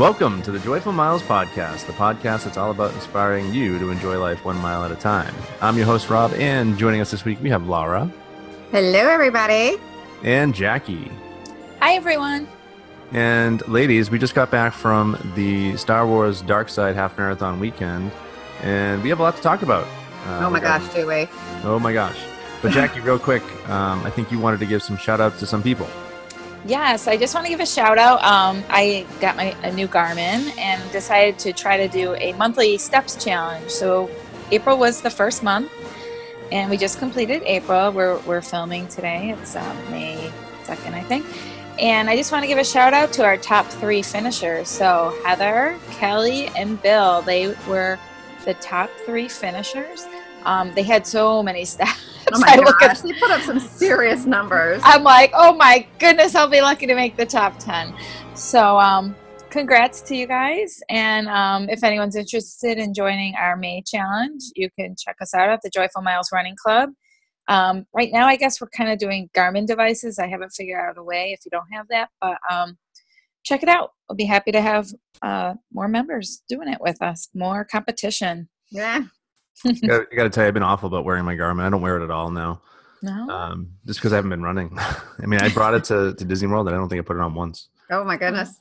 Welcome 0.00 0.40
to 0.44 0.50
the 0.50 0.58
Joyful 0.60 0.92
Miles 0.92 1.22
Podcast, 1.22 1.84
the 1.84 1.92
podcast 1.92 2.44
that's 2.44 2.56
all 2.56 2.70
about 2.70 2.94
inspiring 2.94 3.52
you 3.52 3.78
to 3.78 3.90
enjoy 3.90 4.18
life 4.18 4.46
one 4.46 4.56
mile 4.56 4.82
at 4.82 4.90
a 4.90 4.96
time. 4.96 5.34
I'm 5.60 5.76
your 5.76 5.84
host, 5.84 6.08
Rob, 6.08 6.32
and 6.36 6.78
joining 6.78 7.02
us 7.02 7.10
this 7.10 7.26
week, 7.26 7.38
we 7.42 7.50
have 7.50 7.66
Laura 7.66 8.10
Hello, 8.70 8.98
everybody. 8.98 9.76
and 10.22 10.54
Jackie. 10.54 11.12
Hi, 11.80 11.96
everyone. 11.96 12.48
And 13.12 13.60
ladies, 13.68 14.10
we 14.10 14.18
just 14.18 14.34
got 14.34 14.50
back 14.50 14.72
from 14.72 15.18
the 15.34 15.76
Star 15.76 16.06
Wars 16.06 16.40
Dark 16.40 16.70
Side 16.70 16.96
Half 16.96 17.18
Marathon 17.18 17.60
weekend, 17.60 18.10
and 18.62 19.02
we 19.02 19.10
have 19.10 19.20
a 19.20 19.22
lot 19.22 19.36
to 19.36 19.42
talk 19.42 19.60
about. 19.60 19.84
Uh, 20.24 20.46
oh 20.46 20.48
my 20.48 20.60
gosh, 20.60 20.94
do 20.94 21.06
we? 21.06 21.28
Oh 21.62 21.78
my 21.78 21.92
gosh. 21.92 22.16
But 22.62 22.72
Jackie, 22.72 23.00
real 23.00 23.18
quick, 23.18 23.42
um, 23.68 24.02
I 24.06 24.08
think 24.08 24.32
you 24.32 24.38
wanted 24.38 24.60
to 24.60 24.66
give 24.66 24.82
some 24.82 24.96
shout 24.96 25.20
outs 25.20 25.40
to 25.40 25.46
some 25.46 25.62
people. 25.62 25.90
Yes, 26.66 27.08
I 27.08 27.16
just 27.16 27.34
want 27.34 27.46
to 27.46 27.50
give 27.50 27.60
a 27.60 27.66
shout 27.66 27.96
out. 27.96 28.22
Um, 28.22 28.62
I 28.68 29.06
got 29.20 29.34
my 29.36 29.56
a 29.62 29.72
new 29.72 29.88
Garmin 29.88 30.56
and 30.58 30.92
decided 30.92 31.38
to 31.40 31.52
try 31.52 31.78
to 31.78 31.88
do 31.88 32.14
a 32.16 32.34
monthly 32.34 32.76
steps 32.76 33.22
challenge. 33.22 33.70
So 33.70 34.10
April 34.50 34.76
was 34.76 35.00
the 35.00 35.10
first 35.10 35.42
month, 35.42 35.72
and 36.52 36.70
we 36.70 36.76
just 36.76 36.98
completed 36.98 37.42
April. 37.46 37.92
We're 37.92 38.18
we're 38.20 38.42
filming 38.42 38.88
today. 38.88 39.30
It's 39.30 39.56
um, 39.56 39.90
May 39.90 40.30
second, 40.64 40.94
I 40.94 41.02
think. 41.02 41.24
And 41.80 42.10
I 42.10 42.16
just 42.16 42.30
want 42.30 42.42
to 42.42 42.46
give 42.46 42.58
a 42.58 42.64
shout 42.64 42.92
out 42.92 43.10
to 43.14 43.24
our 43.24 43.38
top 43.38 43.66
three 43.66 44.02
finishers. 44.02 44.68
So 44.68 45.18
Heather, 45.24 45.78
Kelly, 45.92 46.48
and 46.56 46.80
Bill. 46.82 47.22
They 47.22 47.54
were 47.68 47.98
the 48.44 48.52
top 48.54 48.90
three 49.06 49.28
finishers. 49.28 50.06
Um, 50.44 50.74
they 50.74 50.82
had 50.82 51.06
so 51.06 51.42
many 51.42 51.64
steps. 51.74 52.09
Oh 52.34 52.40
my 52.40 52.48
I 52.48 52.56
look 52.56 52.82
at 52.82 52.88
gosh, 52.88 53.00
they 53.00 53.12
put 53.14 53.30
up 53.30 53.42
some 53.42 53.60
serious 53.60 54.26
numbers. 54.26 54.80
I'm 54.84 55.02
like, 55.02 55.32
oh 55.34 55.54
my 55.54 55.86
goodness, 55.98 56.34
I'll 56.34 56.48
be 56.48 56.60
lucky 56.60 56.86
to 56.86 56.94
make 56.94 57.16
the 57.16 57.26
top 57.26 57.58
10. 57.58 57.94
So, 58.34 58.78
um, 58.78 59.14
congrats 59.50 60.00
to 60.02 60.16
you 60.16 60.26
guys. 60.26 60.80
And 60.88 61.28
um, 61.28 61.68
if 61.68 61.82
anyone's 61.82 62.16
interested 62.16 62.78
in 62.78 62.94
joining 62.94 63.34
our 63.34 63.56
May 63.56 63.82
challenge, 63.82 64.42
you 64.56 64.68
can 64.78 64.94
check 64.98 65.16
us 65.20 65.34
out 65.34 65.48
at 65.48 65.60
the 65.62 65.70
Joyful 65.70 66.02
Miles 66.02 66.30
Running 66.32 66.54
Club. 66.62 66.90
Um, 67.48 67.84
right 67.92 68.10
now, 68.12 68.26
I 68.26 68.36
guess 68.36 68.60
we're 68.60 68.68
kind 68.68 68.90
of 68.90 68.98
doing 68.98 69.28
Garmin 69.36 69.66
devices. 69.66 70.18
I 70.18 70.28
haven't 70.28 70.50
figured 70.50 70.78
out 70.80 70.96
a 70.96 71.02
way 71.02 71.32
if 71.32 71.40
you 71.44 71.50
don't 71.50 71.72
have 71.72 71.88
that, 71.88 72.10
but 72.20 72.38
um, 72.50 72.78
check 73.42 73.62
it 73.62 73.68
out. 73.68 73.90
We'll 74.08 74.16
be 74.16 74.24
happy 74.24 74.52
to 74.52 74.60
have 74.60 74.88
uh, 75.20 75.54
more 75.72 75.88
members 75.88 76.42
doing 76.48 76.68
it 76.68 76.78
with 76.80 77.02
us, 77.02 77.28
more 77.34 77.64
competition. 77.64 78.48
yeah. 78.70 79.02
I 79.64 80.04
got 80.14 80.24
to 80.24 80.30
tell 80.30 80.44
you, 80.44 80.48
I've 80.48 80.54
been 80.54 80.62
awful 80.62 80.86
about 80.86 81.04
wearing 81.04 81.24
my 81.24 81.36
Garmin. 81.36 81.62
I 81.62 81.70
don't 81.70 81.82
wear 81.82 81.98
it 81.98 82.04
at 82.04 82.10
all 82.10 82.30
now, 82.30 82.62
No? 83.02 83.28
um, 83.28 83.68
just 83.86 84.00
because 84.00 84.12
I 84.12 84.16
haven't 84.16 84.30
been 84.30 84.42
running. 84.42 84.70
I 84.78 85.26
mean, 85.26 85.40
I 85.40 85.48
brought 85.48 85.74
it 85.74 85.84
to, 85.84 86.14
to 86.14 86.24
Disney 86.24 86.48
World, 86.48 86.66
and 86.66 86.74
I 86.74 86.78
don't 86.78 86.88
think 86.88 87.00
I 87.00 87.02
put 87.02 87.16
it 87.16 87.22
on 87.22 87.34
once. 87.34 87.68
Oh 87.90 88.04
my 88.04 88.16
goodness. 88.16 88.60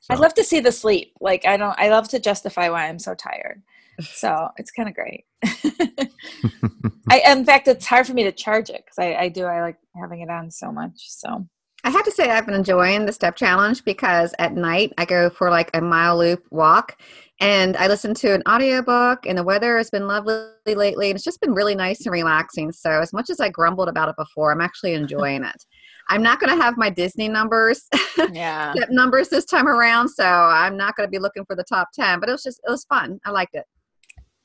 So. 0.00 0.14
I'd 0.14 0.20
love 0.20 0.34
to 0.34 0.44
see 0.44 0.60
the 0.60 0.72
sleep. 0.72 1.12
Like 1.20 1.46
I 1.46 1.56
don't 1.58 1.78
I 1.78 1.90
love 1.90 2.08
to 2.08 2.18
justify 2.18 2.70
why 2.70 2.88
I'm 2.88 2.98
so 2.98 3.14
tired. 3.14 3.62
So 4.00 4.48
it's 4.56 4.70
kind 4.70 4.88
of 4.88 4.94
great. 4.94 5.24
I 7.10 7.22
in 7.26 7.44
fact 7.44 7.68
it's 7.68 7.86
hard 7.86 8.06
for 8.06 8.14
me 8.14 8.24
to 8.24 8.32
charge 8.32 8.70
it 8.70 8.82
because 8.84 8.98
I, 8.98 9.14
I 9.14 9.28
do 9.28 9.44
I 9.44 9.60
like 9.60 9.76
having 9.94 10.20
it 10.20 10.30
on 10.30 10.50
so 10.50 10.72
much. 10.72 10.94
So 10.96 11.46
I 11.84 11.90
have 11.90 12.04
to 12.04 12.10
say 12.10 12.30
I've 12.30 12.46
been 12.46 12.54
enjoying 12.54 13.06
the 13.06 13.12
step 13.12 13.36
challenge 13.36 13.84
because 13.84 14.34
at 14.38 14.54
night 14.54 14.92
I 14.98 15.04
go 15.04 15.30
for 15.30 15.50
like 15.50 15.70
a 15.74 15.80
mile 15.80 16.18
loop 16.18 16.46
walk 16.50 17.00
and 17.40 17.76
I 17.78 17.86
listen 17.86 18.12
to 18.14 18.34
an 18.34 18.42
audiobook 18.46 19.24
and 19.26 19.38
the 19.38 19.42
weather 19.42 19.78
has 19.78 19.88
been 19.88 20.06
lovely 20.06 20.44
lately 20.66 21.08
and 21.08 21.16
it's 21.16 21.24
just 21.24 21.40
been 21.40 21.54
really 21.54 21.74
nice 21.74 22.04
and 22.04 22.12
relaxing. 22.12 22.70
So 22.72 22.90
as 22.90 23.12
much 23.14 23.30
as 23.30 23.40
I 23.40 23.48
grumbled 23.48 23.88
about 23.88 24.10
it 24.10 24.16
before, 24.16 24.52
I'm 24.52 24.60
actually 24.60 24.92
enjoying 24.92 25.42
it. 25.42 25.64
I'm 26.10 26.22
not 26.22 26.40
going 26.40 26.54
to 26.54 26.62
have 26.62 26.76
my 26.76 26.90
Disney 26.90 27.28
numbers, 27.28 27.86
yeah. 28.32 28.72
step 28.76 28.90
numbers 28.90 29.28
this 29.28 29.44
time 29.44 29.68
around, 29.68 30.08
so 30.08 30.24
I'm 30.24 30.76
not 30.76 30.96
going 30.96 31.06
to 31.06 31.10
be 31.10 31.20
looking 31.20 31.44
for 31.44 31.54
the 31.54 31.64
top 31.64 31.88
10, 31.94 32.18
but 32.18 32.28
it 32.28 32.32
was 32.32 32.42
just 32.42 32.60
it 32.66 32.70
was 32.70 32.84
fun. 32.84 33.20
I 33.24 33.30
liked 33.30 33.54
it. 33.54 33.64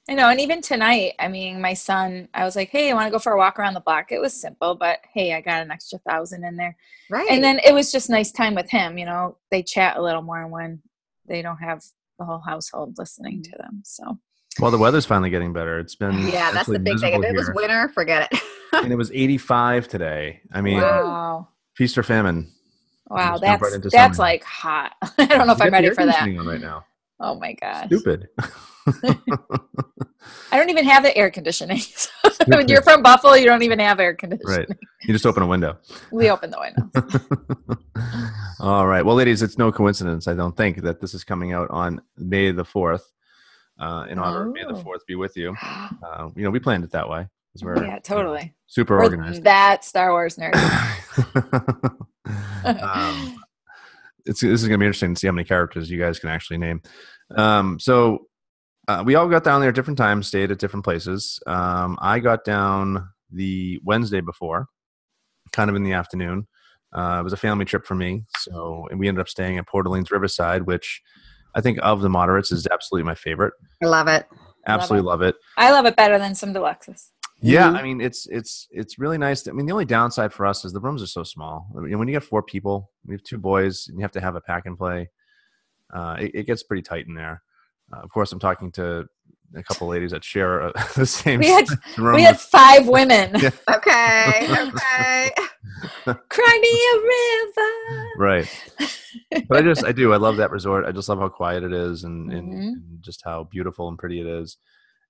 I 0.08 0.14
know, 0.14 0.30
and 0.30 0.40
even 0.40 0.62
tonight, 0.62 1.14
I 1.18 1.28
mean, 1.28 1.60
my 1.60 1.74
son, 1.74 2.28
I 2.34 2.44
was 2.44 2.56
like, 2.56 2.70
"Hey, 2.70 2.92
I 2.92 2.94
want 2.94 3.08
to 3.08 3.12
go 3.12 3.18
for 3.18 3.32
a 3.34 3.38
walk 3.38 3.58
around 3.58 3.74
the 3.74 3.80
block." 3.80 4.12
It 4.12 4.22
was 4.22 4.40
simple, 4.40 4.76
but 4.76 5.00
hey, 5.14 5.34
I 5.34 5.42
got 5.42 5.64
an 5.64 5.72
extra 5.72 5.98
thousand 6.08 6.44
in 6.44 6.58
there, 6.58 6.78
Right. 7.10 7.28
and 7.30 7.44
then 7.44 7.60
it 7.66 7.74
was 7.74 7.92
just 7.92 8.10
nice 8.10 8.32
time 8.32 8.54
with 8.54 8.70
him. 8.70 9.00
You 9.00 9.06
know, 9.06 9.38
they 9.50 9.64
chat 9.64 9.98
a 9.98 10.02
little 10.02 10.22
more 10.22 10.46
when 10.48 10.82
they 11.28 11.42
don't 11.42 11.58
have 11.58 11.84
the 12.20 12.26
whole 12.26 12.40
household 12.40 12.96
listening 13.00 13.42
to 13.44 13.50
mm-hmm. 13.50 13.62
them. 13.64 13.82
So 13.84 14.20
Well, 14.60 14.70
the 14.70 14.78
weather's 14.78 15.08
finally 15.08 15.32
getting 15.32 15.54
better. 15.54 15.80
It's 15.80 15.96
been 15.96 16.28
yeah, 16.28 16.52
that's 16.52 16.70
the 16.70 16.80
big 16.80 17.00
thing. 17.00 17.14
If 17.14 17.22
miserable 17.22 17.24
it 17.24 17.38
was 17.38 17.52
winter, 17.56 17.90
forget 17.90 18.32
it. 18.32 18.40
and 18.74 18.92
it 18.92 18.96
was 18.96 19.12
85 19.12 19.88
today. 19.88 20.42
I 20.54 20.62
mean, 20.62 20.82
wow, 20.82 21.48
feast 21.76 21.98
or 21.98 22.04
famine. 22.04 22.52
wow, 23.08 23.38
that's 23.38 23.62
right 23.62 23.82
that's 23.82 23.94
summer. 23.94 24.14
like 24.18 24.44
hot. 24.44 24.94
I 25.18 25.26
don't 25.26 25.48
know 25.48 25.54
if 25.54 25.60
You 25.60 25.66
I'm 25.66 25.74
ready 25.74 25.90
for 25.90 26.06
that. 26.06 26.22
right 26.22 26.62
now. 26.62 26.86
Oh 27.20 27.36
my 27.40 27.53
god. 27.53 27.86
Stupid. 27.88 28.28
I 30.52 30.58
don't 30.58 30.70
even 30.70 30.86
have 30.86 31.03
the 31.03 31.16
air 31.18 31.30
conditioning. 31.31 31.81
When 32.48 32.68
you're 32.68 32.81
from 32.84 33.02
Buffalo, 33.02 33.34
you 33.34 33.46
don't 33.46 33.64
even 33.64 33.80
have 33.80 34.00
air 34.00 34.14
conditioning. 34.14 34.56
right. 34.58 34.68
You 35.03 35.14
just 35.14 35.26
open 35.26 35.42
a 35.42 35.48
window. 35.48 35.78
We 36.12 36.30
open 36.30 36.52
the 36.52 36.59
window. 36.59 37.80
All 38.59 38.86
right. 38.86 39.03
Well, 39.03 39.16
ladies, 39.16 39.42
it's 39.42 39.58
no 39.58 39.72
coincidence, 39.72 40.28
I 40.28 40.34
don't 40.36 40.56
think, 40.56 40.81
that 40.84 41.00
this 41.02 41.14
is 41.16 41.24
coming 41.24 41.53
out 41.53 41.70
on 41.72 42.02
May 42.18 42.52
the 42.52 42.64
4th. 42.64 43.02
Uh, 43.80 44.06
in 44.09 44.20
honor 44.20 44.47
of 44.47 44.53
May 44.53 44.64
the 44.64 44.74
Oh. 44.76 44.84
4th 44.84 45.06
be 45.08 45.16
with 45.16 45.36
you. 45.38 45.56
Uh, 45.64 46.30
you 46.36 46.44
know, 46.44 46.52
we 46.52 46.59
planned 46.59 46.84
it 46.84 46.92
that 46.92 47.09
way 47.09 47.28
yeah, 47.64 48.00
totally. 48.00 48.53
super 48.68 48.97
We're 48.97 49.03
organized. 49.06 49.44
that 49.44 49.84
Star 49.86 50.12
Wars 50.12 50.36
nerd. 50.38 50.53
um, 52.66 53.38
it's, 54.25 54.41
this 54.41 54.62
is 54.62 54.68
going 54.68 54.80
to 54.80 54.84
be 54.84 54.86
interesting 54.86 55.13
to 55.13 55.19
see 55.19 55.28
how 55.28 55.34
many 55.34 55.46
characters 55.46 55.90
you 55.90 56.00
guys 56.00 56.19
can 56.19 56.30
actually 56.30 56.58
name. 56.58 56.81
Um, 57.36 57.80
so 57.80 58.28
uh, 58.88 59.03
we 59.06 59.16
all 59.16 59.28
got 59.28 59.44
down 59.44 59.62
there 59.62 59.69
at 59.69 59.75
different 59.75 59.97
times, 59.97 60.28
stayed 60.28 60.52
at 60.52 60.59
different 60.59 60.84
places. 60.84 61.40
Um, 61.47 61.97
I 62.02 62.19
got 62.19 62.44
down 62.44 63.09
the 63.31 63.80
Wednesday 63.84 64.22
before, 64.22 64.68
kind 65.52 65.69
of 65.69 65.75
in 65.75 65.84
the 65.84 65.94
afternoon. 65.94 66.47
Uh, 66.94 67.18
it 67.19 67.24
was 67.24 67.34
a 67.34 67.38
family 67.38 67.66
trip 67.66 67.85
for 67.85 67.96
me, 67.96 68.24
so 68.38 68.88
and 68.90 69.00
we 69.00 69.08
ended 69.08 69.19
up 69.19 69.28
staying 69.28 69.58
at 69.58 69.68
Port 69.68 69.85
Orleans 69.85 70.12
Riverside, 70.12 70.62
which 70.62 71.02
I 71.53 71.62
think 71.62 71.78
of 71.81 72.02
the 72.02 72.09
moderates 72.09 72.52
is 72.52 72.68
absolutely 72.72 73.06
my 73.06 73.16
favorite. 73.16 73.53
I 73.84 73.88
love 73.88 74.08
it. 74.08 74.28
Absolutely 74.68 75.06
love 75.06 75.22
it. 75.22 75.35
I 75.58 75.72
love 75.72 75.85
it 75.85 75.96
better 75.96 76.18
than 76.18 76.35
some 76.35 76.53
deluxes. 76.53 77.09
Yeah, 77.41 77.69
Mhm. 77.72 77.78
I 77.78 77.84
mean 77.84 78.01
it's 78.01 78.25
it's 78.28 78.68
it's 78.72 78.97
really 78.97 79.18
nice. 79.18 79.44
To, 79.44 79.51
I 79.51 79.53
mean 79.53 79.66
the 79.66 79.73
only 79.73 79.85
downside 79.85 80.31
for 80.34 80.46
us 80.46 80.63
is 80.66 80.72
the 80.73 80.79
rooms 80.79 81.03
are 81.03 81.07
so 81.07 81.23
small. 81.23 81.68
I 81.78 81.81
mean, 81.81 82.00
when 82.00 82.07
you 82.07 82.13
get 82.13 82.23
four 82.23 82.41
people, 82.41 82.91
we 83.06 83.13
have 83.13 83.23
two 83.23 83.38
boys, 83.38 83.88
and 83.88 83.97
you 83.97 84.03
have 84.03 84.12
to 84.13 84.22
have 84.22 84.35
a 84.35 84.41
pack 84.41 84.66
and 84.66 84.78
play. 84.78 85.09
Uh, 85.94 86.16
it, 86.19 86.31
it 86.34 86.44
gets 86.47 86.63
pretty 86.63 86.81
tight 86.81 87.07
in 87.07 87.13
there. 87.13 87.44
Uh, 87.94 88.00
of 88.01 88.09
course, 88.09 88.31
I'm 88.31 88.40
talking 88.40 88.72
to 88.73 89.06
a 89.56 89.63
couple 89.63 89.88
ladies 89.88 90.12
that 90.12 90.23
share 90.23 90.63
uh, 90.63 90.72
the 90.96 91.06
same 91.06 91.40
We 91.40 91.47
had 91.47 91.66
room. 91.97 92.16
we 92.16 92.23
had 92.23 92.40
five 92.40 92.88
women. 92.97 93.31
Yeah. 93.40 93.52
Okay. 93.69 94.47
Okay. 94.50 95.31
Cry 96.29 96.59
me 96.62 96.81
a 96.94 96.96
river. 97.13 98.07
right, 98.17 98.72
but 99.50 99.57
I 99.57 99.62
just 99.62 99.84
I 99.85 99.91
do 99.91 100.13
I 100.13 100.17
love 100.17 100.38
that 100.38 100.52
resort. 100.52 100.85
I 100.85 100.91
just 100.91 101.09
love 101.09 101.19
how 101.19 101.29
quiet 101.29 101.63
it 101.63 101.73
is 101.73 102.03
and, 102.06 102.31
and, 102.31 102.53
Mhm. 102.53 102.67
and 102.67 103.02
just 103.02 103.22
how 103.25 103.44
beautiful 103.44 103.88
and 103.90 103.97
pretty 103.97 104.19
it 104.22 104.28
is. 104.28 104.57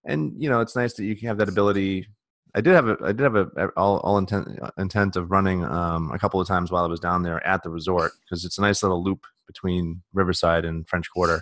And 0.05 0.33
you 0.41 0.49
know, 0.49 0.61
it's 0.61 0.75
nice 0.75 0.93
that 0.93 1.03
you 1.05 1.16
can 1.16 1.27
have 1.27 1.38
that 1.39 1.49
ability. 1.49 2.07
I 2.55 2.61
did 2.61 2.73
have 2.73 2.88
a 2.88 2.97
I 3.03 3.11
did 3.11 3.21
have 3.23 3.35
a 3.35 3.47
all, 3.75 3.97
all 3.99 4.17
intent 4.17 4.47
intent 4.77 5.16
of 5.16 5.31
running 5.31 5.63
um, 5.66 6.11
a 6.11 6.19
couple 6.19 6.39
of 6.39 6.47
times 6.47 6.72
while 6.72 6.84
I 6.84 6.87
was 6.87 6.99
down 6.99 7.23
there 7.23 7.46
at 7.46 7.63
the 7.63 7.69
resort 7.69 8.11
because 8.22 8.46
it's 8.46 8.57
a 8.57 8.61
nice 8.61 8.81
little 8.84 9.03
loop 9.03 9.25
between 9.47 10.02
Riverside 10.13 10.63
and 10.66 10.87
French 10.87 11.09
Quarter. 11.11 11.41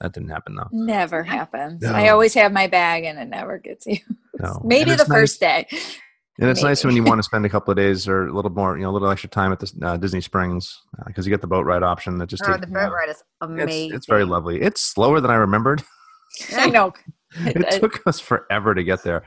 That 0.00 0.12
didn't 0.12 0.28
happen 0.28 0.56
though. 0.56 0.68
Never 0.72 1.22
happens. 1.22 1.80
No. 1.82 1.92
I 1.92 2.08
always 2.08 2.34
have 2.34 2.52
my 2.52 2.66
bag 2.66 3.04
and 3.04 3.18
it 3.18 3.28
never 3.28 3.56
gets 3.58 3.86
you. 3.86 3.98
No. 4.38 4.60
Maybe 4.64 4.90
the 4.90 4.96
nice- 4.98 5.06
first 5.08 5.40
day. 5.40 5.66
And 6.38 6.50
it's 6.50 6.62
nice 6.62 6.84
when 6.84 6.94
you 6.94 7.02
want 7.02 7.18
to 7.18 7.22
spend 7.30 7.46
a 7.46 7.48
couple 7.48 7.70
of 7.72 7.78
days 7.78 8.06
or 8.06 8.26
a 8.26 8.32
little 8.34 8.50
more, 8.50 8.76
you 8.76 8.82
know, 8.84 8.90
a 8.90 8.92
little 8.92 9.08
extra 9.08 9.30
time 9.30 9.52
at 9.52 9.60
the 9.60 9.72
uh, 9.82 9.96
Disney 9.96 10.20
Springs 10.20 10.82
because 11.06 11.24
you 11.26 11.30
get 11.30 11.40
the 11.40 11.46
boat 11.46 11.64
ride 11.64 11.82
option 11.82 12.18
that 12.18 12.26
just 12.26 12.42
Oh, 12.44 12.48
takes 12.48 12.60
the 12.60 12.66
you 12.66 12.74
boat 12.74 12.92
ride 12.92 13.08
is 13.08 13.22
amazing. 13.40 13.86
It's, 13.86 13.94
it's 13.94 14.06
very 14.06 14.26
lovely. 14.26 14.60
It's 14.60 14.82
slower 14.82 15.18
than 15.22 15.30
I 15.30 15.36
remembered. 15.36 15.82
I 16.54 16.68
know. 16.68 16.92
it 17.46 17.64
I- 17.66 17.78
took 17.78 18.06
us 18.06 18.20
forever 18.20 18.74
to 18.74 18.82
get 18.84 19.02
there. 19.02 19.24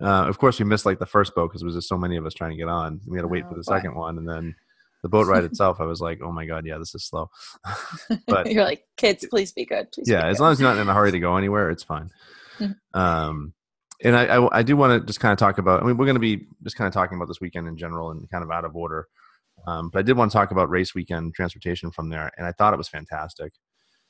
Uh, 0.00 0.26
of 0.26 0.38
course, 0.38 0.58
we 0.58 0.64
missed 0.64 0.84
like 0.86 0.98
the 0.98 1.06
first 1.06 1.34
boat 1.34 1.48
because 1.48 1.60
there 1.60 1.66
was 1.66 1.76
just 1.76 1.88
so 1.88 1.96
many 1.96 2.16
of 2.16 2.26
us 2.26 2.34
trying 2.34 2.50
to 2.50 2.56
get 2.56 2.68
on. 2.68 3.00
We 3.06 3.16
had 3.16 3.22
to 3.22 3.28
wait 3.28 3.44
Oh, 3.46 3.50
for 3.50 3.54
the 3.54 3.62
boy. 3.62 3.76
second 3.76 3.94
one, 3.94 4.18
and 4.18 4.28
then 4.28 4.54
the 5.02 5.08
boat 5.14 5.26
ride 5.28 5.44
itself. 5.44 5.80
I 5.80 5.84
was 5.84 6.00
like, 6.00 6.20
"Oh 6.22 6.32
my 6.32 6.46
god, 6.46 6.66
yeah, 6.66 6.78
this 6.78 6.94
is 6.94 7.04
slow." 7.04 7.30
but 8.26 8.50
You're 8.50 8.64
like, 8.64 8.84
kids, 8.96 9.24
please 9.30 9.52
be 9.52 9.64
good. 9.64 9.92
Please 9.92 10.08
yeah, 10.08 10.22
be 10.22 10.28
as 10.30 10.38
good." 10.38 10.42
long 10.42 10.52
as 10.52 10.60
you're 10.60 10.68
not 10.74 10.80
in 10.80 10.88
a 10.88 10.94
hurry 10.94 11.12
to 11.12 11.20
go 11.20 11.36
anywhere, 11.36 11.70
it's 11.70 11.84
fine. 11.84 12.10
Mhm. 12.58 12.74
um, 12.94 13.52
and 14.02 14.16
I, 14.16 14.24
I, 14.24 14.58
I 14.58 14.62
do 14.62 14.76
want 14.76 15.00
to 15.00 15.06
just 15.06 15.20
kind 15.20 15.32
of 15.32 15.38
talk 15.38 15.58
about. 15.58 15.82
I 15.82 15.86
mean, 15.86 15.96
we're 15.96 16.06
going 16.06 16.16
to 16.16 16.20
be 16.20 16.46
just 16.64 16.76
kind 16.76 16.88
of 16.88 16.92
talking 16.92 17.16
about 17.16 17.28
this 17.28 17.40
weekend 17.40 17.68
in 17.68 17.76
general 17.76 18.10
and 18.10 18.28
kind 18.30 18.42
of 18.44 18.50
out 18.50 18.64
of 18.64 18.74
order. 18.76 19.06
Um, 19.66 19.88
but 19.90 20.00
I 20.00 20.02
did 20.02 20.16
want 20.16 20.30
to 20.32 20.36
talk 20.36 20.50
about 20.50 20.68
race 20.68 20.94
weekend 20.94 21.34
transportation 21.34 21.90
from 21.92 22.10
there, 22.10 22.30
and 22.36 22.46
I 22.46 22.52
thought 22.52 22.74
it 22.74 22.76
was 22.76 22.88
fantastic. 22.88 23.52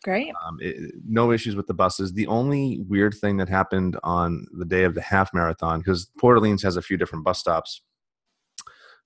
Great. 0.05 0.33
Um, 0.47 0.59
it, 0.61 0.93
no 1.09 1.33
issues 1.33 1.57
with 1.57 1.67
the 1.67 1.75
buses. 1.75 2.13
The 2.13 2.27
only 2.27 2.81
weird 2.87 3.15
thing 3.15 3.39
that 3.39 3.49
happened 3.49 3.99
on 4.05 4.47
the 4.57 4.67
day 4.67 4.85
of 4.85 4.95
the 4.95 5.01
half 5.01 5.33
marathon, 5.33 5.81
because 5.81 6.11
Port 6.19 6.37
Orleans 6.37 6.63
has 6.63 6.77
a 6.77 6.83
few 6.83 6.97
different 6.99 7.25
bus 7.25 7.39
stops. 7.39 7.81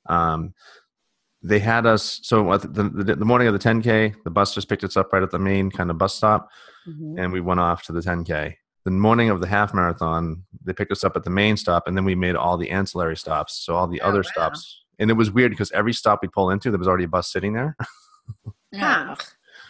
Um, 0.07 0.55
they 1.43 1.61
had 1.61 1.87
us. 1.87 2.19
So 2.25 2.57
the, 2.59 2.83
the, 2.89 3.15
the 3.15 3.25
morning 3.25 3.47
of 3.47 3.53
the 3.55 3.61
10K, 3.61 4.15
the 4.25 4.31
bus 4.31 4.55
just 4.55 4.69
picked 4.69 4.83
us 4.83 4.97
up 4.97 5.13
right 5.13 5.23
at 5.23 5.31
the 5.31 5.39
main 5.39 5.71
kind 5.71 5.91
of 5.91 5.99
bus 5.99 6.15
stop, 6.15 6.51
Mhm. 6.89 7.15
and 7.23 7.33
we 7.33 7.41
went 7.41 7.61
off 7.61 7.85
to 7.85 7.93
the 7.93 8.01
10K. 8.01 8.57
The 8.85 8.91
morning 8.91 9.31
of 9.31 9.41
the 9.41 9.47
half 9.47 9.73
marathon, 9.75 10.43
they 10.65 10.73
picked 10.73 10.91
us 10.91 11.05
up 11.05 11.15
at 11.17 11.23
the 11.23 11.31
main 11.31 11.57
stop, 11.57 11.87
and 11.87 11.97
then 11.97 12.05
we 12.05 12.15
made 12.17 12.35
all 12.35 12.57
the 12.57 12.71
ancillary 12.71 13.17
stops. 13.17 13.55
So 13.65 13.77
all 13.77 13.87
the 13.87 14.01
Oh, 14.01 14.09
other 14.09 14.19
wow. 14.21 14.31
stops, 14.33 14.85
and 14.99 15.11
it 15.11 15.15
was 15.15 15.31
weird 15.31 15.53
because 15.53 15.71
every 15.73 15.93
stop 15.93 16.21
we 16.23 16.29
pull 16.29 16.51
into, 16.51 16.71
there 16.71 16.79
was 16.79 16.89
already 16.89 17.05
a 17.05 17.09
bus 17.09 17.31
sitting 17.31 17.53
there. 17.53 17.77
Huh. 18.75 19.15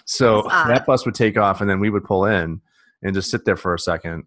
So 0.09 0.43
that 0.51 0.87
bus 0.87 1.05
would 1.05 1.15
take 1.15 1.37
off, 1.37 1.61
and 1.61 1.69
then 1.69 1.81
we 1.81 1.91
would 1.91 2.03
pull 2.03 2.25
in 2.25 2.63
and 3.03 3.15
just 3.15 3.31
sit 3.31 3.45
there 3.45 3.57
for 3.57 3.75
a 3.75 3.79
second 3.79 4.25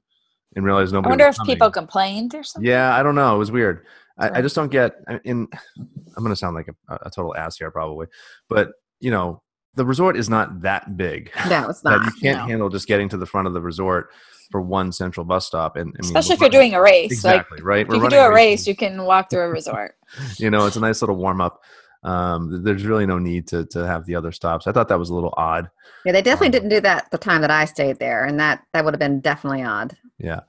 and 0.55 0.63
realize 0.63 0.93
nobody. 0.93 1.07
I 1.07 1.11
wonder 1.11 1.27
if 1.27 1.37
people 1.43 1.71
complained 1.71 2.35
or 2.35 2.43
something. 2.43 2.69
Yeah, 2.69 2.95
I 2.95 3.01
don't 3.01 3.15
know. 3.15 3.35
It 3.35 3.39
was 3.39 3.51
weird. 3.51 3.85
I, 4.19 4.39
I 4.39 4.41
just 4.43 4.55
don't 4.55 4.71
get. 4.71 4.93
In 5.23 5.47
I'm 5.81 6.23
going 6.23 6.29
to 6.29 6.35
sound 6.35 6.55
like 6.55 6.67
a, 6.87 6.95
a 7.03 7.09
total 7.09 7.35
ass 7.35 7.57
here, 7.57 7.71
probably, 7.71 8.05
but 8.47 8.73
you 8.99 9.09
know, 9.09 9.41
the 9.73 9.83
resort 9.83 10.17
is 10.17 10.29
not 10.29 10.61
that 10.61 10.97
big 10.97 11.31
No, 11.49 11.69
it's 11.69 11.81
that 11.83 11.89
not. 11.89 12.05
you 12.05 12.11
can't 12.21 12.39
no. 12.39 12.45
handle 12.45 12.69
just 12.69 12.87
getting 12.87 13.09
to 13.09 13.17
the 13.17 13.25
front 13.25 13.47
of 13.47 13.53
the 13.53 13.61
resort 13.61 14.09
for 14.51 14.61
one 14.61 14.91
central 14.91 15.25
bus 15.25 15.47
stop. 15.47 15.77
And 15.77 15.87
mean, 15.87 15.95
Especially 16.01 16.35
if 16.35 16.41
you're 16.41 16.49
doing 16.49 16.75
a 16.75 16.81
race. 16.81 17.11
exactly 17.11 17.63
right. 17.63 17.89
Like 17.89 17.99
We're 17.99 18.05
if 18.05 18.11
you 18.13 18.17
do 18.19 18.23
a 18.23 18.29
races. 18.29 18.35
race, 18.35 18.67
you 18.67 18.75
can 18.75 19.03
walk 19.03 19.31
through 19.31 19.45
a 19.45 19.49
resort. 19.49 19.95
you 20.37 20.51
know, 20.51 20.67
it's 20.67 20.75
a 20.75 20.79
nice 20.79 21.01
little 21.01 21.15
warm 21.15 21.41
up. 21.41 21.63
Um, 22.03 22.63
there's 22.63 22.83
really 22.86 23.06
no 23.06 23.19
need 23.19 23.48
to 23.50 23.65
to 23.68 23.86
have 23.86 24.06
the 24.06 24.15
other 24.15 24.31
stops. 24.31 24.65
I 24.68 24.71
thought 24.71 24.88
that 24.88 24.98
was 25.00 25.09
a 25.09 25.13
little 25.13 25.33
odd. 25.38 25.69
Yeah, 26.06 26.13
they 26.13 26.21
definitely 26.21 26.48
Um, 26.48 26.51
didn't 26.53 26.69
do 26.69 26.81
that 26.81 27.12
the 27.12 27.18
time 27.18 27.42
that 27.42 27.51
I 27.51 27.65
stayed 27.65 28.00
there, 28.00 28.25
and 28.25 28.39
that 28.39 28.63
that 28.74 28.83
would 28.83 28.94
have 28.94 29.00
been 29.00 29.19
definitely 29.19 29.63
odd. 29.63 29.95
Yeah. 30.18 30.42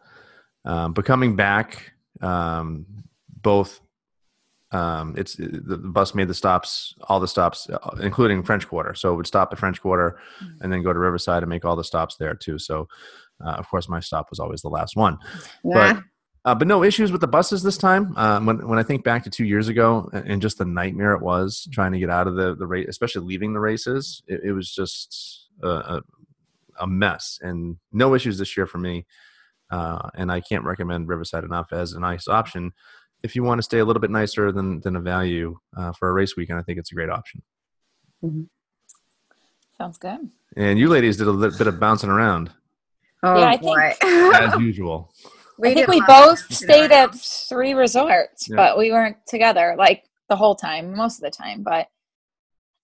Um, 0.65 0.93
but 0.95 1.05
coming 1.05 1.37
back, 1.37 1.93
um, 2.23 2.87
both, 3.43 3.81
um, 4.71 5.15
it's 5.19 5.35
the, 5.35 5.61
the 5.63 5.77
bus 5.77 6.15
made 6.15 6.29
the 6.29 6.35
stops, 6.35 6.95
all 7.09 7.21
the 7.21 7.29
stops, 7.29 7.69
uh, 7.69 7.97
including 8.01 8.43
French 8.43 8.67
Quarter. 8.69 8.95
So 8.95 9.13
it 9.13 9.17
would 9.17 9.27
stop 9.27 9.53
at 9.53 9.59
French 9.59 9.83
Quarter 9.83 10.19
Mm. 10.43 10.49
and 10.63 10.73
then 10.73 10.83
go 10.83 10.93
to 10.93 10.99
Riverside 10.99 11.43
and 11.43 11.51
make 11.51 11.65
all 11.65 11.77
the 11.77 11.85
stops 11.85 12.17
there 12.17 12.35
too. 12.35 12.59
So, 12.59 12.89
uh, 13.45 13.51
of 13.51 13.69
course, 13.69 13.89
my 13.89 14.01
stop 14.01 14.31
was 14.31 14.39
always 14.39 14.63
the 14.63 14.69
last 14.71 14.97
one. 14.97 15.19
Yeah. 15.65 15.95
But, 15.95 16.03
uh, 16.45 16.55
but 16.55 16.67
no 16.67 16.83
issues 16.83 17.13
with 17.13 17.21
the 17.21 17.29
buses 17.29 17.63
this 17.63 17.79
time. 17.79 18.17
Um, 18.17 18.47
when 18.47 18.67
when 18.67 18.79
I 18.79 18.83
think 18.83 19.05
back 19.05 19.23
to 19.25 19.31
two 19.31 19.45
years 19.45 19.69
ago 19.69 20.09
and 20.13 20.27
and 20.27 20.43
just 20.43 20.59
the 20.59 20.65
nightmare 20.65 21.15
it 21.15 21.23
was 21.23 21.69
trying 21.73 21.93
to 21.93 21.99
get 21.99 22.11
out 22.11 22.27
of 22.27 22.35
the 22.35 22.55
the 22.55 22.67
race, 22.67 22.87
especially 22.89 23.27
leaving 23.27 23.53
the 23.53 23.61
races, 23.61 24.23
it, 24.27 24.41
it 24.45 24.53
was 24.53 24.73
just 24.73 25.49
a, 25.63 25.69
a, 25.69 26.03
a 26.81 26.87
mess. 26.87 27.39
And 27.43 27.77
no 27.93 28.15
issues 28.15 28.39
this 28.39 28.57
year 28.57 28.67
for 28.67 28.79
me. 28.79 29.07
Uh, 29.71 30.11
and 30.15 30.31
I 30.31 30.41
can't 30.41 30.65
recommend 30.65 31.09
Riverside 31.09 31.45
enough 31.45 31.73
as 31.73 31.95
a 31.95 32.01
nice 32.01 32.29
option 32.29 32.73
if 33.23 33.37
you 33.37 33.43
want 33.43 33.59
to 33.59 33.63
stay 33.63 33.79
a 33.79 33.85
little 33.85 34.01
bit 34.01 34.11
nicer 34.11 34.53
than 34.53 34.81
than 34.81 34.97
a 34.97 35.01
value 35.01 35.59
uh, 35.77 35.93
for 35.93 36.09
a 36.09 36.13
race 36.13 36.37
weekend. 36.37 36.59
I 36.59 36.63
think 36.63 36.79
it's 36.79 36.93
a 36.93 36.95
great 36.95 37.11
option. 37.11 37.43
Sounds 39.79 39.99
good. 39.99 40.31
And 40.57 40.79
you 40.79 40.89
ladies 40.89 41.17
did 41.17 41.27
a 41.27 41.31
little 41.31 41.57
bit 41.57 41.67
of 41.67 41.81
bouncing 41.81 42.11
around 42.11 42.51
oh 43.23 43.39
Yeah, 43.39 43.51
I 43.51 43.57
boy. 43.57 43.95
as 44.03 44.61
usual. 44.61 45.13
I 45.71 45.75
think 45.75 45.89
we 45.89 46.01
both 46.07 46.53
stayed 46.53 46.91
around. 46.91 47.11
at 47.11 47.15
three 47.15 47.75
resorts, 47.75 48.49
Yeah. 48.49 48.57
but 48.57 48.79
we 48.79 48.91
weren't 48.91 49.17
together 49.27 49.75
like 49.79 50.05
the 50.29 50.37
whole 50.37 50.55
time, 50.55 50.95
most 50.97 51.17
of 51.17 51.23
the 51.23 51.31
time. 51.31 51.63
But 51.63 51.89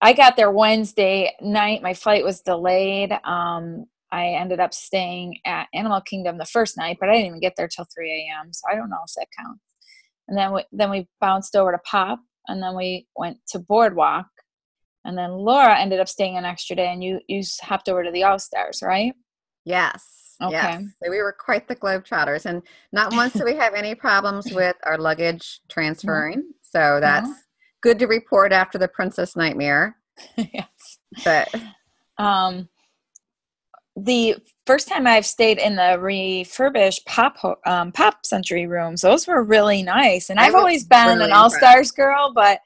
I 0.00 0.12
got 0.12 0.36
there 0.36 0.50
Wednesday 0.50 1.34
night. 1.40 1.82
My 1.82 1.94
flight 1.94 2.24
was 2.24 2.40
delayed. 2.40 3.12
Um, 3.24 3.86
I 4.12 4.28
ended 4.28 4.60
up 4.60 4.72
staying 4.72 5.38
at 5.44 5.66
Animal 5.74 6.00
Kingdom 6.00 6.38
the 6.38 6.44
first 6.44 6.76
night, 6.76 6.98
but 7.00 7.08
I 7.08 7.12
didn't 7.12 7.26
even 7.26 7.40
get 7.40 7.54
there 7.56 7.68
till 7.68 7.86
3 7.94 8.10
a.m. 8.10 8.52
So 8.52 8.62
I 8.70 8.74
don't 8.74 8.90
know 8.90 9.02
if 9.04 9.12
that 9.16 9.26
counts. 9.38 9.60
And 10.28 10.36
then 10.38 10.52
we, 10.52 10.64
then 10.72 10.90
we 10.90 11.08
bounced 11.20 11.56
over 11.56 11.72
to 11.72 11.78
Pop, 11.78 12.20
and 12.46 12.62
then 12.62 12.76
we 12.76 13.06
went 13.16 13.38
to 13.48 13.58
Boardwalk, 13.58 14.26
and 15.04 15.16
then 15.16 15.30
Laura 15.32 15.78
ended 15.78 16.00
up 16.00 16.08
staying 16.08 16.36
an 16.36 16.44
extra 16.44 16.76
day, 16.76 16.92
and 16.92 17.02
you 17.02 17.20
you 17.28 17.42
hopped 17.62 17.88
over 17.88 18.04
to 18.04 18.10
the 18.10 18.24
All 18.24 18.38
Stars, 18.38 18.82
right? 18.82 19.14
Yes. 19.64 20.17
Yes. 20.40 20.84
So 21.02 21.10
we 21.10 21.18
were 21.18 21.32
quite 21.38 21.66
the 21.68 21.76
globetrotters, 21.76 22.46
and 22.46 22.62
not 22.92 23.12
once 23.12 23.32
did 23.32 23.44
we 23.44 23.56
have 23.56 23.74
any 23.74 23.94
problems 23.94 24.46
with 24.52 24.76
our 24.84 24.98
luggage 24.98 25.60
transferring. 25.68 26.52
So 26.62 26.98
that's 27.00 27.30
good 27.82 27.98
to 27.98 28.06
report 28.06 28.52
after 28.52 28.78
the 28.78 28.88
Princess 28.88 29.36
Nightmare. 29.36 29.96
yes. 30.36 30.98
But 31.24 31.54
um, 32.18 32.68
the 33.96 34.36
first 34.66 34.88
time 34.88 35.06
I've 35.06 35.26
stayed 35.26 35.58
in 35.58 35.76
the 35.76 35.98
refurbished 35.98 37.06
pop 37.06 37.36
um, 37.66 37.92
pop 37.92 38.24
century 38.24 38.66
rooms, 38.66 39.00
those 39.00 39.26
were 39.26 39.42
really 39.42 39.82
nice. 39.82 40.30
And 40.30 40.38
I've 40.38 40.54
always 40.54 40.84
been 40.84 41.18
really 41.18 41.24
an 41.26 41.32
all 41.32 41.50
stars 41.50 41.90
girl, 41.90 42.32
but 42.34 42.60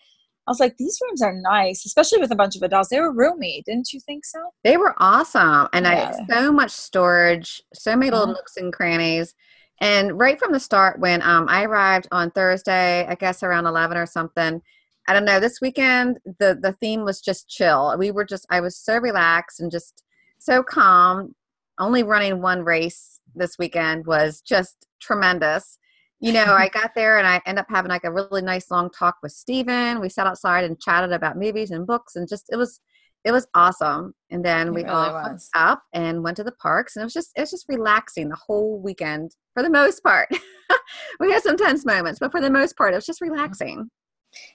I 0.47 0.51
was 0.51 0.61
like, 0.61 0.77
these 0.77 0.99
rooms 1.07 1.23
are 1.23 1.33
nice, 1.35 1.85
especially 1.87 2.19
with 2.19 2.33
a 2.33 2.37
bunch 2.37 2.57
of 2.57 2.63
adults. 2.63 2.89
They 2.89 2.99
were 3.01 3.13
roomy, 3.13 3.63
didn't 3.65 3.93
you 3.93 4.01
think 4.01 4.25
so? 4.25 4.39
they 4.65 4.77
were 4.77 4.95
awesome, 4.99 5.69
and 5.73 5.87
Yeah. 5.87 6.13
I 6.29 6.35
so 6.35 6.53
much 6.53 6.71
storage, 6.73 7.63
so 7.75 7.95
many 7.97 8.11
little 8.11 8.25
Uh-huh. 8.27 8.33
nooks 8.35 8.57
and 8.57 8.73
crannies. 8.73 9.35
And 9.81 10.19
right 10.19 10.39
from 10.39 10.53
the 10.53 10.61
start, 10.61 10.99
when 11.01 11.23
um, 11.23 11.47
I 11.49 11.65
arrived 11.65 12.09
on 12.13 12.31
Thursday, 12.33 13.07
I 13.07 13.15
guess 13.15 13.43
around 13.43 13.67
eleven 13.67 13.97
or 13.97 14.07
something, 14.07 14.63
I 15.09 15.13
don't 15.13 15.25
know. 15.25 15.41
This 15.41 15.61
weekend, 15.61 16.19
the 16.39 16.57
the 16.61 16.73
theme 16.75 17.05
was 17.05 17.21
just 17.21 17.49
chill. 17.49 17.97
We 17.99 18.11
were 18.13 18.25
just, 18.25 18.47
I 18.51 18.61
was 18.61 18.77
so 18.77 18.99
relaxed 18.99 19.61
and 19.61 19.71
just 19.71 20.05
so 20.39 20.63
calm. 20.63 21.35
Only 21.79 22.03
running 22.03 22.43
one 22.43 22.63
race 22.65 23.21
this 23.35 23.59
weekend 23.59 24.07
was 24.07 24.41
just 24.41 24.87
tremendous. 25.01 25.79
You 26.23 26.33
know, 26.33 26.45
I 26.59 26.69
got 26.69 26.93
there 26.95 27.19
and 27.19 27.27
I 27.27 27.43
ended 27.45 27.61
up 27.63 27.67
having 27.69 27.91
like 27.91 28.05
a 28.05 28.13
really 28.13 28.43
nice 28.43 28.71
long 28.71 28.89
talk 28.91 29.17
with 29.23 29.33
Steven. 29.33 30.01
We 30.01 30.09
sat 30.09 30.27
outside 30.27 30.65
and 30.65 30.81
chatted 30.81 31.13
about 31.13 31.37
movies 31.37 31.71
and 31.71 31.87
books 31.87 32.17
and 32.17 32.29
just 32.29 32.47
it 32.51 32.57
was 32.57 32.81
it 33.25 33.33
was 33.33 33.47
awesome. 33.55 34.15
And 34.31 34.45
then 34.45 34.69
It 34.69 34.71
we 34.73 34.83
really 34.85 34.91
all 34.91 35.13
went 35.15 35.35
was. 35.35 35.51
up 35.55 35.83
and 35.93 36.25
went 36.25 36.37
to 36.39 36.45
the 36.45 36.53
parks 36.53 36.97
and 36.97 37.03
it 37.03 37.07
was 37.07 37.13
just 37.13 37.31
it 37.37 37.41
was 37.41 37.51
just 37.51 37.67
relaxing 37.69 38.29
the 38.31 38.37
whole 38.47 38.81
weekend 38.81 39.37
for 39.55 39.63
the 39.63 39.71
most 39.71 40.03
part. 40.03 40.29
we 41.21 41.31
had 41.33 41.43
some 41.43 41.57
tense 41.57 41.85
moments, 41.85 42.19
but 42.19 42.33
for 42.33 42.41
the 42.41 42.51
most 42.51 42.77
part 42.77 42.93
it 42.93 42.97
was 42.97 43.07
just 43.07 43.21
relaxing. 43.21 43.91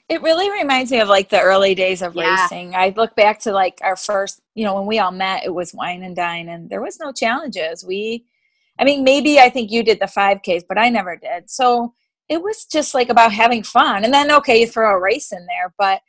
It 0.09 0.21
really 0.21 0.49
reminds 0.49 0.91
me 0.91 0.99
of 1.01 1.07
like 1.07 1.29
the 1.29 1.41
early 1.41 1.75
days 1.75 2.01
of 2.01 2.15
Yeah. 2.15 2.43
racing. 2.43 2.75
I 2.75 2.93
look 2.95 3.15
back 3.15 3.39
to 3.41 3.51
like 3.51 3.79
our 3.83 3.95
first, 3.95 4.41
you 4.55 4.65
know, 4.65 4.75
when 4.75 4.87
we 4.87 4.99
all 4.99 5.11
met, 5.11 5.45
it 5.45 5.53
was 5.53 5.73
wine 5.73 6.03
and 6.03 6.15
dine, 6.15 6.49
and 6.49 6.69
there 6.69 6.81
was 6.81 6.99
no 6.99 7.11
challenges. 7.11 7.85
We, 7.85 8.25
I 8.79 8.83
mean, 8.83 9.03
maybe 9.03 9.39
I 9.39 9.49
think 9.49 9.71
you 9.71 9.83
did 9.83 9.99
the 9.99 10.05
5Ks, 10.05 10.63
but 10.67 10.77
I 10.77 10.89
never 10.89 11.15
did. 11.15 11.49
So 11.49 11.93
it 12.29 12.41
was 12.41 12.65
just 12.65 12.93
like 12.93 13.09
about 13.09 13.31
having 13.31 13.63
fun. 13.63 14.03
And 14.03 14.13
then, 14.13 14.31
okay, 14.31 14.59
you 14.59 14.67
throw 14.67 14.95
a 14.95 14.99
race 14.99 15.31
in 15.31 15.45
there, 15.45 15.73
but, 15.77 16.01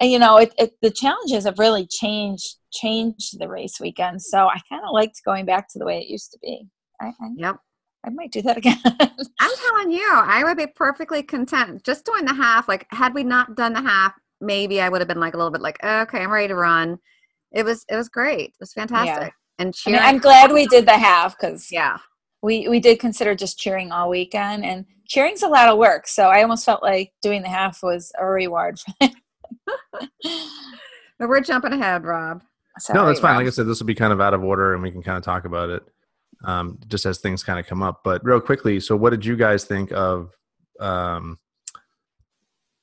and, 0.00 0.10
you 0.10 0.18
know, 0.18 0.38
it, 0.38 0.54
it, 0.58 0.72
the 0.82 0.90
challenges 0.90 1.44
have 1.44 1.58
really 1.58 1.86
changed, 1.86 2.56
changed 2.72 3.38
the 3.38 3.48
race 3.48 3.80
weekend. 3.80 4.22
So 4.22 4.46
I 4.46 4.58
kind 4.68 4.82
of 4.84 4.92
liked 4.92 5.20
going 5.24 5.44
back 5.44 5.68
to 5.70 5.78
the 5.78 5.84
way 5.84 5.98
it 5.98 6.08
used 6.08 6.32
to 6.32 6.38
be. 6.40 6.66
I, 7.00 7.06
I, 7.06 7.28
Yep. 7.36 7.56
I 8.06 8.10
might 8.10 8.32
do 8.32 8.42
that 8.42 8.58
again. 8.58 8.78
I'm 8.84 9.56
telling 9.68 9.90
you, 9.90 10.06
I 10.12 10.44
would 10.44 10.58
be 10.58 10.66
perfectly 10.66 11.22
content 11.22 11.84
just 11.84 12.04
doing 12.04 12.26
the 12.26 12.34
half. 12.34 12.68
Like, 12.68 12.86
had 12.90 13.14
we 13.14 13.24
not 13.24 13.56
done 13.56 13.72
the 13.72 13.80
half, 13.80 14.12
maybe 14.40 14.80
I 14.80 14.88
would 14.88 15.00
have 15.00 15.08
been 15.08 15.20
like 15.20 15.34
a 15.34 15.38
little 15.38 15.50
bit 15.50 15.62
like, 15.62 15.82
okay, 15.82 16.18
I'm 16.18 16.30
ready 16.30 16.48
to 16.48 16.54
run. 16.54 16.98
It 17.52 17.64
was 17.64 17.84
it 17.88 17.96
was 17.96 18.08
great. 18.08 18.50
It 18.50 18.60
was 18.60 18.72
fantastic. 18.72 19.32
And 19.58 19.68
I 19.68 19.72
cheering. 19.72 20.00
mean, 20.00 20.08
I'm 20.08 20.18
glad 20.18 20.52
we 20.52 20.66
did 20.66 20.86
the 20.86 20.98
half 20.98 21.38
because 21.38 21.70
yeah. 21.70 21.98
we 22.42 22.68
we 22.68 22.80
did 22.80 22.98
consider 22.98 23.34
just 23.34 23.58
cheering 23.58 23.92
all 23.92 24.10
weekend 24.10 24.64
and 24.64 24.84
cheering's 25.06 25.42
a 25.42 25.48
lot 25.48 25.68
of 25.68 25.76
work 25.76 26.06
so 26.06 26.28
i 26.28 26.40
almost 26.40 26.64
felt 26.64 26.82
like 26.82 27.12
doing 27.20 27.42
the 27.42 27.48
half 27.48 27.82
was 27.82 28.10
a 28.18 28.24
reward 28.24 28.78
for 28.78 28.94
that 29.00 29.12
But 31.18 31.28
we're 31.28 31.40
jumping 31.40 31.72
ahead, 31.72 32.04
Rob. 32.04 32.42
no, 32.92 33.06
that's 33.06 33.20
Sorry, 33.20 33.32
fine. 33.32 33.36
Like 33.36 33.46
I 33.46 33.50
said, 33.50 33.66
this 33.66 33.78
will 33.78 33.86
be 33.86 33.94
kind 33.94 34.12
of 34.12 34.20
out 34.20 34.34
of 34.34 34.42
order, 34.42 34.74
and 34.74 34.82
we 34.82 34.90
can 34.90 35.02
kind 35.02 35.16
of 35.16 35.22
talk 35.24 35.44
about 35.44 35.70
it 35.70 35.82
um, 36.44 36.78
just 36.88 37.06
as 37.06 37.18
things 37.18 37.42
kind 37.42 37.58
of 37.58 37.66
come 37.66 37.82
up. 37.82 38.00
But 38.04 38.24
real 38.24 38.40
quickly, 38.40 38.80
so 38.80 38.96
what 38.96 39.10
did 39.10 39.24
you 39.24 39.36
guys 39.36 39.64
think 39.64 39.92
of? 39.92 40.30
Um, 40.80 41.38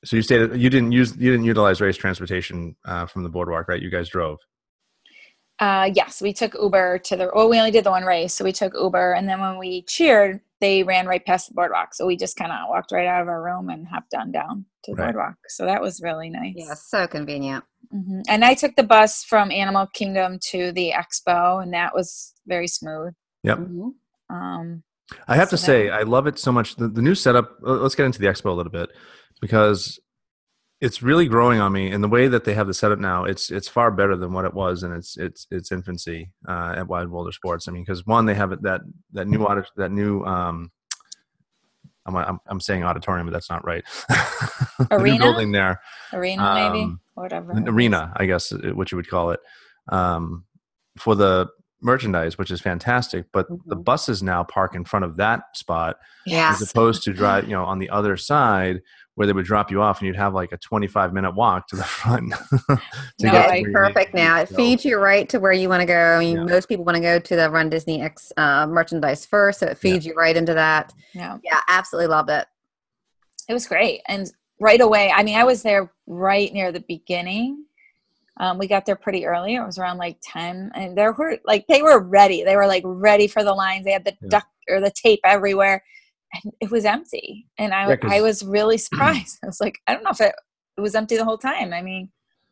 so 0.03 0.15
you 0.15 0.21
stated 0.21 0.59
you 0.59 0.69
didn't 0.69 0.93
use 0.93 1.15
you 1.17 1.29
didn't 1.29 1.45
utilize 1.45 1.81
race 1.81 1.97
transportation 1.97 2.75
uh, 2.85 3.05
from 3.05 3.23
the 3.23 3.29
boardwalk, 3.29 3.67
right? 3.67 3.81
You 3.81 3.91
guys 3.91 4.09
drove. 4.09 4.39
Uh 5.61 5.89
yes 5.93 6.21
we 6.21 6.33
took 6.33 6.53
uber 6.55 6.97
to 6.97 7.15
the 7.15 7.29
well 7.33 7.47
we 7.49 7.57
only 7.59 7.71
did 7.71 7.83
the 7.85 7.91
one 7.91 8.03
race 8.03 8.33
so 8.33 8.43
we 8.43 8.51
took 8.51 8.73
uber 8.73 9.13
and 9.13 9.29
then 9.29 9.39
when 9.39 9.57
we 9.57 9.83
cheered 9.83 10.41
they 10.59 10.83
ran 10.83 11.05
right 11.07 11.25
past 11.25 11.47
the 11.47 11.53
boardwalk 11.53 11.93
so 11.93 12.05
we 12.05 12.17
just 12.17 12.35
kind 12.35 12.51
of 12.51 12.67
walked 12.67 12.91
right 12.91 13.07
out 13.07 13.21
of 13.21 13.27
our 13.27 13.41
room 13.43 13.69
and 13.69 13.87
hopped 13.87 14.13
on 14.13 14.31
down 14.31 14.65
to 14.83 14.91
the 14.91 14.97
Right. 14.97 15.13
boardwalk 15.13 15.35
so 15.47 15.65
that 15.65 15.81
was 15.81 16.01
really 16.01 16.29
nice 16.29 16.53
Yeah, 16.57 16.73
so 16.73 17.07
convenient. 17.07 17.63
hmm 17.91 18.21
and 18.27 18.43
i 18.43 18.53
took 18.55 18.75
the 18.75 18.83
bus 18.83 19.23
from 19.23 19.51
animal 19.51 19.85
kingdom 19.87 20.39
to 20.51 20.71
the 20.73 20.91
expo 21.01 21.61
and 21.63 21.73
that 21.73 21.93
was 21.95 22.33
very 22.47 22.67
smooth 22.67 23.13
Yep. 23.43 23.57
Mhm. 23.59 23.91
um 24.29 24.83
I 25.27 25.35
have 25.35 25.49
to 25.49 25.57
So 25.57 25.65
say, 25.67 25.89
I 25.89 26.03
love 26.03 26.25
it 26.25 26.39
so 26.39 26.53
much. 26.53 26.77
The, 26.77 26.87
the 26.87 27.01
new 27.01 27.15
setup. 27.15 27.57
Let's 27.61 27.95
get 27.95 28.05
into 28.05 28.19
the 28.19 28.27
expo 28.27 28.45
a 28.45 28.53
little 28.53 28.71
bit 28.71 28.89
because 29.41 29.99
it's 30.81 31.03
really 31.03 31.27
growing 31.27 31.59
on 31.61 31.71
me. 31.71 31.91
And 31.91 32.03
the 32.03 32.07
way 32.07 32.27
that 32.27 32.43
they 32.43 32.53
have 32.55 32.65
the 32.67 32.73
setup 32.73 32.99
now, 32.99 33.23
it's 33.23 33.51
it's 33.51 33.67
far 33.67 33.91
better 33.91 34.17
than 34.17 34.33
what 34.33 34.45
it 34.45 34.53
was 34.53 34.81
in 34.83 34.91
its 34.91 35.15
its 35.17 35.47
its 35.51 35.71
infancy 35.71 36.31
uh, 36.47 36.73
at 36.75 36.87
Wide 36.87 37.07
World 37.09 37.27
of 37.27 37.35
Sports. 37.35 37.67
I 37.67 37.71
mean, 37.71 37.83
because 37.83 38.05
one, 38.05 38.25
they 38.25 38.33
have 38.33 38.49
that 38.63 38.81
that 39.13 39.27
new 39.27 39.43
audit, 39.43 39.67
that 39.77 39.91
new 39.91 40.23
um, 40.25 40.71
I'm, 42.07 42.15
I'm, 42.15 42.39
I'm 42.47 42.59
saying 42.59 42.83
auditorium, 42.83 43.27
but 43.27 43.33
that's 43.33 43.49
not 43.49 43.63
right. 43.63 43.83
Arena? 44.91 45.19
building 45.19 45.51
there. 45.51 45.79
Arena, 46.13 46.51
maybe, 46.55 46.83
Um, 46.83 46.99
whatever. 47.13 47.51
arena, 47.67 48.11
I 48.15 48.25
guess, 48.25 48.51
uh, 48.51 48.71
what 48.73 48.91
you 48.91 48.95
would 48.95 49.07
call 49.07 49.29
it, 49.31 49.39
um, 49.89 50.45
for 50.97 51.13
the 51.15 51.47
merchandise, 51.79 52.37
which 52.39 52.49
is 52.51 52.59
fantastic. 52.59 53.25
But 53.31 53.47
the 53.67 53.75
Mhm. 53.75 53.83
buses 53.85 54.23
now 54.23 54.43
park 54.43 54.73
in 54.75 54.83
front 54.83 55.05
of 55.05 55.17
that 55.17 55.43
spot 55.55 55.97
Yeah. 56.25 56.49
as 56.51 56.61
opposed 56.61 57.03
to 57.03 57.13
drive, 57.21 57.43
you 57.45 57.51
know, 57.51 57.65
on 57.65 57.77
the 57.79 57.89
other 57.91 58.17
side 58.17 58.81
where 59.15 59.27
they 59.27 59.33
would 59.33 59.45
drop 59.45 59.69
you 59.69 59.81
off 59.81 59.99
and 59.99 60.07
you'd 60.07 60.15
have 60.15 60.33
like 60.33 60.51
a 60.53 60.57
25 60.57 61.13
minute 61.13 61.35
walk 61.35 61.67
to 61.67 61.75
the 61.75 61.83
front. 61.99 62.31
to 62.33 62.77
No, 63.21 63.31
get 63.31 63.31
to 63.31 63.37
I- 63.37 63.41
It's 63.41 63.49
where 63.51 63.57
you 63.57 63.71
perfect 63.73 64.13
now. 64.13 64.39
It 64.39 64.49
go. 64.49 64.55
feeds 64.55 64.85
you 64.85 64.97
right 64.97 65.27
to 65.29 65.39
where 65.39 65.51
you 65.51 65.67
want 65.69 65.81
to 65.81 65.85
go. 65.85 65.99
I 66.15 66.19
mean, 66.19 66.37
Yeah. 66.37 66.43
most 66.45 66.67
people 66.69 66.85
want 66.85 66.95
to 66.95 67.01
go 67.01 67.19
to 67.19 67.35
the 67.35 67.49
Run 67.49 67.69
Disney 67.69 68.01
X 68.01 68.31
uh, 68.37 68.67
merchandise 68.67 69.25
first, 69.25 69.59
so 69.59 69.67
it 69.67 69.77
feeds 69.77 70.05
you 70.05 70.13
right 70.15 70.35
into 70.35 70.53
that. 70.53 70.93
yeah. 71.13 71.37
Yeah, 71.43 71.59
absolutely 71.67 72.07
loved 72.07 72.29
it. 72.29 72.47
it 73.49 73.53
was 73.53 73.67
great 73.67 74.01
and 74.07 74.31
right 74.61 74.79
away 74.79 75.11
i 75.11 75.23
mean 75.23 75.35
i 75.35 75.43
was 75.43 75.63
there 75.63 75.91
right 76.05 76.53
near 76.53 76.71
the 76.71 76.83
beginning 76.87 77.65
um, 78.37 78.57
we 78.59 78.67
got 78.67 78.85
there 78.85 78.95
pretty 78.95 79.25
early 79.25 79.55
it 79.55 79.65
was 79.65 79.77
around 79.79 79.97
like 79.97 80.17
10 80.21 80.71
and 80.75 80.95
there 80.97 81.11
were 81.13 81.37
like 81.45 81.65
they 81.67 81.81
were 81.81 81.99
ready 81.99 82.43
they 82.43 82.55
were 82.55 82.67
like 82.67 82.83
ready 82.85 83.27
for 83.27 83.43
the 83.43 83.51
lines 83.53 83.83
they 83.83 83.91
had 83.91 84.05
the 84.05 84.15
Yeah. 84.21 84.29
duct 84.29 84.47
or 84.69 84.79
the 84.79 84.91
tape 84.91 85.19
everywhere 85.25 85.83
and 86.33 86.53
it 86.59 86.71
was 86.71 86.85
empty 86.85 87.47
and 87.57 87.73
i, 87.73 87.87
Yeah, 87.89 87.97
I 88.03 88.21
was 88.21 88.43
really 88.43 88.77
surprised 88.87 89.39
i 89.43 89.47
was 89.47 89.59
like 89.59 89.79
i 89.87 89.93
don't 89.93 90.03
know 90.03 90.11
if 90.11 90.21
it, 90.21 90.33
it 90.77 90.81
was 90.81 90.95
empty 90.95 91.17
the 91.17 91.25
whole 91.25 91.37
time 91.37 91.73
i 91.73 91.81
mean 91.81 92.09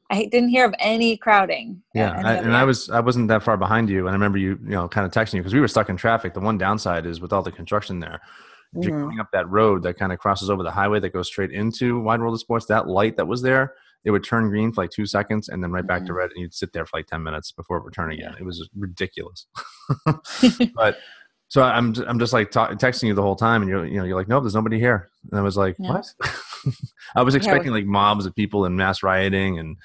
i 0.10 0.26
didn't 0.26 0.50
hear 0.50 0.66
of 0.66 0.74
any 0.80 1.18
crowding 1.18 1.82
Yeah, 1.94 2.18
any 2.18 2.28
I, 2.28 2.34
and 2.36 2.56
I 2.56 2.64
was 2.64 2.90
I 2.90 3.00
wasn't 3.00 3.28
that 3.28 3.44
far 3.44 3.58
behind 3.58 3.90
you, 3.90 4.00
and 4.00 4.10
I 4.10 4.14
remember 4.14 4.40
you 4.40 4.60
you 4.64 4.72
know 4.72 4.88
kind 4.88 5.06
of 5.06 5.12
texting 5.12 5.36
you 5.36 5.42
because 5.42 5.54
we 5.54 5.60
were 5.60 5.68
stuck 5.68 5.90
in 5.90 5.98
traffic. 5.98 6.34
The 6.34 6.40
one 6.40 6.58
downside 6.58 7.06
is 7.06 7.22
with 7.22 7.32
all 7.32 7.44
the 7.44 7.52
construction 7.52 8.00
there, 8.00 8.20
if 8.76 8.86
you're 8.86 8.98
mm. 8.98 9.06
going 9.06 9.20
up 9.20 9.32
that 9.32 9.50
road 9.50 9.84
that 9.84 9.98
kind 9.98 10.12
of 10.12 10.20
crosses 10.20 10.50
over 10.50 10.64
the 10.64 10.72
highway 10.72 11.00
that 11.00 11.14
goes 11.14 11.28
straight 11.28 11.52
into 11.52 12.00
Wide 12.00 12.20
World 12.20 12.36
of 12.36 12.40
Sports, 12.40 12.68
that 12.68 12.88
light 12.88 13.18
that 13.18 13.28
was 13.28 13.42
there, 13.42 13.74
it 14.06 14.12
would 14.12 14.24
turn 14.24 14.50
green 14.50 14.72
for 14.72 14.84
like 14.84 14.92
two 14.92 15.06
seconds 15.06 15.50
and 15.50 15.64
then 15.64 15.72
right 15.72 15.86
back 15.86 16.06
to 16.06 16.12
mm. 16.12 16.18
red, 16.18 16.30
and 16.32 16.42
you'd 16.42 16.54
sit 16.54 16.72
there 16.72 16.86
for 16.86 16.98
like 16.98 17.08
ten 17.08 17.24
minutes 17.24 17.52
before 17.52 17.78
it 17.78 17.84
would 17.84 17.94
turn 17.94 18.12
again. 18.12 18.36
It 18.40 18.44
was 18.44 18.70
ridiculous. 18.78 19.48
but 20.76 20.98
so 21.50 21.62
I'm 21.62 21.94
I'm 22.08 22.18
just 22.20 22.32
like 22.34 22.50
ta- 22.52 22.70
texting 22.72 23.04
you 23.08 23.14
the 23.14 23.22
whole 23.22 23.36
time, 23.36 23.62
and 23.62 23.70
you're 23.70 23.86
you 23.86 23.98
know 23.98 24.06
you're 24.06 24.18
like, 24.18 24.28
nope, 24.28 24.44
there's 24.44 24.56
nobody 24.56 24.80
here, 24.80 25.10
and 25.30 25.40
I 25.40 25.44
was 25.44 25.58
like, 25.58 25.76
Yeah. 25.78 25.92
what? 25.92 26.14
I 27.16 27.22
was 27.24 27.34
Yeah. 27.34 27.40
expecting 27.40 27.72
like 27.72 27.86
mobs 27.86 28.26
of 28.26 28.34
people 28.36 28.66
and 28.66 28.76
mass 28.78 29.04
rioting 29.04 29.60
and. 29.60 29.76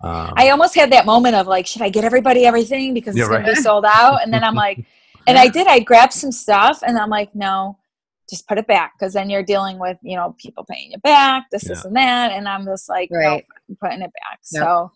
Um, 0.00 0.32
I 0.36 0.50
almost 0.50 0.76
had 0.76 0.92
that 0.92 1.06
moment 1.06 1.34
of 1.34 1.48
like, 1.48 1.66
should 1.66 1.82
I 1.82 1.88
get 1.88 2.04
everybody 2.04 2.46
everything 2.46 2.94
because 2.94 3.16
Yeah, 3.16 3.24
it's 3.24 3.32
gonna 3.32 3.44
be 3.46 3.54
sold 3.56 3.84
out? 3.84 4.22
And 4.22 4.32
then 4.32 4.44
I'm 4.44 4.54
like, 4.66 4.86
and 5.26 5.36
I 5.36 5.48
did. 5.48 5.66
I 5.66 5.80
grabbed 5.80 6.12
some 6.12 6.30
stuff, 6.30 6.84
and 6.86 6.96
I'm 6.96 7.10
like, 7.10 7.34
no, 7.34 7.76
just 8.30 8.46
put 8.46 8.58
it 8.58 8.68
back 8.68 8.92
because 8.96 9.12
then 9.14 9.28
you're 9.28 9.42
dealing 9.42 9.80
with 9.80 9.98
you 10.02 10.14
know 10.14 10.36
people 10.38 10.64
paying 10.70 10.92
you 10.92 10.98
back, 10.98 11.46
this, 11.50 11.64
this, 11.64 11.84
and 11.84 11.96
that, 11.96 12.30
and 12.30 12.48
I'm 12.48 12.64
just 12.64 12.88
like, 12.88 13.10
no, 13.10 13.18
Right. 13.18 13.44
I'm 13.68 13.76
putting 13.80 14.02
it 14.02 14.12
back. 14.12 14.38
Yep. 14.52 14.62
So 14.62 14.92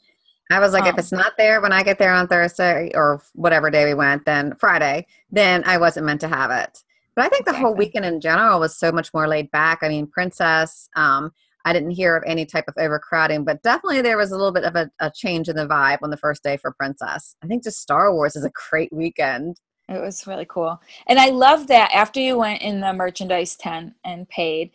I 0.52 0.60
was 0.60 0.72
like, 0.72 0.84
if 0.84 0.94
Um, 0.94 0.98
it's 0.98 1.12
not 1.12 1.32
there 1.36 1.60
when 1.60 1.72
I 1.72 1.82
get 1.82 1.98
there 1.98 2.12
on 2.12 2.28
Thursday 2.28 2.90
or 2.94 3.22
whatever 3.34 3.70
day 3.70 3.84
we 3.86 3.94
went, 3.94 4.24
then 4.24 4.54
Friday, 4.60 5.06
then 5.30 5.62
I 5.66 5.78
wasn't 5.78 6.06
meant 6.06 6.20
to 6.22 6.28
have 6.28 6.50
it. 6.50 6.82
But 7.14 7.24
I 7.26 7.28
think 7.28 7.44
the 7.44 7.52
whole 7.54 7.74
weekend 7.74 8.04
in 8.04 8.20
general 8.20 8.60
was 8.60 8.78
so 8.78 8.90
much 8.90 9.12
more 9.12 9.28
laid 9.28 9.50
back. 9.50 9.80
I 9.82 9.88
mean, 9.88 10.06
Princess, 10.06 10.88
um, 10.96 11.32
I 11.64 11.72
didn't 11.72 11.90
hear 11.90 12.16
of 12.16 12.24
any 12.26 12.44
type 12.46 12.64
of 12.68 12.74
overcrowding, 12.78 13.44
but 13.44 13.62
definitely 13.62 14.00
there 14.02 14.16
was 14.16 14.32
a 14.32 14.36
little 14.36 14.52
bit 14.52 14.64
of 14.64 14.74
a, 14.76 14.90
a 14.98 15.10
change 15.14 15.48
in 15.48 15.56
the 15.56 15.66
vibe 15.66 15.98
on 16.02 16.10
the 16.10 16.16
first 16.16 16.42
day 16.42 16.56
for 16.56 16.72
Princess. 16.72 17.36
I 17.42 17.46
think 17.46 17.62
just 17.64 17.80
Star 17.80 18.12
Wars 18.12 18.34
is 18.34 18.44
a 18.44 18.50
great 18.70 18.92
weekend. 18.92 19.60
it 19.88 20.00
was 20.00 20.26
really 20.26 20.46
cool, 20.48 20.80
and 21.06 21.18
I 21.18 21.28
love 21.28 21.66
that 21.68 21.90
after 21.92 22.18
you 22.18 22.38
went 22.38 22.62
in 22.62 22.80
the 22.80 22.92
merchandise 22.92 23.56
tent 23.56 23.94
and 24.04 24.28
paid, 24.28 24.70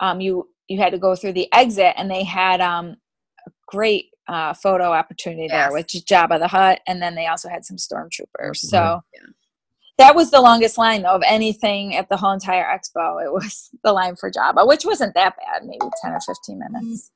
um, 0.00 0.20
you 0.20 0.48
you 0.68 0.78
had 0.78 0.92
to 0.92 0.98
go 0.98 1.14
through 1.14 1.34
the 1.34 1.52
exit, 1.52 1.94
and 1.96 2.10
they 2.10 2.24
had 2.24 2.60
um, 2.60 2.96
great 3.66 4.06
uh, 4.28 4.54
photo 4.54 4.92
opportunity 4.92 5.48
there 5.48 5.72
with 5.72 5.86
Jabba 5.88 6.38
the 6.38 6.48
Hutt, 6.48 6.80
and 6.86 7.02
then 7.02 7.14
they 7.14 7.26
also 7.26 7.48
had 7.48 7.64
some 7.64 7.76
stormtroopers. 7.76 8.56
So. 8.56 9.00
Yeah. 9.14 9.20
that 9.98 10.14
was 10.14 10.30
the 10.30 10.40
longest 10.40 10.78
line 10.78 11.04
of 11.04 11.22
anything 11.26 11.94
at 11.96 12.08
the 12.08 12.16
whole 12.16 12.32
entire 12.32 12.64
expo. 12.64 13.22
It 13.24 13.32
was 13.32 13.70
the 13.84 13.92
line 13.92 14.16
for 14.16 14.30
Jabba, 14.30 14.66
which 14.66 14.84
wasn't 14.84 15.14
that 15.14 15.36
bad, 15.36 15.64
maybe 15.64 15.86
10 16.02 16.12
or 16.12 16.20
15 16.20 16.58
minutes. 16.58 17.10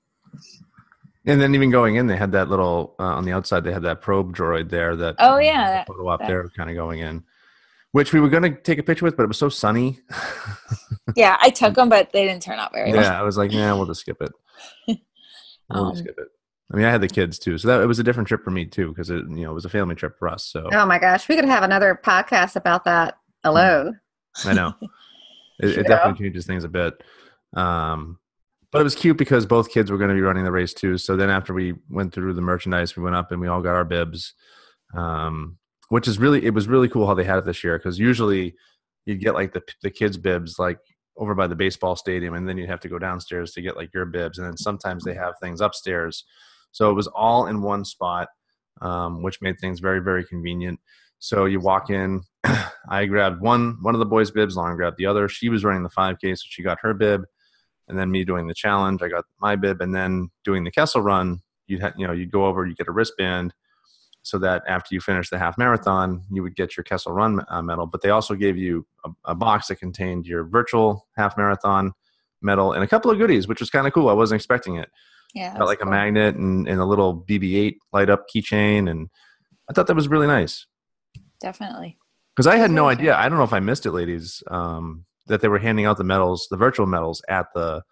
And 1.29 1.41
then 1.41 1.55
even 1.57 1.71
going 1.71 1.97
in, 1.97 2.07
they 2.07 2.17
had 2.17 2.33
that 2.33 2.49
little 2.49 2.95
uh, 3.01 3.05
on 3.05 3.25
the 3.25 3.33
outside. 3.33 3.65
They 3.65 3.73
had 3.73 3.83
that 3.83 4.01
probe 4.01 4.37
droid 4.37 4.71
there. 4.71 4.95
That 4.95 5.17
Oh, 5.19 5.37
um, 5.37 5.43
yeah, 5.43 5.71
that- 5.71 5.87
photo 5.89 6.07
up 6.09 6.21
that- 6.21 6.29
there, 6.29 6.49
kind 6.57 6.71
of 6.71 6.77
going 6.77 7.01
in, 7.01 7.25
which 7.93 8.13
we 8.13 8.21
were 8.21 8.29
going 8.29 8.45
to 8.45 8.55
take 8.61 8.79
a 8.79 8.83
picture 8.85 9.05
with, 9.05 9.17
but 9.17 9.25
it 9.25 9.29
was 9.29 9.39
so 9.39 9.49
sunny. 9.49 9.99
Yeah, 11.15 11.37
I 11.41 11.51
took 11.51 11.75
them, 11.75 11.89
but 11.89 12.13
they 12.13 12.27
didn't 12.27 12.43
turn 12.43 12.59
out 12.59 12.73
very 12.75 12.91
well. 12.93 13.01
yeah, 13.01 13.19
I 13.19 13.23
was 13.23 13.39
like, 13.39 13.53
yeah, 13.53 13.73
we'll 13.73 13.87
just 13.87 14.01
skip 14.01 14.21
it. 14.21 14.33
We'll 15.71 15.93
just 15.93 16.01
Um, 16.03 16.05
skip 16.05 16.19
it. 16.19 16.29
I 16.73 16.77
mean, 16.77 16.85
I 16.85 16.91
had 16.91 17.01
the 17.01 17.09
kids 17.09 17.39
too, 17.39 17.59
so 17.59 17.69
that 17.69 17.81
it 17.81 17.87
was 17.87 17.99
a 17.99 18.03
different 18.03 18.29
trip 18.29 18.43
for 18.43 18.51
me 18.51 18.67
too, 18.67 18.89
because 18.89 19.11
it 19.11 19.25
you 19.29 19.45
know 19.45 19.53
it 19.53 19.55
was 19.55 19.65
a 19.65 19.71
family 19.71 19.95
trip 19.95 20.19
for 20.19 20.29
us. 20.29 20.45
So 20.45 20.69
Oh 20.73 20.87
my 20.87 20.99
gosh, 20.99 21.29
we 21.29 21.37
could 21.37 21.45
have 21.45 21.63
another 21.63 21.99
podcast 22.03 22.57
about 22.57 22.85
that 22.85 23.19
alone. 23.45 24.01
I 24.45 24.53
know 24.53 24.75
it, 25.61 25.71
it 25.71 25.77
Yeah. 25.77 25.83
definitely 25.85 26.25
changes 26.25 26.47
things 26.47 26.65
a 26.65 26.69
bit. 26.69 27.03
Um, 27.55 28.19
but 28.73 28.81
it 28.81 28.85
was 28.85 28.97
cute 28.97 29.17
because 29.17 29.47
both 29.47 29.71
kids 29.71 29.91
were 29.91 29.97
going 29.97 30.11
to 30.11 30.15
be 30.15 30.21
running 30.21 30.45
the 30.45 30.51
race 30.53 30.75
too. 30.75 30.99
So 30.99 31.17
then 31.17 31.31
after 31.31 31.55
we 31.55 31.75
went 31.89 32.13
through 32.13 32.35
the 32.35 32.43
merchandise, 32.43 32.97
we 32.97 33.03
went 33.03 33.17
up 33.17 33.31
and 33.31 33.41
we 33.41 33.47
all 33.49 33.63
got 33.63 33.77
our 33.77 33.85
bibs, 33.85 34.35
um, 34.95 35.57
which 35.89 36.09
is 36.09 36.19
really 36.19 36.45
it 36.45 36.53
was 36.53 36.67
really 36.67 36.89
cool 36.89 37.07
how 37.07 37.15
they 37.15 37.25
had 37.25 37.39
it 37.39 37.45
this 37.47 37.63
year 37.63 37.79
because 37.79 37.99
usually 37.99 38.57
you'd 39.07 39.21
get 39.21 39.35
like 39.35 39.53
the 39.53 39.63
the 39.83 39.91
kids 39.91 40.17
bibs 40.17 40.59
like 40.59 40.79
over 41.17 41.35
by 41.35 41.47
the 41.47 41.55
baseball 41.57 41.97
stadium, 41.97 42.35
and 42.35 42.47
then 42.49 42.59
you'd 42.59 42.69
have 42.69 42.81
to 42.81 42.89
go 42.89 42.99
downstairs 42.99 43.53
to 43.53 43.63
get 43.63 43.77
like 43.77 43.95
your 43.95 44.05
bibs, 44.05 44.37
and 44.37 44.47
then 44.47 44.57
sometimes 44.57 45.05
they 45.05 45.15
have 45.15 45.35
things 45.41 45.61
upstairs. 45.61 46.25
So 46.77 46.91
it 46.91 46.93
was 46.95 47.07
all 47.07 47.47
in 47.47 47.63
one 47.63 47.87
spot, 47.87 48.29
um, 48.83 49.23
which 49.23 49.41
made 49.41 49.59
things 49.59 49.81
very 49.81 50.01
very 50.01 50.25
convenient. 50.25 50.79
So 51.19 51.47
you 51.47 51.59
walk 51.59 51.89
in. 51.89 52.23
I 52.91 53.07
grabbed 53.07 53.41
one 53.41 53.79
one 53.81 53.95
of 53.95 53.99
the 53.99 54.05
boys' 54.05 54.31
bibs. 54.31 54.57
Lauren 54.57 54.77
grabbed 54.77 54.99
the 54.99 55.07
other. 55.07 55.27
She 55.27 55.49
was 55.49 55.65
running 55.65 55.85
the 55.85 55.89
5K, 55.89 56.37
so 56.37 56.45
she 56.47 56.63
got 56.63 56.79
her 56.83 56.93
bib. 56.93 57.25
And 57.89 57.99
then 57.99 58.11
me 58.11 58.25
doing 58.25 58.47
the 58.47 58.53
challenge, 58.53 59.01
I 59.01 59.09
got 59.09 59.25
my 59.41 59.57
bib. 59.57 59.81
And 59.81 59.95
then 59.95 60.29
doing 60.45 60.65
the 60.65 60.71
Kessel 60.71 61.01
run, 61.01 61.41
you 61.67 61.79
had 61.79 61.95
you 61.97 62.07
know 62.07 62.13
you 62.13 62.27
go 62.27 62.45
over, 62.45 62.67
you 62.67 62.75
get 62.75 62.89
a 62.89 62.93
wristband, 62.93 63.55
so 64.21 64.37
that 64.41 64.63
after 64.69 64.95
you 64.95 65.01
finish 65.01 65.31
the 65.31 65.39
half 65.39 65.57
marathon, 65.57 66.25
you 66.31 66.43
would 66.43 66.57
get 66.57 66.77
your 66.77 66.85
Kessel 66.85 67.13
Run 67.13 67.43
uh, 67.49 67.63
medal. 67.63 67.87
But 67.87 68.03
they 68.03 68.11
also 68.11 68.35
gave 68.35 68.59
you 68.59 68.87
a, 69.03 69.11
a 69.25 69.35
box 69.35 69.69
that 69.69 69.77
contained 69.77 70.27
your 70.27 70.45
virtual 70.45 71.07
half 71.17 71.39
marathon 71.39 71.95
medal 72.43 72.75
and 72.75 72.85
a 72.85 72.87
couple 72.87 73.11
of 73.11 73.17
goodies, 73.17 73.49
which 73.49 73.61
was 73.61 73.71
kind 73.71 73.87
of 73.87 73.95
cool. 73.95 74.11
I 74.11 74.13
wasn't 74.13 74.41
expecting 74.41 74.77
it. 74.77 74.91
Yeah. 75.37 75.51
Got 75.51 75.59
that's 75.59 75.69
like 75.69 75.83
a 75.83 75.87
magnet 75.87 76.35
and, 76.35 76.67
and 76.67 76.81
a 76.81 76.85
little 76.87 77.23
BB-8 77.29 77.77
light 77.93 78.09
up 78.09 78.25
keychain, 78.35 78.91
and 78.91 79.11
I 79.69 79.75
thought 79.75 79.87
that 79.87 79.95
was 79.95 80.09
really 80.09 80.27
nice 80.27 80.65
Definitely. 81.43 81.99
because 82.35 82.47
I 82.47 82.57
had 82.57 82.71
no 82.71 82.89
idea. 82.89 83.15
I 83.15 83.29
don't 83.29 83.37
know 83.37 83.45
if 83.45 83.53
I 83.53 83.61
missed 83.61 83.85
it, 83.85 83.93
ladies, 83.93 84.43
um, 84.51 85.05
that 85.27 85.43
they 85.43 85.49
were 85.49 85.59
handing 85.59 85.85
out 85.85 85.99
the 85.99 86.05
medals, 86.05 86.49
the 86.51 86.57
virtual 86.57 86.87
medals 86.87 87.21
at 87.29 87.49
the 87.55 87.83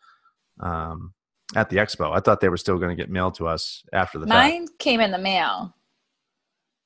um, 0.60 1.12
at 1.54 1.68
the 1.68 1.76
expo. 1.76 2.16
I 2.16 2.20
thought 2.20 2.40
they 2.40 2.48
were 2.48 2.56
still 2.56 2.78
going 2.78 2.96
to 2.96 3.00
get 3.00 3.10
mailed 3.10 3.34
to 3.34 3.46
us 3.46 3.84
after 3.92 4.18
the 4.18 4.26
fact. 4.26 4.50
Mine 4.50 4.66
came 4.78 5.00
in 5.00 5.10
the 5.10 5.18
mail. 5.18 5.74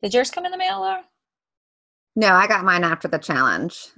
Did 0.02 0.12
yours 0.12 0.32
come 0.32 0.44
in 0.44 0.50
the 0.50 0.58
mail, 0.58 0.80
Laura? 0.80 1.04
No, 2.16 2.34
I 2.34 2.48
got 2.48 2.64
mine 2.64 2.82
after 2.82 3.06
the 3.06 3.18
challenge. 3.18 3.90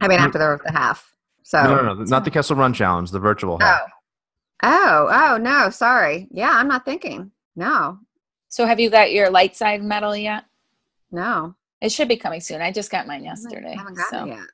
I 0.00 0.08
mean, 0.08 0.18
after 0.18 0.38
the, 0.38 0.58
the 0.64 0.72
half. 0.72 1.14
So, 1.44 1.62
No, 1.62 1.76
no, 1.76 1.94
no, 1.94 2.02
not 2.04 2.24
the 2.24 2.30
Kessel 2.32 2.56
Run 2.56 2.72
challenge, 2.72 3.12
the 3.12 3.20
virtual 3.20 3.58
oh, 3.60 3.64
half. 3.64 3.82
oh, 3.84 3.99
oh, 4.62 5.08
oh 5.10 5.36
no, 5.38 5.70
sorry. 5.70 6.28
Yeah, 6.30 6.50
I'm 6.52 6.68
not 6.68 6.84
thinking. 6.84 7.30
No, 7.56 7.98
So 8.48 8.64
have 8.66 8.80
you 8.80 8.90
got 8.90 9.12
your 9.12 9.28
light 9.30 9.56
side 9.56 9.82
medal 9.82 10.16
yet? 10.16 10.44
no. 11.10 11.54
It 11.82 11.90
should 11.90 12.08
be 12.08 12.18
coming 12.18 12.42
soon. 12.42 12.60
I 12.60 12.72
just 12.72 12.90
got 12.90 13.06
mine 13.06 13.22
I 13.22 13.24
yesterday. 13.24 13.74
haven't 13.74 13.94
gotten 13.96 14.18
so. 14.18 14.24
it 14.26 14.28
yet. 14.36 14.46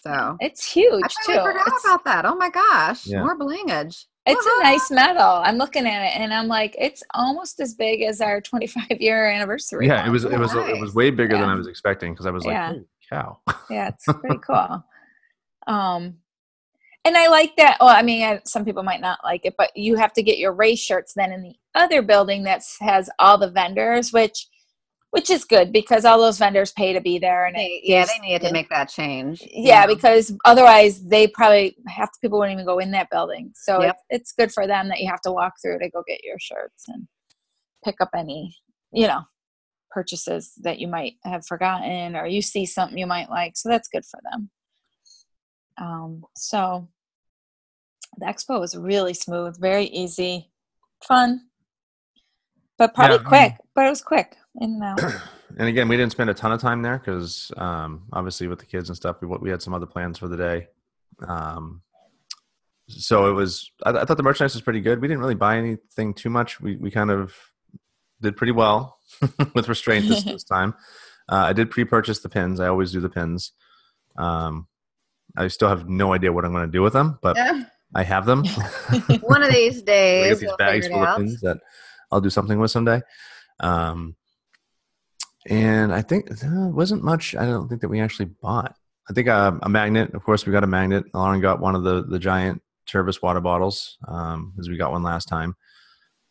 So, 0.00 0.36
It's 0.40 0.70
huge 0.70 1.02
I 1.04 1.08
too. 1.08 1.32
totally 1.32 1.52
forgot 1.54 1.66
It's, 1.68 1.84
about 1.86 2.04
that. 2.04 2.26
Oh 2.26 2.34
my 2.36 2.50
gosh, 2.50 3.06
Yeah. 3.06 3.20
more 3.22 3.36
blingage. 3.38 4.04
it's 4.26 4.46
a 4.46 4.62
nice 4.62 4.90
medal. 4.90 5.22
I'm 5.42 5.56
looking 5.56 5.86
at 5.86 6.02
it 6.04 6.20
and 6.20 6.34
I'm 6.34 6.48
like, 6.48 6.76
it's 6.78 7.02
almost 7.14 7.60
as 7.60 7.72
big 7.74 8.02
as 8.02 8.20
our 8.20 8.40
25 8.42 9.00
year 9.00 9.26
anniversary. 9.26 9.86
Yeah, 9.86 10.06
it 10.06 10.10
was 10.10 10.24
it 10.24 10.38
was 10.38 10.52
it 10.54 10.78
was 10.78 10.94
way 10.94 11.08
bigger 11.10 11.38
than 11.38 11.48
I 11.48 11.54
was 11.54 11.66
expecting 11.66 12.12
because 12.12 12.26
I 12.26 12.30
was 12.30 12.44
like, 12.44 12.52
Yeah. 12.52 12.68
holy 12.72 12.84
cow. 13.08 13.38
yeah 13.70 13.88
it's 13.88 14.04
pretty 14.20 14.38
cool 14.46 14.84
um 15.66 16.16
and 17.06 17.16
i 17.16 17.28
like 17.28 17.54
that 17.56 17.76
well 17.80 17.88
i 17.90 18.02
mean 18.02 18.22
I, 18.22 18.40
some 18.44 18.64
people 18.64 18.82
might 18.82 19.00
not 19.00 19.20
like 19.24 19.44
it 19.44 19.54
but 19.56 19.70
you 19.76 19.94
have 19.96 20.12
to 20.14 20.22
get 20.22 20.38
your 20.38 20.52
race 20.52 20.80
shirts 20.80 21.12
then 21.14 21.32
in 21.32 21.42
the 21.42 21.54
other 21.74 22.02
building 22.02 22.42
that 22.44 22.62
has 22.80 23.08
all 23.18 23.38
the 23.38 23.50
vendors 23.50 24.12
which 24.12 24.48
which 25.10 25.30
is 25.30 25.44
good 25.44 25.72
because 25.72 26.04
all 26.04 26.20
those 26.20 26.36
vendors 26.38 26.72
pay 26.72 26.92
to 26.92 27.00
be 27.00 27.18
there 27.18 27.46
and 27.46 27.56
They, 27.56 27.80
yeah, 27.84 28.04
they 28.04 28.18
needed 28.26 28.46
to 28.48 28.52
make 28.52 28.68
that 28.70 28.88
change. 28.88 29.40
you 29.40 29.50
yeah 29.70 29.86
because 29.86 30.36
otherwise 30.44 31.02
they 31.04 31.26
probably 31.28 31.76
half 31.86 32.10
the 32.12 32.18
people 32.20 32.38
wouldn't 32.38 32.54
even 32.56 32.66
go 32.66 32.78
in 32.80 32.90
that 32.90 33.08
building 33.10 33.52
so 33.54 33.80
Yep. 33.80 33.94
it's, 33.94 34.04
it's 34.10 34.32
good 34.32 34.52
for 34.52 34.66
them 34.66 34.88
that 34.88 35.00
you 35.00 35.08
have 35.08 35.20
to 35.22 35.32
walk 35.32 35.54
through 35.62 35.78
to 35.78 35.88
go 35.90 36.02
get 36.06 36.24
your 36.24 36.38
shirts 36.38 36.84
and 36.88 37.06
pick 37.84 37.96
up 38.00 38.10
any 38.16 38.54
you 38.92 39.06
know 39.06 39.22
purchases 39.90 40.52
that 40.62 40.78
you 40.78 40.88
might 40.88 41.14
have 41.24 41.46
forgotten 41.46 42.16
or 42.16 42.26
you 42.26 42.42
see 42.42 42.66
something 42.66 42.98
you 42.98 43.06
might 43.06 43.30
like 43.30 43.52
so 43.56 43.68
that's 43.68 43.88
good 43.88 44.04
for 44.04 44.20
them 44.30 44.50
um 45.78 46.22
so 46.36 46.88
the 48.18 48.26
expo 48.26 48.58
was 48.60 48.76
really 48.76 49.14
smooth, 49.14 49.58
very 49.60 49.84
easy, 49.86 50.50
fun, 51.06 51.46
but 52.78 52.94
probably 52.94 53.18
Yeah. 53.18 53.22
quick. 53.24 53.52
But 53.74 53.86
it 53.86 53.90
was 53.90 54.02
quick. 54.02 54.36
And 54.56 54.82
uh, 54.82 54.96
and 55.58 55.68
again, 55.68 55.88
we 55.88 55.96
didn't 55.96 56.12
spend 56.12 56.30
a 56.30 56.34
ton 56.34 56.52
of 56.52 56.60
time 56.60 56.82
there 56.82 56.98
because 56.98 57.50
um, 57.56 58.04
obviously 58.12 58.48
with 58.48 58.58
the 58.58 58.66
kids 58.66 58.88
and 58.88 58.96
stuff, 58.96 59.16
we 59.20 59.28
we 59.28 59.50
had 59.50 59.62
some 59.62 59.74
other 59.74 59.86
plans 59.86 60.18
for 60.18 60.28
the 60.28 60.36
day. 60.36 60.68
Um, 61.26 61.82
so 62.88 63.28
it 63.28 63.32
was. 63.32 63.70
I, 63.84 63.90
I 63.90 64.04
thought 64.04 64.16
the 64.16 64.22
merchandise 64.22 64.54
was 64.54 64.62
pretty 64.62 64.80
good. 64.80 65.00
We 65.00 65.08
didn't 65.08 65.20
really 65.20 65.34
buy 65.34 65.56
anything 65.58 66.14
too 66.14 66.30
much. 66.30 66.60
We 66.60 66.76
we 66.76 66.90
kind 66.90 67.10
of 67.10 67.34
did 68.22 68.36
pretty 68.36 68.52
well 68.52 68.98
with 69.54 69.68
restraint 69.68 70.08
this, 70.08 70.22
this 70.24 70.44
time. 70.44 70.74
Uh, 71.28 71.36
I 71.48 71.52
did 71.52 71.70
pre-purchase 71.70 72.20
the 72.20 72.28
pins. 72.28 72.60
I 72.60 72.68
always 72.68 72.92
do 72.92 73.00
the 73.00 73.08
pins. 73.08 73.52
Um, 74.16 74.68
I 75.36 75.48
still 75.48 75.68
have 75.68 75.88
no 75.88 76.14
idea 76.14 76.32
what 76.32 76.44
I'm 76.44 76.52
going 76.52 76.64
to 76.66 76.72
do 76.72 76.80
with 76.82 76.92
them, 76.94 77.18
but 77.20 77.36
Yeah. 77.36 77.64
I 77.94 78.02
have 78.02 78.26
them. 78.26 78.44
One 79.22 79.42
of 79.42 79.50
these 79.52 79.82
I 79.82 79.84
days, 79.84 80.40
these 80.40 80.48
we'll 80.48 80.56
bags 80.56 80.86
figure 80.86 80.96
it 80.96 80.98
full 80.98 81.02
of 81.02 81.08
out. 81.08 81.18
pins 81.18 81.40
that 81.40 81.58
I'll 82.10 82.20
do 82.20 82.30
something 82.30 82.58
with 82.58 82.70
someday. 82.70 83.00
Um, 83.60 84.16
and 85.48 85.92
I 85.92 86.02
think 86.02 86.28
there 86.38 86.68
wasn't 86.68 87.04
much. 87.04 87.34
I 87.34 87.46
don't 87.46 87.68
think 87.68 87.80
that 87.80 87.88
we 87.88 88.00
actually 88.00 88.26
bought. 88.26 88.74
I 89.08 89.12
think 89.12 89.28
uh, 89.28 89.52
a 89.62 89.68
magnet. 89.68 90.12
Of 90.14 90.24
course, 90.24 90.44
we 90.44 90.52
got 90.52 90.64
a 90.64 90.68
magnet. 90.68 91.04
Lauren 91.14 91.40
got 91.40 91.60
one 91.60 91.76
of 91.76 91.84
the 91.84 92.02
the 92.02 92.18
giant 92.18 92.62
Tervis 92.88 93.22
water 93.22 93.40
bottles, 93.40 93.98
um, 94.08 94.52
as 94.58 94.68
we 94.68 94.76
got 94.76 94.90
one 94.92 95.02
last 95.02 95.26
time. 95.26 95.54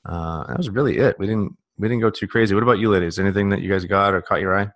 Uh, 0.06 0.46
that 0.48 0.58
was 0.58 0.70
really 0.70 0.98
it. 0.98 1.18
We 1.18 1.28
didn't 1.28 1.56
we 1.78 1.88
didn't 1.88 2.02
go 2.02 2.10
too 2.10 2.28
crazy. 2.28 2.54
What 2.54 2.64
about 2.64 2.80
you, 2.80 2.90
ladies? 2.90 3.18
Anything 3.18 3.50
that 3.50 3.62
you 3.62 3.70
guys 3.70 3.86
got 3.86 4.14
or 4.14 4.22
caught 4.22 4.42
your 4.42 4.58
eye? 4.58 4.70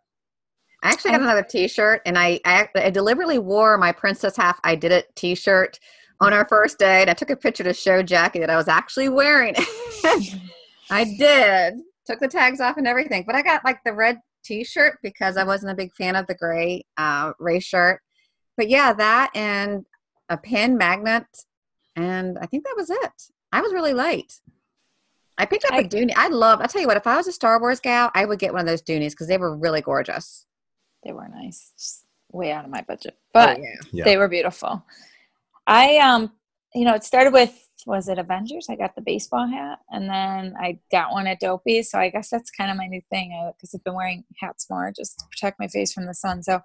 I 0.81 0.89
actually 0.91 1.11
got 1.11 1.21
another 1.21 1.43
T-shirt, 1.43 2.01
and 2.05 2.17
I, 2.17 2.39
I 2.45 2.69
I 2.75 2.89
deliberately 2.89 3.37
wore 3.37 3.77
my 3.77 3.91
Princess 3.91 4.37
Half 4.37 4.59
I 4.63 4.75
Did 4.75 4.93
It 4.93 5.13
T-shirt 5.15 5.79
on 6.21 6.33
our 6.33 6.47
first 6.47 6.77
day, 6.79 7.01
and 7.01 7.09
I 7.09 7.13
took 7.13 7.29
a 7.29 7.35
picture 7.35 7.63
to 7.63 7.73
show 7.73 8.01
Jackie 8.03 8.39
that 8.39 8.49
I 8.49 8.55
was 8.57 8.67
actually 8.67 9.09
wearing 9.09 9.55
it. 9.57 10.35
I 10.91 11.03
did. 11.17 11.75
Took 12.05 12.19
the 12.19 12.27
tags 12.27 12.59
off 12.59 12.77
and 12.77 12.87
everything, 12.87 13.23
but 13.25 13.35
I 13.35 13.41
got 13.41 13.63
like 13.63 13.79
the 13.85 13.93
red 13.93 14.19
T-shirt 14.43 14.97
because 15.03 15.37
I 15.37 15.43
wasn't 15.43 15.71
a 15.71 15.75
big 15.75 15.93
fan 15.93 16.15
of 16.15 16.25
the 16.27 16.35
gray 16.35 16.85
uh, 16.97 17.33
race 17.39 17.63
shirt. 17.65 18.01
But 18.57 18.69
yeah, 18.69 18.93
that 18.93 19.31
and 19.35 19.85
a 20.27 20.37
pin 20.37 20.77
magnet, 20.77 21.25
and 21.95 22.37
I 22.39 22.45
think 22.47 22.63
that 22.65 22.75
was 22.75 22.89
it. 22.89 23.11
I 23.51 23.61
was 23.61 23.73
really 23.73 23.93
late. 23.93 24.39
I 25.37 25.45
picked 25.45 25.65
up 25.65 25.73
I- 25.73 25.79
a 25.81 25.83
Dooney. 25.87 26.11
I 26.15 26.27
love. 26.27 26.59
I 26.59 26.65
tell 26.67 26.81
you 26.81 26.87
what, 26.87 26.97
if 26.97 27.07
I 27.07 27.15
was 27.15 27.27
a 27.27 27.31
Star 27.31 27.59
Wars 27.59 27.79
gal, 27.79 28.11
I 28.13 28.25
would 28.25 28.39
get 28.39 28.51
one 28.51 28.61
of 28.61 28.67
those 28.67 28.81
Doonies 28.81 29.11
because 29.11 29.27
they 29.27 29.37
were 29.37 29.55
really 29.55 29.81
gorgeous. 29.81 30.45
they 31.03 31.13
were 31.13 31.27
nice. 31.29 31.71
Just 31.77 32.05
way 32.31 32.51
out 32.51 32.65
of 32.65 32.71
my 32.71 32.81
budget, 32.81 33.17
but 33.33 33.57
oh, 33.57 33.61
yeah. 33.61 33.75
Yeah. 33.91 34.03
they 34.03 34.17
were 34.17 34.27
beautiful. 34.27 34.83
I 35.69 35.97
um, 35.97 36.31
you 36.73 36.83
know, 36.83 36.95
it 36.95 37.03
started 37.03 37.31
with 37.31 37.53
was 37.85 38.09
it 38.09 38.19
Avengers? 38.19 38.67
I 38.69 38.75
got 38.75 38.95
the 38.95 39.01
baseball 39.01 39.47
hat, 39.47 39.79
and 39.89 40.09
then 40.09 40.55
I 40.59 40.79
got 40.91 41.11
one 41.11 41.27
at 41.27 41.39
Dopey. 41.39 41.83
So 41.83 41.97
I 41.99 42.09
guess 42.09 42.29
that's 42.29 42.51
kind 42.51 42.69
of 42.71 42.77
my 42.77 42.87
new 42.87 43.01
thing 43.09 43.31
because 43.55 43.73
I've 43.73 43.83
been 43.83 43.93
wearing 43.93 44.25
hats 44.41 44.67
more 44.69 44.91
just 44.95 45.19
to 45.19 45.25
protect 45.31 45.59
my 45.59 45.67
face 45.67 45.93
from 45.93 46.07
the 46.07 46.13
sun. 46.13 46.43
So 46.43 46.59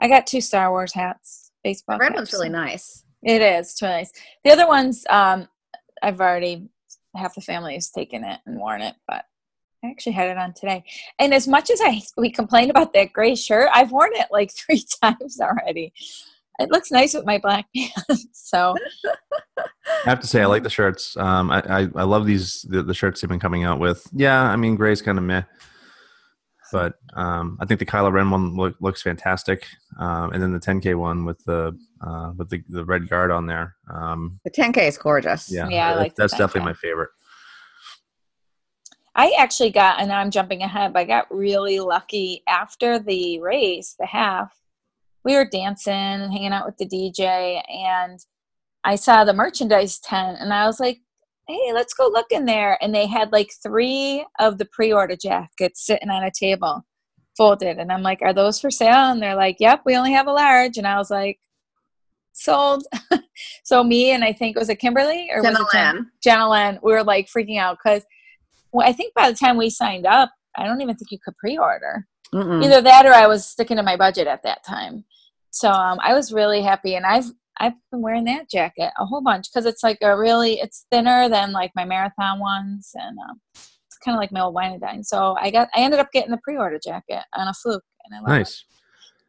I 0.00 0.08
got 0.08 0.26
two 0.26 0.40
Star 0.40 0.70
Wars 0.70 0.94
hats. 0.94 1.50
Baseball. 1.64 1.98
The 1.98 2.04
red 2.04 2.14
one's 2.14 2.32
really 2.32 2.48
nice. 2.48 3.02
It 3.24 3.42
is 3.42 3.72
it's 3.72 3.82
really 3.82 3.94
nice. 3.94 4.12
The 4.44 4.52
other 4.52 4.68
ones, 4.68 5.04
um, 5.10 5.48
I've 6.00 6.20
already 6.20 6.68
half 7.16 7.34
the 7.34 7.40
family 7.40 7.74
has 7.74 7.90
taken 7.90 8.22
it 8.22 8.38
and 8.46 8.58
worn 8.58 8.82
it, 8.82 8.94
but 9.08 9.24
I 9.84 9.88
actually 9.88 10.12
had 10.12 10.28
it 10.28 10.38
on 10.38 10.54
today. 10.54 10.84
And 11.18 11.34
as 11.34 11.48
much 11.48 11.70
as 11.70 11.80
I 11.82 12.00
we 12.16 12.30
complained 12.30 12.70
about 12.70 12.92
that 12.92 13.12
gray 13.12 13.34
shirt, 13.34 13.68
I've 13.74 13.90
worn 13.90 14.10
it 14.14 14.28
like 14.30 14.52
three 14.56 14.84
times 15.02 15.40
already. 15.40 15.92
It 16.58 16.70
looks 16.70 16.90
nice 16.90 17.12
with 17.14 17.26
my 17.26 17.38
black 17.38 17.66
pants. 17.76 18.26
So 18.32 18.74
I 19.58 19.64
have 20.10 20.20
to 20.20 20.26
say, 20.26 20.42
I 20.42 20.46
like 20.46 20.62
the 20.62 20.70
shirts. 20.70 21.16
Um, 21.16 21.50
I, 21.50 21.60
I, 21.68 21.80
I 21.96 22.02
love 22.04 22.26
these 22.26 22.62
the, 22.68 22.82
the 22.82 22.94
shirts 22.94 23.20
they've 23.20 23.28
been 23.28 23.40
coming 23.40 23.64
out 23.64 23.78
with. 23.78 24.06
Yeah, 24.12 24.40
I 24.42 24.56
mean, 24.56 24.74
gray's 24.76 25.02
kind 25.02 25.18
of 25.18 25.24
meh, 25.24 25.42
but 26.72 26.94
um, 27.14 27.58
I 27.60 27.66
think 27.66 27.80
the 27.80 27.86
Kylo 27.86 28.10
Ren 28.12 28.30
one 28.30 28.56
look, 28.56 28.74
looks 28.80 29.02
fantastic, 29.02 29.66
um, 29.98 30.32
and 30.32 30.42
then 30.42 30.52
the 30.52 30.60
10K 30.60 30.94
one 30.96 31.24
with 31.24 31.42
the 31.44 31.78
uh, 32.06 32.32
with 32.36 32.48
the, 32.50 32.62
the 32.68 32.84
red 32.84 33.08
guard 33.08 33.30
on 33.30 33.46
there. 33.46 33.74
Um, 33.92 34.38
The 34.44 34.50
10K 34.50 34.88
is 34.88 34.98
gorgeous. 34.98 35.50
yeah, 35.50 35.68
Yeah, 35.68 35.88
I 35.88 35.92
that- 35.94 35.98
like 36.00 36.14
that's 36.14 36.32
definitely 36.36 36.68
my 36.70 36.74
favorite. 36.74 37.10
I 39.18 39.34
actually 39.38 39.70
got, 39.70 39.98
and 39.98 40.08
now 40.08 40.18
I'm 40.20 40.30
jumping 40.30 40.60
ahead, 40.62 40.92
but 40.92 40.98
I 41.00 41.04
got 41.04 41.34
really 41.34 41.80
lucky 41.80 42.42
after 42.46 42.98
the 42.98 43.40
race, 43.40 43.94
the 43.98 44.04
half. 44.04 44.54
We 45.26 45.34
were 45.34 45.44
dancing 45.44 45.92
and 45.92 46.32
hanging 46.32 46.52
out 46.52 46.64
with 46.64 46.78
the 46.78 46.86
DJ, 46.86 47.62
and 47.68 48.18
I 48.82 48.96
saw 48.96 49.24
the 49.24 49.34
merchandise 49.34 49.98
tent, 49.98 50.38
and 50.40 50.54
I 50.54 50.66
was 50.66 50.80
like, 50.80 51.00
hey, 51.48 51.72
let's 51.72 51.94
go 51.94 52.08
look 52.08 52.26
in 52.30 52.44
there. 52.44 52.78
And 52.82 52.94
they 52.94 53.06
had 53.06 53.32
like 53.32 53.50
three 53.62 54.24
of 54.38 54.58
the 54.58 54.64
pre 54.64 54.92
order 54.92 55.16
jackets 55.16 55.84
sitting 55.84 56.10
on 56.10 56.24
a 56.24 56.30
table 56.30 56.84
folded. 57.36 57.78
And 57.78 57.92
I'm 57.92 58.02
like, 58.02 58.22
are 58.22 58.32
those 58.32 58.60
for 58.60 58.70
sale? 58.70 59.10
And 59.10 59.22
they're 59.22 59.36
like, 59.36 59.56
yep, 59.60 59.82
we 59.84 59.96
only 59.96 60.12
have 60.12 60.26
a 60.26 60.32
large. 60.32 60.78
And 60.78 60.86
I 60.86 60.96
was 60.96 61.10
like, 61.10 61.38
sold. 62.32 62.84
so 63.64 63.84
me 63.84 64.10
and 64.10 64.24
I 64.24 64.32
think, 64.32 64.56
it 64.56 64.58
was 64.58 64.68
it 64.68 64.76
Kimberly 64.76 65.28
or 65.30 65.42
was 65.42 65.52
Jenna 65.52 65.60
it 65.60 65.66
Jen? 65.72 65.94
Lynn. 65.94 66.10
Jenna 66.22 66.50
Lynn, 66.50 66.78
we 66.82 66.92
were 66.92 67.04
like 67.04 67.28
freaking 67.28 67.58
out 67.58 67.78
because 67.82 68.04
well, 68.72 68.88
I 68.88 68.92
think 68.92 69.14
by 69.14 69.30
the 69.30 69.36
time 69.36 69.56
we 69.56 69.70
signed 69.70 70.06
up, 70.06 70.30
I 70.56 70.64
don't 70.64 70.80
even 70.80 70.96
think 70.96 71.10
you 71.10 71.18
could 71.22 71.36
pre-order. 71.36 72.06
Mm-mm. 72.34 72.64
Either 72.64 72.80
that 72.82 73.06
or 73.06 73.12
I 73.12 73.26
was 73.26 73.46
sticking 73.46 73.76
to 73.76 73.82
my 73.82 73.96
budget 73.96 74.26
at 74.26 74.42
that 74.42 74.64
time. 74.64 75.04
So 75.56 75.70
um, 75.70 75.98
I 76.02 76.12
was 76.12 76.34
really 76.34 76.60
happy, 76.60 76.96
and 76.96 77.06
I've 77.06 77.24
I've 77.58 77.72
been 77.90 78.02
wearing 78.02 78.24
that 78.24 78.50
jacket 78.50 78.90
a 78.98 79.06
whole 79.06 79.22
bunch 79.22 79.46
because 79.50 79.64
it's 79.64 79.82
like 79.82 79.96
a 80.02 80.14
really 80.14 80.60
it's 80.60 80.84
thinner 80.90 81.30
than 81.30 81.52
like 81.52 81.70
my 81.74 81.86
marathon 81.86 82.38
ones, 82.40 82.90
and 82.94 83.16
um, 83.18 83.40
it's 83.54 83.96
kind 84.04 84.14
of 84.14 84.20
like 84.20 84.30
my 84.32 84.42
old 84.42 84.54
wine 84.54 84.72
and 84.72 84.80
dine. 84.82 85.02
So 85.02 85.34
I 85.40 85.50
got 85.50 85.68
I 85.74 85.80
ended 85.80 85.98
up 85.98 86.12
getting 86.12 86.30
the 86.30 86.40
pre-order 86.44 86.78
jacket 86.84 87.22
on 87.34 87.48
a 87.48 87.54
fluke, 87.54 87.82
and 88.04 88.14
I 88.14 88.18
love 88.18 88.38
Nice. 88.38 88.50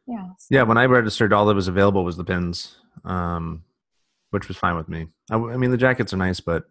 it. 0.06 0.12
Yeah. 0.12 0.26
Yeah, 0.50 0.62
when 0.64 0.76
I 0.76 0.84
registered, 0.84 1.32
all 1.32 1.46
that 1.46 1.54
was 1.54 1.68
available 1.68 2.04
was 2.04 2.18
the 2.18 2.24
pins, 2.24 2.76
um, 3.06 3.64
which 4.30 4.48
was 4.48 4.58
fine 4.58 4.76
with 4.76 4.88
me. 4.90 5.06
I 5.30 5.38
mean, 5.38 5.70
the 5.70 5.78
jackets 5.78 6.12
are 6.12 6.18
nice, 6.18 6.40
but 6.40 6.64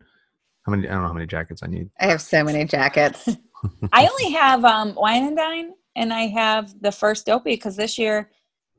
how 0.68 0.72
many? 0.72 0.88
I 0.88 0.92
don't 0.92 1.02
know 1.02 1.08
how 1.08 1.14
many 1.14 1.26
jackets 1.26 1.64
I 1.64 1.68
need. 1.68 1.90
I 2.00 2.06
have 2.12 2.22
so 2.22 2.44
many 2.44 2.64
jackets. 2.66 3.28
I 3.92 4.06
only 4.08 4.34
have 4.34 4.64
um, 4.66 4.94
wine 4.94 5.24
and 5.26 5.36
dine, 5.36 5.72
and 5.96 6.14
I 6.14 6.28
have 6.28 6.80
the 6.80 6.92
first 6.92 7.26
dopey 7.26 7.54
because 7.56 7.76
this 7.76 7.98
year 7.98 8.30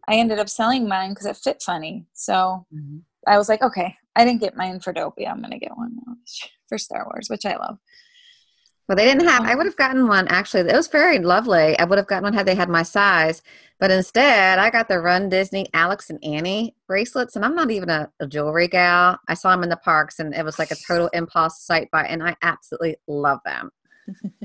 I 0.08 0.14
ended 0.14 0.38
up 0.38 0.48
selling 0.48 0.88
mine 0.88 1.10
because 1.10 1.26
it 1.26 1.36
fit 1.36 1.62
funny. 1.62 2.06
So 2.14 2.66
mm-hmm. 2.74 2.98
I 3.26 3.36
was 3.36 3.48
like, 3.48 3.62
okay, 3.62 3.94
I 4.16 4.24
didn't 4.24 4.40
get 4.40 4.56
mine 4.56 4.80
for 4.80 4.92
dopey. 4.92 5.26
I'm 5.26 5.42
gonna 5.42 5.58
get 5.58 5.76
one 5.76 5.98
for 6.68 6.78
Star 6.78 7.04
Wars, 7.04 7.28
which 7.28 7.44
I 7.44 7.56
love. 7.56 7.78
Well, 8.88 8.96
they 8.96 9.04
didn't 9.04 9.28
have. 9.28 9.42
I 9.42 9.52
um, 9.52 9.58
would 9.58 9.66
have 9.66 9.76
gotten 9.76 10.08
one 10.08 10.26
actually. 10.28 10.62
It 10.62 10.74
was 10.74 10.88
very 10.88 11.18
lovely. 11.18 11.78
I 11.78 11.84
would 11.84 11.98
have 11.98 12.06
gotten 12.06 12.24
one 12.24 12.32
had 12.32 12.46
they 12.46 12.54
had 12.54 12.70
my 12.70 12.82
size, 12.82 13.42
but 13.78 13.90
instead, 13.90 14.58
I 14.58 14.70
got 14.70 14.88
the 14.88 14.98
Run 14.98 15.28
Disney 15.28 15.66
Alex 15.74 16.08
and 16.08 16.18
Ani 16.24 16.74
bracelets, 16.86 17.36
and 17.36 17.44
I'm 17.44 17.54
not 17.54 17.70
even 17.70 17.90
a, 17.90 18.10
a 18.18 18.26
jewelry 18.26 18.66
gal. 18.66 19.18
I 19.28 19.34
saw 19.34 19.50
them 19.50 19.62
in 19.62 19.68
the 19.68 19.76
parks, 19.76 20.20
and 20.20 20.34
it 20.34 20.42
was 20.44 20.58
like 20.58 20.70
a 20.70 20.76
total 20.86 21.08
impulse 21.08 21.60
sight 21.60 21.90
buy, 21.90 22.04
and 22.04 22.22
I 22.22 22.34
absolutely 22.40 22.96
love 23.06 23.40
them. 23.44 23.70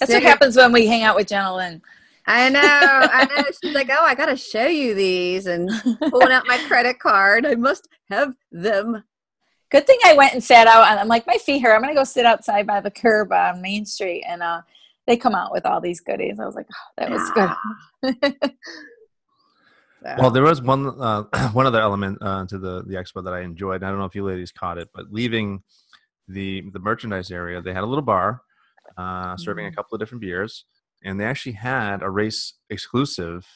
That's 0.00 0.12
what 0.12 0.24
happens 0.24 0.56
when 0.56 0.72
we 0.72 0.88
hang 0.88 1.04
out 1.04 1.14
with 1.14 1.28
Jenna 1.28 1.54
Lynn. 1.54 1.80
I 2.26 2.48
know. 2.48 2.60
I 2.62 3.26
know. 3.26 3.44
She's 3.62 3.74
like, 3.74 3.90
"Oh, 3.90 4.04
I 4.04 4.14
got 4.14 4.26
to 4.26 4.36
show 4.36 4.66
you 4.66 4.94
these," 4.94 5.46
and 5.46 5.70
pulling 6.08 6.32
out 6.32 6.46
my 6.46 6.58
credit 6.68 6.98
card. 6.98 7.46
I 7.46 7.54
must 7.54 7.88
have 8.10 8.34
them. 8.50 9.04
Good 9.70 9.86
thing 9.86 9.98
I 10.04 10.14
went 10.14 10.32
and 10.32 10.42
sat 10.42 10.66
out. 10.66 10.88
And 10.88 11.00
I'm 11.00 11.08
like, 11.08 11.26
my 11.26 11.36
feet 11.36 11.60
hurt. 11.60 11.74
I'm 11.74 11.82
gonna 11.82 11.94
go 11.94 12.04
sit 12.04 12.24
outside 12.24 12.66
by 12.66 12.80
the 12.80 12.90
curb 12.90 13.32
on 13.32 13.60
Main 13.60 13.84
Street, 13.84 14.24
and 14.26 14.42
uh, 14.42 14.62
they 15.06 15.16
come 15.16 15.34
out 15.34 15.52
with 15.52 15.66
all 15.66 15.80
these 15.80 16.00
goodies. 16.00 16.40
I 16.40 16.46
was 16.46 16.54
like, 16.54 16.66
oh, 16.72 16.92
that 16.96 17.10
was 17.10 17.30
good. 17.30 18.52
So, 20.04 20.14
Well, 20.18 20.30
there 20.30 20.42
was 20.42 20.60
one 20.60 20.86
uh, 21.00 21.22
one 21.52 21.66
other 21.66 21.80
element 21.80 22.18
uh, 22.20 22.44
to 22.46 22.58
the 22.58 22.82
the 22.82 22.94
expo 22.96 23.24
that 23.24 23.32
I 23.32 23.40
enjoyed. 23.40 23.82
I 23.82 23.88
don't 23.88 23.98
know 23.98 24.04
if 24.04 24.14
you 24.14 24.22
ladies 24.22 24.52
caught 24.52 24.76
it, 24.76 24.90
but 24.94 25.10
leaving 25.10 25.62
the 26.28 26.62
the 26.72 26.78
merchandise 26.78 27.30
area, 27.30 27.62
they 27.62 27.72
had 27.72 27.84
a 27.84 27.86
little 27.86 28.02
bar 28.04 28.42
uh, 28.98 29.34
serving 29.38 29.64
a 29.64 29.72
couple 29.72 29.94
of 29.96 30.00
different 30.00 30.20
beers, 30.20 30.66
and 31.04 31.20
they 31.20 31.24
actually 31.24 31.52
had 31.52 32.02
a 32.02 32.10
race 32.10 32.54
exclusive 32.70 33.46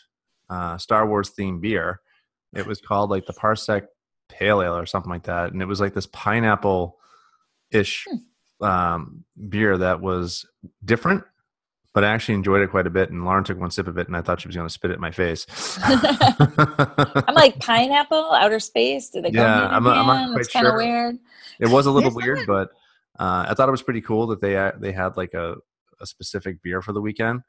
uh, 0.50 0.78
Star 0.78 1.06
Wars 1.08 1.32
themed 1.38 1.60
beer. 1.60 2.00
It 2.54 2.66
was 2.66 2.80
called 2.80 3.10
like 3.10 3.26
the 3.26 3.32
Parsec 3.34 3.86
Pale 4.28 4.62
Ale 4.62 4.76
or 4.76 4.86
something 4.86 5.10
like 5.10 5.24
that, 5.24 5.52
and 5.52 5.60
it 5.62 5.66
was 5.66 5.80
like 5.80 5.94
this 5.94 6.06
pineapple 6.06 6.96
ish 7.70 8.06
um, 8.60 9.24
beer 9.48 9.76
that 9.78 10.00
was 10.00 10.46
different. 10.84 11.24
But 11.94 12.04
I 12.04 12.08
actually 12.08 12.34
enjoyed 12.34 12.60
it 12.62 12.70
quite 12.70 12.86
a 12.86 12.90
bit, 12.90 13.10
and 13.10 13.24
Lauren 13.24 13.42
took 13.44 13.58
one 13.58 13.70
sip 13.70 13.88
of 13.88 13.98
it, 13.98 14.06
and 14.06 14.16
I 14.16 14.20
thought 14.22 14.40
she 14.40 14.46
was 14.48 14.54
going 14.54 14.68
to 14.68 14.72
spit 14.72 14.90
it 14.90 14.94
in 14.94 15.00
my 15.00 15.10
face. 15.10 15.46
I'm 15.82 17.34
like 17.34 17.58
pineapple, 17.60 18.32
outer 18.32 18.60
space. 18.60 19.08
Do 19.10 19.20
they 19.22 19.30
go 19.30 19.40
Yeah, 19.42 19.68
I'm 19.68 19.82
not- 19.82 19.96
I'm 19.96 20.06
not 20.06 20.30
quite 20.30 20.40
It's 20.42 20.50
sure. 20.50 20.76
weird. 20.76 21.18
it 21.58 21.68
was 21.68 21.86
a 21.86 21.90
little 21.90 22.10
There's 22.10 22.24
weird, 22.36 22.46
but 22.46 22.70
uh, 23.18 23.46
I 23.48 23.54
thought 23.54 23.68
it 23.68 23.72
was 23.72 23.82
pretty 23.82 24.00
cool 24.02 24.28
that 24.28 24.40
they 24.40 24.56
uh, 24.56 24.72
they 24.78 24.92
had 24.92 25.16
like 25.16 25.34
a, 25.34 25.56
a 26.00 26.06
specific 26.06 26.62
beer 26.62 26.80
for 26.82 26.92
the 26.92 27.00
weekend. 27.00 27.42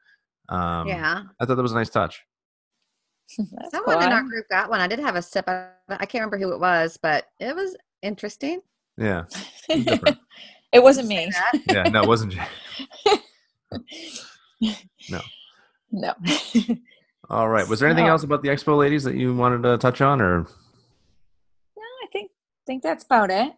Um, 0.48 0.88
yeah. 0.88 1.22
I 1.40 1.44
thought 1.46 1.54
that 1.56 1.62
was 1.62 1.72
a 1.72 1.76
nice 1.76 1.90
touch. 1.90 2.22
That's 3.38 3.70
Someone 3.70 3.96
cool. 3.98 4.06
in 4.06 4.12
our 4.12 4.22
group 4.22 4.46
got 4.50 4.68
one. 4.70 4.80
I 4.80 4.86
did 4.88 4.98
have 4.98 5.14
a 5.16 5.22
sip. 5.22 5.48
of. 5.48 5.66
I 5.88 6.06
can't 6.06 6.14
remember 6.24 6.38
who 6.38 6.52
it 6.52 6.58
was, 6.60 6.98
but 7.00 7.26
it 7.38 7.54
was 7.54 7.76
interesting. 8.02 8.60
Yeah. 8.96 9.24
different. 9.68 10.18
it 10.72 10.82
wasn't 10.82 11.08
me. 11.08 11.30
Yeah. 11.68 11.84
No, 11.84 12.02
it 12.02 12.08
wasn't. 12.08 12.32
Jay. 12.32 12.42
No. 15.10 15.20
No. 15.92 16.12
All 17.30 17.48
right. 17.48 17.66
Was 17.66 17.80
there 17.80 17.88
anything 17.88 18.06
So- 18.06 18.10
else 18.10 18.22
about 18.24 18.42
the 18.42 18.48
expo 18.48 18.76
ladies 18.76 19.04
that 19.04 19.14
you 19.16 19.34
wanted 19.34 19.62
to 19.62 19.78
touch 19.78 20.00
on, 20.00 20.20
or 20.20 20.40
No, 20.40 21.82
I 21.82 22.06
think 22.12 22.30
think 22.66 22.82
that's 22.82 23.04
about 23.04 23.30
it. 23.30 23.52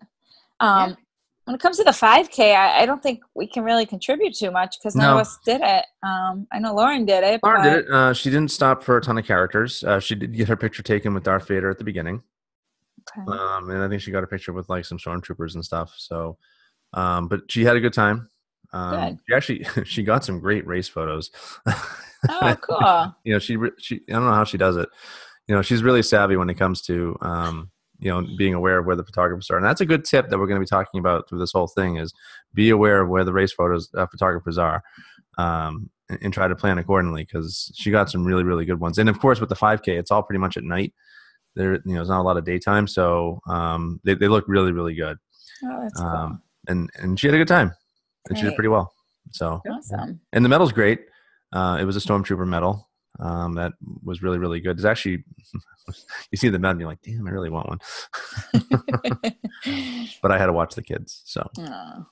Um, 0.61 0.97
When 1.45 1.57
it 1.57 1.61
comes 1.61 1.77
to 1.79 1.85
the 1.85 1.91
5K, 1.91 2.55
I, 2.55 2.83
I 2.83 2.87
don't 2.87 3.03
think 3.03 3.21
we 3.35 3.49
can 3.49 3.65
really 3.65 3.85
contribute 3.85 4.35
too 4.35 4.53
much 4.53 4.79
because 4.79 4.95
none 4.95 5.09
No. 5.09 5.15
of 5.15 5.21
us 5.23 5.39
did 5.45 5.61
it. 5.63 5.85
Um, 6.05 6.47
I 6.53 6.61
know 6.61 6.73
Lauren 6.75 7.05
did 7.05 7.25
it. 7.25 7.41
Lauren 7.43 7.63
did 7.65 7.73
it? 7.81 7.91
Uh, 7.91 8.13
she 8.13 8.31
didn't 8.31 8.53
stop 8.53 8.85
for 8.85 8.97
a 8.97 9.01
ton 9.01 9.19
of 9.19 9.25
characters. 9.25 9.83
Uh, 9.83 9.99
she 9.99 10.15
did 10.15 10.35
get 10.35 10.47
her 10.49 10.57
picture 10.57 10.85
taken 10.85 11.15
with 11.15 11.25
Darth 11.25 11.49
Vader 11.49 11.69
at 11.69 11.79
the 11.79 11.85
beginning. 11.85 12.23
Okay. 13.19 13.37
um, 13.37 13.69
and 13.71 13.83
I 13.83 13.89
think 13.89 14.01
she 14.03 14.13
got 14.13 14.23
a 14.23 14.29
picture 14.29 14.53
with 14.53 14.69
like 14.69 14.85
some 14.85 14.99
stormtroopers 14.99 15.55
and 15.57 15.65
stuff. 15.65 15.93
So, 15.97 16.39
um, 16.95 17.27
but 17.27 17.41
she 17.51 17.65
had 17.65 17.77
a 17.77 17.81
good 17.81 17.93
time. 17.93 18.29
Um, 18.73 18.95
Good. 18.95 19.19
She 19.27 19.35
actually 19.35 19.85
she 19.85 20.03
got 20.05 20.25
some 20.25 20.39
great 20.39 20.65
race 20.65 20.87
photos. 20.89 21.33
Oh, 22.29 22.57
cool. 22.61 23.15
you 23.25 23.33
know, 23.33 23.41
she 23.41 23.59
she 23.79 23.97
I 24.09 24.13
don't 24.13 24.25
know 24.27 24.33
how 24.35 24.45
she 24.45 24.59
does 24.59 24.77
it. 24.77 24.89
You 25.49 25.57
know, 25.57 25.63
she's 25.63 25.83
really 25.83 26.03
savvy 26.05 26.37
when 26.37 26.49
it 26.49 26.55
comes 26.55 26.81
to 26.83 27.17
um, 27.21 27.72
you 28.03 28.11
know 28.11 28.27
being 28.37 28.55
aware 28.55 28.79
of 28.79 28.87
where 28.87 28.97
the 28.97 29.05
photographers 29.05 29.49
are, 29.51 29.57
and 29.57 29.65
that's 29.65 29.81
a 29.81 29.87
good 29.87 30.05
tip 30.05 30.29
that 30.29 30.39
we're 30.39 30.47
going 30.47 30.61
to 30.61 30.65
be 30.65 30.69
talking 30.69 30.99
about 30.99 31.29
through 31.29 31.39
this 31.39 31.53
whole 31.53 31.69
thing 31.69 31.97
is 31.97 32.13
be 32.53 32.71
aware 32.71 33.01
of 33.01 33.09
where 33.09 33.25
the 33.25 33.33
race 33.33 33.53
photos 33.53 33.89
uh, 33.95 34.07
photographers 34.07 34.59
are. 34.59 34.83
Um, 35.39 35.89
and, 36.11 36.19
and 36.23 36.35
try 36.35 36.47
to 36.47 36.55
plan 36.55 36.77
accordingly 36.77 37.25
because 37.25 37.73
she 37.75 37.91
got 37.91 38.11
some 38.11 38.25
really 38.25 38.45
really 38.45 38.67
good 38.67 38.81
ones. 38.81 38.99
And 38.99 39.09
of 39.09 39.19
course 39.19 39.41
with 39.41 39.49
the 39.49 39.57
5k 39.57 39.89
it's 39.89 40.11
all 40.11 40.23
pretty 40.23 40.41
much 40.41 40.57
at 40.57 40.65
night. 40.65 40.93
There 41.55 41.75
you 41.75 41.81
know 41.87 41.95
there's 41.95 42.09
not 42.09 42.21
a 42.21 42.23
lot 42.23 42.37
of 42.37 42.45
daytime 42.45 42.87
so 42.87 43.41
um, 43.47 43.99
they, 44.05 44.15
they 44.15 44.29
look 44.29 44.45
really 44.47 44.73
really 44.73 44.95
good. 44.95 45.17
Oh, 45.65 45.81
that's 45.83 45.95
cool. 45.99 46.07
um, 46.07 46.43
and 46.69 46.91
and 46.97 47.19
she 47.19 47.29
had 47.29 47.35
a 47.35 47.39
good 47.39 47.49
time. 47.49 47.73
And 48.29 48.37
she 48.37 48.45
did 48.45 48.55
pretty 48.55 48.69
well 48.69 48.93
so. 49.31 49.63
Awesome. 49.71 50.21
and 50.33 50.45
the 50.45 50.49
medal's 50.49 50.73
great. 50.73 51.01
Uh, 51.53 51.79
it 51.81 51.85
was 51.85 51.97
a 51.97 52.01
stormtrooper 52.01 52.47
medal 52.47 52.89
um, 53.23 53.55
that 53.55 53.73
was 54.05 54.23
really 54.23 54.39
really 54.39 54.61
good 54.61 54.77
it's 54.77 54.85
actually 54.85 55.25
you 56.31 56.37
see 56.37 56.49
the 56.49 56.59
medal 56.59 56.73
and 56.73 56.81
you're 56.81 56.89
like 56.89 57.03
damn 57.03 57.27
i 57.27 57.31
really 57.31 57.51
want 57.51 57.69
one 57.69 57.79
but 60.23 60.31
i 60.33 60.39
had 60.39 60.47
to 60.47 60.53
watch 60.53 60.75
the 60.75 60.83
kids 60.83 61.23
so 61.25 61.49
Oh. 61.59 62.07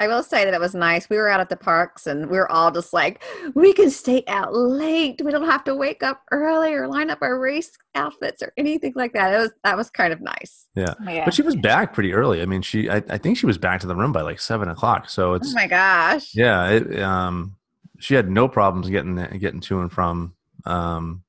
I 0.00 0.06
will 0.06 0.22
say 0.22 0.44
that 0.44 0.54
it 0.54 0.60
was 0.60 0.76
nice. 0.76 1.10
We 1.10 1.16
were 1.16 1.28
out 1.28 1.40
at 1.40 1.48
the 1.48 1.56
parks 1.56 2.06
and 2.06 2.30
we 2.30 2.36
were 2.38 2.48
all 2.52 2.70
just 2.70 2.92
like, 2.92 3.20
we 3.54 3.72
can 3.72 3.90
stay 3.90 4.22
out 4.28 4.54
late. 4.54 5.20
We 5.24 5.32
don't 5.32 5.44
have 5.50 5.64
to 5.64 5.74
wake 5.74 6.04
up 6.04 6.22
early 6.30 6.72
or 6.72 6.86
line 6.86 7.10
up 7.10 7.18
our 7.20 7.36
race 7.36 7.72
outfits 7.96 8.40
or 8.40 8.52
anything 8.56 8.92
like 8.94 9.12
that. 9.14 9.34
It 9.34 9.38
was 9.38 9.50
that 9.64 9.76
was 9.76 9.90
kind 9.90 10.12
of 10.12 10.20
nice. 10.20 10.66
Yeah. 10.76 10.94
but 11.24 11.34
she 11.34 11.42
was 11.42 11.56
back 11.56 11.92
pretty 11.94 12.12
early 12.14 12.40
i 12.40 12.46
mean 12.46 12.62
she 12.62 12.88
I, 12.88 13.02
I 13.10 13.18
think 13.18 13.36
she 13.38 13.46
was 13.46 13.58
back 13.58 13.80
to 13.80 13.88
the 13.88 13.96
room 13.96 14.12
by 14.12 14.20
like 14.20 14.38
seven 14.38 14.68
o'clock 14.68 15.10
so 15.10 15.34
it's 15.34 15.50
Oh 15.50 15.54
my 15.56 15.66
gosh. 15.66 16.32
Yeah, 16.32 16.68
it, 16.68 17.00
um, 17.00 17.56
she 17.98 18.14
had 18.14 18.30
no 18.30 18.46
problems 18.46 18.88
getting 18.88 19.16
getting 19.40 19.60
to 19.62 19.80
and 19.80 19.90
from. 19.90 20.34
Um, 20.68 21.24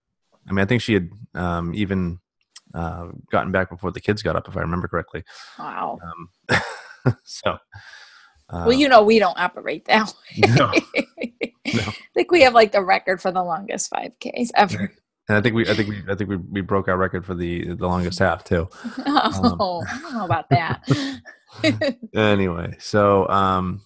I 0.48 0.52
mean, 0.52 0.64
I 0.64 0.66
think 0.66 0.82
she 0.82 0.94
had 0.94 1.10
um, 1.36 1.74
even 1.74 2.20
uh, 2.74 3.08
gotten 3.32 3.52
back 3.52 3.70
before 3.70 3.92
the 3.92 4.02
kids 4.02 4.22
got 4.22 4.36
up, 4.36 4.48
if 4.48 4.58
I 4.58 4.62
remember 4.62 4.88
correctly. 4.88 5.24
Wow. 5.58 6.00
Um, 6.04 6.62
so, 7.24 7.52
uh, 8.50 8.66
well, 8.68 8.74
you 8.74 8.90
know, 8.90 9.04
we 9.04 9.20
don't 9.20 9.40
operate 9.40 9.86
that 9.86 10.08
way. 10.38 10.54
No. 10.56 10.72
No. 11.74 11.84
I 11.88 11.96
think 12.16 12.32
we 12.32 12.42
have 12.42 12.54
like 12.54 12.72
the 12.72 12.84
record 12.84 13.22
for 13.22 13.32
the 13.32 13.44
longest 13.44 13.92
5Ks 13.92 14.50
ever. 14.56 14.92
and 15.28 15.38
I 15.38 15.42
think 15.42 15.56
we, 15.56 15.70
I 15.70 15.74
think 15.76 15.90
we, 15.90 16.04
I 16.10 16.16
think 16.16 16.30
we, 16.30 16.38
we 16.38 16.62
broke 16.62 16.88
our 16.88 16.98
record 16.98 17.26
for 17.26 17.36
the 17.36 17.74
the 17.76 17.88
longest 17.88 18.20
half 18.20 18.44
too. 18.44 18.68
Oh, 19.06 19.84
I 19.88 20.00
don't 20.00 20.14
know 20.14 20.26
about 20.26 20.50
that. 20.50 20.84
Anyway, 22.16 22.76
so 22.80 23.28
um, 23.30 23.82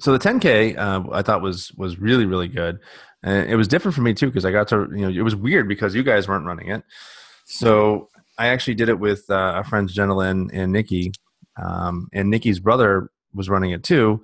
so 0.00 0.12
the 0.12 0.18
10k 0.18 0.76
uh, 0.76 1.04
I 1.12 1.22
thought 1.22 1.42
was 1.42 1.72
was 1.76 1.98
really 1.98 2.26
really 2.26 2.48
good, 2.48 2.80
and 3.22 3.50
it 3.50 3.56
was 3.56 3.68
different 3.68 3.94
for 3.94 4.02
me 4.02 4.14
too 4.14 4.26
because 4.26 4.44
I 4.44 4.52
got 4.52 4.68
to 4.68 4.88
you 4.92 5.02
know 5.02 5.08
it 5.08 5.22
was 5.22 5.36
weird 5.36 5.68
because 5.68 5.94
you 5.94 6.02
guys 6.02 6.28
weren't 6.28 6.46
running 6.46 6.68
it, 6.68 6.82
so 7.44 8.08
I 8.38 8.48
actually 8.48 8.74
did 8.74 8.88
it 8.88 8.98
with 8.98 9.24
uh, 9.30 9.34
our 9.34 9.64
friends 9.64 9.92
Jenna 9.92 10.16
Lynn 10.16 10.50
and 10.52 10.72
Nikki, 10.72 11.12
um, 11.60 12.08
and 12.12 12.30
Nikki's 12.30 12.60
brother 12.60 13.10
was 13.34 13.48
running 13.48 13.72
it 13.72 13.82
too, 13.82 14.22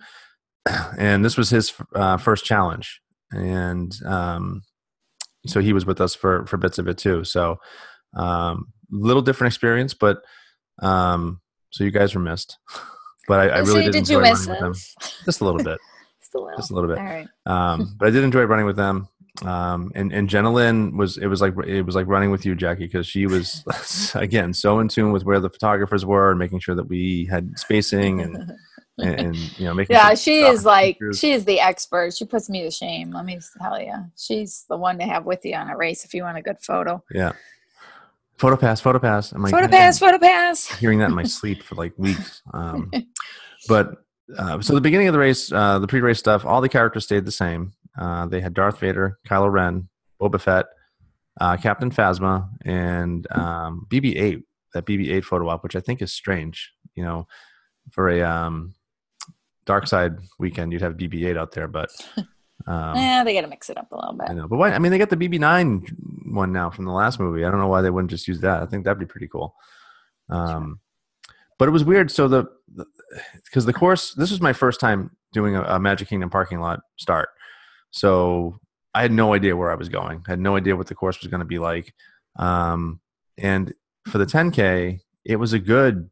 and 0.99 1.25
this 1.25 1.37
was 1.37 1.51
his 1.51 1.73
uh, 1.95 2.17
first 2.17 2.45
challenge, 2.45 3.01
and 3.33 3.95
um, 4.05 4.63
so 5.47 5.61
he 5.61 5.73
was 5.73 5.85
with 5.87 6.01
us 6.01 6.15
for 6.15 6.47
for 6.47 6.57
bits 6.57 6.79
of 6.79 6.89
it 6.89 6.99
too. 6.99 7.25
So 7.25 7.59
um, 8.15 8.67
little 8.91 9.23
different 9.23 9.53
experience, 9.53 9.95
but 9.95 10.23
um, 10.81 11.41
so 11.71 11.85
you 11.85 11.91
guys 11.91 12.15
were 12.15 12.21
missed. 12.21 12.59
But 13.27 13.41
I, 13.41 13.61
I 13.61 13.65
So 13.65 13.73
really 13.73 13.85
did, 13.85 13.93
did 13.93 14.09
you 14.11 14.19
enjoy 14.19 14.31
miss 14.31 14.47
running 14.47 14.63
with 14.63 14.75
them. 15.01 15.19
just 15.25 15.41
a 15.41 15.45
little 15.47 15.63
bit, 15.65 15.79
Just 16.35 16.43
a 16.43 16.45
little. 16.45 16.57
just 16.59 16.71
a 16.71 16.75
little 16.75 16.89
bit. 16.91 16.99
Right. 17.05 17.29
Um, 17.47 17.95
but 17.99 18.09
I 18.09 18.11
did 18.11 18.25
enjoy 18.25 18.45
running 18.45 18.67
with 18.67 18.77
them. 18.77 19.09
Um, 19.45 19.91
and 19.97 20.13
and 20.13 20.29
Jenna 20.29 20.53
Lynn 20.53 20.97
was 20.97 21.17
it 21.19 21.27
was 21.27 21.41
like 21.41 21.55
it 21.67 21.83
was 21.83 21.97
like 21.97 22.07
running 22.07 22.31
with 22.31 22.47
you, 22.47 22.55
Jackie, 22.55 22.85
because 22.87 23.05
she 23.07 23.27
was 23.27 23.65
again 24.15 24.55
so 24.55 24.79
in 24.79 24.87
tune 24.89 25.11
with 25.11 25.25
where 25.25 25.41
the 25.41 25.51
photographers 25.51 26.07
were 26.07 26.31
and 26.31 26.39
making 26.39 26.61
sure 26.61 26.77
that 26.77 26.89
we 26.89 27.27
had 27.27 27.59
spacing 27.59 28.21
and 28.21 28.53
and, 28.99 29.21
and 29.21 29.37
you 29.59 29.65
know 29.65 29.75
making 29.75 29.97
yeah, 29.97 30.15
she 30.15 30.43
is 30.43 30.65
like 30.65 30.95
pictures. 30.95 31.19
she 31.19 31.33
is 31.33 31.45
the 31.47 31.59
expert. 31.59 32.15
She 32.15 32.25
puts 32.25 32.49
me 32.49 32.63
to 32.63 32.71
shame. 32.71 33.11
Let 33.11 33.25
me 33.25 33.41
tell 33.61 33.81
you, 33.81 33.95
she's 34.17 34.67
the 34.69 34.77
one 34.77 34.99
to 35.01 35.05
have 35.05 35.25
with 35.25 35.45
you 35.45 35.55
on 35.57 35.69
a 35.69 35.77
race 35.77 36.05
if 36.05 36.15
you 36.15 36.23
want 36.23 36.39
a 36.39 36.43
good 36.43 36.61
photo. 36.61 37.03
yeah. 37.13 37.33
Photo 38.39 38.57
pass, 38.57 38.81
photo 38.81 38.99
pass. 38.99 39.31
I'm 39.33 39.43
like 39.43 39.53
photo 39.53 39.63
"Man, 39.69 39.71
pass, 39.71 39.99
photo 39.99 40.19
pass. 40.19 40.67
hearing 40.79 40.99
that 40.99 41.09
in 41.09 41.15
my 41.15 41.23
sleep 41.25 41.63
for 41.63 41.75
like 41.77 41.93
weeks. 41.97 42.43
Um, 42.55 42.91
but 43.69 44.04
uh, 44.37 44.61
so 44.61 44.75
the 44.75 44.81
beginning 44.81 45.09
of 45.09 45.13
the 45.13 45.19
race, 45.19 45.53
uh, 45.53 45.79
the 45.79 45.87
pre-race 45.87 46.19
stuff, 46.19 46.45
all 46.45 46.61
the 46.61 46.69
characters 46.69 47.05
stayed 47.05 47.25
the 47.25 47.33
same. 47.33 47.73
Uh, 47.99 48.27
they 48.27 48.41
had 48.41 48.55
Darth 48.55 48.79
Vader, 48.81 49.19
Kylo 49.27 49.51
Ren, 49.53 49.89
Boba 50.21 50.41
Fett, 50.41 50.67
uh, 51.41 51.57
Captain 51.57 51.91
Phasma, 51.91 52.49
and 52.65 53.27
um, 53.31 53.87
BB-8. 53.91 54.43
That 54.73 54.87
BB-8 54.87 55.25
photo 55.25 55.49
op, 55.51 55.63
which 55.63 55.77
I 55.77 55.81
think 55.81 56.03
is 56.03 56.13
strange. 56.13 56.73
You 56.97 57.05
know, 57.05 57.29
for 57.93 58.09
a 58.09 58.23
um, 58.23 58.75
dark 59.67 59.87
side 59.87 60.17
weekend, 60.39 60.73
you'd 60.73 60.83
have 60.83 60.95
BB-8 60.95 61.37
out 61.37 61.53
there, 61.53 61.69
but 61.69 61.91
um, 62.67 62.97
yeah, 62.97 63.23
they 63.23 63.35
got 63.35 63.43
to 63.43 63.47
mix 63.47 63.71
it 63.71 63.79
up 63.79 63.93
a 63.93 63.97
little 63.97 64.15
bit. 64.15 64.31
I 64.31 64.35
know. 64.35 64.49
But 64.49 64.57
why? 64.57 64.73
I 64.73 64.81
mean, 64.81 64.91
they 64.91 64.99
got 64.99 65.11
the 65.11 65.17
BB-9 65.17 66.33
one 66.33 66.53
now 66.53 66.71
from 66.71 66.87
the 66.87 66.93
last 66.93 67.21
movie. 67.21 67.45
I 67.45 67.51
don't 67.51 67.61
know 67.61 67.69
why 67.69 67.83
they 67.83 67.91
wouldn't 67.91 68.11
just 68.11 68.27
use 68.27 68.41
that. 68.41 68.63
I 68.63 68.67
think 68.67 68.85
that'd 68.85 68.99
be 68.99 69.07
pretty 69.07 69.29
cool. 69.29 69.55
Um, 70.29 70.81
but 71.59 71.69
it 71.69 71.73
was 71.73 71.85
weird. 71.85 72.11
So 72.11 72.29
the 72.29 72.47
because 73.45 73.67
the 73.67 73.73
course, 73.73 74.15
this 74.15 74.31
was 74.31 74.41
my 74.41 74.53
first 74.53 74.81
time 74.81 75.11
doing 75.33 75.57
a, 75.57 75.63
a 75.63 75.79
Magic 75.79 76.09
Kingdom 76.09 76.31
parking 76.31 76.61
lot 76.61 76.81
start. 76.97 77.29
So 77.91 78.59
I 78.95 79.03
had 79.03 79.13
no 79.13 79.35
idea 79.35 79.57
where 79.57 79.71
I 79.71 79.77
was 79.77 79.89
going. 79.89 80.23
I 80.27 80.33
had 80.33 80.41
no 80.41 80.57
idea 80.57 80.77
what 80.77 80.87
the 80.87 80.95
course 80.95 81.21
was 81.21 81.29
going 81.29 81.41
to 81.41 81.47
be 81.47 81.59
like. 81.59 81.95
Um, 82.37 83.01
and 83.39 83.73
for 84.07 84.19
the 84.19 84.27
10K, 84.27 85.01
it 85.25 85.37
was 85.37 85.53
a 85.53 85.59
good 85.59 86.11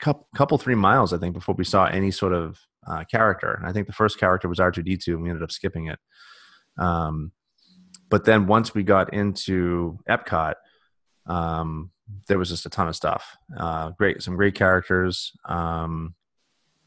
couple, 0.00 0.28
couple 0.34 0.58
three 0.58 0.74
miles, 0.74 1.12
I 1.12 1.18
think, 1.18 1.34
before 1.34 1.54
we 1.56 1.64
saw 1.64 1.86
any 1.86 2.10
sort 2.10 2.32
of 2.32 2.58
uh, 2.86 3.04
character. 3.10 3.52
And 3.52 3.66
I 3.66 3.72
think 3.72 3.86
the 3.86 3.92
first 3.92 4.18
character 4.18 4.48
was 4.48 4.58
R2D2, 4.58 5.08
and 5.08 5.22
we 5.22 5.30
ended 5.30 5.42
up 5.42 5.52
skipping 5.52 5.86
it. 5.86 5.98
Um, 6.78 7.32
but 8.10 8.24
then 8.24 8.46
once 8.46 8.74
we 8.74 8.82
got 8.82 9.12
into 9.12 9.98
Epcot, 10.08 10.54
um, 11.26 11.90
there 12.26 12.38
was 12.38 12.48
just 12.50 12.66
a 12.66 12.70
ton 12.70 12.88
of 12.88 12.96
stuff. 12.96 13.36
Uh, 13.56 13.90
great, 13.90 14.22
some 14.22 14.36
great 14.36 14.54
characters. 14.54 15.32
Um, 15.46 16.14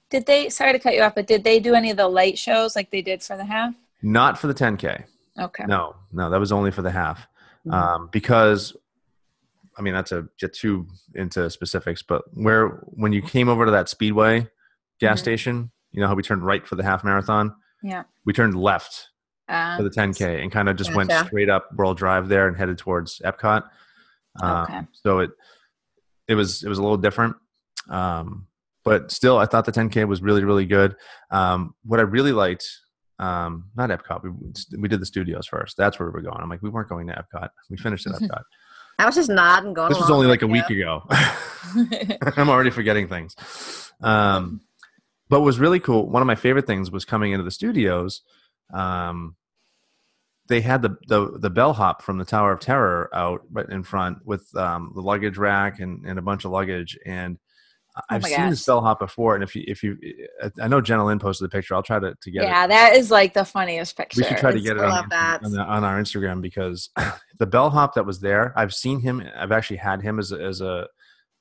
Did 0.10 0.26
they? 0.26 0.50
Sorry 0.50 0.72
to 0.74 0.80
cut 0.80 0.94
you 0.94 1.02
off, 1.02 1.16
but 1.16 1.28
did 1.28 1.44
they 1.44 1.60
do 1.60 1.74
any 1.74 1.90
of 1.92 1.98
the 1.98 2.08
light 2.08 2.38
shows 2.38 2.76
like 2.76 2.92
they 2.92 3.02
did 3.02 3.22
for 3.24 3.36
the 3.38 3.46
half? 3.46 3.74
not 4.04 4.38
for 4.38 4.46
the 4.46 4.54
10K. 4.54 5.04
Okay. 5.40 5.64
No, 5.68 5.96
no, 6.14 6.30
that 6.30 6.40
was 6.40 6.52
only 6.52 6.70
for 6.70 6.84
the 6.84 6.92
half. 6.92 7.28
Mhm. 7.66 7.74
Um, 7.74 8.10
because, 8.12 8.76
I 9.76 9.82
mean, 9.82 9.96
not 9.96 10.06
to 10.08 10.30
get 10.40 10.54
too 10.54 10.86
into 11.16 11.50
specifics, 11.50 12.04
but 12.04 12.22
where 12.36 12.68
when 12.94 13.12
you 13.12 13.24
came 13.24 13.50
over 13.50 13.66
to 13.66 13.72
that 13.72 13.90
Speedway 13.90 14.48
gas 15.00 15.18
Mhm. 15.18 15.22
station, 15.22 15.72
you 15.92 16.00
know 16.00 16.08
how 16.08 16.14
we 16.14 16.22
turned 16.22 16.46
right 16.46 16.66
for 16.66 16.76
the 16.76 16.84
half 16.84 17.04
marathon? 17.04 17.56
Yeah. 17.82 18.04
We 18.24 18.34
turned 18.34 18.56
left 18.56 19.10
Uh, 19.50 19.78
for 19.78 19.84
the 19.84 19.90
10K 19.90 20.42
and 20.44 20.52
kind 20.52 20.70
of 20.70 20.76
just 20.76 20.94
went 20.94 21.12
straight 21.12 21.50
up 21.50 21.74
World 21.74 21.98
Drive 21.98 22.28
there 22.30 22.48
and 22.48 22.56
headed 22.56 22.78
towards 22.78 23.20
Epcot. 23.26 23.68
Um, 24.42 24.64
Okay. 24.64 24.80
So 24.94 25.20
it 25.20 25.32
it 26.28 26.36
was 26.36 26.64
it 26.64 26.70
was 26.70 26.78
a 26.78 26.82
little 26.82 26.98
different, 26.98 27.36
um, 27.90 28.48
but 28.84 29.12
still, 29.12 29.38
I 29.38 29.46
thought 29.46 29.66
the 29.66 29.72
10K 29.72 30.08
was 30.08 30.22
really 30.22 30.44
really 30.44 30.66
good. 30.66 30.96
Um, 31.32 31.74
what 31.84 32.00
I 32.00 32.04
really 32.04 32.32
liked, 32.32 32.66
um, 33.20 33.70
not 33.76 33.90
Epcot, 33.90 34.24
we 34.24 34.32
we 34.80 34.88
did 34.88 35.00
the 35.02 35.06
studios 35.06 35.48
first. 35.48 35.78
That's 35.78 36.00
where 36.00 36.08
we 36.08 36.14
were 36.14 36.22
going. 36.22 36.40
I'm 36.40 36.50
like, 36.50 36.62
we 36.62 36.70
weren't 36.70 36.90
going 36.90 37.08
to 37.08 37.14
Epcot. 37.14 37.50
We 37.70 37.78
finished 37.78 38.08
at 38.08 38.14
Epcot. 38.22 38.44
I 39.00 39.06
was 39.06 39.16
just 39.16 39.30
nodding, 39.30 39.74
going. 39.74 39.90
this 39.90 40.00
was 40.00 40.10
only 40.10 40.26
like 40.28 40.42
a 40.42 40.48
week 40.48 40.70
ago. 40.70 41.04
I'm 42.36 42.50
already 42.50 42.72
forgetting 42.72 43.08
things. 43.08 43.36
Um, 44.02 44.62
but 45.30 45.40
what 45.42 45.46
was 45.46 45.60
really 45.60 45.80
cool. 45.80 46.10
One 46.10 46.22
of 46.22 46.28
my 46.28 46.36
favorite 46.36 46.66
things 46.66 46.90
was 46.90 47.06
coming 47.06 47.32
into 47.32 47.44
the 47.44 47.52
studios. 47.52 48.22
Um, 48.74 49.36
they 50.48 50.62
had 50.62 50.82
the, 50.82 50.96
the 51.08 51.38
the 51.40 51.50
bellhop 51.50 52.02
from 52.02 52.18
the 52.18 52.26
Tower 52.26 52.52
of 52.54 52.60
Terror 52.60 53.10
out 53.14 53.42
right 53.52 53.68
in 53.70 53.84
front 53.84 54.26
with 54.26 54.48
um, 54.56 54.92
the 54.96 55.02
luggage 55.02 55.38
rack 55.38 55.80
and, 55.80 56.06
and 56.06 56.18
a 56.18 56.22
bunch 56.22 56.46
of 56.46 56.52
luggage, 56.52 56.98
and 57.06 57.38
I've 58.10 58.22
my 58.22 58.30
seen 58.30 58.50
this 58.50 58.60
gosh. 58.62 58.66
bellhop 58.68 59.00
before, 59.00 59.36
and 59.36 59.44
if 59.44 59.56
you 59.56 59.64
if 59.68 59.84
you, 59.84 59.98
I 60.62 60.68
know 60.68 60.82
Jenna 60.82 61.06
Lynn 61.06 61.20
posted 61.20 61.46
the 61.46 61.50
picture. 61.50 61.76
I'll 61.76 61.84
try 61.84 62.00
to 62.00 62.16
to 62.22 62.32
get 62.32 62.44
it. 62.44 62.46
yeah, 62.46 62.68
that 62.68 62.96
is 62.96 63.12
like 63.12 63.34
the 63.34 63.46
funniest 63.46 63.98
picture. 63.98 64.22
We 64.22 64.28
should 64.28 64.38
try 64.38 64.52
to 64.52 64.58
It's- 64.58 64.64
get 64.64 64.78
it 64.78 64.84
on, 64.84 65.12
on, 65.12 65.52
the, 65.52 65.62
on 65.62 65.84
our 65.84 66.00
Instagram 66.00 66.42
because 66.42 66.90
the 67.40 67.48
bellhop 67.48 67.96
that 67.96 68.06
was 68.06 68.20
there, 68.20 68.54
I've 68.56 68.74
seen 68.74 69.00
him. 69.00 69.24
I've 69.36 69.52
actually 69.52 69.78
had 69.78 70.02
him 70.02 70.20
as 70.20 70.32
a, 70.32 70.42
as 70.42 70.62
a 70.62 70.88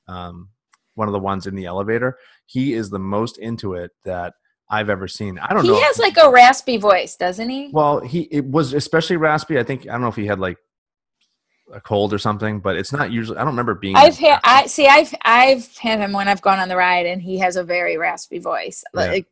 um, 0.07 0.49
one 0.95 1.07
of 1.07 1.11
the 1.13 1.19
ones 1.19 1.47
in 1.47 1.55
the 1.55 1.65
elevator. 1.65 2.17
He 2.45 2.73
is 2.73 2.89
the 2.89 2.99
most 2.99 3.37
into 3.37 3.73
it 3.73 3.91
that 4.03 4.33
I've 4.69 4.89
ever 4.89 5.07
seen. 5.07 5.39
I 5.39 5.53
don't 5.53 5.63
He 5.63 5.69
know. 5.69 5.75
He 5.75 5.81
has 5.81 5.97
like 5.97 6.17
a 6.17 6.29
raspy 6.29 6.77
voice, 6.77 7.15
doesn't 7.15 7.49
he? 7.49 7.69
well, 7.71 7.99
he 8.01 8.21
it 8.31 8.45
was 8.45 8.73
especially 8.73 9.17
raspy. 9.17 9.57
I 9.59 9.63
think 9.63 9.87
I 9.87 9.93
don't 9.93 10.01
know 10.01 10.07
if 10.07 10.15
he 10.15 10.25
had 10.25 10.39
like 10.39 10.57
a 11.73 11.81
cold 11.81 12.13
or 12.13 12.17
something, 12.17 12.59
but 12.59 12.75
it's 12.77 12.91
not 12.93 13.11
usually. 13.11 13.37
I 13.37 13.41
don't 13.41 13.49
remember 13.53 13.75
being. 13.75 13.95
I've 13.95 14.17
had 14.17 14.39
I 14.43 14.67
see 14.67 14.87
I've 14.87 15.13
I've 15.23 15.75
had 15.77 15.99
him 15.99 16.11
when 16.13 16.27
I've 16.27 16.41
gone 16.41 16.59
on 16.59 16.69
the 16.69 16.75
ride 16.77 17.05
and 17.05 17.21
he 17.21 17.37
has 17.39 17.55
a 17.55 17.63
very 17.63 17.97
raspy 17.97 18.39
voice. 18.39 18.83
Yeah. 18.93 19.01
Like 19.01 19.27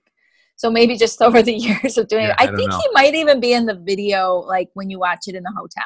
so 0.57 0.69
maybe 0.71 0.97
just 0.97 1.21
over 1.27 1.41
the 1.41 1.53
years 1.53 1.97
of 1.97 2.07
doing 2.07 2.23
Yeah, 2.25 2.31
it. 2.31 2.49
I, 2.49 2.53
I 2.53 2.55
think 2.55 2.69
know. 2.71 2.77
he 2.77 2.87
might 2.93 3.15
even 3.15 3.39
be 3.39 3.53
in 3.53 3.65
the 3.65 3.75
video 3.75 4.35
like 4.39 4.69
when 4.73 4.89
you 4.89 4.99
watch 4.99 5.27
it 5.27 5.35
in 5.35 5.43
the 5.43 5.53
hotel. 5.55 5.83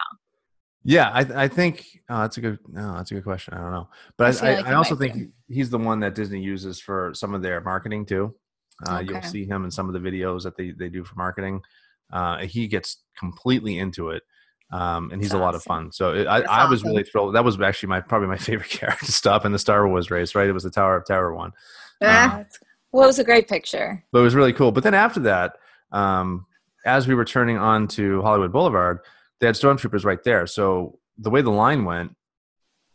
Yeah, 0.83 1.09
I, 1.09 1.43
I 1.43 1.47
think 1.49 1.85
oh, 2.09 2.21
that's 2.21 2.37
a 2.37 2.41
good. 2.41 2.59
No, 2.67 2.93
that's 2.95 3.11
a 3.11 3.15
good 3.15 3.23
question. 3.25 3.53
I 3.53 3.57
don't 3.61 3.71
know, 3.71 3.89
but 4.17 4.41
I 4.41 4.47
I, 4.47 4.55
like 4.55 4.67
I 4.67 4.73
also 4.73 4.95
think 4.95 5.13
be. 5.15 5.27
he's 5.47 5.69
the 5.69 5.77
one 5.77 5.99
that 5.99 6.15
Disney 6.15 6.41
uses 6.41 6.79
for 6.79 7.11
some 7.13 7.33
of 7.35 7.41
their 7.41 7.59
marketing 7.61 8.05
too. 8.05 8.33
Uh, 8.87 8.99
You'll 9.05 9.21
see 9.21 9.45
him 9.45 9.65
in 9.65 9.71
some 9.71 9.87
of 9.87 9.93
the 9.93 9.99
videos 9.99 10.43
that 10.43 10.55
they, 10.57 10.71
they 10.71 10.89
do 10.89 11.03
for 11.03 11.15
marketing. 11.15 11.61
Uh, 12.11 12.39
he 12.39 12.67
gets 12.67 13.03
completely 13.17 13.77
into 13.77 14.09
it, 14.09 14.23
um, 14.71 15.11
and 15.11 15.21
he's 15.21 15.33
a 15.33 15.37
lot 15.37 15.53
of 15.55 15.61
fun. 15.63 15.91
So 15.91 16.13
it, 16.13 16.25
I, 16.27 16.41
I 16.41 16.69
was 16.69 16.81
awesome. 16.81 16.89
really 16.91 17.03
thrilled. 17.03 17.35
That 17.35 17.43
was 17.43 17.59
actually 17.61 17.89
my 17.89 18.01
probably 18.01 18.27
my 18.27 18.37
favorite 18.49 18.69
character 18.69 19.11
stop 19.11 19.45
in 19.45 19.51
the 19.51 19.59
Star 19.59 19.87
Wars 19.87 20.09
race. 20.09 20.33
Right, 20.35 20.47
it 20.47 20.53
was 20.53 20.63
the 20.63 20.71
Tower 20.71 20.95
of 20.95 21.05
Terror 21.05 21.35
one. 21.35 21.51
Yeah. 22.01 22.25
Oh, 22.33 22.37
that's- 22.37 22.59
well, 22.91 23.03
it 23.03 23.07
was 23.07 23.19
a 23.19 23.23
great 23.23 23.47
picture. 23.47 24.03
but 24.11 24.19
it 24.19 24.23
was 24.23 24.33
really 24.33 24.53
cool. 24.53 24.71
But 24.71 24.83
then 24.83 24.95
after 24.95 25.19
that, 25.19 25.57
um, 25.91 26.47
as 26.85 27.07
we 27.07 27.13
were 27.13 27.25
turning 27.25 27.57
on 27.57 27.87
to 27.89 28.21
Hollywood 28.23 28.51
Boulevard, 28.51 28.99
they 29.39 29.45
had 29.45 29.53
stormtroopers 29.55 30.05
right 30.05 30.23
there. 30.23 30.47
So 30.47 30.97
the 31.19 31.29
way 31.29 31.41
the 31.43 31.51
line 31.51 31.85
went, 31.85 32.15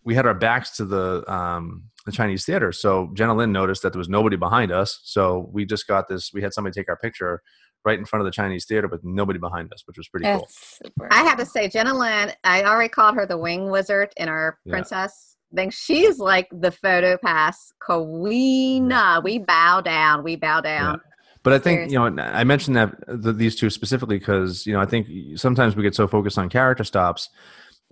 we 0.03 0.17
had 0.17 0.27
our 0.27 0.35
backs 0.35 0.77
to 0.79 0.85
the 0.85 1.23
um, 1.33 1.85
the 2.07 2.13
Chinese 2.13 2.45
theater. 2.45 2.71
So 2.73 3.11
Jenna 3.15 3.35
Lynn 3.35 3.53
noticed 3.53 3.83
that 3.83 3.93
there 3.93 3.99
was 3.99 4.09
nobody 4.09 4.37
behind 4.37 4.71
us. 4.73 5.01
So 5.05 5.49
we 5.53 5.65
just 5.65 5.87
got 5.87 6.09
this. 6.09 6.33
We 6.33 6.43
had 6.43 6.53
somebody 6.53 6.75
take 6.79 6.89
our 6.89 6.97
picture 6.97 7.43
right 7.85 7.99
in 7.99 8.05
front 8.05 8.21
of 8.23 8.25
the 8.25 8.31
Chinese 8.33 8.65
theater 8.67 8.89
with 8.89 9.05
nobody 9.05 9.39
behind 9.39 9.73
us, 9.73 9.83
which 9.87 9.97
was 9.99 10.09
pretty 10.09 10.25
cool. 10.25 10.41
That's 10.41 10.79
super. 10.85 11.09
I 11.13 11.23
have 11.25 11.39
to 11.39 11.47
say, 11.47 11.69
Jenna 11.69 11.95
Lynn, 11.95 12.33
I 12.45 12.63
already 12.63 12.89
called 12.89 13.15
her 13.15 13.27
the 13.27 13.39
wing 13.39 13.71
wizard 13.71 14.11
in 14.17 14.29
our 14.29 14.59
Yeah. 14.65 14.73
princess 14.73 15.37
thing. 15.55 15.71
She's 15.71 16.19
like 16.19 16.49
the 16.51 16.71
photo 16.71 17.17
pass 17.17 17.73
queen. 17.81 18.93
We 19.23 19.39
bow 19.39 19.81
down. 19.81 20.25
We 20.25 20.37
bow 20.37 20.61
down. 20.61 21.01
But 21.43 21.53
I 21.53 21.59
think 21.59 21.91
you 21.91 21.99
know 21.99 22.23
I 22.23 22.43
mentioned 22.45 22.75
that 22.77 22.95
th- 23.23 23.37
these 23.37 23.55
two 23.55 23.69
specifically 23.69 24.19
because 24.19 24.67
you 24.67 24.73
know 24.73 24.81
I 24.81 24.87
think 24.87 25.07
sometimes 25.39 25.77
we 25.77 25.83
get 25.83 25.95
so 25.95 26.09
focused 26.09 26.39
on 26.39 26.49
character 26.49 26.85
stops, 26.85 27.29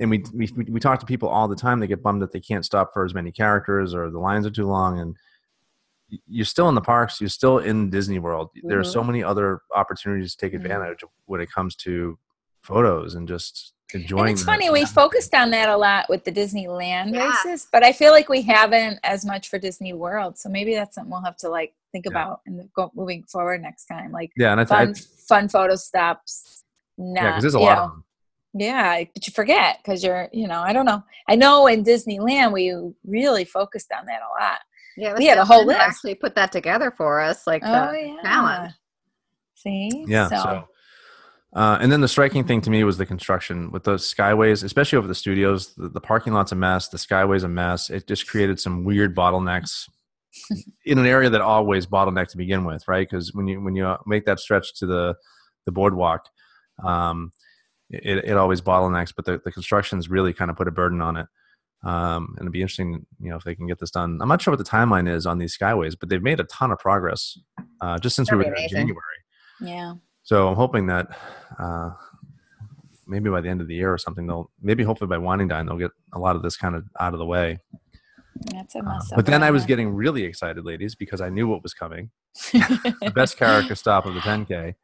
and 0.02 0.10
we, 0.10 0.24
we 0.34 0.48
we 0.68 0.80
talk 0.80 1.00
to 1.00 1.06
people 1.06 1.28
all 1.28 1.48
the 1.48 1.56
time. 1.56 1.80
They 1.80 1.86
get 1.86 2.02
bummed 2.02 2.20
that 2.22 2.32
they 2.32 2.40
can't 2.40 2.64
stop 2.64 2.92
for 2.92 3.04
as 3.04 3.14
many 3.14 3.32
characters 3.32 3.94
or 3.94 4.10
the 4.10 4.18
lines 4.18 4.46
are 4.46 4.50
too 4.50 4.66
long. 4.66 4.98
And 5.00 5.16
you're 6.28 6.44
still 6.44 6.68
in 6.68 6.74
the 6.74 6.80
parks. 6.82 7.20
You're 7.20 7.30
still 7.30 7.58
in 7.58 7.88
Disney 7.88 8.18
World. 8.18 8.50
There 8.64 8.78
are 8.78 8.84
so 8.84 9.02
many 9.02 9.22
other 9.22 9.60
opportunities 9.74 10.34
to 10.34 10.38
take 10.38 10.52
Mhm. 10.52 10.62
advantage 10.64 11.02
of 11.02 11.08
when 11.26 11.40
it 11.40 11.50
comes 11.50 11.74
to 11.76 12.18
photos 12.62 13.14
and 13.14 13.26
just 13.26 13.72
enjoying. 13.94 14.20
and 14.22 14.30
it's 14.32 14.40
the- 14.42 14.46
funny, 14.46 14.70
we 14.70 14.84
focused 14.84 15.34
on 15.34 15.50
that 15.52 15.68
a 15.68 15.76
lot 15.76 16.08
with 16.10 16.24
the 16.24 16.32
Disneyland 16.32 17.14
Yeah. 17.14 17.28
races, 17.30 17.66
but 17.72 17.82
I 17.84 17.92
feel 17.92 18.12
like 18.12 18.28
we 18.28 18.42
haven't 18.42 18.98
as 19.04 19.24
much 19.24 19.48
for 19.48 19.58
Disney 19.58 19.92
World. 19.94 20.38
So 20.38 20.48
maybe 20.48 20.74
that's 20.74 20.94
something 20.94 21.10
we'll 21.10 21.22
have 21.22 21.36
to 21.38 21.48
like 21.48 21.74
think 21.92 22.04
Yeah. 22.06 22.12
about 22.12 22.40
and 22.46 22.68
go 22.74 22.90
moving 22.94 23.22
forward 23.24 23.62
next 23.62 23.86
time. 23.86 24.12
Like 24.12 24.32
yeah, 24.36 24.52
and 24.52 24.60
I, 24.60 24.64
fun, 24.64 24.94
th- 24.94 25.06
fun 25.28 25.48
photo 25.48 25.76
stops. 25.76 26.64
I 26.98 27.02
Nah, 27.02 27.20
yeah, 27.22 27.30
because 27.30 27.42
there's 27.42 27.54
a 27.54 27.58
lot 27.58 27.76
know, 27.78 27.84
of 27.84 27.90
them. 27.92 28.04
Yeah, 28.54 29.04
but 29.14 29.26
you 29.26 29.32
forget 29.32 29.78
because 29.82 30.04
you're, 30.04 30.28
you 30.32 30.46
know, 30.46 30.60
I 30.60 30.72
don't 30.72 30.84
know. 30.84 31.02
I 31.28 31.36
know 31.36 31.66
in 31.66 31.84
Disneyland 31.84 32.52
we 32.52 32.74
really 33.04 33.44
focused 33.44 33.90
on 33.98 34.06
that 34.06 34.20
a 34.20 34.42
lot. 34.42 34.58
Yeah, 34.96 35.14
We 35.16 35.26
had 35.26 35.38
a 35.38 35.44
whole 35.44 35.64
Lynn 35.64 35.78
list. 35.78 35.80
Actually, 35.80 36.14
put 36.16 36.34
that 36.34 36.52
together 36.52 36.90
for 36.90 37.20
us, 37.20 37.46
like 37.46 37.62
Oh 37.64 37.92
the 37.92 37.98
yeah. 37.98 38.22
challenge. 38.22 38.72
See? 39.54 40.04
Yeah. 40.06 40.28
So, 40.28 40.68
uh, 41.54 41.78
and 41.80 41.90
then 41.90 42.00
the 42.00 42.08
striking 42.08 42.44
thing 42.44 42.60
to 42.62 42.70
me 42.70 42.84
was 42.84 42.98
the 42.98 43.06
construction 43.06 43.70
with 43.70 43.84
the 43.84 43.94
skyways, 43.94 44.64
especially 44.64 44.98
over 44.98 45.08
the 45.08 45.14
studios. 45.14 45.74
The, 45.74 45.88
the 45.88 46.00
parking 46.00 46.32
lot's 46.32 46.52
a 46.52 46.56
mess. 46.56 46.88
The 46.88 46.98
skyway's 46.98 47.44
a 47.44 47.48
mess. 47.48 47.88
It 47.88 48.06
just 48.06 48.26
created 48.26 48.60
some 48.60 48.84
weird 48.84 49.16
bottlenecks 49.16 49.88
in 50.84 50.98
an 50.98 51.06
area 51.06 51.30
that 51.30 51.40
always 51.40 51.86
bottlenecked 51.86 52.28
to 52.28 52.36
begin 52.36 52.64
with, 52.64 52.86
right? 52.88 53.08
Because 53.08 53.32
when 53.32 53.46
you 53.46 53.62
when 53.62 53.74
you 53.74 53.86
uh, 53.86 53.98
make 54.06 54.24
that 54.26 54.40
stretch 54.40 54.74
to 54.76 54.86
the 54.86 55.14
the 55.64 55.72
boardwalk, 55.72 56.26
um, 56.84 57.32
it, 57.92 58.24
it 58.24 58.36
always 58.36 58.60
bottlenecks. 58.60 59.12
But 59.14 59.24
the, 59.24 59.40
the 59.44 59.52
construction's 59.52 60.08
really 60.08 60.32
kind 60.32 60.50
of 60.50 60.56
put 60.56 60.68
a 60.68 60.72
burden 60.72 61.00
on 61.00 61.16
it. 61.16 61.26
Um, 61.84 62.34
and 62.36 62.42
it'd 62.42 62.52
be 62.52 62.62
interesting, 62.62 63.06
you 63.20 63.30
know, 63.30 63.36
if 63.36 63.44
they 63.44 63.54
can 63.56 63.66
get 63.66 63.80
this 63.80 63.90
done. 63.90 64.18
I'm 64.22 64.28
not 64.28 64.40
sure 64.40 64.52
what 64.52 64.58
the 64.58 64.70
timeline 64.70 65.12
is 65.12 65.26
on 65.26 65.38
these 65.38 65.56
skyways, 65.56 65.96
but 65.98 66.08
they've 66.08 66.22
made 66.22 66.38
a 66.38 66.44
ton 66.44 66.70
of 66.70 66.78
progress 66.78 67.36
uh, 67.80 67.98
just 67.98 68.14
since 68.14 68.30
we 68.30 68.38
That'd 68.38 68.52
were 68.52 68.56
there 68.56 68.64
in. 68.64 68.70
January. 68.70 69.02
yeah. 69.60 69.94
So 70.22 70.46
I'm 70.46 70.54
hoping 70.54 70.86
that 70.86 71.08
uh, 71.58 71.90
maybe 73.08 73.28
by 73.28 73.40
the 73.40 73.48
end 73.48 73.60
of 73.60 73.66
the 73.66 73.74
year 73.74 73.92
or 73.92 73.98
something, 73.98 74.28
they'll 74.28 74.50
maybe 74.60 74.84
hopefully 74.84 75.08
by 75.08 75.18
winding 75.18 75.48
down 75.48 75.66
they'll 75.66 75.76
get 75.76 75.90
a 76.12 76.18
lot 76.18 76.36
of 76.36 76.42
this 76.42 76.56
kind 76.56 76.76
of 76.76 76.84
out 77.00 77.12
of 77.12 77.18
the 77.18 77.26
way. 77.26 77.58
That's 78.52 78.76
a 78.76 78.78
Uh, 78.78 79.00
but 79.16 79.26
then 79.26 79.42
I 79.42 79.50
was 79.50 79.66
getting 79.66 79.92
really 79.92 80.22
excited, 80.22 80.64
ladies, 80.64 80.94
because 80.94 81.20
I 81.20 81.28
knew 81.28 81.48
what 81.48 81.62
was 81.62 81.74
coming. 81.74 82.10
The 82.52 83.12
best 83.14 83.36
character 83.36 83.74
stop 83.74 84.06
of 84.06 84.14
the 84.14 84.20
10K, 84.20 84.74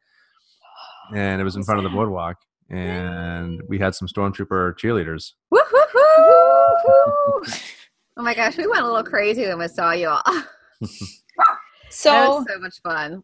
and 1.15 1.41
it 1.41 1.43
was 1.43 1.55
in 1.55 1.63
front 1.63 1.79
of 1.79 1.83
the 1.83 1.89
boardwalk, 1.89 2.37
and 2.69 3.61
we 3.67 3.77
had 3.79 3.95
some 3.95 4.07
stormtrooper 4.07 4.75
cheerleaders. 4.77 5.33
Woo-hoo-hoo! 5.51 7.43
oh 8.17 8.23
my 8.23 8.33
gosh, 8.33 8.57
we 8.57 8.67
went 8.67 8.81
a 8.83 8.85
little 8.87 9.03
crazy 9.03 9.45
when 9.47 9.59
we 9.59 9.67
saw 9.67 9.91
you 9.91 10.09
all. 10.09 10.21
that 10.81 11.57
So 11.89 12.11
was 12.11 12.45
so 12.49 12.59
much 12.59 12.79
fun. 12.81 13.23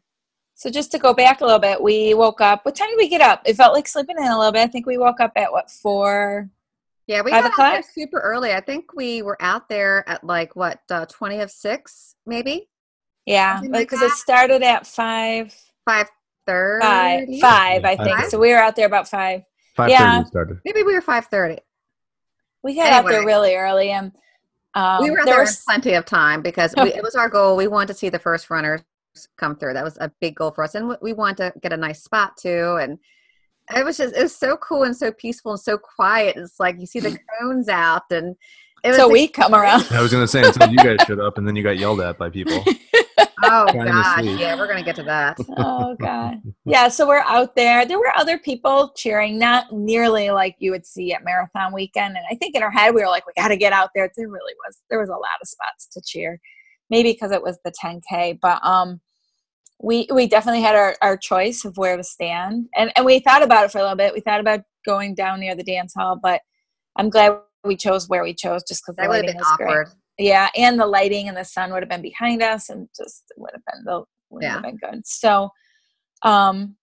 So 0.56 0.70
just 0.70 0.92
to 0.94 0.98
go 1.00 1.14
back 1.14 1.42
a 1.42 1.46
little 1.46 1.60
bit, 1.60 1.82
we 1.82 2.14
woke 2.14 2.40
up. 2.42 2.64
What 2.66 2.76
time 2.76 2.88
did 2.90 2.98
we 2.98 3.10
get 3.10 3.22
up? 3.22 3.42
It 3.46 3.56
felt 3.56 3.74
like 3.74 3.88
sleeping 3.88 4.16
in 4.18 4.24
a 4.26 4.38
little 4.38 4.54
bit. 4.54 4.62
I 4.62 4.68
think 4.68 4.86
we 4.86 4.98
woke 4.98 5.20
up 5.20 5.34
at 5.36 5.52
what 5.52 5.70
four? 5.70 6.50
Yeah, 7.08 7.22
we 7.22 7.32
Five 7.32 7.44
got 7.44 7.52
out 7.52 7.58
there 7.58 7.80
o'clock? 7.80 7.92
super 7.94 8.20
early. 8.20 8.54
I 8.54 8.62
think 8.62 8.94
we 8.96 9.22
were 9.22 9.38
out 9.42 9.70
there 9.70 10.08
at 10.10 10.24
like 10.24 10.56
what 10.56 10.80
uh, 10.90 11.06
twenty 11.08 11.40
of 11.42 11.52
six, 11.52 12.16
maybe 12.26 12.70
Yeah, 13.28 13.56
Something 13.58 13.74
like 13.74 13.90
because 13.90 14.02
it 14.02 14.12
started 14.14 14.64
at 14.64 14.88
five, 14.88 15.54
five 15.88 16.08
thirty. 16.46 17.40
five, 17.42 17.82
five. 17.82 17.86
I 17.86 17.96
think 18.04 18.18
five. 18.18 18.30
so. 18.30 18.40
We 18.40 18.52
were 18.52 18.58
out 18.58 18.76
there 18.76 18.86
about 18.88 19.08
five. 19.10 19.44
Five 19.76 19.90
Yeah. 19.90 20.18
thirty 20.20 20.28
started. 20.30 20.60
Maybe 20.66 20.84
we 20.84 20.94
were 20.94 21.02
five 21.02 21.26
thirty. 21.28 21.60
We 22.64 22.76
got 22.76 22.92
out 22.94 23.08
there 23.08 23.26
really 23.26 23.56
early, 23.56 23.92
and 23.92 24.12
um, 24.74 25.04
we 25.04 25.12
were 25.12 25.20
out 25.20 25.26
there 25.26 25.36
there 25.36 25.42
in 25.44 25.48
was 25.48 25.64
plenty 25.66 25.94
of 25.94 26.06
time 26.06 26.42
because 26.42 26.74
we, 26.82 26.94
it 26.94 27.04
was 27.04 27.16
our 27.16 27.30
goal. 27.30 27.56
We 27.56 27.68
wanted 27.68 27.88
to 27.90 27.94
see 27.94 28.10
the 28.10 28.20
first 28.20 28.50
runners 28.50 28.82
come 29.38 29.56
through. 29.56 29.74
That 29.74 29.84
was 29.84 29.98
a 30.02 30.12
big 30.20 30.36
goal 30.36 30.52
for 30.52 30.64
us, 30.64 30.76
and 30.76 30.90
we- 30.90 30.96
we 31.02 31.14
wanted 31.14 31.38
to 31.54 31.60
get 31.60 31.74
a 31.74 31.78
nice 31.78 32.04
spot 32.04 32.38
too. 32.38 32.78
And 32.82 32.98
it 33.76 33.84
was 33.86 33.98
just 33.98 34.16
it 34.16 34.22
was 34.24 34.36
so 34.36 34.58
cool 34.58 34.84
and 34.84 34.96
so 34.96 35.12
peaceful 35.12 35.52
and 35.52 35.60
so 35.62 35.78
quiet. 35.78 36.38
It's 36.38 36.60
like 36.60 36.80
you 36.80 36.86
see 36.86 37.00
the 37.00 37.18
cones 37.40 37.70
out, 37.70 38.04
and 38.12 38.36
it 38.84 38.90
was 38.90 38.98
so 38.98 39.10
we 39.10 39.28
come 39.28 39.54
around. 39.54 39.86
I 39.92 40.02
was 40.02 40.12
going 40.12 40.24
to 40.24 40.28
say 40.28 40.44
until 40.44 40.70
you 40.70 40.78
guys 40.78 40.98
showed 41.08 41.20
up, 41.20 41.38
and 41.38 41.48
then 41.48 41.56
you 41.56 41.64
got 41.64 41.78
yelled 41.78 42.02
at 42.02 42.18
by 42.18 42.30
people. 42.30 42.64
oh 43.44 43.66
gosh, 43.72 44.24
yeah, 44.24 44.56
we're 44.56 44.68
gonna 44.68 44.84
get 44.84 44.96
to 44.96 45.04
that. 45.04 45.38
oh 45.58 45.96
god. 46.00 46.42
Yeah 46.66 46.88
so 46.88 47.08
we're 47.08 47.20
out 47.20 47.56
there. 47.56 47.86
There 47.86 48.00
were 48.00 48.16
other 48.16 48.38
people 48.40 48.92
cheering 48.96 49.38
not 49.38 49.72
nearly 49.72 50.32
like 50.32 50.56
you 50.60 50.72
would 50.72 50.86
see 50.86 51.14
at 51.14 51.24
marathon 51.24 51.74
weekend 51.74 52.18
and 52.18 52.26
i 52.32 52.36
think 52.36 52.56
in 52.56 52.64
our 52.64 52.72
head 52.72 52.94
we 52.96 53.02
were 53.02 53.08
like 53.08 53.26
we 53.28 53.34
got 53.36 53.50
to 53.50 53.58
get 53.58 53.74
out 53.74 53.90
there. 53.94 54.10
There 54.16 54.28
really 54.28 54.54
was 54.66 54.78
there 54.90 55.00
was 55.00 55.10
a 55.10 55.14
lot 55.14 55.40
of 55.42 55.48
spots 55.48 55.88
to 55.94 56.02
cheer 56.06 56.40
maybe 56.90 57.12
because 57.14 57.32
it 57.32 57.42
was 57.42 57.60
the 57.64 57.72
10k 57.84 58.40
but 58.42 58.64
um 58.66 59.00
we 59.82 60.08
we 60.14 60.28
definitely 60.28 60.62
had 60.62 60.76
our, 60.76 60.96
our 61.02 61.18
choice 61.18 61.66
of 61.66 61.78
where 61.78 61.98
to 61.98 62.04
stand 62.04 62.68
and 62.76 62.92
and 62.96 63.06
we 63.06 63.20
thought 63.20 63.44
about 63.44 63.66
it 63.66 63.72
for 63.72 63.80
a 63.80 63.82
little 63.82 63.98
bit. 63.98 64.14
We 64.14 64.22
thought 64.22 64.40
about 64.40 64.62
going 64.86 65.16
down 65.16 65.40
near 65.40 65.56
the 65.56 65.64
dance 65.64 65.94
hall 65.96 66.18
but 66.22 66.42
i'm 66.96 67.10
glad 67.10 67.38
we 67.66 67.76
chose 67.76 68.08
where 68.08 68.24
we 68.24 68.34
chose 68.34 68.64
just 68.68 68.84
because 68.84 68.96
That 68.96 69.10
would 69.10 69.18
have 69.18 69.26
been 69.26 69.38
was 69.38 69.54
great. 69.58 69.70
awkward. 69.70 69.88
Yeah 70.18 70.50
and 70.56 70.80
the 70.80 70.86
lighting 70.86 71.28
and 71.28 71.38
the 71.38 71.44
sun 71.44 71.72
would 71.72 71.82
have 71.84 71.90
been 71.90 72.02
behind 72.02 72.42
us 72.42 72.70
and 72.70 72.88
just 72.96 73.24
would 73.38 73.52
have 73.54 73.64
been 73.72 73.84
the 73.86 74.04
would 74.30 74.44
Yeah. 74.44 74.54
have 74.54 74.64
been 74.64 74.78
good 74.78 75.06
so 75.06 75.50
um 76.24 76.76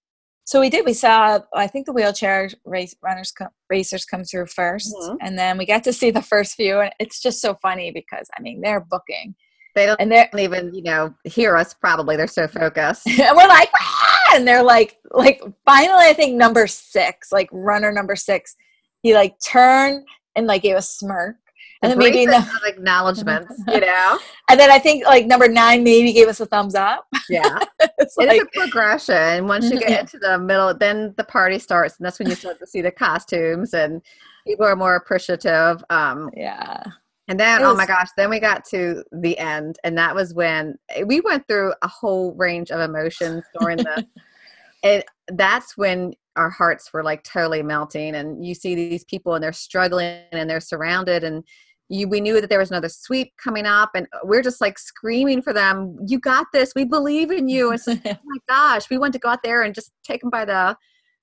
so 0.45 0.61
we 0.61 0.69
did 0.71 0.85
we 0.85 0.93
saw 0.93 1.39
i 1.55 1.67
think 1.67 1.87
the 1.87 1.93
wheelchair 1.93 2.49
race 2.65 2.95
runners 3.03 3.33
co- 3.33 3.47
racers 3.71 4.05
come 4.05 4.25
through 4.25 4.47
1st 4.47 4.93
Mhm. 4.95 5.17
and 5.21 5.39
then 5.39 5.57
we 5.59 5.65
got 5.67 5.85
to 5.85 5.93
see 5.93 6.11
the 6.11 6.23
first 6.23 6.55
few 6.55 6.81
and 6.81 6.93
it's 6.99 7.21
just 7.21 7.41
so 7.41 7.55
funny 7.63 7.91
because 7.91 8.29
i 8.39 8.43
mean 8.43 8.61
they're 8.61 8.81
booking 8.81 9.35
They 9.75 9.87
don't 9.87 10.01
and 10.01 10.11
they 10.13 10.29
don't 10.31 10.41
even 10.41 10.75
you 10.75 10.83
know 10.83 11.15
hear 11.25 11.57
us. 11.57 11.73
Probably 11.75 12.17
they're 12.17 12.27
so 12.27 12.47
focused. 12.47 13.07
and 13.07 13.37
we're 13.37 13.49
like 13.49 13.71
"Ah!" 13.81 14.35
and 14.35 14.47
they're 14.47 14.63
like 14.63 14.99
like 15.11 15.41
finally 15.65 16.07
i 16.07 16.13
think 16.13 16.35
number 16.37 16.67
six 16.67 17.33
like 17.33 17.49
runner 17.53 17.91
number 17.93 18.15
six 18.17 18.55
he 19.03 19.15
like 19.15 19.35
turned 19.45 20.05
and 20.37 20.47
like 20.47 20.63
gave 20.63 20.77
a 20.77 20.83
smirk 20.83 21.37
And 21.83 21.91
then 21.91 21.99
maybe 21.99 22.27
no, 22.27 22.45
acknowledgments, 22.65 23.61
you 23.67 23.81
know. 23.81 24.19
and 24.49 24.59
then 24.59 24.71
I 24.71 24.79
think 24.79 25.05
like 25.05 25.27
number 25.27 25.49
nine 25.49 25.83
maybe 25.83 26.13
gave 26.13 26.29
us 26.29 26.39
a 26.39 26.47
thumbs 26.47 26.77
up. 26.77 27.07
Yeah, 27.29 27.59
it's 27.99 28.17
it 28.19 28.29
like 28.29 28.41
a 28.41 28.47
progression. 28.59 29.49
Once 29.49 29.69
you 29.69 29.81
get 29.81 30.01
into 30.01 30.19
the 30.19 30.39
middle, 30.39 30.73
then 30.75 31.13
the 31.17 31.25
party 31.25 31.59
starts, 31.59 31.97
and 31.99 32.07
that's 32.07 32.21
when 32.21 32.29
you 32.29 32.37
start 32.37 32.61
to 32.61 32.67
see 32.67 32.83
the 32.83 32.93
costumes 32.93 33.75
and 33.75 34.01
people 34.47 34.67
are 34.67 34.77
more 34.77 34.97
appreciative. 34.97 35.83
Um, 35.91 36.31
yeah. 36.37 36.83
And 37.29 37.39
then, 37.39 37.63
It 37.63 37.65
oh 37.65 37.75
my 37.75 37.87
gosh, 37.87 38.09
then 38.17 38.31
we 38.31 38.41
got 38.41 38.65
to 38.67 39.05
the 39.13 39.39
end, 39.39 39.79
and 39.85 39.97
that 39.97 40.15
was 40.15 40.35
when 40.35 40.77
eh, 40.91 41.05
we 41.05 41.21
went 41.21 41.47
through 41.47 41.73
a 41.83 41.89
whole 41.89 42.35
range 42.35 42.71
of 42.71 42.81
emotions 42.81 43.45
during 43.59 43.79
the. 43.79 44.07
and 44.83 45.05
that's 45.29 45.77
when 45.77 46.15
our 46.37 46.51
hearts 46.51 46.93
were 46.93 47.05
like 47.05 47.23
totally 47.23 47.63
melting, 47.63 48.17
and 48.17 48.45
you 48.45 48.55
see 48.55 48.75
these 48.75 49.05
people 49.05 49.35
and 49.35 49.43
they're 49.43 49.53
struggling 49.53 50.25
and 50.33 50.51
they're 50.51 50.61
surrounded, 50.61 51.23
and 51.23 51.45
you 51.93 52.09
we 52.09 52.21
knew 52.21 52.41
that 52.41 52.49
there 52.49 52.59
was 52.59 52.71
another 52.71 52.89
sweep 52.89 53.33
coming 53.43 53.67
up, 53.67 53.91
and 53.95 54.07
we're 54.25 54.43
just 54.43 54.61
like 54.61 54.79
screaming 54.79 55.43
for 55.43 55.53
them. 55.53 55.97
You 56.07 56.19
got 56.19 56.47
this. 56.53 56.73
We 56.75 56.85
believe 56.85 57.31
in 57.31 57.49
you. 57.49 57.73
It's 57.73 57.85
just, 57.85 58.01
oh 58.07 58.17
my 58.25 58.39
gosh, 58.49 58.89
we 58.91 58.99
want 58.99 59.13
to 59.13 59.19
go 59.19 59.29
out 59.29 59.43
there 59.43 59.63
and 59.63 59.75
just 59.75 59.93
take 60.05 60.21
them 60.23 60.31
by 60.31 60.45
the 60.45 60.77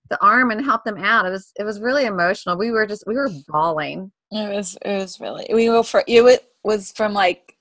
the 0.10 0.24
arm 0.24 0.52
and 0.52 0.64
help 0.64 0.84
them 0.84 0.98
out. 0.98 1.26
It 1.26 1.32
was 1.32 1.52
it 1.58 1.64
was 1.64 1.80
really 1.80 2.06
emotional. 2.06 2.58
We 2.58 2.72
were 2.72 2.86
just 2.86 3.04
we 3.08 3.16
were 3.16 3.30
bawling. 3.48 4.12
It 4.32 4.56
was 4.56 4.78
it 4.84 4.98
was 4.98 5.20
really 5.20 5.48
we 5.52 5.70
were 5.70 5.84
for 5.84 6.04
you 6.08 6.28
it 6.28 6.48
was 6.64 6.92
from 6.92 7.14
like 7.14 7.56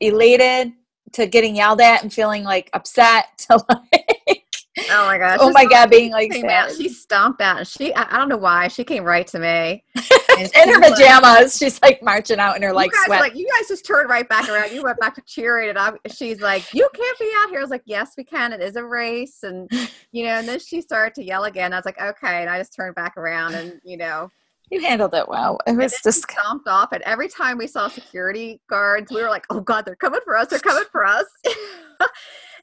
elated 0.00 0.72
to 1.12 1.26
getting 1.26 1.56
yelled 1.56 1.80
at 1.80 2.02
and 2.02 2.12
feeling 2.12 2.44
like 2.44 2.70
upset 2.72 3.26
to 3.38 3.64
like 3.68 4.39
Oh 4.90 5.06
my 5.06 5.18
gosh! 5.18 5.38
oh 5.40 5.50
my 5.50 5.64
god 5.64 5.90
being 5.90 6.12
like 6.12 6.32
out, 6.44 6.72
she 6.72 6.88
stomped 6.88 7.40
out. 7.40 7.58
And 7.58 7.66
she 7.66 7.94
I, 7.94 8.14
I 8.14 8.18
don't 8.18 8.28
know 8.28 8.36
why 8.36 8.68
she 8.68 8.84
came 8.84 9.04
right 9.04 9.26
to 9.28 9.38
me. 9.38 9.84
And 10.38 10.48
in 10.54 10.72
her 10.72 10.80
was 10.80 10.90
like- 10.90 10.98
pajamas 10.98 11.58
she's 11.58 11.82
like 11.82 12.02
marching 12.02 12.38
out 12.38 12.56
in 12.56 12.62
her 12.62 12.72
like 12.72 12.94
sweat. 13.04 13.20
like 13.20 13.34
you 13.34 13.46
guys 13.46 13.68
just 13.68 13.84
turned 13.84 14.08
right 14.08 14.26
back 14.26 14.48
around. 14.48 14.72
You 14.72 14.82
went 14.82 14.98
back 14.98 15.14
to 15.16 15.22
cheering 15.26 15.68
and 15.68 15.78
I, 15.78 15.92
she's 16.10 16.40
like 16.40 16.72
you 16.72 16.88
can't 16.94 17.18
be 17.18 17.30
out 17.42 17.50
here. 17.50 17.58
I 17.58 17.62
was 17.62 17.70
like 17.70 17.82
yes 17.84 18.12
we 18.16 18.24
can. 18.24 18.52
It 18.52 18.62
is 18.62 18.76
a 18.76 18.84
race 18.84 19.42
and 19.42 19.70
you 20.12 20.24
know 20.24 20.32
and 20.32 20.48
then 20.48 20.58
she 20.58 20.80
started 20.80 21.14
to 21.16 21.24
yell 21.24 21.44
again. 21.44 21.72
I 21.74 21.76
was 21.76 21.84
like 21.84 22.00
okay 22.00 22.40
and 22.40 22.48
I 22.48 22.58
just 22.58 22.74
turned 22.74 22.94
back 22.94 23.16
around 23.16 23.54
and 23.54 23.80
you 23.84 23.96
know. 23.96 24.30
You 24.70 24.80
handled 24.80 25.14
it 25.14 25.28
well. 25.28 25.58
It 25.66 25.76
was 25.76 25.98
just 26.02 26.22
stomped 26.30 26.68
off 26.68 26.92
and 26.92 27.02
every 27.02 27.28
time 27.28 27.58
we 27.58 27.66
saw 27.66 27.88
security 27.88 28.60
guards 28.70 29.10
we 29.12 29.20
were 29.20 29.28
like 29.28 29.44
oh 29.50 29.60
god 29.60 29.84
they're 29.84 29.96
coming 29.96 30.20
for 30.24 30.36
us 30.36 30.48
they're 30.48 30.58
coming 30.60 30.84
for 30.90 31.04
us 31.04 31.26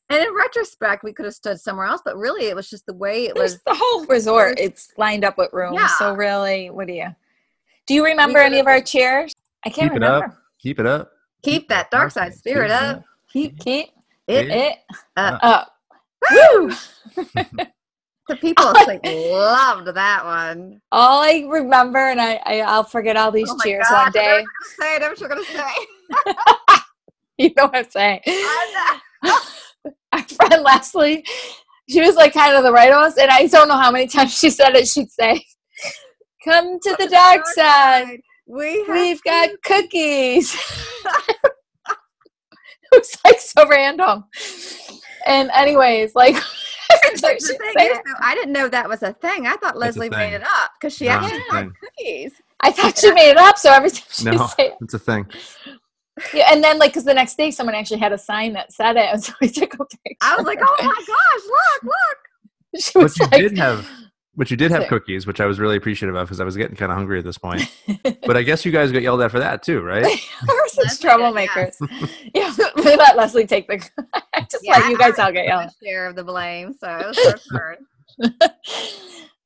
and 0.10 0.24
in 0.24 0.34
retrospect 0.36 1.04
we 1.04 1.12
could 1.14 1.26
have 1.26 1.34
stood 1.34 1.60
somewhere 1.60 1.86
else 1.86 2.02
but 2.06 2.16
really 2.18 2.46
it 2.46 2.56
was 2.56 2.70
just 2.70 2.86
the 2.86 2.94
way 2.94 3.26
it 3.26 3.36
was 3.36 3.60
the 3.66 3.74
whole 3.74 4.06
resort 4.10 4.58
it's 4.60 4.92
lined 4.98 5.24
up 5.26 5.38
with 5.38 5.50
rooms 5.54 5.76
Yeah. 5.78 5.88
so 6.00 6.14
really 6.14 6.70
what 6.70 6.88
do 6.88 6.94
you 6.94 7.08
do 7.88 7.94
you 7.94 8.04
remember 8.06 8.40
any 8.40 8.60
of 8.60 8.68
our 8.68 8.82
cheers 8.82 9.34
i 9.66 9.70
can't 9.70 9.92
Keep 9.92 9.98
it 9.98 10.04
up. 10.04 10.22
remember 10.24 10.38
Keep 10.60 10.80
it 10.80 10.86
up. 10.86 11.12
keep 11.44 11.68
that 11.70 11.92
dark 11.92 12.12
side 12.12 12.34
spirit 12.34 12.70
Keep 12.70 12.82
up 12.82 13.04
keep 13.32 13.60
keep 13.60 13.88
it 14.28 14.48
it 14.52 14.78
up 15.18 15.40
up 15.44 15.74
Woo! 16.32 16.72
the 18.28 18.36
people 18.36 18.74
like 18.88 19.00
loved 19.06 19.88
that 19.96 20.26
one. 20.26 20.82
all 20.92 21.22
i 21.24 21.46
remember 21.48 22.00
and 22.10 22.20
i, 22.20 22.40
I 22.46 22.60
i'll 22.62 22.84
forget 22.84 23.16
all 23.16 23.32
these 23.32 23.50
Oh 23.50 23.58
cheers 23.64 23.86
gosh, 23.90 24.04
one 24.06 24.12
day 24.12 24.44
I 24.82 24.98
know 25.00 25.08
what 25.10 25.20
you're 25.20 25.30
gonna 25.30 25.44
say. 25.46 25.56
I 25.56 25.68
know 26.28 26.28
what 26.28 26.36
you're 26.36 26.36
gonna 26.36 26.46
say. 26.66 26.78
you 27.38 27.54
know 27.56 27.66
what 27.66 27.76
i'm 27.76 27.90
saying 27.90 28.20
I 28.26 29.00
know. 29.24 29.40
our 30.12 30.22
friend 30.22 30.64
Leslie, 30.64 31.26
she 31.90 32.02
was 32.02 32.16
like 32.16 32.34
kind 32.34 32.56
of 32.56 32.64
the 32.64 32.72
right 32.72 32.92
of 32.92 32.98
us, 32.98 33.18
and 33.18 33.30
I 33.30 33.48
don't 33.48 33.68
know 33.68 33.78
how 33.78 33.92
many 33.92 34.08
times 34.08 34.38
she 34.38 34.50
said 34.50 34.76
it. 34.76 34.88
She'd 34.88 35.12
say, 35.12 35.44
"Come 36.44 36.80
to 36.80 36.96
the 37.00 37.08
dark 37.08 37.46
side. 37.48 38.20
We 38.48 38.84
have 38.86 38.96
We've 38.96 39.24
got 39.24 39.50
cookies." 39.64 40.54
it 42.92 43.02
was 43.02 43.18
like 43.26 43.40
so 43.40 43.68
random. 43.68 44.26
And 45.26 45.50
anyways, 45.52 46.16
like 46.16 46.36
every 46.92 47.18
the 47.18 47.28
thing 47.74 47.88
is, 47.92 47.98
though, 48.06 48.14
I 48.22 48.34
didn't 48.36 48.54
know 48.54 48.70
that 48.70 48.88
was 48.88 49.04
a 49.04 49.14
thing. 49.14 49.48
I 49.48 49.58
thought 49.58 49.78
Leslie 49.78 50.10
made 50.10 50.34
it 50.34 50.44
up 50.44 50.72
because 50.80 50.96
she 50.96 51.06
No, 51.06 51.14
actually 51.14 51.38
it's 51.40 51.52
had 51.52 51.70
cookies. 51.80 52.34
I 52.62 52.72
thought 52.72 52.98
she 52.98 53.12
made 53.12 53.32
it 53.32 53.38
up. 53.38 53.58
So 53.58 53.72
every 53.72 53.90
time 53.90 54.04
she 54.10 54.26
No, 54.26 54.32
would 54.32 54.66
it, 54.66 54.74
it's 54.82 54.94
a 54.94 55.00
thing. 55.00 55.28
Yeah, 56.34 56.52
and 56.52 56.64
then 56.64 56.78
like 56.80 56.92
because 56.92 57.06
the 57.06 57.14
next 57.14 57.38
day 57.38 57.52
someone 57.52 57.76
actually 57.76 58.00
had 58.00 58.14
a 58.14 58.18
sign 58.18 58.54
that 58.54 58.72
said 58.74 58.98
it, 58.98 59.06
and 59.12 59.24
so 59.24 59.34
we 59.42 59.50
took 59.50 59.74
a 59.74 59.86
picture. 59.86 60.18
I 60.22 60.36
was 60.38 60.46
like, 60.46 60.60
oh 60.62 60.78
my 60.80 61.04
gosh, 61.08 61.44
look, 61.48 61.84
look. 61.84 62.18
she 62.82 62.98
was 63.00 63.16
But 63.16 63.20
you 63.20 63.28
like, 63.32 63.42
did 63.50 63.58
have, 63.58 63.88
but 64.36 64.52
you 64.52 64.58
did 64.58 64.72
have 64.72 64.88
cookies, 64.88 65.28
which 65.28 65.40
I 65.42 65.46
was 65.46 65.60
really 65.60 65.78
appreciative 65.78 66.16
of 66.16 66.28
because 66.28 66.40
I 66.40 66.44
was 66.46 66.58
getting 66.58 66.76
kind 66.76 66.92
of 66.92 66.98
hungry 66.98 67.20
at 67.20 67.26
this 67.26 67.38
point. 67.38 67.70
But 68.26 68.38
I 68.38 68.44
guess 68.44 68.66
you 68.66 68.72
guys 68.72 68.92
got 68.92 69.02
yelled 69.02 69.22
at 69.22 69.32
for 69.32 69.40
that 69.40 69.64
too, 69.64 69.82
right? 69.82 70.12
We're 70.48 70.68
such 70.68 71.00
troublemakers. 71.00 71.76
Yeah, 72.34 72.54
we 72.76 72.96
let 72.96 73.16
Leslie 73.18 73.48
take 73.48 73.68
the. 73.68 73.78
just 74.52 74.64
Yeah, 74.64 74.78
let 74.78 74.86
you 74.86 74.98
guys 74.98 75.18
had 75.18 75.28
all 75.28 75.32
get 75.32 75.46
my 75.54 75.62
yelled. 75.62 75.72
share 75.84 76.08
of 76.08 76.16
the 76.16 76.24
blame, 76.24 76.74
so 76.74 76.88
it 76.90 77.08
was 77.08 77.20
her 77.24 77.38
turn. 77.38 77.78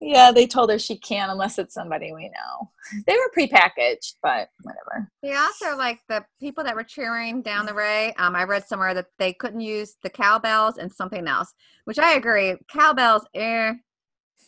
Yeah, 0.01 0.31
they 0.31 0.47
told 0.47 0.71
her 0.71 0.79
she 0.79 0.97
can't 0.97 1.31
unless 1.31 1.59
it's 1.59 1.75
somebody 1.75 2.11
we 2.11 2.29
know. 2.29 2.71
They 3.07 3.13
were 3.13 3.31
prepackaged, 3.37 4.15
but 4.23 4.49
whatever. 4.63 5.09
They 5.21 5.35
also 5.35 5.77
like 5.77 5.99
the 6.09 6.25
people 6.39 6.63
that 6.63 6.75
were 6.75 6.83
cheering 6.83 7.41
down 7.43 7.67
the 7.67 7.73
way. 7.73 8.13
Um, 8.17 8.35
I 8.35 8.43
read 8.43 8.65
somewhere 8.65 8.93
that 8.95 9.05
they 9.19 9.33
couldn't 9.33 9.61
use 9.61 9.95
the 10.03 10.09
cowbells 10.09 10.77
and 10.77 10.91
something 10.91 11.27
else, 11.27 11.53
which 11.85 11.99
I 11.99 12.13
agree. 12.15 12.55
Cowbells, 12.67 13.23
eh. 13.35 13.73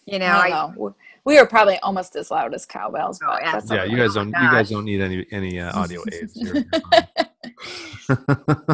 You 0.06 0.20
know, 0.20 0.26
I 0.26 0.50
don't 0.50 0.76
know. 0.78 0.96
We 1.24 1.40
were 1.40 1.46
probably 1.46 1.78
almost 1.80 2.16
as 2.18 2.32
loud 2.32 2.54
as 2.54 2.66
cowbells. 2.66 3.20
Oh, 3.24 3.28
but 3.28 3.42
yeah. 3.42 3.52
that's 3.54 3.72
yeah, 3.72 3.84
you 3.86 3.96
guys 3.96 4.12
Oh 4.12 4.16
don't. 4.16 4.28
You 4.28 4.34
guys 4.34 4.70
don't 4.70 4.84
need 4.84 5.00
any 5.00 5.26
any 5.32 5.60
uh, 5.60 5.80
audio 5.80 6.02
aids. 6.12 6.34
You're, 6.36 6.56
you're 6.66 6.66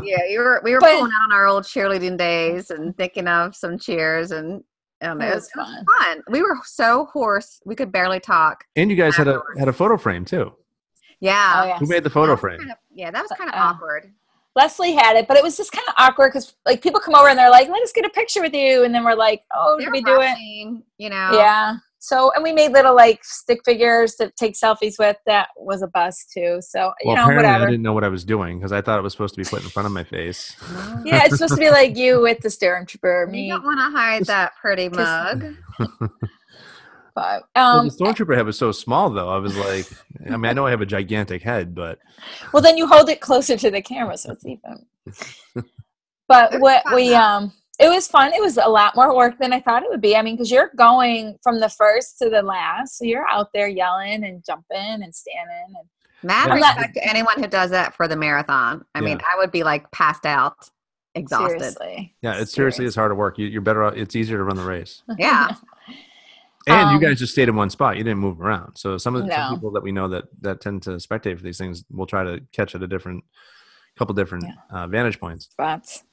yeah, 0.03 0.25
you 0.27 0.39
were 0.39 0.61
we 0.63 0.73
were 0.73 0.79
But- 0.79 0.95
pulling 0.95 1.11
out 1.13 1.25
on 1.25 1.31
our 1.31 1.45
old 1.45 1.65
cheerleading 1.65 2.17
days 2.17 2.71
and 2.71 2.97
thinking 2.97 3.27
of 3.27 3.55
some 3.55 3.77
cheers 3.77 4.31
and 4.31 4.63
I 5.01 5.05
It 5.07 5.11
it 5.11 5.15
was 5.17 5.19
was, 5.35 5.49
it 5.55 5.57
was 5.57 5.67
fun. 5.67 5.85
fun. 6.15 6.23
We 6.29 6.41
were 6.41 6.57
so 6.65 7.05
hoarse 7.13 7.61
we 7.65 7.75
could 7.75 7.91
barely 7.91 8.19
talk. 8.19 8.65
and 8.75 8.89
you 8.89 8.95
guys 8.97 9.15
had 9.15 9.27
a 9.27 9.41
had 9.57 9.67
a 9.67 9.73
photo 9.73 9.97
frame 9.97 10.25
too. 10.25 10.53
Yeah, 11.21 11.53
Oh, 11.63 11.67
yeah. 11.67 11.77
Who 11.79 11.85
made 11.87 12.03
the 12.03 12.09
photo 12.09 12.35
frame? 12.37 12.59
kind 12.59 12.71
of- 12.71 12.77
yeah, 12.91 13.11
that 13.11 13.21
was 13.21 13.31
kind 13.37 13.49
of 13.49 13.55
Uh, 13.55 13.59
awkward. 13.63 14.13
Leslie 14.55 14.93
had 14.93 15.15
it, 15.15 15.27
but 15.27 15.37
it 15.37 15.43
was 15.43 15.55
just 15.57 15.71
kind 15.71 15.87
of 15.87 15.93
awkward 15.97 16.29
because 16.31 16.55
like 16.65 16.81
people 16.81 16.99
come 16.99 17.13
over 17.15 17.27
and 17.29 17.37
they're 17.37 17.49
like, 17.51 17.69
"Let 17.69 17.81
us 17.83 17.91
get 17.93 18.03
a 18.05 18.09
picture 18.09 18.41
with 18.41 18.53
you," 18.53 18.83
and 18.83 18.93
then 18.93 19.03
we're 19.05 19.13
like, 19.15 19.43
"Oh, 19.55 19.77
They 19.77 19.85
did 19.85 19.93
we 19.93 20.01
do 20.01 20.17
it?" 20.21 20.37
You 20.97 21.09
know, 21.09 21.29
Yeah. 21.33 21.75
So 22.01 22.31
and 22.33 22.43
we 22.43 22.53
made 22.53 22.71
little 22.71 22.95
like 22.95 23.23
stick 23.23 23.59
figures 23.65 24.15
to 24.15 24.31
take 24.37 24.55
selfies 24.55 24.97
with. 24.97 25.17
That 25.25 25.49
was 25.57 25.81
a 25.81 25.87
bust 25.87 26.31
too. 26.33 26.59
So 26.61 26.93
you 27.01 27.13
know, 27.13 27.23
apparently 27.23 27.49
I 27.49 27.59
didn't 27.65 27.81
know 27.81 27.93
what 27.93 28.05
I 28.05 28.07
was 28.07 28.23
doing 28.23 28.57
because 28.57 28.71
I 28.71 28.81
thought 28.81 28.97
it 28.99 29.01
was 29.03 29.11
supposed 29.11 29.35
to 29.35 29.41
be 29.41 29.47
put 29.47 29.63
in 29.63 29.69
front 29.69 29.85
of 29.85 29.91
my 29.91 30.03
face. 30.03 30.55
Yeah, 31.05 31.23
it's 31.25 31.37
supposed 31.37 31.55
to 31.55 31.59
be 31.59 31.69
like 31.69 31.95
you 31.97 32.21
with 32.21 32.39
the 32.39 32.49
stormtrooper, 32.49 33.25
You 33.27 33.31
me. 33.31 33.49
don't 33.49 33.63
want 33.63 33.79
to 33.79 33.97
hide 33.97 34.25
that 34.25 34.53
pretty 34.61 34.89
mug. 34.89 35.55
But 37.15 37.43
Well, 37.55 37.79
um, 37.79 37.87
the 37.87 37.93
stormtrooper 37.93 38.35
head 38.35 38.45
was 38.45 38.57
so 38.57 38.71
small, 38.71 39.09
though. 39.09 39.27
I 39.29 39.39
was 39.39 39.57
like, 39.57 39.85
I 40.25 40.37
mean, 40.37 40.45
I 40.45 40.53
know 40.53 40.65
I 40.65 40.69
have 40.69 40.79
a 40.79 40.85
gigantic 40.85 41.41
head, 41.41 41.75
but 41.75 41.99
well, 42.53 42.61
then 42.61 42.77
you 42.77 42.87
hold 42.87 43.09
it 43.09 43.19
closer 43.19 43.57
to 43.57 43.69
the 43.69 43.81
camera, 43.81 44.17
so 44.17 44.31
it's 44.31 44.45
even. 44.45 44.85
But 46.29 46.59
what 46.61 46.83
we 46.93 47.13
um, 47.15 47.51
it 47.79 47.87
was 47.89 48.07
fun. 48.07 48.33
It 48.33 48.41
was 48.41 48.57
a 48.57 48.67
lot 48.67 48.95
more 48.95 49.15
work 49.15 49.37
than 49.39 49.53
I 49.53 49.59
thought 49.61 49.83
it 49.83 49.89
would 49.89 50.01
be. 50.01 50.15
I 50.15 50.21
mean, 50.21 50.35
because 50.35 50.51
you're 50.51 50.71
going 50.75 51.37
from 51.43 51.59
the 51.59 51.69
first 51.69 52.17
to 52.19 52.29
the 52.29 52.41
last, 52.41 52.97
so 52.97 53.05
you're 53.05 53.27
out 53.29 53.49
there 53.53 53.67
yelling 53.69 54.23
and 54.25 54.43
jumping 54.45 54.77
and 55.03 55.13
standing 55.15 55.65
and 55.77 55.87
Mad 56.21 56.49
Yeah. 56.49 56.55
respect 56.55 56.95
to 56.95 57.09
anyone 57.09 57.41
who 57.41 57.47
does 57.47 57.69
that 57.69 57.95
for 57.95 58.05
the 58.05 58.17
marathon. 58.17 58.83
I 58.93 58.99
mean, 58.99 59.19
I 59.21 59.37
would 59.37 59.51
be 59.53 59.63
like 59.63 59.89
passed 59.91 60.25
out, 60.25 60.69
exhausted. 61.15 61.59
seriously. 61.59 62.13
yeah, 62.21 62.33
it 62.41 62.49
seriously 62.49 62.83
is 62.83 62.93
hard 62.93 63.11
to 63.11 63.15
work. 63.15 63.37
You, 63.39 63.47
you're 63.47 63.61
better. 63.61 63.85
off- 63.85 63.95
It's 63.95 64.17
easier 64.17 64.37
to 64.37 64.43
run 64.43 64.57
the 64.57 64.65
race. 64.65 65.01
Yeah. 65.17 65.55
And 66.67 66.89
you 66.91 66.95
Um, 66.97 67.01
guys 67.01 67.19
just 67.19 67.31
stayed 67.31 67.47
in 67.47 67.55
one 67.55 67.69
spot. 67.69 67.95
You 67.97 68.03
didn't 68.03 68.19
move 68.19 68.41
around. 68.41 68.75
So 68.75 68.97
some 68.97 69.15
of 69.15 69.25
the 69.25 69.31
some 69.33 69.55
people 69.55 69.71
that 69.71 69.81
we 69.81 69.93
know 69.93 70.09
that 70.09 70.25
that 70.41 70.59
tend 70.59 70.83
to 70.83 70.91
spectate 70.97 71.37
for 71.37 71.43
these 71.43 71.57
things 71.57 71.85
will 71.89 72.05
try 72.05 72.23
to 72.25 72.41
catch 72.51 72.75
at 72.75 72.83
a 72.83 72.87
different, 72.87 73.23
couple 73.97 74.13
different 74.13 74.43
uh, 74.69 74.87
vantage 74.87 75.19
points. 75.21 75.45
spots. 75.45 76.03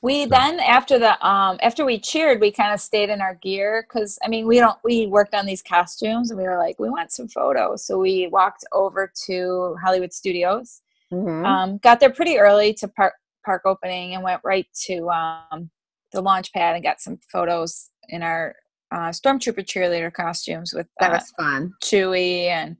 We 0.00 0.26
then 0.26 0.60
after 0.60 0.98
the 0.98 1.26
um 1.26 1.58
after 1.60 1.84
we 1.84 1.98
cheered, 1.98 2.40
we 2.40 2.52
kind 2.52 2.72
of 2.72 2.80
stayed 2.80 3.10
in 3.10 3.20
our 3.20 3.34
gear 3.34 3.84
because 3.88 4.18
I 4.24 4.28
mean 4.28 4.46
we 4.46 4.58
don't 4.58 4.78
we 4.84 5.06
worked 5.06 5.34
on 5.34 5.44
these 5.44 5.62
costumes 5.62 6.30
and 6.30 6.38
we 6.38 6.44
were 6.44 6.56
like 6.56 6.78
we 6.78 6.88
want 6.88 7.10
some 7.10 7.28
photos, 7.28 7.84
so 7.84 7.98
we 7.98 8.28
walked 8.28 8.64
over 8.72 9.12
to 9.26 9.76
Hollywood 9.82 10.12
Studios. 10.12 10.82
Mhm. 11.12 11.44
Um, 11.44 11.78
got 11.78 12.00
there 12.00 12.10
pretty 12.10 12.38
early 12.38 12.72
to 12.74 12.86
park 12.88 13.14
park 13.44 13.62
opening 13.64 14.14
and 14.14 14.22
went 14.22 14.40
right 14.44 14.66
to 14.86 15.08
um 15.10 15.70
the 16.12 16.20
launch 16.20 16.52
pad 16.52 16.74
and 16.74 16.84
got 16.84 17.00
some 17.00 17.18
photos 17.32 17.90
in 18.08 18.22
our 18.22 18.54
uh, 18.90 19.10
stormtrooper 19.10 19.64
cheerleader 19.64 20.12
costumes 20.12 20.72
with 20.72 20.86
that 21.00 21.10
uh, 21.10 21.14
was 21.14 21.30
fun. 21.38 21.74
Chewie 21.82 22.46
and, 22.46 22.76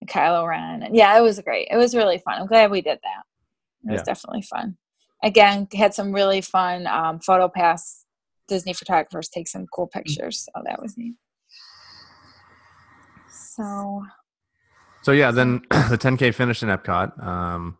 and 0.00 0.10
Kylo 0.10 0.48
Ren. 0.48 0.82
And 0.82 0.96
yeah, 0.96 1.16
it 1.16 1.20
was 1.20 1.38
great. 1.40 1.68
It 1.70 1.76
was 1.76 1.94
really 1.94 2.18
fun. 2.18 2.40
I'm 2.40 2.48
glad 2.48 2.72
we 2.72 2.80
did 2.80 2.98
that. 3.02 3.22
It 3.88 3.92
was 3.92 4.02
definitely 4.02 4.42
fun. 4.42 4.76
Again, 5.24 5.66
had 5.74 5.94
some 5.94 6.12
really 6.12 6.42
fun 6.42 6.86
um, 6.86 7.18
photo 7.18 7.48
pass. 7.48 8.04
Disney 8.46 8.74
photographers 8.74 9.30
take 9.30 9.48
some 9.48 9.66
cool 9.66 9.86
pictures. 9.86 10.46
So 10.54 10.62
that 10.66 10.82
was 10.82 10.98
neat. 10.98 11.14
So 13.30 14.04
So 15.02 15.12
yeah, 15.12 15.30
then 15.30 15.62
the 15.70 15.96
10K 15.98 16.34
finished 16.34 16.62
in 16.62 16.68
Epcot, 16.68 17.24
um, 17.24 17.78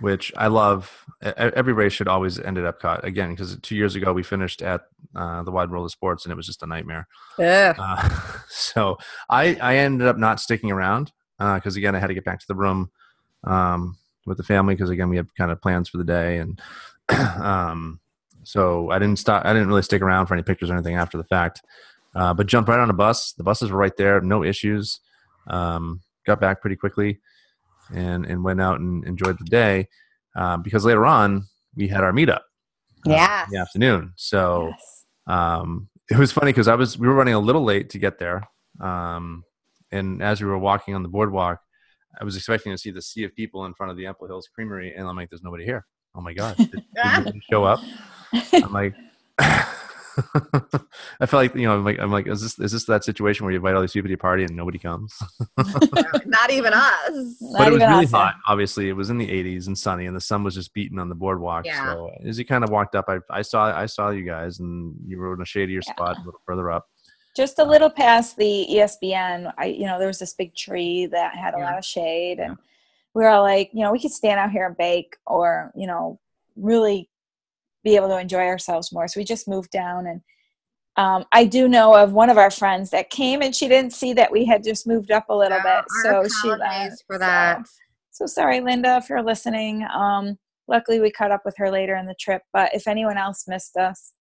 which 0.00 0.32
I 0.36 0.46
love. 0.46 1.04
Every 1.20 1.72
race 1.72 1.92
should 1.92 2.06
always 2.06 2.38
end 2.38 2.56
at 2.56 2.78
Epcot 2.78 3.02
again 3.02 3.30
because 3.30 3.58
two 3.60 3.74
years 3.74 3.96
ago 3.96 4.12
we 4.12 4.22
finished 4.22 4.62
at 4.62 4.82
uh, 5.16 5.42
the 5.42 5.50
Wide 5.50 5.72
World 5.72 5.86
of 5.86 5.90
Sports 5.90 6.24
and 6.24 6.30
it 6.30 6.36
was 6.36 6.46
just 6.46 6.62
a 6.62 6.66
nightmare. 6.66 7.08
Ugh. 7.40 7.74
Uh, 7.76 8.08
so 8.48 8.98
I 9.28 9.56
I 9.56 9.78
ended 9.78 10.06
up 10.06 10.16
not 10.16 10.38
sticking 10.38 10.70
around 10.70 11.10
because 11.38 11.74
again 11.74 11.96
I 11.96 11.98
had 11.98 12.06
to 12.06 12.14
get 12.14 12.24
back 12.24 12.38
to 12.38 12.46
the 12.46 12.54
room 12.54 12.92
um, 13.42 13.96
with 14.28 14.36
the 14.38 14.44
family 14.44 14.74
because 14.74 14.90
again 14.90 15.08
we 15.08 15.16
had 15.16 15.34
kind 15.34 15.50
of 15.50 15.60
plans 15.60 15.88
for 15.88 15.98
the 15.98 16.04
day 16.04 16.38
and 16.38 16.60
um, 17.40 17.98
so 18.44 18.90
I 18.90 18.98
didn't 18.98 19.18
stop. 19.18 19.44
I 19.44 19.52
didn't 19.52 19.68
really 19.68 19.82
stick 19.82 20.00
around 20.02 20.26
for 20.26 20.34
any 20.34 20.42
pictures 20.42 20.70
or 20.70 20.74
anything 20.74 20.94
after 20.96 21.18
the 21.18 21.24
fact. 21.24 21.62
Uh, 22.14 22.32
but 22.32 22.46
jumped 22.46 22.68
right 22.68 22.80
on 22.80 22.88
a 22.90 22.94
bus. 22.94 23.32
The 23.32 23.42
buses 23.44 23.70
were 23.70 23.78
right 23.78 23.96
there, 23.96 24.20
no 24.22 24.42
issues. 24.42 25.00
Um, 25.46 26.00
got 26.26 26.40
back 26.40 26.60
pretty 26.60 26.76
quickly, 26.76 27.20
and 27.94 28.24
and 28.26 28.42
went 28.42 28.60
out 28.60 28.80
and 28.80 29.04
enjoyed 29.04 29.38
the 29.38 29.44
day. 29.44 29.88
Um, 30.36 30.62
because 30.62 30.84
later 30.84 31.04
on 31.06 31.44
we 31.76 31.88
had 31.88 32.02
our 32.02 32.12
meetup. 32.12 32.40
uh, 33.06 33.10
Yes. 33.10 33.46
in 33.48 33.54
the 33.54 33.60
afternoon. 33.60 34.12
So 34.16 34.68
Yes. 34.68 35.04
um, 35.26 35.88
it 36.10 36.16
was 36.16 36.32
funny 36.32 36.50
because 36.52 36.68
I 36.68 36.74
was 36.74 36.98
we 36.98 37.06
were 37.06 37.14
running 37.14 37.34
a 37.34 37.38
little 37.40 37.64
late 37.64 37.90
to 37.90 37.98
get 37.98 38.18
there, 38.18 38.42
um, 38.80 39.44
and 39.92 40.22
as 40.22 40.40
we 40.40 40.46
were 40.48 40.58
walking 40.58 40.94
on 40.94 41.02
the 41.02 41.08
boardwalk, 41.08 41.60
I 42.20 42.24
was 42.24 42.36
expecting 42.36 42.72
to 42.72 42.78
see 42.78 42.90
the 42.90 43.02
sea 43.02 43.24
of 43.24 43.34
people 43.34 43.64
in 43.64 43.74
front 43.74 43.90
of 43.90 43.96
the 43.96 44.06
Ample 44.06 44.26
Hills 44.26 44.48
Creamery, 44.54 44.94
and 44.94 45.06
I'm 45.06 45.16
like, 45.16 45.30
"There's 45.30 45.42
nobody 45.42 45.64
here." 45.64 45.86
Oh 46.14 46.20
my 46.20 46.32
god! 46.32 46.56
Did, 46.56 46.70
did 46.70 46.84
nobody 46.94 47.40
show 47.50 47.64
up? 47.64 47.80
I'm 48.52 48.72
like, 48.72 48.94
I 51.20 51.26
felt 51.26 51.32
like 51.34 51.54
you 51.54 51.68
know, 51.68 51.74
I'm 51.76 51.84
like, 51.84 51.98
I'm 51.98 52.10
like, 52.10 52.26
is 52.26 52.42
this 52.42 52.58
is 52.58 52.72
this 52.72 52.84
that 52.86 53.04
situation 53.04 53.44
where 53.44 53.52
you 53.52 53.58
invite 53.58 53.74
all 53.74 53.80
these 53.80 53.92
people 53.92 54.08
to 54.08 54.10
your 54.10 54.18
party 54.18 54.42
and 54.44 54.56
nobody 54.56 54.78
comes? 54.78 55.16
Not 56.26 56.50
even 56.50 56.72
us. 56.72 57.36
Not 57.40 57.58
but 57.58 57.68
it 57.68 57.72
was 57.72 57.80
really 57.80 58.04
us, 58.04 58.12
yeah. 58.12 58.18
hot. 58.18 58.34
Obviously, 58.48 58.88
it 58.88 58.94
was 58.94 59.10
in 59.10 59.18
the 59.18 59.28
80s 59.28 59.66
and 59.68 59.78
sunny, 59.78 60.06
and 60.06 60.16
the 60.16 60.20
sun 60.20 60.42
was 60.42 60.54
just 60.54 60.74
beating 60.74 60.98
on 60.98 61.08
the 61.08 61.14
boardwalk. 61.14 61.66
Yeah. 61.66 61.92
So 61.92 62.10
as 62.26 62.38
you 62.38 62.44
kind 62.44 62.64
of 62.64 62.70
walked 62.70 62.94
up, 62.94 63.04
I, 63.08 63.18
I 63.30 63.42
saw 63.42 63.66
I 63.66 63.86
saw 63.86 64.10
you 64.10 64.24
guys, 64.24 64.58
and 64.58 64.94
you 65.06 65.18
were 65.18 65.34
in 65.34 65.40
a 65.40 65.46
shadier 65.46 65.80
Yeah. 65.86 65.92
spot 65.92 66.16
a 66.16 66.24
little 66.24 66.40
further 66.46 66.70
up. 66.70 66.86
Just 67.38 67.60
a 67.60 67.64
little 67.64 67.88
past 67.88 68.36
the 68.36 68.44
E 68.44 68.78
ESPN, 68.80 69.52
I 69.56 69.66
you 69.66 69.86
know 69.86 69.96
there 70.00 70.08
was 70.08 70.18
this 70.18 70.34
big 70.34 70.56
tree 70.56 71.06
that 71.06 71.36
had 71.36 71.54
a 71.54 71.58
Yeah. 71.58 71.66
lot 71.66 71.78
of 71.78 71.84
shade, 71.84 72.40
and 72.40 72.56
we 73.14 73.22
were 73.22 73.28
all 73.28 73.44
like, 73.44 73.70
you 73.72 73.84
know, 73.84 73.92
we 73.92 74.00
could 74.00 74.10
stand 74.10 74.40
out 74.40 74.50
here 74.50 74.66
and 74.66 74.76
bake, 74.76 75.16
or 75.24 75.70
you 75.76 75.86
know, 75.86 76.18
really 76.56 77.08
be 77.84 77.94
able 77.94 78.08
to 78.08 78.18
enjoy 78.18 78.40
ourselves 78.44 78.92
more. 78.92 79.06
So 79.06 79.20
we 79.20 79.24
just 79.24 79.46
moved 79.46 79.70
down, 79.70 80.08
and 80.08 80.20
um, 80.96 81.26
I 81.30 81.44
do 81.44 81.68
know 81.68 81.94
of 81.94 82.12
one 82.12 82.28
of 82.28 82.38
our 82.38 82.50
friends 82.50 82.90
that 82.90 83.08
came, 83.08 83.40
and 83.40 83.54
she 83.54 83.68
didn't 83.68 83.92
see 83.92 84.12
that 84.14 84.32
we 84.32 84.44
had 84.44 84.64
just 84.64 84.84
moved 84.84 85.12
up 85.12 85.26
a 85.28 85.34
little 85.36 85.58
Yeah, 85.64 85.82
bit, 85.82 85.84
so 86.02 86.26
she 86.42 86.48
left. 86.48 87.04
for 87.06 87.14
So- 87.14 87.18
that. 87.20 87.60
So 88.10 88.26
sorry, 88.26 88.58
Linda, 88.60 88.96
if 88.96 89.08
you're 89.08 89.22
listening. 89.22 89.86
Um, 89.94 90.40
luckily, 90.66 90.98
we 90.98 91.12
caught 91.12 91.30
up 91.30 91.42
with 91.44 91.54
her 91.58 91.70
later 91.70 91.94
in 91.94 92.06
the 92.06 92.16
trip. 92.18 92.42
But 92.52 92.74
if 92.74 92.88
anyone 92.88 93.16
else 93.16 93.46
missed 93.46 93.76
us, 93.76 94.12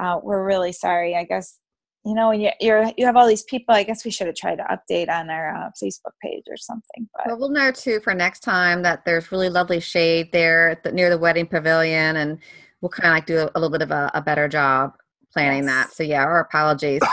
uh, 0.00 0.18
we're 0.22 0.42
really 0.42 0.72
sorry. 0.72 1.14
I 1.14 1.24
guess 1.24 1.58
you 2.04 2.14
know 2.14 2.28
when 2.28 2.40
you, 2.40 2.50
you're 2.60 2.90
you 2.96 3.06
have 3.06 3.16
all 3.16 3.26
these 3.26 3.44
people. 3.44 3.74
I 3.74 3.82
guess 3.82 4.04
we 4.04 4.10
should 4.10 4.26
have 4.26 4.36
tried 4.36 4.56
to 4.56 4.64
update 4.64 5.08
on 5.08 5.30
our 5.30 5.54
uh, 5.54 5.70
Facebook 5.82 6.12
page 6.22 6.44
or 6.48 6.56
something. 6.56 7.08
But 7.14 7.26
Well, 7.26 7.38
we'll 7.38 7.48
know 7.50 7.70
too 7.70 8.00
for 8.00 8.14
next 8.14 8.40
time 8.40 8.82
that 8.82 9.04
there's 9.04 9.32
really 9.32 9.48
lovely 9.48 9.80
shade 9.80 10.30
there 10.32 10.70
at 10.70 10.82
the, 10.82 10.92
near 10.92 11.10
the 11.10 11.18
wedding 11.18 11.46
pavilion, 11.46 12.16
and 12.16 12.38
we'll 12.80 12.90
kind 12.90 13.08
of 13.08 13.14
like 13.14 13.26
do 13.26 13.38
a, 13.38 13.44
a 13.54 13.58
little 13.58 13.70
bit 13.70 13.82
of 13.82 13.90
a, 13.90 14.10
a 14.14 14.20
better 14.22 14.48
job 14.48 14.92
planning 15.32 15.66
that. 15.66 15.92
So 15.92 16.02
yeah, 16.02 16.22
our 16.24 16.40
apologies. 16.40 17.02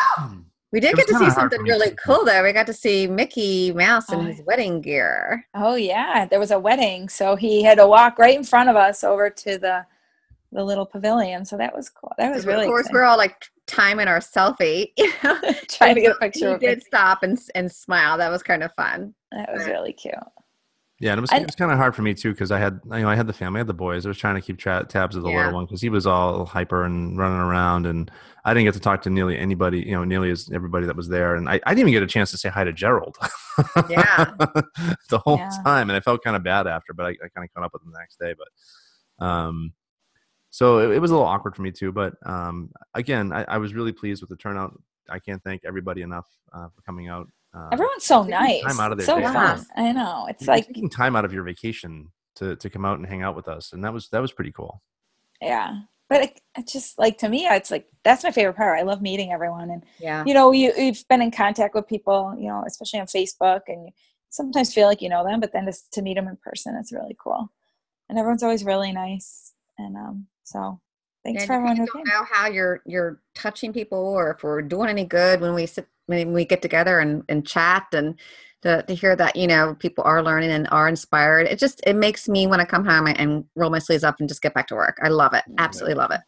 We 0.73 0.79
did 0.79 0.95
get 0.95 1.05
to 1.07 1.13
see 1.15 1.19
kinda 1.19 1.33
hard 1.33 1.51
for 1.51 1.57
something 1.57 1.63
really 1.69 1.89
too. 1.89 1.95
cool 2.05 2.23
though. 2.23 2.41
We 2.43 2.53
got 2.53 2.65
to 2.67 2.73
see 2.73 3.05
Mickey 3.05 3.73
Mouse 3.73 4.09
in 4.09 4.19
Oh, 4.19 4.23
his 4.23 4.41
wedding 4.47 4.79
gear. 4.79 5.45
oh 5.53 5.75
yeah, 5.75 6.25
there 6.25 6.39
was 6.39 6.51
a 6.51 6.57
wedding, 6.59 7.09
so 7.09 7.35
he 7.35 7.61
had 7.61 7.77
to 7.77 7.85
walk 7.85 8.17
right 8.17 8.37
in 8.37 8.45
front 8.45 8.69
of 8.69 8.77
us 8.77 9.03
over 9.03 9.29
to 9.29 9.57
the 9.57 9.85
the 10.53 10.63
little 10.63 10.85
pavilion. 10.85 11.43
So 11.43 11.57
that 11.57 11.75
was 11.75 11.89
cool. 11.89 12.13
That 12.17 12.33
was 12.33 12.43
So, 12.43 12.47
really 12.47 12.61
of 12.63 12.67
course, 12.69 12.81
exciting. 12.83 12.95
we're 12.95 13.03
all 13.03 13.17
like 13.17 13.35
timing 13.71 14.07
our 14.07 14.19
selfie. 14.19 14.91
You 14.97 15.11
know? 15.23 15.39
trying 15.69 15.95
to 15.95 16.01
get 16.01 16.11
a 16.15 16.19
picture 16.19 16.49
He 16.49 16.53
of 16.55 16.59
did 16.59 16.77
it. 16.79 16.83
stop 16.85 17.23
and 17.23 17.39
and 17.55 17.71
smile. 17.71 18.17
That 18.17 18.29
was 18.29 18.43
kind 18.43 18.63
of 18.63 18.71
fun. 18.75 19.13
That 19.31 19.51
was 19.53 19.65
really 19.65 19.93
cute. 19.93 20.13
Yeah, 20.99 21.13
and 21.13 21.17
it 21.17 21.21
was, 21.21 21.31
I- 21.31 21.37
it 21.37 21.45
was 21.47 21.55
kind 21.55 21.71
of 21.71 21.79
hard 21.79 21.95
for 21.95 22.03
me 22.03 22.13
too 22.13 22.31
because 22.31 22.51
I 22.51 22.59
had 22.59 22.79
you 22.85 22.99
know 22.99 23.09
I 23.09 23.15
had 23.15 23.25
the 23.25 23.33
family, 23.33 23.57
I 23.57 23.61
had 23.61 23.67
the 23.67 23.73
boys. 23.73 24.05
I 24.05 24.09
was 24.09 24.17
trying 24.19 24.35
to 24.35 24.41
keep 24.41 24.57
tra- 24.59 24.85
tabs 24.87 25.15
of 25.15 25.23
the 25.23 25.29
Yeah. 25.29 25.37
little 25.37 25.53
one 25.53 25.65
because 25.65 25.81
he 25.81 25.89
was 25.89 26.05
all 26.05 26.45
hyper 26.45 26.83
and 26.83 27.17
running 27.17 27.39
around, 27.39 27.87
and 27.87 28.11
I 28.45 28.53
didn't 28.53 28.65
get 28.65 28.75
to 28.75 28.79
talk 28.79 29.01
to 29.03 29.09
nearly 29.09 29.35
anybody, 29.37 29.79
you 29.79 29.93
know, 29.93 30.03
nearly 30.03 30.29
as 30.29 30.49
everybody 30.53 30.85
that 30.85 30.95
was 30.95 31.07
there, 31.09 31.35
and 31.35 31.49
I, 31.49 31.59
I 31.65 31.73
didn't 31.73 31.89
even 31.89 31.93
get 31.93 32.03
a 32.03 32.07
chance 32.07 32.29
to 32.31 32.37
say 32.37 32.49
hi 32.49 32.63
to 32.63 32.73
Gerald. 32.73 33.17
Yeah. 33.89 34.31
the 35.09 35.19
whole 35.25 35.37
Yeah. 35.37 35.49
time, 35.65 35.89
and 35.89 35.97
I 35.97 35.99
felt 36.01 36.23
kind 36.23 36.35
of 36.35 36.43
bad 36.43 36.67
after, 36.67 36.93
but 36.93 37.05
I, 37.05 37.09
I 37.09 37.27
kind 37.35 37.43
of 37.47 37.53
caught 37.53 37.63
up 37.63 37.73
with 37.73 37.81
him 37.83 37.91
the 37.91 37.99
next 37.99 38.17
day. 38.19 38.33
But 38.37 39.25
um, 39.25 39.73
so 40.51 40.79
it, 40.79 40.95
it 40.95 40.99
was 40.99 41.09
a 41.11 41.13
little 41.15 41.27
awkward 41.27 41.55
for 41.55 41.63
me 41.63 41.71
too. 41.71 41.91
But 41.91 42.13
um, 42.25 42.69
again, 42.93 43.33
I, 43.33 43.43
I 43.45 43.57
was 43.57 43.73
really 43.73 43.91
pleased 43.91 44.21
with 44.21 44.29
the 44.29 44.35
turnout. 44.35 44.79
I 45.09 45.17
can't 45.19 45.43
thank 45.43 45.63
everybody 45.65 46.01
enough 46.03 46.27
uh, 46.53 46.67
for 46.75 46.81
coming 46.83 47.07
out. 47.09 47.27
Uh, 47.53 47.67
Everyone's 47.73 48.05
so 48.05 48.19
taking 48.23 48.31
nice. 48.39 48.61
time 48.63 48.79
out 48.79 48.91
of 48.93 48.97
their 48.97 49.05
so 49.07 49.17
day. 49.17 49.23
fun. 49.25 49.65
I 49.75 49.91
know. 49.91 50.27
It's 50.29 50.45
you're 50.45 50.55
like 50.55 50.67
taking 50.67 50.89
time 50.89 51.15
out 51.17 51.25
of 51.25 51.33
your 51.33 51.43
vacation 51.43 52.11
to 52.35 52.55
to 52.57 52.69
come 52.69 52.85
out 52.85 52.97
and 52.99 53.05
hang 53.07 53.23
out 53.23 53.35
with 53.35 53.47
us, 53.49 53.73
and 53.73 53.83
that 53.83 53.91
was 53.91 54.07
that 54.09 54.21
was 54.21 54.31
pretty 54.31 54.51
cool. 54.51 54.81
yeah 55.41 55.79
but 56.09 56.23
it, 56.23 56.41
it's 56.57 56.73
just 56.73 56.99
like 56.99 57.17
to 57.17 57.29
me 57.29 57.45
it's 57.47 57.71
like 57.71 57.87
that's 58.03 58.23
my 58.23 58.31
favorite 58.31 58.55
part 58.57 58.77
i 58.77 58.81
love 58.83 59.01
meeting 59.01 59.31
everyone 59.31 59.69
and 59.69 59.81
Yeah. 59.99 60.23
you 60.27 60.33
know 60.33 60.51
you, 60.51 60.73
you've 60.77 61.05
been 61.07 61.21
in 61.21 61.31
contact 61.31 61.73
with 61.73 61.87
people 61.87 62.35
you 62.37 62.49
know 62.49 62.63
especially 62.67 62.99
on 62.99 63.05
facebook 63.07 63.61
and 63.67 63.85
you 63.85 63.91
sometimes 64.29 64.73
feel 64.73 64.87
like 64.87 65.01
you 65.01 65.07
know 65.07 65.23
them 65.23 65.39
but 65.39 65.53
then 65.53 65.65
just 65.65 65.91
to 65.93 66.01
meet 66.01 66.15
them 66.15 66.27
in 66.27 66.37
person 66.43 66.75
it's 66.75 66.91
really 66.91 67.15
cool 67.21 67.49
and 68.09 68.19
everyone's 68.19 68.43
always 68.43 68.65
really 68.65 68.91
nice 68.91 69.53
and 69.77 69.95
um 69.95 70.27
so 70.51 70.79
thanks 71.23 71.43
Yeah, 71.43 71.47
for 71.47 71.53
you 71.53 71.59
everyone 71.59 71.77
who 71.77 71.85
don't 71.85 72.07
know 72.07 72.25
how 72.29 72.47
you're 72.47 72.81
you're 72.85 73.21
touching 73.35 73.71
people 73.71 73.97
or 73.97 74.31
if 74.31 74.43
we're 74.43 74.61
doing 74.61 74.89
any 74.89 75.05
good 75.05 75.39
when 75.41 75.53
we 75.53 75.65
sit 75.65 75.87
when 76.07 76.33
we 76.33 76.43
get 76.43 76.61
together 76.61 76.99
and, 76.99 77.23
and 77.29 77.47
chat 77.47 77.87
and 77.93 78.19
to, 78.63 78.83
to 78.83 78.93
hear 78.93 79.15
that 79.15 79.35
you 79.35 79.47
know 79.47 79.75
people 79.75 80.03
are 80.03 80.21
learning 80.21 80.51
and 80.51 80.67
are 80.71 80.87
inspired 80.87 81.47
it 81.47 81.57
just 81.57 81.81
it 81.87 81.95
makes 81.95 82.27
me 82.27 82.47
want 82.47 82.59
to 82.59 82.65
come 82.65 82.85
home 82.85 83.07
and 83.07 83.45
roll 83.55 83.69
my 83.69 83.79
sleeves 83.79 84.03
up 84.03 84.17
and 84.19 84.29
just 84.29 84.41
get 84.41 84.53
back 84.53 84.67
to 84.67 84.75
work. 84.75 84.99
I 85.01 85.07
love 85.07 85.33
it. 85.33 85.43
Absolutely 85.57 85.95
love 85.95 86.11
it. 86.11 86.21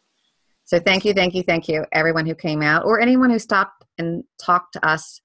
So 0.64 0.80
thank 0.80 1.04
you 1.04 1.12
thank 1.12 1.34
you 1.34 1.42
thank 1.42 1.68
you 1.68 1.84
everyone 1.92 2.26
who 2.26 2.34
came 2.34 2.62
out 2.62 2.84
or 2.84 3.00
anyone 3.00 3.30
who 3.30 3.38
stopped 3.38 3.84
and 3.98 4.24
talked 4.42 4.72
to 4.72 4.86
us 4.86 5.20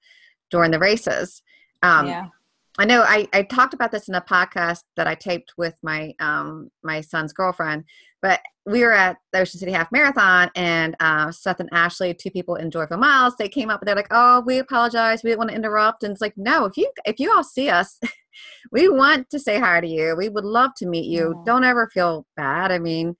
during 0.50 0.70
the 0.70 0.78
races. 0.78 1.42
Um, 1.82 2.06
yeah 2.06 2.26
I 2.80 2.86
know 2.86 3.02
I, 3.02 3.28
I 3.34 3.42
talked 3.42 3.74
about 3.74 3.92
this 3.92 4.08
in 4.08 4.14
a 4.14 4.22
podcast 4.22 4.84
that 4.96 5.06
I 5.06 5.14
taped 5.14 5.52
with 5.58 5.74
my 5.82 6.14
um, 6.18 6.70
my 6.82 7.02
son's 7.02 7.34
girlfriend, 7.34 7.84
but 8.22 8.40
we 8.64 8.80
were 8.80 8.92
at 8.92 9.18
the 9.34 9.40
Ocean 9.40 9.60
City 9.60 9.70
Half 9.70 9.92
Marathon 9.92 10.50
and 10.56 10.96
uh, 10.98 11.30
Seth 11.30 11.60
and 11.60 11.68
Ashley, 11.72 12.14
two 12.14 12.30
people 12.30 12.54
in 12.54 12.70
Joyful 12.70 12.96
Miles, 12.96 13.36
they 13.36 13.50
came 13.50 13.68
up 13.68 13.82
and 13.82 13.86
they're 13.86 13.94
like, 13.94 14.06
"Oh, 14.10 14.42
we 14.46 14.56
apologize, 14.56 15.22
we 15.22 15.28
didn't 15.28 15.40
want 15.40 15.50
to 15.50 15.56
interrupt." 15.56 16.04
And 16.04 16.12
it's 16.12 16.22
like, 16.22 16.32
no, 16.38 16.64
if 16.64 16.78
you 16.78 16.90
if 17.04 17.20
you 17.20 17.30
all 17.30 17.44
see 17.44 17.68
us, 17.68 18.00
we 18.72 18.88
want 18.88 19.28
to 19.28 19.38
say 19.38 19.58
hi 19.58 19.82
to 19.82 19.86
you. 19.86 20.16
We 20.16 20.30
would 20.30 20.46
love 20.46 20.70
to 20.78 20.86
meet 20.86 21.04
you. 21.04 21.42
Don't 21.44 21.64
ever 21.64 21.90
feel 21.92 22.24
bad. 22.34 22.72
I 22.72 22.78
mean, 22.78 23.14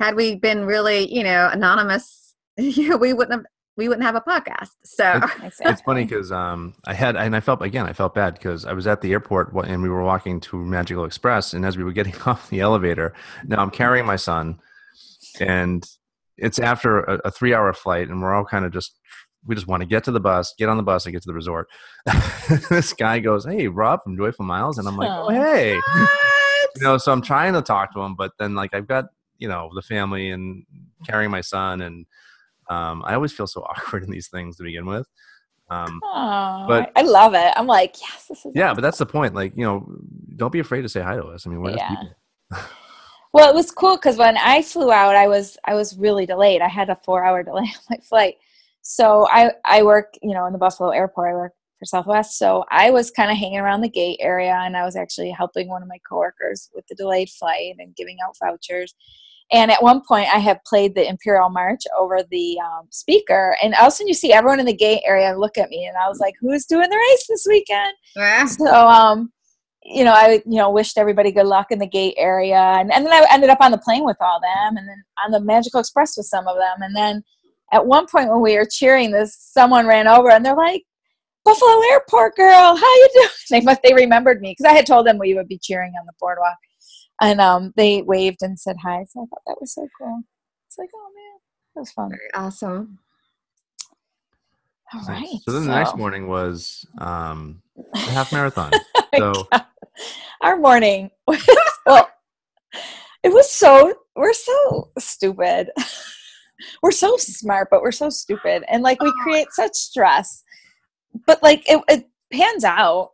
had 0.00 0.16
we 0.16 0.34
been 0.34 0.64
really 0.64 1.14
you 1.14 1.22
know 1.22 1.48
anonymous, 1.52 2.34
you 2.56 2.88
know, 2.88 2.96
we 2.96 3.12
wouldn't 3.12 3.38
have 3.38 3.46
we 3.76 3.88
wouldn't 3.88 4.04
have 4.04 4.14
a 4.14 4.20
podcast. 4.20 4.70
So 4.84 5.20
It's 5.60 5.80
funny 5.82 6.04
because 6.04 6.32
um, 6.32 6.74
I 6.86 6.94
had 6.94 7.16
and 7.16 7.36
I 7.36 7.40
felt 7.40 7.62
again 7.62 7.86
I 7.86 7.92
felt 7.92 8.14
bad 8.14 8.34
because 8.34 8.64
I 8.64 8.72
was 8.72 8.86
at 8.86 9.00
the 9.00 9.12
airport 9.12 9.52
and 9.52 9.82
we 9.82 9.88
were 9.88 10.02
walking 10.02 10.40
to 10.40 10.56
Magical 10.56 11.04
Express 11.04 11.52
and 11.54 11.64
as 11.64 11.76
we 11.76 11.84
were 11.84 11.92
getting 11.92 12.14
off 12.26 12.48
the 12.50 12.60
elevator, 12.60 13.12
now 13.44 13.58
I'm 13.58 13.70
carrying 13.70 14.06
my 14.06 14.16
son, 14.16 14.58
and 15.40 15.86
it's 16.36 16.58
after 16.58 17.00
a, 17.00 17.20
a 17.26 17.30
three 17.30 17.54
hour 17.54 17.72
flight 17.72 18.08
and 18.08 18.22
we're 18.22 18.34
all 18.34 18.44
kind 18.44 18.64
of 18.64 18.72
just 18.72 18.98
we 19.46 19.54
just 19.54 19.68
want 19.68 19.80
to 19.80 19.86
get 19.86 20.02
to 20.04 20.10
the 20.10 20.18
bus, 20.18 20.54
get 20.58 20.68
on 20.68 20.76
the 20.76 20.82
bus, 20.82 21.06
and 21.06 21.12
get 21.12 21.22
to 21.22 21.28
the 21.28 21.34
resort. 21.34 21.68
this 22.68 22.92
guy 22.92 23.20
goes, 23.20 23.44
"Hey, 23.44 23.68
Rob 23.68 24.02
from 24.02 24.16
Joyful 24.16 24.44
Miles," 24.44 24.78
and 24.78 24.88
I'm 24.88 24.96
like, 24.96 25.08
"Oh, 25.10 25.28
hey." 25.28 25.78
You 26.76 26.82
know 26.82 26.98
so 26.98 27.12
i'm 27.12 27.22
trying 27.22 27.54
to 27.54 27.62
talk 27.62 27.92
to 27.94 28.00
him 28.00 28.14
but 28.14 28.32
then 28.38 28.54
like 28.54 28.74
i've 28.74 28.86
got 28.86 29.06
you 29.38 29.48
know 29.48 29.70
the 29.74 29.82
family 29.82 30.30
and 30.30 30.64
carrying 31.06 31.30
my 31.30 31.40
son 31.40 31.80
and 31.80 32.06
um, 32.70 33.02
i 33.06 33.14
always 33.14 33.32
feel 33.32 33.46
so 33.46 33.62
awkward 33.70 34.02
in 34.04 34.10
these 34.10 34.28
things 34.28 34.56
to 34.56 34.62
begin 34.62 34.86
with 34.86 35.06
um, 35.68 35.98
but- 36.68 36.92
I 36.94 37.02
love 37.02 37.34
it. 37.34 37.52
I'm 37.56 37.66
like, 37.66 37.96
yes, 38.00 38.26
this 38.28 38.46
is 38.46 38.52
yeah 38.54 38.66
awesome. 38.66 38.76
but 38.76 38.82
that's 38.82 38.98
the 38.98 39.06
point 39.06 39.34
like 39.34 39.52
you 39.56 39.64
know 39.64 39.84
don't 40.36 40.52
be 40.52 40.60
afraid 40.60 40.82
to 40.82 40.88
say 40.88 41.00
hi 41.00 41.16
to 41.16 41.24
us 41.24 41.44
i 41.46 41.50
mean 41.50 41.60
we're 41.60 41.72
Yeah. 41.76 41.88
people 41.88 42.08
Well, 43.32 43.50
it 43.50 43.54
was 43.54 43.70
cool 43.70 43.96
because 43.96 44.16
when 44.16 44.38
I 44.38 44.62
flew 44.62 44.90
out, 44.90 45.14
I 45.14 45.28
was 45.28 45.58
I 45.66 45.74
was 45.74 45.98
really 45.98 46.24
delayed. 46.24 46.62
I 46.62 46.68
had 46.68 46.88
a 46.88 46.96
four 47.04 47.22
hour 47.22 47.42
delay 47.48 47.64
on 47.64 47.84
my 47.90 47.98
flight. 47.98 48.36
So 48.80 49.28
I 49.30 49.50
I 49.66 49.82
work 49.82 50.14
you 50.22 50.32
know 50.32 50.46
in 50.46 50.54
the 50.54 50.58
Buffalo 50.58 50.88
airport. 50.90 51.32
I 51.32 51.34
work 51.34 51.52
for 51.78 51.84
Southwest. 51.84 52.38
So 52.38 52.64
I 52.70 52.90
was 52.90 53.10
kind 53.10 53.30
of 53.30 53.36
hanging 53.36 53.58
around 53.58 53.82
the 53.82 53.90
gate 53.90 54.18
area, 54.22 54.54
and 54.64 54.74
I 54.74 54.84
was 54.86 54.96
actually 54.96 55.30
helping 55.32 55.68
one 55.68 55.82
of 55.82 55.88
my 55.88 55.98
coworkers 56.08 56.70
with 56.74 56.86
the 56.88 56.94
delayed 56.94 57.28
flight 57.28 57.74
and 57.78 57.94
giving 57.94 58.16
out 58.26 58.36
vouchers. 58.42 58.94
And 59.52 59.70
at 59.70 59.82
one 59.82 60.02
point, 60.06 60.28
I 60.34 60.38
had 60.38 60.64
played 60.64 60.94
the 60.94 61.08
Imperial 61.08 61.48
March 61.50 61.82
over 61.98 62.20
the 62.30 62.58
um, 62.60 62.88
speaker, 62.90 63.56
and 63.62 63.74
all 63.74 63.86
of 63.86 63.88
a 63.88 63.90
sudden, 63.92 64.08
you 64.08 64.14
see 64.14 64.32
everyone 64.32 64.58
in 64.58 64.66
the 64.66 64.74
gate 64.74 65.02
area 65.06 65.38
look 65.38 65.56
at 65.56 65.70
me, 65.70 65.86
and 65.86 65.96
I 65.96 66.08
was 66.08 66.18
like, 66.18 66.34
"Who's 66.40 66.66
doing 66.66 66.90
the 66.90 66.96
race 66.96 67.26
this 67.28 67.46
weekend?" 67.48 67.94
Yeah. 68.16 68.44
So, 68.46 68.66
um, 68.66 69.32
you 69.84 70.02
know, 70.02 70.12
I 70.12 70.42
you 70.44 70.56
know 70.56 70.70
wished 70.70 70.98
everybody 70.98 71.30
good 71.30 71.46
luck 71.46 71.68
in 71.70 71.78
the 71.78 71.86
gate 71.86 72.14
area, 72.18 72.58
and, 72.58 72.92
and 72.92 73.06
then 73.06 73.12
I 73.12 73.24
ended 73.30 73.50
up 73.50 73.60
on 73.60 73.70
the 73.70 73.78
plane 73.78 74.04
with 74.04 74.16
all 74.20 74.40
them, 74.40 74.76
and 74.76 74.88
then 74.88 75.04
on 75.24 75.30
the 75.30 75.40
Magical 75.40 75.78
Express 75.78 76.16
with 76.16 76.26
some 76.26 76.48
of 76.48 76.56
them, 76.56 76.82
and 76.82 76.96
then 76.96 77.22
at 77.72 77.86
one 77.86 78.06
point 78.06 78.30
when 78.30 78.40
we 78.40 78.56
were 78.56 78.66
cheering, 78.66 79.12
this 79.12 79.36
someone 79.38 79.86
ran 79.86 80.08
over, 80.08 80.30
and 80.30 80.44
they're 80.44 80.56
like, 80.56 80.82
"Buffalo 81.44 81.80
Airport 81.92 82.34
girl, 82.34 82.76
how 82.76 82.94
you 82.94 83.08
doing?" 83.14 83.28
They 83.50 83.60
must 83.60 83.80
they 83.84 83.94
remembered 83.94 84.40
me 84.40 84.56
because 84.58 84.70
I 84.70 84.74
had 84.74 84.86
told 84.86 85.06
them 85.06 85.18
we 85.18 85.34
would 85.34 85.46
be 85.46 85.58
cheering 85.62 85.92
on 86.00 86.04
the 86.04 86.12
boardwalk, 86.18 86.56
and 87.20 87.40
um, 87.40 87.72
they 87.76 88.02
waved 88.02 88.42
and 88.42 88.58
said 88.58 88.76
hi. 88.82 89.04
So 89.08 89.22
I 89.22 89.26
thought 89.26 89.42
that 89.46 89.56
was 89.60 89.72
so 89.74 89.88
cool. 89.98 90.22
It's 90.68 90.78
like, 90.78 90.90
oh 90.94 91.08
man, 91.14 91.38
that 91.74 91.80
was 91.80 91.92
fun. 91.92 92.10
Very 92.10 92.30
awesome. 92.34 92.98
All 94.92 95.00
Nice. 95.00 95.08
right. 95.08 95.40
So 95.44 95.52
then 95.52 95.64
the 95.66 95.74
next 95.74 95.96
morning 95.96 96.28
was 96.28 96.86
um, 96.98 97.60
a 97.94 97.98
half 97.98 98.32
marathon. 98.32 98.72
Oh 99.18 99.32
So- 99.32 99.58
our 100.42 100.58
morning 100.58 101.10
was 101.26 101.42
well 101.86 102.06
it 103.22 103.32
was 103.32 103.50
so 103.50 103.94
we're 104.14 104.34
so 104.34 104.90
stupid 104.98 105.70
we're 106.82 106.90
so 106.90 107.16
smart 107.16 107.68
but 107.70 107.80
we're 107.80 107.92
so 107.92 108.10
stupid 108.10 108.62
and 108.68 108.82
like 108.82 109.00
we 109.02 109.10
create 109.22 109.46
such 109.52 109.74
stress 109.74 110.42
but 111.26 111.42
like 111.42 111.62
it, 111.66 111.82
it 111.88 112.04
pans 112.30 112.62
out 112.62 113.12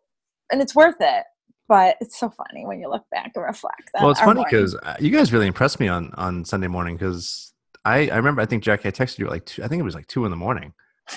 and 0.51 0.61
it's 0.61 0.75
worth 0.75 0.97
it 0.99 1.25
but 1.73 1.97
it's 2.03 2.19
so 2.19 2.29
funny 2.29 2.67
when 2.67 2.81
you 2.81 2.91
look 2.91 3.09
back 3.11 3.33
and 3.35 3.43
reflect 3.43 3.91
on 3.95 4.03
well, 4.03 4.11
it's 4.11 4.21
funny 4.21 4.45
because 4.45 4.75
uh, 4.75 4.95
you 5.01 5.09
guys 5.09 5.33
really 5.33 5.47
impressed 5.47 5.81
me 5.81 5.89
on 5.89 6.13
on 6.19 6.45
Sunday 6.45 6.67
morning 6.67 6.97
because 6.97 7.55
I 7.87 8.11
I 8.11 8.17
remember 8.17 8.43
I 8.43 8.45
think 8.45 8.63
Jackie 8.63 8.89
I 8.89 8.93
texted 8.93 9.21
you 9.21 9.25
at 9.25 9.31
like 9.31 9.47
two, 9.47 9.65
I 9.65 9.69
think 9.69 9.81
it 9.81 9.83
was 9.83 9.95
like 9.95 10.07
two 10.07 10.27
in 10.27 10.31
the 10.31 10.37
morning. 10.37 10.75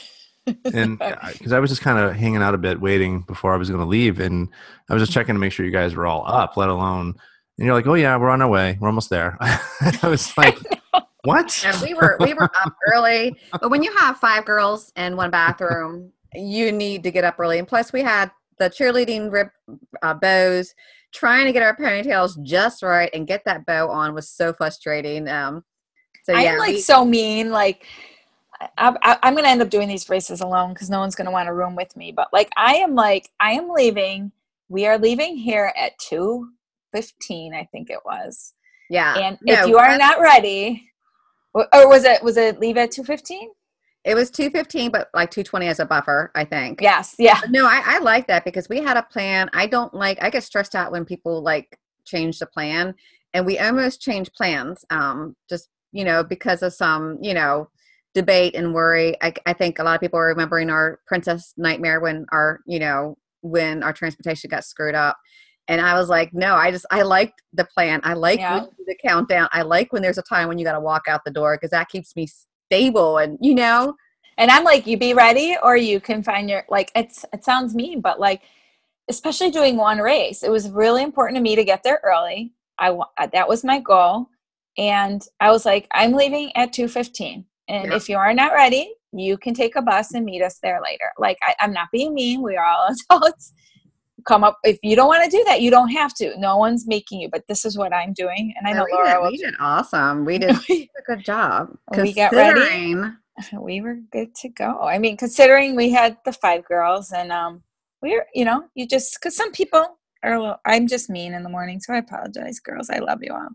and 0.73 1.01
uh, 1.01 1.17
because 1.33 1.51
I 1.51 1.59
was 1.59 1.69
just 1.69 1.81
kind 1.81 1.99
of 1.99 2.15
hanging 2.15 2.41
out 2.41 2.53
a 2.53 2.57
bit, 2.57 2.79
waiting 2.79 3.23
before 3.23 3.53
I 3.53 3.57
was 3.57 3.67
going 3.67 3.81
to 3.81 3.85
leave, 3.85 4.21
and 4.21 4.47
I 4.89 4.93
was 4.93 5.03
just 5.03 5.11
checking 5.11 5.35
to 5.35 5.39
make 5.39 5.51
sure 5.51 5.65
you 5.65 5.73
guys 5.73 5.93
were 5.93 6.05
all 6.05 6.25
up, 6.25 6.55
let 6.55 6.69
alone. 6.69 7.15
And 7.57 7.65
you're 7.65 7.75
like, 7.75 7.87
"Oh 7.87 7.95
yeah, 7.95 8.15
we're 8.15 8.29
on 8.29 8.41
our 8.41 8.47
way. 8.47 8.77
We're 8.79 8.87
almost 8.87 9.09
there." 9.09 9.37
I 9.41 10.07
was 10.07 10.37
like, 10.37 10.57
"What?" 11.25 11.65
And 11.65 11.81
we 11.81 11.95
were 11.95 12.15
we 12.21 12.33
were 12.33 12.49
up 12.63 12.77
early, 12.93 13.35
but 13.51 13.69
when 13.69 13.83
you 13.83 13.93
have 13.97 14.19
five 14.19 14.45
girls 14.45 14.93
in 14.95 15.17
one 15.17 15.31
bathroom, 15.31 16.13
you 16.33 16.71
need 16.71 17.03
to 17.03 17.11
get 17.11 17.25
up 17.25 17.37
early. 17.39 17.59
And 17.59 17.67
plus, 17.67 17.91
we 17.91 18.03
had 18.03 18.31
the 18.59 18.69
cheerleading 18.69 19.31
rib 19.31 19.47
uh, 20.01 20.13
bows. 20.13 20.73
Trying 21.13 21.45
to 21.45 21.53
get 21.53 21.63
our 21.63 21.77
ponytails 21.77 22.41
just 22.43 22.83
right 22.83 23.09
and 23.13 23.25
get 23.25 23.43
that 23.45 23.65
bow 23.65 23.89
on 23.89 24.13
was 24.13 24.29
so 24.29 24.51
frustrating. 24.51 25.29
Um, 25.29 25.63
so 26.25 26.33
yeah, 26.33 26.53
i'm 26.53 26.57
like 26.59 26.73
we- 26.73 26.81
so 26.81 27.05
mean 27.05 27.51
like 27.51 27.85
I, 28.77 28.95
I, 29.01 29.17
i'm 29.23 29.35
gonna 29.35 29.47
end 29.47 29.61
up 29.61 29.69
doing 29.69 29.87
these 29.87 30.09
races 30.09 30.41
alone 30.41 30.73
because 30.73 30.89
no 30.89 30.99
one's 30.99 31.15
gonna 31.15 31.31
want 31.31 31.47
to 31.47 31.53
room 31.53 31.75
with 31.75 31.95
me 31.95 32.11
but 32.11 32.29
like 32.33 32.49
i 32.57 32.75
am 32.75 32.95
like 32.95 33.29
i 33.39 33.51
am 33.51 33.69
leaving 33.69 34.31
we 34.69 34.87
are 34.87 34.97
leaving 34.97 35.37
here 35.37 35.71
at 35.77 35.97
2.15 35.99 37.53
i 37.53 37.67
think 37.71 37.89
it 37.89 37.99
was 38.05 38.53
yeah. 38.89 39.17
and 39.17 39.37
No, 39.41 39.53
if 39.53 39.67
you 39.67 39.77
are 39.77 39.97
not 39.97 40.19
ready 40.19 40.89
or 41.53 41.67
was 41.87 42.03
it 42.03 42.23
was 42.23 42.37
it 42.37 42.59
leave 42.59 42.77
at 42.77 42.91
2.15 42.91 43.47
it 44.05 44.15
was 44.15 44.29
two 44.31 44.49
fifteen, 44.49 44.91
but 44.91 45.09
like 45.13 45.31
two 45.31 45.43
twenty 45.43 45.67
as 45.67 45.79
a 45.79 45.85
buffer, 45.85 46.31
I 46.35 46.45
think. 46.45 46.81
yes 46.81 47.15
yeah 47.19 47.39
But 47.41 47.51
no, 47.51 47.65
I, 47.65 47.81
I 47.85 47.99
like 47.99 48.27
that 48.27 48.45
because 48.45 48.69
we 48.69 48.81
had 48.81 48.97
a 48.97 49.03
plan. 49.03 49.49
I 49.53 49.65
don't 49.67 49.93
like. 49.93 50.21
I 50.21 50.29
get 50.29 50.43
stressed 50.43 50.75
out 50.75 50.91
when 50.91 51.05
people 51.05 51.41
like 51.41 51.77
change 52.05 52.39
the 52.39 52.45
plan, 52.45 52.93
and 53.33 53.45
we 53.45 53.57
almost 53.59 54.01
changed 54.01 54.33
plans. 54.33 54.85
Um, 54.89 55.35
just 55.49 55.69
you 55.91 56.03
know 56.05 56.23
because 56.23 56.61
of 56.61 56.73
some 56.73 57.17
you 57.21 57.33
know 57.33 57.69
debate 58.13 58.55
and 58.55 58.73
worry. 58.73 59.17
I, 59.21 59.33
I 59.45 59.53
think 59.53 59.77
a 59.79 59.83
lot 59.83 59.95
of 59.95 60.01
people 60.01 60.19
are 60.19 60.27
remembering 60.27 60.69
our 60.69 60.99
Princess 61.07 61.53
Nightmare 61.57 61.99
when 61.99 62.25
our 62.31 62.61
you 62.65 62.79
know 62.79 63.17
when 63.41 63.83
our 63.83 63.93
transportation 63.93 64.49
got 64.49 64.63
screwed 64.63 64.95
up. 64.95 65.17
And 65.67 65.81
I 65.81 65.95
was 65.95 66.09
like, 66.09 66.31
no, 66.31 66.53
I 66.53 66.69
just 66.69 66.85
I 66.91 67.01
liked 67.01 67.41
the 67.53 67.65
plan. 67.65 67.99
I 68.03 68.13
like 68.13 68.39
Yeah. 68.39 68.53
when 68.55 68.63
you 68.65 68.69
do 68.77 68.83
the 68.87 68.97
countdown. 69.07 69.49
I 69.51 69.63
like 69.63 69.91
when 69.91 70.03
there's 70.03 70.19
a 70.19 70.21
time 70.21 70.47
when 70.47 70.59
you 70.59 70.63
got 70.65 70.73
to 70.73 70.79
walk 70.79 71.03
out 71.07 71.21
the 71.25 71.31
door 71.31 71.55
because 71.57 71.71
that 71.71 71.89
keeps 71.89 72.15
me 72.15 72.27
stable 72.67 73.17
and 73.17 73.37
you 73.41 73.55
know? 73.55 73.95
And 74.37 74.51
i'm 74.51 74.63
like 74.65 74.85
you 74.85 74.97
be 74.97 75.13
ready 75.13 75.55
or 75.63 75.77
you 75.77 75.99
can 76.01 76.21
find 76.21 76.49
your 76.49 76.65
like 76.69 76.91
it's 76.95 77.23
it 77.31 77.43
sounds 77.45 77.73
mean 77.73 78.01
but 78.01 78.19
like 78.19 78.41
especially 79.09 79.49
doing 79.51 79.77
one 79.77 79.99
race 79.99 80.43
it 80.43 80.51
was 80.51 80.69
really 80.69 81.03
important 81.03 81.37
to 81.37 81.41
me 81.41 81.55
to 81.55 81.63
get 81.63 81.83
there 81.83 82.01
early. 82.03 82.53
I 82.79 82.89
uh, 82.91 83.27
that 83.31 83.47
was 83.47 83.63
my 83.63 83.79
goal. 83.79 84.27
And 84.77 85.25
i 85.39 85.51
was 85.51 85.65
like 85.65 85.87
i'm 85.93 86.11
leaving 86.11 86.51
at 86.57 86.73
2.15 86.73 87.45
and 87.69 87.91
Yeah. 87.91 87.95
if 87.95 88.09
you 88.09 88.17
are 88.17 88.33
not 88.33 88.53
ready 88.53 88.93
you 89.13 89.37
can 89.37 89.53
take 89.53 89.77
a 89.77 89.81
bus 89.81 90.13
and 90.13 90.25
meet 90.25 90.41
us 90.41 90.59
there 90.61 90.81
later. 90.83 91.09
Like 91.17 91.37
I, 91.47 91.55
i'm 91.61 91.71
not 91.71 91.87
being 91.91 92.13
mean. 92.13 92.41
We 92.41 92.57
are 92.57 92.65
all 92.65 92.89
adults 93.09 93.53
come 94.25 94.43
up 94.43 94.57
if 94.63 94.77
you 94.83 94.95
don't 94.95 95.07
want 95.07 95.23
to 95.23 95.29
do 95.29 95.43
that 95.45 95.61
you 95.61 95.69
don't 95.69 95.89
have 95.89 96.13
to 96.13 96.37
no 96.39 96.57
one's 96.57 96.87
making 96.87 97.21
you 97.21 97.29
but 97.29 97.43
this 97.47 97.65
is 97.65 97.77
what 97.77 97.93
i'm 97.93 98.13
doing 98.13 98.53
and 98.57 98.67
i 98.67 98.71
No, 98.71 98.79
know 98.79 98.85
we 98.85 98.91
laura 98.91 99.13
did, 99.13 99.31
we 99.31 99.37
did 99.37 99.53
awesome. 99.59 100.25
We 100.25 100.37
did 100.39 100.51
a 100.51 101.01
good 101.05 101.23
job. 101.23 101.77
We 101.91 102.13
got 102.13 102.33
ready. 102.33 102.95
we 103.59 103.81
were 103.81 103.97
good 104.11 104.33
to 104.35 104.49
go. 104.49 104.79
I 104.81 104.97
mean, 104.97 105.17
considering 105.17 105.75
we 105.75 105.91
had 105.91 106.17
the 106.25 106.33
five 106.33 106.65
girls 106.65 107.11
and 107.11 107.31
um 107.31 107.63
we're 108.01 108.25
you 108.33 108.45
know, 108.45 108.65
you 108.75 108.87
just 108.87 109.19
cuz 109.21 109.35
some 109.35 109.51
people 109.51 109.97
are 110.23 110.33
a 110.33 110.39
little, 110.39 110.57
I'm 110.65 110.87
just 110.87 111.09
mean 111.09 111.33
in 111.33 111.43
the 111.43 111.49
morning, 111.49 111.79
so 111.79 111.93
I 111.93 111.97
apologize, 111.97 112.59
girls. 112.59 112.89
I 112.89 112.99
love 112.99 113.19
you 113.21 113.33
all. 113.33 113.49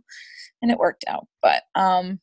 And 0.63 0.71
it 0.71 0.79
worked 0.79 1.05
out, 1.09 1.27
but 1.43 1.63
um 1.75 2.21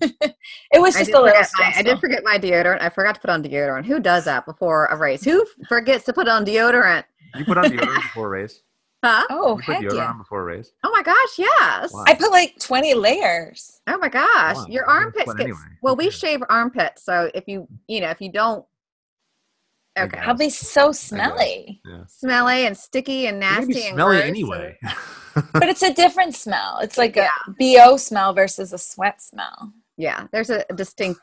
it 0.00 0.80
was 0.80 0.94
just 0.94 1.12
a 1.12 1.20
little 1.20 1.42
my, 1.58 1.72
I 1.76 1.82
did 1.82 2.00
forget 2.00 2.24
my 2.24 2.38
deodorant. 2.38 2.82
I 2.82 2.88
forgot 2.88 3.14
to 3.14 3.20
put 3.20 3.30
on 3.30 3.42
deodorant. 3.42 3.86
Who 3.86 4.00
does 4.00 4.24
that 4.24 4.44
before 4.46 4.86
a 4.86 4.96
race? 4.96 5.24
Who 5.24 5.46
forgets 5.68 6.04
to 6.04 6.12
put 6.12 6.28
on 6.28 6.44
deodorant? 6.44 7.04
You 7.34 7.44
put 7.44 7.58
on 7.58 7.64
deodorant 7.70 8.02
before 8.02 8.26
a 8.26 8.30
race. 8.30 8.62
Huh? 9.04 9.24
Oh, 9.30 9.56
you 9.58 9.62
put 9.64 9.74
heck 9.76 9.84
deodorant 9.84 9.94
yeah. 9.96 10.10
on 10.10 10.18
before 10.18 10.40
a 10.42 10.44
race. 10.44 10.72
Oh 10.84 10.90
my 10.90 11.02
gosh, 11.02 11.38
yes. 11.38 11.92
Wow. 11.92 12.04
I 12.06 12.14
put 12.14 12.30
like 12.30 12.58
20 12.58 12.94
layers. 12.94 13.80
Oh 13.86 13.96
my 13.98 14.08
gosh, 14.08 14.56
Wow, 14.56 14.66
your 14.68 14.84
armpits 14.88 15.32
get 15.34 15.44
anyway. 15.44 15.58
well. 15.82 15.96
We 15.96 16.10
shave 16.10 16.42
armpits, 16.50 17.04
so 17.04 17.30
if 17.34 17.44
you 17.48 17.66
you 17.88 18.00
know 18.00 18.10
if 18.10 18.20
you 18.20 18.30
don't, 18.30 18.64
I 19.96 20.02
okay. 20.02 20.18
I'll 20.18 20.34
be 20.36 20.50
so 20.50 20.92
smelly. 20.92 21.80
Yeah. 21.84 22.04
smelly 22.06 22.66
and 22.66 22.76
sticky 22.76 23.26
and 23.26 23.42
You're 23.42 23.50
be 23.50 23.56
nasty 23.74 23.86
and 23.88 23.94
smelly 23.96 24.16
gross 24.16 24.28
anyway. 24.28 24.78
But 25.52 25.68
it's 25.68 25.82
a 25.82 25.94
different 25.94 26.34
smell. 26.34 26.80
It's 26.82 26.98
like 26.98 27.14
Yeah. 27.16 27.28
a 27.46 27.50
BO 27.52 27.96
smell 27.96 28.34
versus 28.34 28.72
a 28.72 28.78
sweat 28.78 29.22
smell. 29.22 29.72
Yeah, 29.96 30.26
there's 30.32 30.50
a 30.50 30.64
distinct 30.74 31.20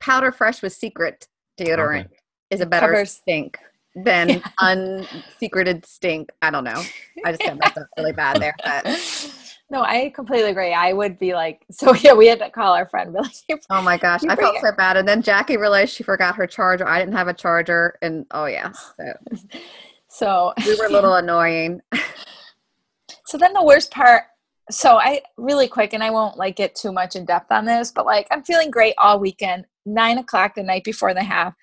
powder 0.00 0.30
fresh 0.32 0.62
with 0.62 0.72
secret 0.72 1.26
deodorant 1.60 2.04
Okay. 2.06 2.16
is 2.50 2.60
a 2.60 2.66
better 2.66 2.86
Covers- 2.86 3.12
stink 3.12 3.58
than 3.94 4.42
unsecreted 4.60 5.84
stink. 5.86 6.30
I 6.42 6.50
don't 6.50 6.64
know. 6.64 6.82
I 7.24 7.32
just 7.32 7.42
got 7.42 7.58
messed 7.58 7.78
up 7.78 7.86
really 7.96 8.12
bad 8.12 8.40
there, 8.40 8.54
but 8.64 8.84
no, 9.70 9.82
I 9.82 10.12
completely 10.14 10.50
agree. 10.50 10.72
I 10.72 10.92
would 10.92 11.18
be 11.18 11.34
like, 11.34 11.64
so 11.70 11.94
yeah, 11.94 12.14
we 12.14 12.26
had 12.26 12.38
to 12.40 12.50
call 12.50 12.74
our 12.74 12.86
friend. 12.86 13.12
Like, 13.12 13.60
oh 13.70 13.82
my 13.82 13.96
gosh, 13.96 14.24
I 14.24 14.36
felt 14.36 14.56
so 14.60 14.72
bad. 14.72 14.96
And 14.96 15.06
then 15.06 15.22
Jackie 15.22 15.56
realized 15.56 15.94
she 15.94 16.02
forgot 16.02 16.36
her 16.36 16.46
charger. 16.46 16.86
I 16.86 16.98
didn't 16.98 17.14
have 17.14 17.28
a 17.28 17.34
charger, 17.34 17.98
and 18.02 18.26
oh 18.30 18.46
yeah, 18.46 18.72
so 18.72 19.12
so 20.08 20.52
we 20.64 20.76
were 20.78 20.86
a 20.86 20.92
little 20.92 21.14
annoying. 21.14 21.80
so 23.26 23.38
then 23.38 23.52
the 23.52 23.64
worst 23.64 23.90
part. 23.90 24.24
So 24.70 24.98
I 24.98 25.22
really 25.38 25.66
quick, 25.66 25.94
and 25.94 26.04
I 26.04 26.10
won't 26.10 26.36
like 26.36 26.56
get 26.56 26.74
too 26.74 26.92
much 26.92 27.16
in 27.16 27.24
depth 27.24 27.50
on 27.50 27.64
this, 27.64 27.90
but 27.90 28.04
like 28.04 28.26
I'm 28.30 28.42
feeling 28.42 28.70
great 28.70 28.94
all 28.98 29.18
weekend. 29.18 29.64
Nine 29.86 30.18
o'clock 30.18 30.54
the 30.54 30.62
night 30.62 30.84
before 30.84 31.14
the 31.14 31.22
half, 31.22 31.54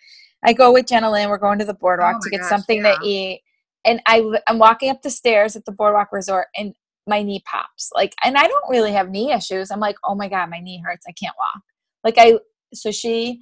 I 0.46 0.54
go 0.54 0.72
with 0.72 0.88
Jenna 0.88 1.12
Lynn. 1.12 1.30
We're 1.30 1.38
going 1.38 1.60
to 1.60 1.66
the 1.66 1.74
boardwalk 1.74 2.18
Oh 2.18 2.20
to 2.24 2.30
get 2.30 2.42
gosh, 2.42 2.50
something 2.50 2.84
yeah. 2.84 2.96
to 2.96 3.06
eat, 3.06 3.42
and 3.84 4.02
I 4.06 4.24
I'm 4.48 4.60
walking 4.60 4.90
up 4.90 5.02
the 5.02 5.10
stairs 5.10 5.56
at 5.56 5.66
the 5.66 5.72
boardwalk 5.72 6.10
resort, 6.12 6.48
and 6.56 6.74
my 7.08 7.22
knee 7.22 7.44
pops. 7.46 7.90
Like, 7.94 8.14
and 8.24 8.38
I 8.38 8.48
don't 8.48 8.70
really 8.70 8.92
have 8.92 9.10
knee 9.10 9.32
issues. 9.32 9.72
I'm 9.72 9.80
like, 9.80 9.96
oh 10.04 10.16
my 10.16 10.28
god, 10.28 10.50
my 10.50 10.60
knee 10.60 10.82
hurts. 10.84 11.06
I 11.08 11.14
can't 11.14 11.36
walk. 11.38 11.64
Like 12.04 12.16
I, 12.18 12.40
so 12.74 12.92
she 12.92 13.40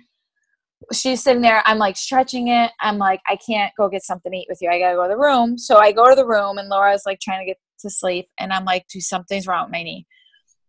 she's 0.91 1.23
sitting 1.23 1.41
there. 1.41 1.61
I'm 1.65 1.77
like 1.77 1.95
stretching 1.95 2.49
it. 2.49 2.71
I'm 2.81 2.97
like, 2.97 3.21
I 3.27 3.37
can't 3.37 3.71
go 3.77 3.87
get 3.89 4.03
something 4.03 4.31
to 4.31 4.37
eat 4.37 4.47
with 4.49 4.59
you. 4.61 4.69
I 4.69 4.79
gotta 4.79 4.95
go 4.95 5.03
to 5.03 5.09
the 5.09 5.17
room. 5.17 5.57
So 5.57 5.77
I 5.77 5.91
go 5.91 6.09
to 6.09 6.15
the 6.15 6.27
room, 6.27 6.57
and 6.57 6.69
Laura's 6.69 7.03
like 7.05 7.19
trying 7.19 7.39
to 7.39 7.45
get 7.45 7.57
to 7.79 7.89
sleep, 7.89 8.27
and 8.39 8.51
I'm 8.51 8.65
like, 8.65 8.87
do 8.87 8.99
something's 8.99 9.47
wrong 9.47 9.65
with 9.65 9.71
my 9.73 9.83
knee. 9.83 10.05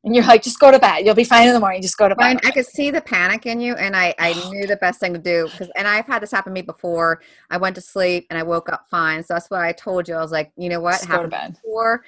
And 0.05 0.14
you're 0.14 0.24
like, 0.26 0.42
just 0.42 0.61
go 0.61 0.70
to 0.70 0.78
bed. 0.78 1.07
You'll 1.07 1.14
be 1.14 1.24
fine 1.24 1.48
in 1.48 1.55
the 1.55 1.61
morning. 1.61 1.80
Just 1.80 1.96
go 1.96 2.09
to 2.11 2.14
bed. 2.14 2.38
I 2.44 2.50
could 2.50 2.66
see 2.66 2.90
the 2.90 3.00
panic 3.00 3.46
in 3.46 3.59
you, 3.59 3.74
and 3.74 3.96
I, 3.96 4.14
I 4.18 4.34
knew 4.50 4.66
the 4.66 4.76
best 4.76 5.00
thing 5.00 5.14
to 5.14 5.18
do 5.18 5.48
because, 5.50 5.70
and 5.76 5.88
I've 5.88 6.07
had 6.07 6.22
this 6.22 6.30
happen 6.30 6.50
to 6.50 6.55
me 6.55 6.61
before. 6.61 7.22
I 7.50 7.57
went 7.57 7.74
to 7.76 7.80
sleep 7.80 8.26
and 8.28 8.38
I 8.38 8.42
woke 8.42 8.70
up 8.70 8.84
fine, 8.90 9.22
so 9.24 9.32
that's 9.32 9.48
why 9.48 9.66
I 9.66 9.72
told 9.72 10.07
you. 10.07 10.14
I 10.14 10.20
was 10.20 10.30
like, 10.30 10.52
you 10.57 10.68
know 10.68 10.80
what, 10.80 10.92
Just 10.92 11.09
go 11.09 11.09
to 11.09 11.12
happened 11.14 11.30
bed. 11.30 11.52
before. 11.55 12.05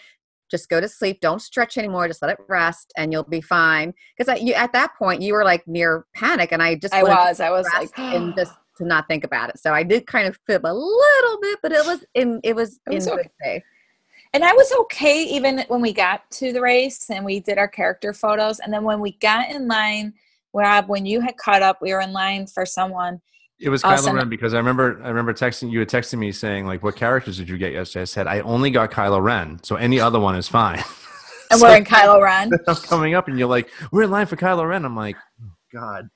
Just 0.51 0.69
go 0.69 0.79
to 0.81 0.89
sleep. 0.89 1.21
Don't 1.21 1.41
stretch 1.41 1.79
anymore. 1.79 2.07
Just 2.07 2.21
let 2.21 2.31
it 2.31 2.39
rest, 2.49 2.93
and 2.99 3.13
you'll 3.13 3.25
be 3.25 3.41
fine. 3.41 3.95
Because 4.17 4.41
you 4.43 4.53
at 4.53 4.73
that 4.75 4.95
point 4.99 5.23
you 5.23 5.33
were 5.33 5.45
like 5.45 5.67
near 5.67 6.05
panic, 6.15 6.53
and 6.53 6.63
I 6.63 6.75
just 6.75 6.93
I 6.93 7.03
was. 7.03 7.41
I 7.41 7.51
was 7.51 7.67
like, 7.75 7.99
and 7.99 8.35
just 8.37 8.53
to 8.77 8.85
not 8.85 9.09
think 9.09 9.25
about 9.25 9.49
it. 9.49 9.59
So 9.59 9.73
I 9.73 9.83
did 9.83 10.07
kind 10.07 10.29
of 10.29 10.39
fib 10.47 10.67
a 10.67 10.73
little 10.75 11.41
bit, 11.41 11.59
but 11.63 11.73
it 11.73 11.85
was 11.87 12.05
in 12.15 12.41
it 12.45 12.55
was 12.55 12.79
It 12.87 12.95
was 12.95 13.07
in 13.07 13.13
okay. 13.15 13.23
good 13.23 13.31
faith. 13.43 13.63
And 14.33 14.45
I 14.45 14.53
was 14.53 14.73
okay 14.81 15.25
even 15.25 15.65
when 15.69 15.81
we 15.81 15.93
got 15.93 16.31
to 16.33 16.53
the 16.53 16.61
race 16.61 17.11
and 17.11 17.25
we 17.25 17.41
did 17.41 17.59
our 17.59 17.69
character 17.69 18.13
photos. 18.13 18.61
And 18.61 18.73
then 18.73 18.85
when 18.85 19.01
we 19.01 19.13
got 19.13 19.51
in 19.51 19.69
line, 19.69 20.15
Rob, 20.53 20.89
when 20.89 21.07
you 21.07 21.21
had 21.21 21.37
caught 21.37 21.63
up, 21.63 21.79
we 21.81 21.93
were 21.93 22.01
in 22.01 22.13
line 22.13 22.47
for 22.47 22.67
someone. 22.67 23.21
It 23.59 23.71
was 23.71 23.83
Kylo 23.83 24.13
Ren 24.13 24.29
because 24.29 24.53
I 24.53 24.59
remember 24.59 25.01
I 25.03 25.09
remember 25.09 25.33
texting 25.33 25.71
you 25.71 25.79
had 25.79 25.89
texted 25.89 26.19
me 26.19 26.31
saying 26.31 26.67
like 26.67 26.83
what 26.83 26.95
characters 26.95 27.39
did 27.39 27.49
you 27.49 27.57
get 27.57 27.73
yesterday? 27.73 28.03
I 28.03 28.05
said 28.05 28.27
I 28.27 28.41
only 28.41 28.71
got 28.71 28.91
Kylo 28.91 29.23
Ren, 29.23 29.63
so 29.63 29.77
any 29.77 29.99
other 29.99 30.21
one 30.21 30.37
is 30.37 30.49
fine. 30.49 30.83
And 31.51 31.61
so 31.61 31.69
we're 31.69 31.77
in 31.77 31.85
Kylo 31.85 32.21
Ren. 32.21 32.51
I'm 32.69 32.75
coming 32.75 33.15
up 33.15 33.29
and 33.29 33.39
you're 33.39 33.49
like, 33.49 33.71
we're 33.93 34.03
in 34.03 34.11
line 34.11 34.27
for 34.27 34.37
Kylo 34.37 34.69
Ren. 34.69 34.85
I'm 34.85 34.97
like, 34.97 35.17
oh, 35.41 35.53
God. 35.73 36.09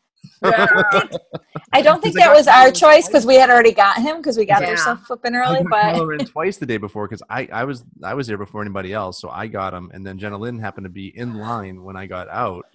I 0.42 1.82
don't 1.82 2.02
think 2.02 2.16
that 2.16 2.34
was 2.34 2.48
our 2.48 2.70
choice 2.70 3.06
because 3.06 3.26
we 3.26 3.36
had 3.36 3.50
already 3.50 3.72
got 3.72 3.98
him 4.00 4.18
because 4.18 4.36
we 4.36 4.44
got 4.44 4.60
yeah. 4.60 4.68
there 4.68 4.76
so 4.76 4.96
flipping 4.96 5.34
early. 5.34 5.62
But 5.62 5.94
Kylo 5.94 6.06
Ren 6.06 6.24
twice 6.24 6.56
the 6.56 6.66
day 6.66 6.78
before 6.78 7.06
because 7.06 7.22
I, 7.28 7.48
I 7.52 7.64
was 7.64 7.84
I 8.02 8.14
was 8.14 8.26
there 8.26 8.38
before 8.38 8.62
anybody 8.62 8.92
else, 8.92 9.20
so 9.20 9.28
I 9.28 9.46
got 9.46 9.74
him, 9.74 9.90
and 9.92 10.06
then 10.06 10.18
Jenna 10.18 10.38
Lynn 10.38 10.58
happened 10.58 10.84
to 10.84 10.90
be 10.90 11.16
in 11.16 11.34
line 11.34 11.82
when 11.82 11.96
I 11.96 12.06
got 12.06 12.28
out. 12.28 12.64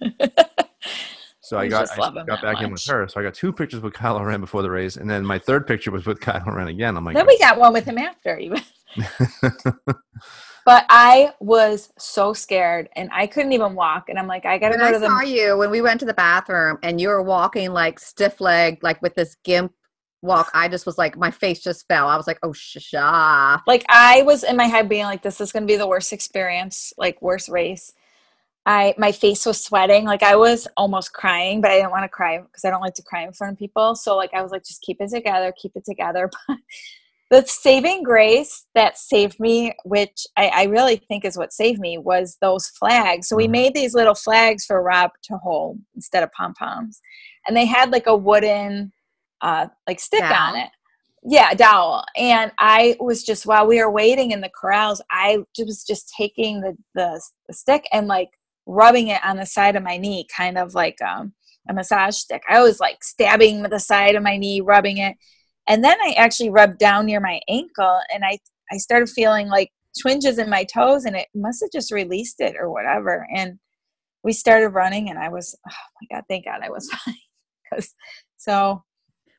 So 1.46 1.56
I 1.56 1.68
got 1.68 1.88
I 1.92 2.10
got 2.24 2.42
back 2.42 2.54
much. 2.54 2.62
in 2.64 2.72
with 2.72 2.84
her. 2.86 3.06
So 3.06 3.20
I 3.20 3.22
got 3.22 3.34
two 3.34 3.52
pictures 3.52 3.78
with 3.78 3.94
Kylo 3.94 4.26
Ren 4.26 4.40
before 4.40 4.62
the 4.62 4.70
race, 4.70 4.96
and 4.96 5.08
then 5.08 5.24
my 5.24 5.38
third 5.38 5.64
picture 5.64 5.92
was 5.92 6.04
with 6.04 6.18
Kylo 6.20 6.52
Ren 6.52 6.66
again. 6.66 6.96
I'm 6.96 7.04
like, 7.04 7.14
then 7.14 7.24
we 7.24 7.38
got 7.38 7.56
one 7.56 7.72
with 7.72 7.84
him 7.84 7.98
after 7.98 8.36
even. 8.36 8.60
but 10.66 10.84
I 10.90 11.32
was 11.40 11.90
so 11.96 12.34
scared, 12.34 12.90
and 12.94 13.08
I 13.12 13.26
couldn't 13.26 13.52
even 13.52 13.74
walk. 13.74 14.10
And 14.10 14.18
I'm 14.18 14.26
like, 14.26 14.44
I 14.44 14.58
gotta 14.58 14.76
when 14.76 14.80
go 14.80 14.92
to 14.92 14.98
the. 14.98 15.06
I 15.06 15.08
saw 15.08 15.20
you 15.22 15.56
when 15.56 15.70
we 15.70 15.80
went 15.80 16.00
to 16.00 16.06
the 16.06 16.14
bathroom, 16.14 16.78
and 16.82 17.00
you 17.00 17.08
were 17.08 17.22
walking 17.22 17.72
like 17.72 17.98
stiff 17.98 18.40
legged, 18.40 18.82
like 18.82 19.00
with 19.00 19.14
this 19.14 19.36
gimp 19.44 19.72
walk. 20.20 20.50
I 20.52 20.68
just 20.68 20.84
was 20.84 20.98
like, 20.98 21.16
my 21.16 21.30
face 21.30 21.60
just 21.60 21.88
fell. 21.88 22.08
I 22.08 22.16
was 22.18 22.26
like, 22.26 22.38
oh, 22.42 22.52
sha. 22.52 23.62
Like 23.66 23.86
I 23.88 24.20
was 24.22 24.44
in 24.44 24.56
my 24.56 24.66
head 24.66 24.90
being 24.90 25.04
like, 25.04 25.22
this 25.22 25.40
is 25.40 25.52
gonna 25.52 25.64
be 25.64 25.76
the 25.76 25.86
worst 25.86 26.12
experience, 26.12 26.92
like 26.98 27.22
worst 27.22 27.48
race 27.48 27.94
I 28.66 28.94
my 28.98 29.12
face 29.12 29.46
was 29.46 29.62
sweating, 29.62 30.04
like 30.04 30.24
I 30.24 30.34
was 30.34 30.66
almost 30.76 31.12
crying, 31.12 31.60
but 31.60 31.70
I 31.70 31.76
didn't 31.76 31.92
want 31.92 32.02
to 32.02 32.08
cry 32.08 32.38
because 32.38 32.64
I 32.64 32.70
don't 32.70 32.80
like 32.80 32.94
to 32.94 33.02
cry 33.02 33.24
in 33.24 33.32
front 33.32 33.52
of 33.52 33.58
people. 33.60 33.94
So 33.94 34.16
like 34.16 34.34
I 34.34 34.42
was 34.42 34.50
like, 34.50 34.64
just 34.64 34.82
keep 34.82 35.00
it 35.00 35.10
together, 35.10 35.54
keep 35.56 35.76
it 35.76 35.84
together. 35.84 36.28
the 37.30 37.44
saving 37.46 38.02
grace 38.02 38.66
that 38.74 38.96
saved 38.96 39.40
me, 39.40 39.74
which 39.84 40.26
I, 40.36 40.46
I, 40.48 40.62
really 40.64 40.96
think 41.08 41.24
is 41.24 41.36
what 41.36 41.52
saved 41.52 41.80
me, 41.80 41.98
was 41.98 42.36
those 42.40 42.68
flags. 42.68 43.26
So 43.26 43.34
we 43.34 43.44
mm-hmm. 43.44 43.52
made 43.52 43.74
these 43.74 43.94
little 43.94 44.14
flags 44.14 44.64
for 44.64 44.80
Rob 44.80 45.10
to 45.24 45.36
hold 45.38 45.80
instead 45.96 46.22
of 46.22 46.30
pom 46.32 46.54
poms, 46.54 47.00
and 47.46 47.56
they 47.56 47.66
had 47.66 47.90
like 47.90 48.06
a 48.06 48.16
wooden 48.16 48.92
uh, 49.40 49.66
like 49.86 50.00
stick 50.00 50.22
on 50.22 50.56
it. 50.56 50.70
Yeah, 51.28 51.54
dowel. 51.54 52.04
And 52.16 52.52
I 52.58 52.96
was 53.00 53.24
just 53.24 53.46
while 53.46 53.66
we 53.66 53.80
were 53.80 53.90
waiting 53.90 54.30
in 54.30 54.40
the 54.40 54.48
corrals, 54.48 55.02
I 55.10 55.38
was 55.58 55.82
just 55.82 56.12
taking 56.16 56.60
the, 56.60 56.76
the, 56.94 57.20
the 57.48 57.54
stick 57.54 57.88
and 57.92 58.06
like 58.06 58.30
rubbing 58.66 59.08
it 59.08 59.24
on 59.24 59.36
the 59.36 59.46
side 59.46 59.74
of 59.74 59.82
my 59.82 59.96
knee, 59.96 60.26
kind 60.34 60.56
of 60.56 60.74
like 60.74 61.02
um, 61.02 61.32
a 61.68 61.74
massage 61.74 62.14
stick. 62.14 62.42
I 62.48 62.60
was 62.60 62.78
like 62.78 63.02
stabbing 63.02 63.64
the 63.64 63.80
side 63.80 64.14
of 64.14 64.22
my 64.22 64.36
knee, 64.36 64.60
rubbing 64.60 64.98
it. 64.98 65.16
And 65.68 65.82
then 65.82 65.96
I 66.00 66.12
actually 66.16 66.50
rubbed 66.50 66.78
down 66.78 67.06
near 67.06 67.20
my 67.20 67.40
ankle 67.48 68.00
and 68.12 68.24
I, 68.24 68.38
I 68.70 68.76
started 68.76 69.08
feeling 69.08 69.48
like 69.48 69.70
twinges 70.00 70.38
in 70.38 70.48
my 70.48 70.64
toes 70.64 71.04
and 71.04 71.16
it 71.16 71.28
must 71.34 71.62
have 71.62 71.70
just 71.72 71.90
released 71.90 72.40
it 72.40 72.54
or 72.58 72.70
whatever. 72.70 73.26
And 73.34 73.58
we 74.22 74.32
started 74.32 74.68
running 74.70 75.10
and 75.10 75.18
I 75.18 75.28
was, 75.28 75.56
oh 75.68 75.72
my 76.00 76.16
God, 76.16 76.24
thank 76.28 76.44
God 76.44 76.60
I 76.62 76.70
was 76.70 76.88
fine. 77.04 77.14
Because 77.70 77.94
so. 78.36 78.82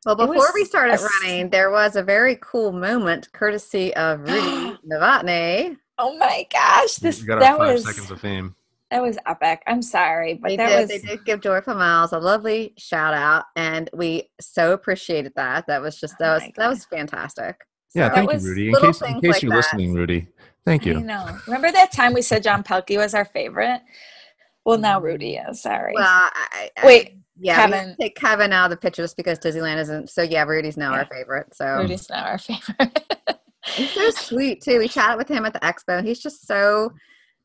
Well, 0.06 0.16
before 0.16 0.52
we 0.54 0.64
started 0.64 1.00
a, 1.00 1.04
running, 1.04 1.50
there 1.50 1.70
was 1.70 1.96
a 1.96 2.04
very 2.04 2.38
cool 2.42 2.72
moment 2.72 3.32
courtesy 3.34 3.94
of 3.96 4.22
Rudy 4.22 4.78
Novotny. 4.90 5.78
Oh 5.98 6.18
my 6.18 6.46
gosh. 6.52 6.96
This, 6.96 7.24
that 7.28 7.58
was 7.60 7.84
seconds 7.84 8.12
of 8.12 8.22
fame 8.22 8.56
that 8.92 9.02
was 9.02 9.18
epic. 9.28 9.64
I'm 9.68 9.82
sorry, 9.82 10.36
but 10.36 10.50
they 10.50 10.58
that 10.58 10.70
did, 10.70 10.80
was 10.80 10.88
they 10.90 11.00
did 11.00 11.26
give 11.26 11.42
Joyful 11.42 11.76
Miles 11.76 12.14
a 12.14 12.20
lovely 12.20 12.74
shout 12.78 13.14
out, 13.14 13.46
and 13.56 13.90
we 13.94 14.30
so 14.40 14.72
appreciated 14.74 15.34
that. 15.36 15.68
That 15.68 15.82
was 15.82 16.00
just 16.00 16.16
oh 16.20 16.24
that 16.24 16.30
oh 16.30 16.46
was 16.46 16.52
that 16.56 16.70
was 16.70 16.86
fantastic. 16.86 17.68
Yeah, 17.94 18.10
thank 18.10 18.32
you, 18.32 18.40
Rudy. 18.40 18.70
In 18.70 18.76
case, 18.76 19.02
in 19.02 19.22
case 19.22 19.34
like 19.34 19.42
you're 19.42 19.52
that. 19.52 19.58
listening, 19.58 19.94
Rudy, 19.94 20.28
thank 20.66 20.86
you. 20.86 20.98
I 20.98 21.02
know. 21.02 21.38
Remember 21.48 21.72
that 21.72 21.92
time 21.92 22.14
we 22.14 22.22
said 22.22 22.44
John 22.44 22.64
Pelkey 22.64 22.98
was 22.98 23.14
our 23.14 23.26
favorite? 23.26 23.82
Well, 24.66 24.78
now 24.78 24.98
mm-hmm. 24.98 25.06
Rudy 25.06 25.36
is. 25.36 25.62
Sorry. 25.62 25.94
Well, 25.96 26.06
I, 26.06 26.70
I, 26.78 26.86
wait. 26.86 27.14
Yeah, 27.40 27.68
Kevin. 27.68 27.96
take 28.00 28.16
Kevin 28.16 28.52
out 28.52 28.66
of 28.66 28.72
the 28.72 28.78
picture 28.78 29.04
just 29.04 29.16
because 29.16 29.38
Disneyland 29.38 29.78
isn't. 29.80 30.10
So 30.10 30.24
yeah, 30.24 30.44
Rudy's 30.44 30.76
now 30.76 30.94
yeah. 30.94 31.00
our 31.00 31.06
favorite. 31.06 31.54
So 31.54 31.66
Rudy's 31.78 32.10
now 32.10 32.24
our 32.24 32.38
favorite. 32.40 33.04
he's 33.66 33.92
so 33.92 34.10
sweet 34.12 34.62
too. 34.62 34.80
We 34.80 34.88
chatted 34.88 35.18
with 35.18 35.28
him 35.28 35.46
at 35.46 35.54
the 35.54 35.60
expo. 35.60 36.04
He's 36.04 36.20
just 36.20 36.48
so 36.48 36.94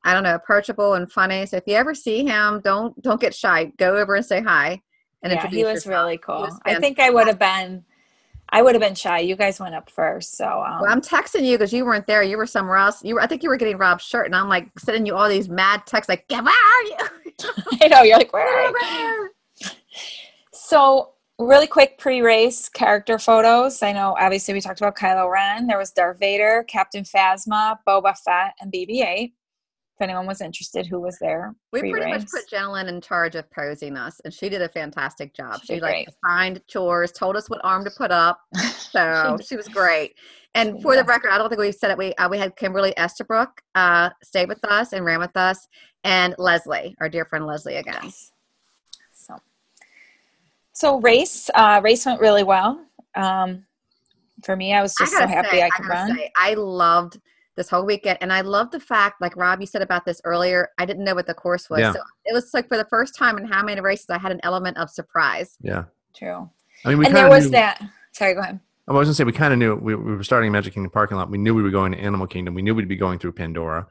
I 0.04 0.14
don't 0.14 0.24
know, 0.24 0.34
approachable 0.34 0.94
and 0.94 1.10
funny. 1.10 1.46
So 1.46 1.56
if 1.56 1.64
you 1.66 1.74
ever 1.74 1.94
see 1.94 2.24
him, 2.24 2.60
don't 2.62 3.00
don't 3.02 3.20
get 3.20 3.34
shy. 3.34 3.72
Go 3.76 3.96
over 3.96 4.16
and 4.16 4.24
say 4.24 4.40
hi. 4.40 4.80
And 5.22 5.32
yeah, 5.32 5.46
he 5.46 5.64
was 5.64 5.84
yourself. 5.84 5.92
really 5.92 6.18
cool. 6.18 6.40
Was 6.40 6.60
I 6.64 6.74
think 6.76 6.98
I 6.98 7.10
would 7.10 7.28
have 7.28 7.38
been. 7.38 7.84
I 8.54 8.60
would 8.60 8.74
have 8.74 8.82
been 8.82 8.94
shy. 8.94 9.20
You 9.20 9.34
guys 9.34 9.58
went 9.58 9.74
up 9.74 9.88
first, 9.88 10.36
so. 10.36 10.44
Um, 10.44 10.82
well, 10.82 10.90
I'm 10.90 11.00
texting 11.00 11.42
you 11.42 11.56
because 11.56 11.72
you 11.72 11.86
weren't 11.86 12.06
there. 12.06 12.22
You 12.22 12.36
were 12.36 12.46
somewhere 12.46 12.76
else. 12.76 13.02
You 13.02 13.14
were. 13.14 13.22
I 13.22 13.26
think 13.26 13.42
you 13.42 13.48
were 13.48 13.56
getting 13.56 13.78
Rob's 13.78 14.04
shirt, 14.04 14.26
and 14.26 14.34
I'm 14.34 14.48
like 14.48 14.70
sending 14.78 15.06
you 15.06 15.14
all 15.14 15.28
these 15.28 15.48
mad 15.48 15.86
texts, 15.86 16.08
like, 16.08 16.24
"Where 16.28 16.42
are 16.42 16.82
you?" 16.82 16.96
I 17.80 17.88
know 17.88 18.02
you're 18.02 18.18
like, 18.18 18.32
"Where 18.32 18.46
are 18.46 18.70
you?" 18.70 19.30
so 20.52 21.12
really 21.38 21.66
quick 21.66 21.98
pre-race 21.98 22.68
character 22.68 23.18
photos. 23.18 23.82
I 23.82 23.92
know 23.92 24.16
obviously 24.20 24.54
we 24.54 24.60
talked 24.60 24.80
about 24.80 24.96
Kylo 24.96 25.30
Ren. 25.30 25.66
There 25.66 25.78
was 25.78 25.90
Darth 25.90 26.18
Vader, 26.18 26.64
Captain 26.68 27.04
Phasma, 27.04 27.78
Boba 27.86 28.16
Fett, 28.18 28.54
and 28.60 28.72
BB-8 28.72 29.32
anyone 30.02 30.26
was 30.26 30.40
interested 30.40 30.86
who 30.86 31.00
was 31.00 31.18
there. 31.20 31.54
We 31.72 31.80
pretty 31.80 32.10
much 32.10 32.26
put 32.28 32.48
Jenna 32.48 32.84
in 32.88 33.00
charge 33.00 33.34
of 33.34 33.50
posing 33.50 33.96
us, 33.96 34.20
and 34.24 34.34
she 34.34 34.48
did 34.48 34.60
a 34.60 34.68
fantastic 34.68 35.34
job. 35.34 35.60
She, 35.60 35.74
she 35.74 35.80
like 35.80 36.08
assigned 36.08 36.60
chores, 36.68 37.12
told 37.12 37.36
us 37.36 37.48
what 37.48 37.60
arm 37.64 37.84
to 37.84 37.90
put 37.90 38.10
up, 38.10 38.40
so 38.54 39.36
she, 39.40 39.46
she, 39.46 39.56
was 39.56 39.68
great. 39.68 40.14
And 40.54 40.82
for 40.82 40.96
the 40.96 41.04
record, 41.04 41.30
I 41.30 41.38
don't 41.38 41.48
think 41.48 41.60
we 41.60 41.72
said 41.72 41.90
it. 41.90 41.98
We 41.98 42.14
uh, 42.14 42.28
we 42.28 42.38
had 42.38 42.56
Kimberly 42.56 42.92
Estabrook 42.98 43.62
uh, 43.74 44.10
stay 44.22 44.44
with 44.44 44.62
us 44.64 44.92
and 44.92 45.04
ran 45.04 45.18
with 45.18 45.36
us, 45.36 45.66
and 46.04 46.34
Leslie, 46.38 46.94
our 47.00 47.08
dear 47.08 47.24
friend 47.24 47.46
Leslie, 47.46 47.76
again. 47.76 48.00
Yes. 48.02 48.32
So, 49.12 49.36
so 50.72 51.00
race 51.00 51.48
uh, 51.54 51.80
race 51.82 52.04
went 52.04 52.20
really 52.20 52.42
well. 52.42 52.84
Um, 53.14 53.64
for 54.44 54.56
me, 54.56 54.74
I 54.74 54.82
was 54.82 54.94
just 54.98 55.14
I 55.14 55.20
so 55.20 55.26
happy 55.26 55.58
say, 55.58 55.62
I 55.62 55.68
could 55.70 55.86
I 55.86 55.88
run. 55.88 56.16
Say, 56.16 56.30
I 56.36 56.54
loved 56.54 57.20
this 57.56 57.68
whole 57.68 57.84
weekend. 57.84 58.18
And 58.20 58.32
I 58.32 58.40
love 58.40 58.70
the 58.70 58.80
fact, 58.80 59.20
like 59.20 59.36
Rob, 59.36 59.60
you 59.60 59.66
said 59.66 59.82
about 59.82 60.04
this 60.04 60.20
earlier, 60.24 60.68
I 60.78 60.84
didn't 60.84 61.04
know 61.04 61.14
what 61.14 61.26
the 61.26 61.34
course 61.34 61.68
was. 61.68 61.80
Yeah. 61.80 61.92
So 61.92 62.00
it 62.24 62.32
was 62.32 62.52
like 62.54 62.68
for 62.68 62.76
the 62.76 62.86
first 62.86 63.16
time 63.16 63.38
in 63.38 63.44
how 63.44 63.62
many 63.62 63.80
races 63.80 64.06
I 64.10 64.18
had 64.18 64.32
an 64.32 64.40
element 64.42 64.78
of 64.78 64.90
surprise. 64.90 65.56
Yeah. 65.60 65.84
True. 66.14 66.48
I 66.84 66.88
mean, 66.88 66.98
we 66.98 67.06
and 67.06 67.16
there 67.16 67.28
was 67.28 67.44
knew, 67.44 67.52
that. 67.52 67.82
Sorry, 68.12 68.34
go 68.34 68.40
ahead. 68.40 68.60
I 68.88 68.92
was 68.92 69.06
going 69.06 69.12
to 69.12 69.14
say, 69.14 69.24
we 69.24 69.32
kind 69.32 69.52
of 69.52 69.58
knew 69.58 69.76
we, 69.76 69.94
we, 69.94 70.16
were 70.16 70.24
starting 70.24 70.50
Magic 70.50 70.74
Kingdom 70.74 70.90
parking 70.90 71.16
lot. 71.16 71.30
We 71.30 71.38
knew 71.38 71.54
we 71.54 71.62
were 71.62 71.70
going 71.70 71.92
to 71.92 71.98
Animal 71.98 72.26
Kingdom. 72.26 72.54
We 72.54 72.62
knew 72.62 72.74
we'd 72.74 72.88
be 72.88 72.96
going 72.96 73.18
through 73.18 73.32
Pandora. 73.32 73.86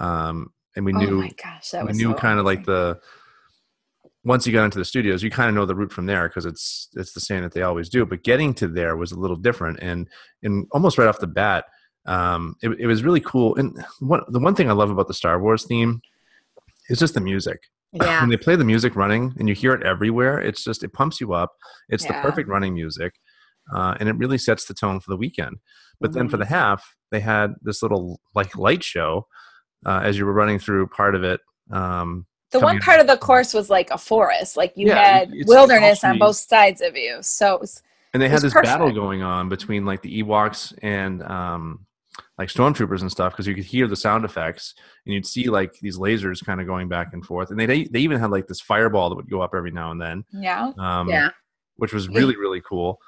Um, 0.00 0.52
and 0.76 0.84
we 0.84 0.94
oh 0.94 0.98
knew, 0.98 1.28
gosh, 1.42 1.72
we 1.72 1.92
knew 1.92 2.12
so 2.12 2.14
kind 2.14 2.38
of 2.38 2.44
like 2.44 2.64
the, 2.64 2.98
once 4.24 4.46
you 4.46 4.52
got 4.52 4.64
into 4.64 4.78
the 4.78 4.84
studios, 4.84 5.22
you 5.22 5.30
kind 5.30 5.48
of 5.48 5.54
know 5.54 5.66
the 5.66 5.74
route 5.74 5.92
from 5.92 6.06
there 6.06 6.28
because 6.28 6.46
it's 6.46 6.88
it's 6.94 7.12
the 7.12 7.20
same 7.20 7.42
that 7.42 7.52
they 7.52 7.62
always 7.62 7.88
do. 7.88 8.06
But 8.06 8.24
getting 8.24 8.54
to 8.54 8.68
there 8.68 8.96
was 8.96 9.12
a 9.12 9.18
little 9.18 9.36
different, 9.36 9.78
and 9.82 10.08
and 10.42 10.66
almost 10.72 10.98
right 10.98 11.06
off 11.06 11.18
the 11.18 11.26
bat, 11.26 11.66
um, 12.06 12.56
it, 12.62 12.70
it 12.80 12.86
was 12.86 13.02
really 13.02 13.20
cool. 13.20 13.54
And 13.56 13.84
what, 14.00 14.30
the 14.32 14.38
one 14.38 14.54
thing 14.54 14.68
I 14.68 14.74
love 14.74 14.90
about 14.90 15.08
the 15.08 15.14
Star 15.14 15.40
Wars 15.40 15.64
theme 15.64 16.00
is 16.88 16.98
just 16.98 17.14
the 17.14 17.20
music. 17.20 17.60
Yeah. 17.96 18.22
when 18.22 18.28
they 18.28 18.36
play 18.36 18.56
the 18.56 18.64
music 18.64 18.96
running 18.96 19.34
and 19.38 19.48
you 19.48 19.54
hear 19.54 19.72
it 19.72 19.84
everywhere, 19.84 20.40
it's 20.40 20.64
just, 20.64 20.82
it 20.82 20.92
pumps 20.92 21.20
you 21.20 21.32
up. 21.32 21.52
It's 21.88 22.02
yeah. 22.04 22.20
the 22.20 22.28
perfect 22.28 22.48
running 22.48 22.74
music. 22.74 23.14
Uh, 23.72 23.94
and 24.00 24.08
it 24.08 24.16
really 24.16 24.36
sets 24.36 24.64
the 24.64 24.74
tone 24.74 24.98
for 24.98 25.12
the 25.12 25.16
weekend. 25.16 25.58
But 26.00 26.10
mm-hmm. 26.10 26.18
then 26.18 26.28
for 26.28 26.36
the 26.36 26.42
mm-hmm. 26.42 26.54
half, 26.54 26.96
they 27.12 27.20
had 27.20 27.54
this 27.62 27.82
little 27.84 28.20
like 28.34 28.56
light 28.56 28.82
show 28.82 29.28
uh, 29.86 30.00
as 30.02 30.18
you 30.18 30.26
were 30.26 30.32
running 30.32 30.58
through 30.58 30.88
part 30.88 31.14
of 31.14 31.22
it. 31.22 31.40
Um, 31.70 32.26
the 32.50 32.60
one 32.60 32.78
part 32.78 33.00
of 33.00 33.06
the 33.06 33.16
course 33.16 33.52
was 33.52 33.68
like 33.68 33.90
a 33.90 33.98
forest, 33.98 34.56
like 34.56 34.72
you 34.76 34.88
yeah, 34.88 35.18
had 35.18 35.32
wilderness 35.46 36.04
on 36.04 36.18
both 36.18 36.36
sides 36.36 36.80
of 36.80 36.96
you. 36.96 37.18
So 37.20 37.54
it 37.54 37.60
was, 37.60 37.82
and 38.12 38.22
they 38.22 38.28
had 38.28 38.42
this 38.42 38.52
perfect. 38.52 38.72
battle 38.72 38.92
going 38.92 39.22
on 39.22 39.48
between 39.48 39.84
like 39.84 40.02
the 40.02 40.22
Ewoks 40.22 40.72
and 40.80 41.22
um, 41.24 41.84
like 42.38 42.48
stormtroopers 42.48 43.00
and 43.00 43.10
stuff 43.10 43.32
because 43.32 43.46
you 43.46 43.54
could 43.54 43.64
hear 43.64 43.86
the 43.86 43.96
sound 43.96 44.24
effects 44.24 44.74
and 45.06 45.14
you'd 45.14 45.26
see 45.26 45.48
like 45.48 45.72
these 45.80 45.98
lasers 45.98 46.44
kind 46.44 46.60
of 46.60 46.66
going 46.66 46.88
back 46.88 47.12
and 47.12 47.24
forth. 47.24 47.50
And 47.50 47.58
they 47.58 47.84
they 47.84 48.00
even 48.00 48.18
had 48.18 48.30
like 48.30 48.46
this 48.46 48.60
fireball 48.60 49.08
that 49.10 49.16
would 49.16 49.30
go 49.30 49.40
up 49.40 49.54
every 49.54 49.70
now 49.70 49.90
and 49.90 50.00
then 50.00 50.24
yeah. 50.32 50.72
um, 50.78 51.08
yeah. 51.08 51.30
which 51.76 51.92
was 51.92 52.08
really 52.08 52.36
really 52.36 52.60
cool. 52.60 52.98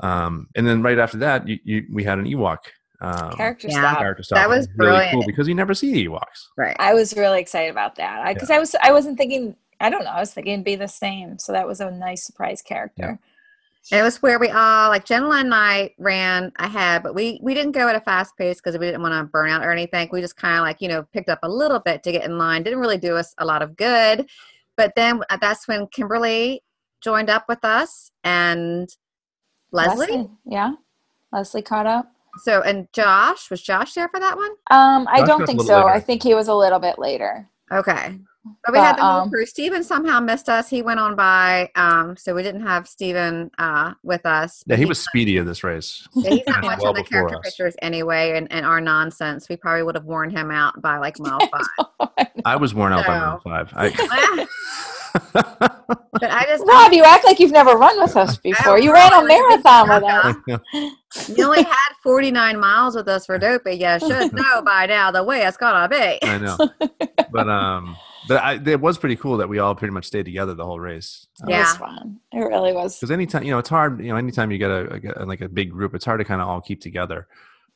Um, 0.00 0.48
and 0.54 0.66
then 0.66 0.82
right 0.82 0.98
after 0.98 1.18
that 1.18 1.48
you, 1.48 1.58
you 1.64 1.86
we 1.90 2.04
had 2.04 2.18
an 2.18 2.26
ewok 2.26 2.58
um, 3.00 3.32
character, 3.32 3.68
yeah. 3.68 3.80
stop. 3.80 3.98
character 3.98 4.22
stop. 4.22 4.36
that 4.36 4.48
was 4.48 4.68
really 4.76 5.08
cool 5.10 5.24
because 5.26 5.48
you 5.48 5.54
never 5.54 5.74
see 5.74 5.92
the 5.92 6.06
ewoks. 6.06 6.46
Right. 6.56 6.76
I 6.78 6.94
was 6.94 7.16
really 7.16 7.40
excited 7.40 7.70
about 7.70 7.96
that. 7.96 8.34
Because 8.34 8.50
yeah. 8.50 8.56
i 8.56 8.58
was 8.58 8.74
i 8.82 8.92
wasn't 8.92 9.16
thinking 9.16 9.56
i 9.80 9.90
don't 9.90 10.04
know 10.04 10.10
i 10.10 10.20
was 10.20 10.32
thinking 10.32 10.54
it'd 10.54 10.64
be 10.64 10.76
the 10.76 10.86
same. 10.86 11.38
So 11.38 11.52
that 11.52 11.66
was 11.66 11.80
a 11.80 11.90
nice 11.90 12.26
surprise 12.26 12.60
character 12.60 13.18
It 13.92 14.02
was 14.02 14.20
where 14.20 14.38
we 14.38 14.48
all 14.48 14.88
like 14.88 15.04
Jenna 15.04 15.30
and 15.30 15.54
I 15.54 15.90
ran 15.98 16.52
ahead, 16.58 17.02
but 17.02 17.14
we 17.14 17.38
we 17.42 17.54
didn't 17.54 17.72
go 17.72 17.88
at 17.88 17.94
a 17.94 18.00
fast 18.00 18.36
pace 18.36 18.56
because 18.56 18.78
we 18.78 18.86
didn't 18.86 19.02
want 19.02 19.14
to 19.14 19.30
burn 19.30 19.50
out 19.50 19.64
or 19.64 19.70
anything. 19.70 20.08
We 20.10 20.20
just 20.20 20.36
kind 20.36 20.56
of 20.56 20.62
like 20.62 20.80
you 20.80 20.88
know 20.88 21.04
picked 21.12 21.28
up 21.28 21.38
a 21.42 21.48
little 21.48 21.78
bit 21.78 22.02
to 22.02 22.12
get 22.12 22.24
in 22.24 22.36
line. 22.36 22.62
Didn't 22.64 22.80
really 22.80 22.98
do 22.98 23.16
us 23.16 23.34
a 23.38 23.44
lot 23.44 23.62
of 23.62 23.76
good. 23.76 24.28
But 24.76 24.92
then 24.96 25.22
uh, 25.30 25.38
that's 25.40 25.68
when 25.68 25.86
Kimberly 25.86 26.62
joined 27.00 27.30
up 27.30 27.44
with 27.48 27.64
us 27.64 28.10
and 28.24 28.88
Leslie. 29.70 30.28
Yeah. 30.44 30.72
Leslie 31.32 31.62
caught 31.62 31.86
up. 31.86 32.12
So 32.42 32.62
and 32.62 32.88
Josh 32.92 33.50
was 33.50 33.62
Josh 33.62 33.94
there 33.94 34.08
for 34.08 34.20
that 34.20 34.36
one? 34.36 34.50
Um, 34.70 35.06
I 35.08 35.20
Josh 35.20 35.28
don't 35.28 35.46
think 35.46 35.62
so. 35.62 35.76
later. 35.76 35.88
I 35.88 36.00
think 36.00 36.22
he 36.22 36.34
was 36.34 36.48
a 36.48 36.54
little 36.54 36.80
bit 36.80 36.98
later. 36.98 37.48
Okay. 37.72 38.18
But 38.64 38.72
we 38.72 38.78
had 38.78 38.96
the 38.98 39.02
whole 39.02 39.22
um, 39.22 39.30
crew. 39.30 39.46
Steven 39.46 39.84
somehow 39.84 40.20
missed 40.20 40.48
us. 40.48 40.68
He 40.68 40.82
went 40.82 40.98
on 41.00 41.14
by, 41.14 41.70
um, 41.76 42.16
so 42.16 42.34
we 42.34 42.42
didn't 42.42 42.62
have 42.62 42.88
Steven 42.88 43.50
uh, 43.58 43.94
with 44.02 44.26
us. 44.26 44.64
Yeah, 44.66 44.72
But 44.72 44.78
he 44.80 44.86
was 44.86 45.02
speedy 45.02 45.36
in 45.36 45.46
this 45.46 45.62
race. 45.62 46.06
Yeah, 46.14 46.30
he's 46.30 46.42
not 46.46 46.62
Well 46.62 46.72
much 46.72 46.84
on 46.84 46.94
the 46.94 47.04
character 47.04 47.36
us. 47.36 47.42
pictures 47.44 47.74
anyway, 47.82 48.36
and, 48.36 48.50
and 48.50 48.66
our 48.66 48.80
nonsense. 48.80 49.48
We 49.48 49.56
probably 49.56 49.82
would 49.84 49.94
have 49.94 50.04
worn 50.04 50.30
him 50.30 50.50
out 50.50 50.80
by 50.82 50.98
like 50.98 51.18
mile 51.18 51.40
five. 52.08 52.28
I 52.44 52.56
was 52.56 52.74
worn 52.74 52.92
out 52.92 53.06
by 53.06 53.18
mile 53.18 53.40
five. 53.40 53.72
I, 53.74 53.90
but 55.32 56.30
I 56.30 56.44
just 56.46 56.64
Rob, 56.66 56.92
you 56.92 57.04
act 57.04 57.24
like 57.24 57.38
you've 57.38 57.52
never 57.52 57.76
run 57.76 58.00
with 58.00 58.16
us 58.16 58.36
before. 58.36 58.78
You 58.78 58.92
ran 58.92 59.12
a 59.12 59.24
marathon 59.24 59.88
with 59.88 60.02
us. 60.04 60.36
you 61.36 61.44
only 61.44 61.62
had 61.62 61.92
49 62.02 62.58
miles 62.58 62.96
with 62.96 63.08
us 63.08 63.26
for 63.26 63.38
dopey. 63.38 63.74
You 63.74 63.98
should 64.00 64.32
know 64.32 64.62
by 64.62 64.86
now 64.86 65.10
the 65.10 65.24
way 65.24 65.42
it's 65.42 65.56
gonna 65.56 65.88
be. 65.88 66.18
I 66.22 66.38
know, 66.38 66.58
but 67.32 67.48
um, 67.48 67.96
but 68.28 68.42
I, 68.42 68.54
it 68.64 68.80
was 68.80 68.98
pretty 68.98 69.16
cool 69.16 69.36
that 69.38 69.48
we 69.48 69.58
all 69.58 69.74
pretty 69.74 69.92
much 69.92 70.06
stayed 70.06 70.24
together 70.24 70.54
the 70.54 70.64
whole 70.64 70.80
race. 70.80 71.26
It 71.42 71.50
Yeah. 71.50 71.60
was 71.60 71.76
fun. 71.76 72.20
It 72.32 72.38
really 72.40 72.72
was. 72.72 72.96
Because 72.96 73.10
anytime 73.10 73.44
you 73.44 73.50
know, 73.52 73.58
it's 73.58 73.68
hard. 73.68 74.00
You 74.00 74.10
know, 74.10 74.16
anytime 74.16 74.50
you 74.50 74.58
get 74.58 74.70
a, 74.70 75.22
a 75.22 75.24
like 75.26 75.40
a 75.42 75.48
big 75.48 75.70
group, 75.70 75.94
it's 75.94 76.04
hard 76.04 76.20
to 76.20 76.24
kind 76.24 76.40
of 76.40 76.48
all 76.48 76.60
keep 76.60 76.80
together. 76.80 77.26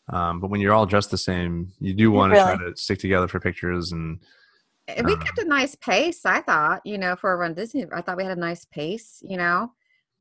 Um, 0.09 0.41
but 0.41 0.51
when 0.51 0.61
you're 0.61 0.75
all 0.75 0.87
dressed 0.87 1.11
the 1.11 1.19
same, 1.19 1.73
you 1.81 1.95
do 1.95 2.11
want 2.11 2.33
to 2.33 2.37
try 2.37 2.57
to 2.57 2.75
stick 2.77 2.99
together 2.99 3.29
for 3.29 3.41
pictures 3.41 3.93
and 3.93 4.21
And 4.89 5.07
we 5.07 5.13
Um, 5.13 5.21
kept 5.25 5.39
a 5.39 5.45
nice 5.45 5.75
pace. 5.77 6.27
I 6.27 6.41
thought, 6.41 6.81
you 6.85 6.99
know, 6.99 7.15
for 7.17 7.33
a 7.33 7.37
run 7.37 7.55
Disney, 7.55 7.87
I 7.93 8.01
thought 8.03 8.17
we 8.17 8.25
had 8.25 8.37
a 8.37 8.41
nice 8.41 8.65
pace. 8.65 9.23
You 9.25 9.37
know, 9.37 9.73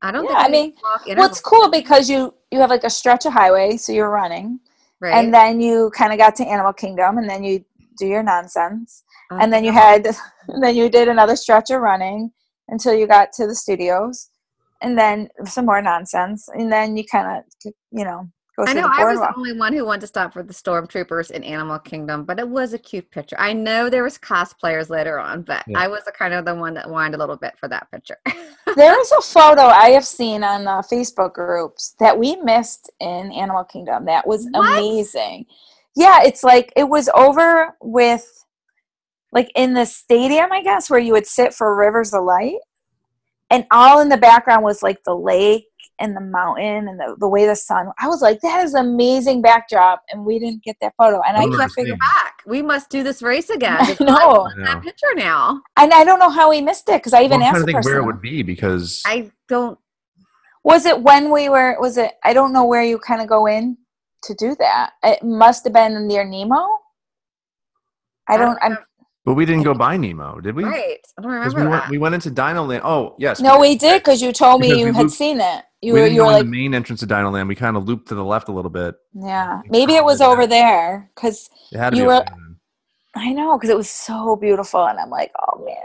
I 0.02 0.12
don't. 0.12 0.24
Yeah, 0.24 0.28
think 0.28 0.38
I 0.40 0.48
mean, 0.48 0.74
walk 0.82 1.02
Well, 1.16 1.26
it's 1.26 1.40
cool 1.40 1.70
because 1.70 2.08
you 2.08 2.34
you 2.52 2.60
have 2.60 2.70
like 2.70 2.84
a 2.84 2.90
stretch 2.90 3.26
of 3.26 3.32
highway, 3.32 3.76
so 3.76 3.92
you're 3.92 4.10
running, 4.10 4.60
right? 5.00 5.14
and 5.14 5.34
then 5.34 5.60
you 5.60 5.90
kind 5.94 6.12
of 6.12 6.18
got 6.18 6.36
to 6.36 6.44
Animal 6.46 6.72
Kingdom, 6.72 7.18
and 7.18 7.28
then 7.28 7.42
you 7.42 7.64
do 7.98 8.06
your 8.06 8.22
nonsense, 8.22 9.04
Uh, 9.30 9.38
and 9.40 9.52
then 9.52 9.64
you 9.64 9.72
had, 9.72 10.08
then 10.60 10.74
you 10.76 10.88
did 10.88 11.08
another 11.08 11.36
stretch 11.36 11.70
of 11.70 11.80
running 11.80 12.32
until 12.68 12.94
you 12.94 13.06
got 13.06 13.32
to 13.34 13.46
the 13.46 13.54
studios, 13.54 14.28
and 14.80 14.98
then 14.98 15.28
some 15.44 15.66
more 15.66 15.82
nonsense, 15.82 16.48
and 16.48 16.72
then 16.72 16.96
you 16.96 17.04
kind 17.04 17.38
of, 17.38 17.72
you 17.90 18.04
know, 18.04 18.28
I 18.66 18.74
know 18.74 18.88
I 18.92 19.04
was 19.04 19.20
the 19.20 19.34
only 19.36 19.52
one 19.54 19.72
who 19.72 19.84
wanted 19.84 20.02
to 20.02 20.06
stop 20.06 20.32
for 20.32 20.42
the 20.42 20.52
stormtroopers 20.52 21.30
in 21.30 21.42
Animal 21.44 21.78
Kingdom, 21.78 22.24
but 22.24 22.38
it 22.38 22.48
was 22.48 22.72
a 22.72 22.78
cute 22.78 23.10
picture. 23.10 23.36
I 23.38 23.52
know 23.52 23.88
there 23.88 24.02
was 24.02 24.18
cosplayers 24.18 24.90
later 24.90 25.18
on, 25.18 25.42
but 25.42 25.64
Yeah. 25.66 25.78
I 25.78 25.88
was 25.88 26.04
the 26.04 26.12
kind 26.12 26.34
of 26.34 26.44
the 26.44 26.54
one 26.54 26.74
that 26.74 26.86
whined 26.86 27.14
a 27.14 27.18
little 27.18 27.36
bit 27.36 27.54
for 27.58 27.68
that 27.68 27.90
picture. 27.90 28.18
there 28.76 29.00
is 29.00 29.12
a 29.12 29.20
photo 29.22 29.62
I 29.62 29.90
have 29.90 30.04
seen 30.04 30.44
on 30.44 30.66
uh, 30.66 30.82
Facebook 30.82 31.34
groups 31.34 31.94
that 32.00 32.18
we 32.18 32.36
missed 32.36 32.90
in 33.00 33.32
Animal 33.32 33.64
Kingdom. 33.64 34.04
That 34.04 34.26
was 34.26 34.46
What? 34.50 34.78
amazing. 34.78 35.46
Yeah, 35.96 36.22
it's 36.22 36.44
like 36.44 36.72
it 36.76 36.88
was 36.88 37.08
over 37.14 37.74
with, 37.80 38.26
like 39.32 39.50
in 39.54 39.74
the 39.74 39.84
stadium, 39.84 40.52
I 40.52 40.62
guess, 40.62 40.88
where 40.88 41.00
you 41.00 41.12
would 41.12 41.26
sit 41.26 41.54
for 41.54 41.74
Rivers 41.74 42.14
of 42.14 42.24
Light, 42.24 42.58
and 43.50 43.66
all 43.70 44.00
in 44.00 44.08
the 44.08 44.16
background 44.16 44.64
was 44.64 44.82
like 44.82 45.02
the 45.04 45.14
lake 45.14 45.66
and 45.98 46.16
the 46.16 46.20
mountain 46.20 46.88
and 46.88 46.98
the, 46.98 47.16
the 47.18 47.28
way 47.28 47.46
the 47.46 47.54
sun. 47.54 47.90
I 48.00 48.08
was 48.08 48.22
like, 48.22 48.40
that 48.40 48.64
is 48.64 48.74
amazing 48.74 49.42
backdrop, 49.42 50.02
and 50.10 50.24
we 50.24 50.38
didn't 50.38 50.62
get 50.62 50.76
that 50.80 50.94
photo, 50.96 51.20
and 51.26 51.36
I 51.36 51.46
can't 51.46 51.72
figure. 51.72 51.96
Back, 51.96 52.42
we 52.46 52.62
must 52.62 52.88
do 52.88 53.02
this 53.02 53.20
race 53.22 53.50
again. 53.50 53.78
I 53.80 53.96
know. 54.00 54.46
I 54.46 54.64
that 54.64 54.82
picture 54.82 55.14
now. 55.14 55.60
And 55.76 55.92
I 55.92 56.04
don't 56.04 56.18
know 56.18 56.30
how 56.30 56.50
we 56.50 56.60
missed 56.60 56.88
it 56.88 56.98
because 56.98 57.12
I 57.12 57.22
even 57.22 57.40
Well, 57.40 57.48
I'm 57.48 57.56
asked 57.56 57.66
the 57.66 57.72
think 57.72 57.84
where 57.84 57.98
it 57.98 58.04
would 58.04 58.22
be 58.22 58.42
because 58.42 59.02
I 59.04 59.30
don't. 59.48 59.78
Was 60.62 60.86
it 60.86 61.00
when 61.00 61.30
we 61.30 61.48
were? 61.48 61.76
Was 61.80 61.98
it? 61.98 62.12
I 62.24 62.32
don't 62.32 62.52
know 62.52 62.64
where 62.64 62.82
you 62.82 62.98
kind 62.98 63.20
of 63.20 63.28
go 63.28 63.46
in 63.46 63.76
to 64.24 64.34
do 64.34 64.54
that. 64.58 64.90
It 65.02 65.22
must 65.22 65.64
have 65.64 65.72
been 65.72 66.06
near 66.06 66.24
Nemo. 66.24 66.66
I 68.28 68.36
don't. 68.36 68.58
I'm 68.62 68.78
but 69.26 69.34
we 69.34 69.44
didn't 69.44 69.64
go 69.64 69.74
by 69.74 69.96
Nemo, 69.98 70.40
did 70.40 70.56
we? 70.56 70.64
right. 70.64 70.98
I 71.18 71.22
don't 71.22 71.42
'Cause 71.42 71.54
remember 71.54 71.70
we 71.70 71.76
went, 71.78 71.90
we 71.90 71.98
went 71.98 72.14
into 72.14 72.30
Dino 72.30 72.64
Land. 72.64 72.82
Oh 72.84 73.14
yes. 73.18 73.40
no, 73.40 73.58
we 73.58 73.76
did 73.76 73.98
because 74.02 74.22
you 74.22 74.32
told 74.32 74.60
me 74.62 74.68
Because 74.68 74.78
you 74.80 74.84
we 74.86 74.92
had 74.94 75.02
looped- 75.02 75.14
seen 75.14 75.40
it. 75.40 75.64
You 75.82 75.92
we 75.94 76.00
were. 76.00 76.06
didn't 76.06 76.14
You 76.16 76.20
go 76.22 76.26
were 76.26 76.30
in 76.32 76.36
like, 76.38 76.44
the 76.46 76.50
main 76.50 76.74
entrance 76.74 77.02
of 77.02 77.08
Dino 77.08 77.30
Land. 77.30 77.48
We 77.48 77.54
kind 77.54 77.76
of 77.76 77.84
looped 77.86 78.08
to 78.08 78.14
the 78.14 78.24
left 78.24 78.48
a 78.48 78.52
little 78.52 78.70
bit. 78.70 78.94
yeah. 79.14 79.60
Maybe 79.68 79.94
it 79.94 80.04
was 80.04 80.20
over 80.20 80.46
there 80.46 81.10
because 81.14 81.50
It 81.72 81.78
had 81.78 81.90
to 81.90 81.96
You 81.96 82.02
be 82.04 82.06
were- 82.08 82.14
over 82.14 82.24
there. 82.24 82.36
I 83.16 83.32
know 83.32 83.58
because 83.58 83.70
it 83.70 83.76
was 83.76 83.90
so 83.90 84.36
beautiful, 84.36 84.86
and 84.86 84.98
I'm 84.98 85.10
like, 85.10 85.32
oh 85.38 85.64
man. 85.64 85.76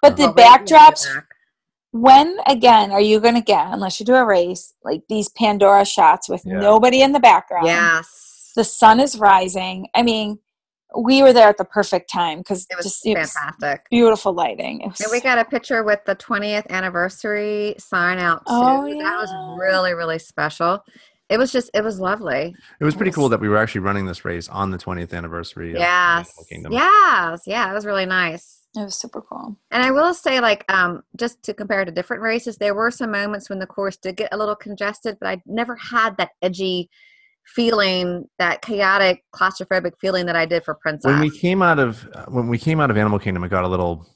But 0.00 0.16
the 0.16 0.22
Well, 0.24 0.34
we 0.34 0.42
didn't 0.42 0.66
get 0.66 0.66
backdrops. 0.78 1.14
back. 1.14 1.24
When 1.92 2.36
again 2.46 2.90
are 2.90 3.00
you 3.00 3.18
gonna 3.20 3.40
get 3.42 3.68
unless 3.72 3.98
you 3.98 4.06
do 4.06 4.14
a 4.14 4.24
race 4.24 4.74
like 4.84 5.02
these 5.08 5.28
Pandora 5.30 5.84
shots 5.84 6.28
with 6.28 6.42
Yeah. 6.44 6.58
nobody 6.60 7.00
in 7.02 7.12
the 7.12 7.20
background? 7.20 7.66
Yes. 7.66 8.52
The 8.54 8.64
sun 8.64 9.00
is 9.00 9.18
rising. 9.18 9.88
I 9.94 10.02
mean, 10.02 10.38
we 10.98 11.22
were 11.22 11.32
there 11.32 11.48
at 11.48 11.56
the 11.58 11.64
perfect 11.64 12.10
time 12.10 12.38
because 12.38 12.66
It 12.70 12.76
was 12.76 12.84
just 12.86 13.06
it 13.06 13.16
was 13.16 13.32
fantastic. 13.32 13.82
beautiful 13.90 14.32
lighting. 14.32 14.82
Was 14.86 15.00
And 15.00 15.10
we 15.12 15.20
got 15.20 15.38
a 15.38 15.44
picture 15.44 15.82
with 15.82 16.00
the 16.06 16.14
20th 16.16 16.66
anniversary 16.70 17.74
sign 17.78 18.18
out 18.18 18.38
too. 18.46 18.52
Oh, 18.54 18.84
That 18.86 19.18
was 19.18 19.58
really, 19.60 19.94
really 19.94 20.18
special. 20.18 20.82
It 21.28 21.38
was 21.38 21.52
just, 21.52 21.70
it 21.74 21.84
was 21.84 22.00
lovely. 22.00 22.54
It 22.80 22.84
was 22.84 22.94
pretty 22.94 23.10
Yes. 23.10 23.16
cool 23.16 23.28
that 23.28 23.38
we 23.40 23.50
were 23.50 23.58
actually 23.58 23.82
running 23.82 24.06
this 24.06 24.24
race 24.24 24.48
on 24.48 24.70
the 24.70 24.78
20th 24.78 25.12
anniversary. 25.12 25.72
of 25.74 25.78
Yes. 25.78 26.32
Kingdom. 26.48 26.72
Yes. 26.72 27.42
Yeah, 27.46 27.70
it 27.70 27.74
was 27.74 27.84
really 27.84 28.06
nice. 28.06 28.57
It 28.76 28.80
was 28.84 28.96
super 28.96 29.22
cool. 29.22 29.56
And 29.70 29.82
I 29.82 29.90
will 29.90 30.12
say, 30.14 30.40
like, 30.40 30.64
um, 30.70 31.02
just 31.16 31.42
to 31.44 31.54
compare 31.54 31.84
to 31.84 31.90
different 31.90 32.22
races, 32.22 32.58
there 32.58 32.74
were 32.74 32.90
some 32.90 33.10
moments 33.10 33.48
when 33.48 33.58
the 33.58 33.66
course 33.66 33.96
did 33.96 34.16
get 34.16 34.28
a 34.32 34.36
little 34.36 34.54
congested, 34.54 35.16
but 35.20 35.28
I 35.28 35.42
never 35.46 35.74
had 35.74 36.16
that 36.18 36.30
edgy 36.42 36.90
feeling, 37.44 38.28
that 38.38 38.60
chaotic, 38.62 39.24
claustrophobic 39.34 39.92
feeling 40.00 40.26
that 40.26 40.36
I 40.36 40.44
did 40.44 40.64
for 40.64 40.74
Princess. 40.74 41.10
When 41.10 41.20
we 41.20 41.30
came 41.30 41.62
out 41.62 41.78
of 41.78 42.06
uh, 42.14 42.26
when 42.26 42.48
we 42.48 42.58
came 42.58 42.78
out 42.78 42.90
of 42.90 42.96
Animal 42.98 43.18
Kingdom, 43.18 43.42
it 43.44 43.48
got 43.48 43.64
a 43.64 43.68
little. 43.68 44.06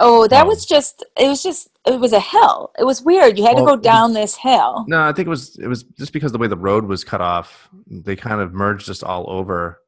Oh, 0.00 0.26
that 0.28 0.42
Um, 0.42 0.48
was 0.48 0.64
just 0.66 1.04
it 1.18 1.26
was 1.28 1.42
just 1.42 1.68
it 1.86 1.98
was 1.98 2.12
a 2.12 2.20
hill. 2.20 2.70
It 2.78 2.84
was 2.84 3.02
weird. 3.02 3.36
You 3.38 3.44
had 3.44 3.56
Well, 3.56 3.64
to 3.66 3.72
it 3.72 3.72
go 3.72 3.76
was- 3.78 3.84
down 3.84 4.12
this 4.12 4.36
hill. 4.36 4.84
No, 4.88 5.02
I 5.02 5.12
think 5.12 5.26
it 5.26 5.30
was 5.30 5.56
it 5.58 5.66
was 5.66 5.82
just 5.82 6.12
because 6.12 6.30
the 6.32 6.38
way 6.38 6.46
the 6.46 6.56
road 6.56 6.84
was 6.86 7.02
cut 7.04 7.20
off. 7.20 7.68
They 7.88 8.14
kind 8.16 8.40
of 8.40 8.52
merged 8.52 8.88
us 8.88 9.02
all 9.02 9.28
over 9.28 9.80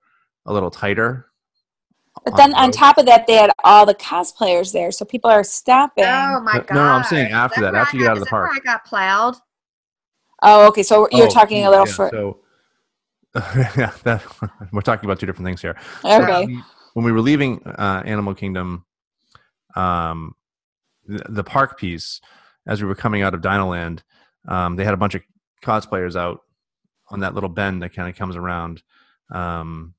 a 0.44 0.52
little 0.52 0.70
tighter. 0.70 1.26
But 2.26 2.36
then 2.36 2.54
on 2.54 2.72
top 2.72 2.98
of 2.98 3.06
that 3.06 3.26
they 3.26 3.34
had 3.34 3.50
all 3.64 3.86
the 3.86 3.94
cosplayers 3.94 4.72
there. 4.72 4.90
So 4.90 5.04
people 5.04 5.30
are 5.30 5.44
stopping. 5.44 6.04
Oh 6.04 6.40
my 6.40 6.54
No, 6.54 6.60
god! 6.60 6.74
no, 6.74 6.82
I'm 6.82 7.04
saying 7.04 7.32
after 7.32 7.60
that, 7.62 7.74
after 7.74 7.96
you 7.96 8.02
get 8.02 8.10
out 8.10 8.16
of 8.18 8.20
the 8.20 8.26
park. 8.30 8.50
I 8.52 8.58
got 8.60 8.84
plowed. 8.84 9.36
Oh, 10.42 10.66
okay. 10.68 10.82
So 10.82 11.08
you're 11.12 11.28
Oh, 11.28 11.32
talking 11.32 11.64
a 11.64 11.70
little 11.70 11.86
yeah, 11.86 11.92
fur 11.92 12.10
So, 12.10 12.40
yeah, 13.34 13.92
that, 14.04 14.24
we're 14.72 14.80
talking 14.80 15.04
about 15.06 15.20
two 15.20 15.26
different 15.26 15.46
things 15.46 15.62
here. 15.62 15.76
Okay. 16.04 16.46
we- 16.46 16.62
when 16.94 17.04
we 17.04 17.12
were 17.12 17.20
leaving 17.20 17.62
uh, 17.66 18.02
Animal 18.06 18.34
Kingdom, 18.34 18.86
um, 19.74 20.34
the, 21.06 21.22
the 21.28 21.44
park 21.44 21.78
piece, 21.78 22.22
as 22.66 22.80
we 22.82 22.88
were 22.88 22.94
coming 22.94 23.20
out 23.22 23.34
of 23.34 23.42
Dinoland, 23.42 24.00
um, 24.48 24.76
they 24.76 24.84
had 24.84 24.94
a 24.94 24.96
bunch 24.96 25.14
of 25.14 25.22
cosplayers 25.62 26.16
out 26.16 26.40
on 27.10 27.20
that 27.20 27.34
little 27.34 27.50
bend 27.50 27.82
that 27.82 27.92
kind 27.94 28.08
of 28.08 28.16
comes 28.16 28.34
around, 28.34 28.82
um, 29.30 29.94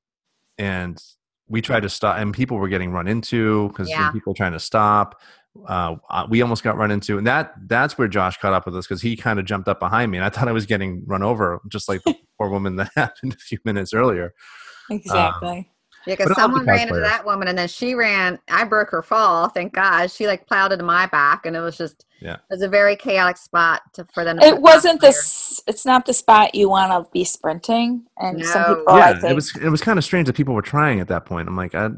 and 0.58 1.00
we 1.48 1.60
tried 1.62 1.80
to 1.80 1.88
stop, 1.88 2.18
and 2.18 2.32
people 2.34 2.56
were 2.58 2.68
getting 2.68 2.90
run 2.92 3.08
into 3.08 3.68
because 3.68 3.88
Yeah. 3.88 4.10
people 4.12 4.34
trying 4.34 4.52
to 4.52 4.60
stop. 4.60 5.20
Uh, 5.66 5.96
uh, 6.10 6.26
we 6.30 6.40
almost 6.42 6.62
got 6.62 6.76
run 6.76 6.90
into, 6.90 7.18
and 7.18 7.26
that 7.26 7.52
that's 7.66 7.98
where 7.98 8.06
Josh 8.06 8.36
caught 8.38 8.52
up 8.52 8.64
with 8.66 8.76
us 8.76 8.86
because 8.86 9.02
he 9.02 9.16
kind 9.16 9.38
of 9.40 9.44
jumped 9.44 9.66
up 9.68 9.80
behind 9.80 10.10
me, 10.12 10.18
and 10.18 10.24
I 10.24 10.28
thought 10.30 10.46
I 10.46 10.52
was 10.52 10.66
getting 10.66 11.02
run 11.06 11.22
over, 11.22 11.60
just 11.68 11.88
like 11.88 12.02
the 12.04 12.14
poor 12.38 12.48
woman 12.48 12.76
that 12.76 12.90
happened 12.96 13.32
a 13.32 13.36
few 13.36 13.58
minutes 13.64 13.92
earlier. 13.92 14.34
Exactly. 14.90 15.68
Yeah, 16.08 16.16
because 16.16 16.30
I 16.38 16.42
love 16.42 16.50
the 16.54 16.60
someone 16.60 16.66
ran 16.66 16.88
into 16.88 16.94
cosplayers. 16.94 17.02
that 17.02 17.24
woman, 17.24 17.48
and 17.48 17.58
then 17.58 17.68
she 17.68 17.94
ran. 17.94 18.38
I 18.48 18.64
broke 18.64 18.90
her 18.90 19.02
fall. 19.02 19.48
Thank 19.48 19.74
God. 19.74 20.10
She 20.10 20.26
like 20.26 20.46
plowed 20.46 20.72
into 20.72 20.84
my 20.84 21.06
back, 21.06 21.46
and 21.46 21.56
it 21.56 21.60
was 21.60 21.76
just. 21.76 22.04
Yeah. 22.20 22.34
It 22.34 22.40
was 22.50 22.62
a 22.62 22.68
very 22.68 22.96
chaotic 22.96 23.36
spot 23.36 23.82
to, 23.94 24.04
for 24.12 24.24
them. 24.24 24.38
To 24.38 24.44
it 24.46 24.60
wasn't 24.60 25.00
this 25.00 25.60
it's 25.68 25.86
not 25.86 26.04
the 26.06 26.12
spot 26.14 26.54
you 26.54 26.68
want 26.68 26.90
to 26.90 27.08
be 27.12 27.22
sprinting 27.24 28.06
and 28.18 28.44
some 28.44 28.62
No. 28.62 28.74
people 28.76 28.94
I 28.94 28.98
yeah, 28.98 29.12
think 29.20 29.24
it 29.30 29.34
was 29.34 29.56
it 29.56 29.68
was 29.68 29.80
kind 29.80 29.98
of 29.98 30.04
strange 30.04 30.26
that 30.26 30.34
people 30.34 30.54
were 30.54 30.62
trying 30.62 30.98
at 31.00 31.06
that 31.08 31.26
point. 31.26 31.46
I'm 31.46 31.56
like, 31.56 31.76
I, 31.76 31.90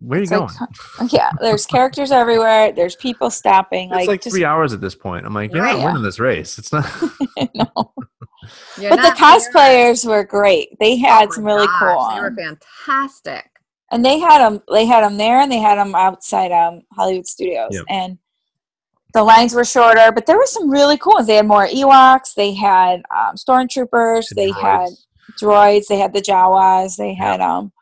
where 0.00 0.18
are 0.18 0.22
you 0.22 0.24
It's 0.24 0.30
going? 0.30 0.50
like, 1.00 1.12
yeah, 1.12 1.30
there's 1.40 1.64
characters 1.64 2.10
everywhere. 2.10 2.72
There's 2.72 2.96
people 2.96 3.30
stopping. 3.30 3.88
it's 3.88 3.94
Like, 3.96 4.08
like 4.08 4.22
just 4.22 4.34
three 4.34 4.44
hours 4.44 4.74
at 4.74 4.82
this 4.82 4.94
point. 4.94 5.24
I'm 5.24 5.32
like, 5.32 5.54
you're 5.54 5.62
Right. 5.62 5.78
not 5.78 5.86
winning 5.86 6.02
this 6.02 6.18
race. 6.18 6.58
It's 6.58 6.70
not. 6.72 6.84
no. 7.54 7.92
You're 8.76 8.90
But 8.90 8.96
the 8.96 9.10
not 9.10 9.16
there. 9.16 9.38
cosplayers 9.40 10.06
were 10.06 10.24
great. 10.24 10.76
They 10.80 10.96
had 10.96 11.28
Oh 11.28 11.30
some 11.30 11.44
really 11.44 11.66
gosh, 11.66 11.78
cool. 11.78 12.10
They 12.14 12.20
were 12.20 12.34
fantastic. 12.36 13.48
And 13.92 14.04
they 14.04 14.18
had 14.18 14.38
them. 14.40 14.62
They 14.72 14.86
had 14.86 15.04
them 15.04 15.16
there, 15.18 15.40
and 15.40 15.50
they 15.52 15.58
had 15.58 15.76
them 15.78 15.94
outside 15.94 16.50
um, 16.50 16.82
Hollywood 16.92 17.26
Studios. 17.26 17.68
Yep. 17.70 17.84
And 17.88 18.18
the 19.14 19.22
lines 19.22 19.54
were 19.54 19.64
shorter, 19.64 20.10
but 20.10 20.26
there 20.26 20.36
were 20.38 20.46
some 20.46 20.70
really 20.70 20.96
cool 20.96 21.14
ones. 21.14 21.26
They 21.26 21.36
had 21.36 21.46
more 21.46 21.66
Ewoks. 21.68 22.34
They 22.34 22.52
had 22.54 23.02
um, 23.14 23.36
stormtroopers. 23.36 24.28
The 24.30 24.34
They 24.34 24.50
had 24.52 24.88
droids. 24.88 25.04
droids. 25.40 25.86
They 25.86 25.98
had 25.98 26.12
the 26.12 26.22
Jawas. 26.22 26.96
They 26.96 27.14
had 27.14 27.40
um. 27.40 27.72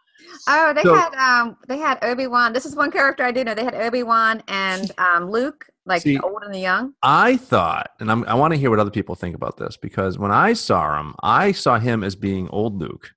Oh, 0.48 0.72
they 0.74 0.82
So- 0.82 0.94
had 0.94 1.14
um 1.14 1.56
they 1.68 1.78
had 1.78 1.98
Obi 2.02 2.26
Wan. 2.26 2.52
This 2.52 2.66
is 2.66 2.74
one 2.74 2.90
character 2.90 3.22
I 3.24 3.30
do 3.30 3.44
know. 3.44 3.54
They 3.54 3.64
had 3.64 3.74
Obi 3.74 4.02
Wan 4.02 4.42
and 4.48 4.90
um 4.98 5.30
Luke, 5.30 5.66
like 5.86 6.02
See- 6.02 6.16
the 6.16 6.22
old 6.24 6.42
and 6.42 6.52
the 6.54 6.58
young. 6.58 6.94
I 7.02 7.36
thought, 7.36 7.90
and 8.00 8.11
I'm, 8.11 8.24
I 8.24 8.34
want 8.34 8.52
to 8.54 8.58
hear 8.58 8.70
what 8.70 8.78
other 8.80 8.90
people 8.90 9.14
think 9.14 9.34
about 9.36 9.56
this 9.58 9.76
because 9.76 10.18
when 10.18 10.32
I 10.32 10.54
saw 10.54 10.98
him, 10.98 11.14
I 11.22 11.52
saw 11.52 11.78
him 11.78 12.02
as 12.02 12.16
being 12.16 12.48
old 12.48 12.78
Luke. 12.80 13.11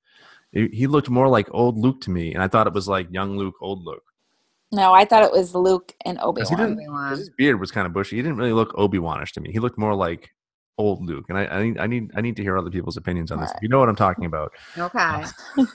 He 0.53 0.67
he 0.71 0.87
looked 0.87 1.09
more 1.09 1.27
like 1.27 1.47
old 1.51 1.77
Luke 1.77 1.99
to 2.01 2.11
me, 2.11 2.33
and 2.33 2.41
I 2.43 2.47
thought 2.47 2.67
it 2.67 2.73
was 2.73 2.87
like 2.87 3.07
young 3.11 3.37
Luke, 3.37 3.55
old 3.61 3.83
Luke. 3.83 4.03
No, 4.71 4.93
I 4.93 5.05
thought 5.05 5.23
it 5.23 5.31
was 5.31 5.53
Luke 5.53 5.93
and 6.05 6.17
Obi 6.19 6.41
he 6.41 6.55
didn't- 6.55 6.59
Wan. 6.59 6.71
Obi 6.77 6.85
'Cause 6.85 6.93
Wan. 6.93 7.17
His 7.17 7.29
beard 7.37 7.59
was 7.59 7.71
kind 7.71 7.85
of 7.85 7.93
bushy. 7.93 8.15
He 8.15 8.21
didn't 8.21 8.37
really 8.37 8.53
look 8.53 8.71
Obi 8.75 8.97
Wanish 8.97 9.31
to 9.33 9.41
me. 9.41 9.51
He 9.51 9.59
looked 9.59 9.77
more 9.77 9.93
like 9.93 10.29
old 10.79 11.05
Luke, 11.05 11.25
and 11.29 11.37
I, 11.37 11.45
I 11.45 11.63
need 11.63 11.77
I 11.77 11.85
need 11.87 12.11
I 12.15 12.21
need 12.21 12.35
to 12.37 12.41
hear 12.41 12.57
other 12.57 12.71
people's 12.71 12.97
opinions 12.97 13.31
on 13.31 13.39
this. 13.39 13.51
If 13.51 13.61
you 13.61 13.69
know 13.69 13.77
what 13.79 13.89
I'm 13.89 13.95
talking 13.95 14.25
about, 14.25 14.51
Okay. 14.77 15.23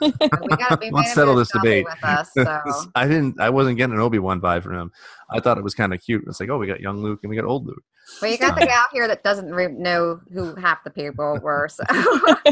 we 0.01 0.09
gotta 0.57 0.75
be 0.77 0.91
Let's 0.91 1.13
settle 1.13 1.35
this 1.35 1.49
debate. 1.51 1.85
with 1.85 2.03
us. 2.03 2.29
So 2.35 2.61
I 2.95 3.07
didn't. 3.07 3.39
I 3.39 3.49
wasn't 3.49 3.77
getting 3.77 3.95
an 3.95 4.01
Obi 4.01 4.19
Wan 4.19 4.41
vibe 4.41 4.63
from 4.63 4.75
him. 4.75 4.91
I 5.29 5.39
thought 5.39 5.57
it 5.57 5.63
was 5.63 5.73
kind 5.75 5.93
of 5.93 6.01
cute. 6.01 6.23
It's 6.27 6.39
like, 6.41 6.49
oh, 6.49 6.57
we 6.57 6.67
got 6.67 6.81
young 6.81 7.01
Luke 7.01 7.19
and 7.23 7.29
we 7.29 7.37
got 7.37 7.45
old 7.45 7.65
Luke. 7.65 7.83
well 8.21 8.29
you 8.31 8.37
got 8.37 8.59
the 8.59 8.65
gal 8.65 8.85
here 8.91 9.07
that 9.07 9.23
doesn't 9.23 9.53
re- 9.53 9.67
know 9.71 10.19
who 10.33 10.55
half 10.55 10.83
the 10.83 10.89
people 10.89 11.39
were. 11.41 11.69
So 11.69 11.83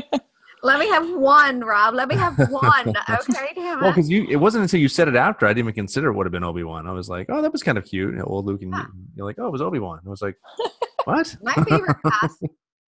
let 0.63 0.79
me 0.79 0.87
have 0.87 1.09
one, 1.11 1.61
Rob. 1.61 1.93
Let 1.93 2.07
me 2.07 2.15
have 2.15 2.37
one. 2.49 2.93
Okay, 3.09 3.51
damn 3.55 3.81
Well, 3.81 3.91
because 3.91 4.09
you, 4.09 4.25
it 4.29 4.37
wasn't 4.37 4.63
until 4.63 4.79
you 4.79 4.87
said 4.87 5.07
it 5.07 5.15
after 5.15 5.45
I 5.45 5.49
didn't 5.49 5.59
even 5.65 5.73
consider 5.73 6.09
it 6.09 6.13
would 6.13 6.25
have 6.25 6.31
been 6.31 6.43
Obi 6.43 6.63
Wan. 6.63 6.87
I 6.87 6.91
was 6.91 7.09
like, 7.09 7.27
oh, 7.29 7.41
that 7.41 7.51
was 7.51 7.63
kind 7.63 7.77
of 7.77 7.85
cute. 7.85 8.11
You 8.11 8.19
know, 8.19 8.25
old 8.25 8.45
Luke 8.45 8.61
and 8.61 8.73
Huh. 8.73 8.85
you're 9.15 9.25
like, 9.25 9.37
oh, 9.39 9.47
it 9.47 9.51
was 9.51 9.61
Obi 9.61 9.79
Wan. 9.79 9.99
I 10.05 10.09
was 10.09 10.21
like, 10.21 10.35
what? 11.05 11.35
My 11.41 11.53
favorite 11.53 11.97
cos 12.05 12.39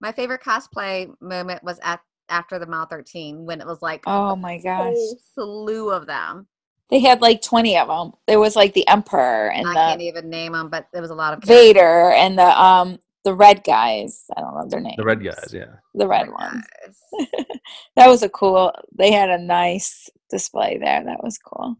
my 0.01 0.12
favorite 0.12 0.43
cosplay 0.43 1.11
moment 1.21 1.62
was 1.64 1.79
at 1.83 2.01
after 2.29 2.59
the 2.59 2.66
Mile 2.66 2.87
13 2.87 3.45
when 3.45 3.61
it 3.61 3.66
was 3.66 3.81
like 3.83 4.03
oh 4.07 4.37
my 4.37 4.59
gosh! 4.59 4.93
whole 4.95 5.19
slew 5.35 5.91
of 5.91 6.07
them. 6.07 6.47
They 6.91 7.01
had 7.01 7.21
like 7.21 7.43
twenty 7.43 7.77
of 7.77 7.89
them. 7.89 8.12
There 8.27 8.41
was 8.41 8.57
like 8.57 8.75
the 8.75 8.87
Emperor 8.89 9.51
and 9.51 9.66
I 9.69 9.75
can't 9.75 10.01
even 10.01 10.31
name 10.31 10.53
them, 10.53 10.69
but 10.69 10.89
there 10.93 11.03
was 11.03 11.11
a 11.11 11.14
lot 11.14 11.35
of 11.35 11.41
characters. 11.43 11.66
Vader 11.66 12.12
and 12.12 12.39
the 12.39 12.62
um 12.62 12.99
the 13.25 13.35
red 13.35 13.64
guys. 13.64 14.25
I 14.37 14.41
don't 14.41 14.55
know 14.55 14.66
their 14.69 14.81
names. 14.81 14.97
The 14.97 15.05
red 15.05 15.23
guys, 15.23 15.51
yeah. 15.53 15.77
The 15.95 16.07
red 16.07 16.29
Oh 16.29 16.33
ones. 16.33 16.64
That 17.97 18.09
was 18.09 18.23
a 18.23 18.29
cool. 18.29 18.73
They 18.97 19.12
had 19.12 19.29
a 19.31 19.39
nice 19.39 20.09
display 20.31 20.79
there. 20.79 21.05
That 21.05 21.23
was 21.23 21.39
cool. 21.39 21.77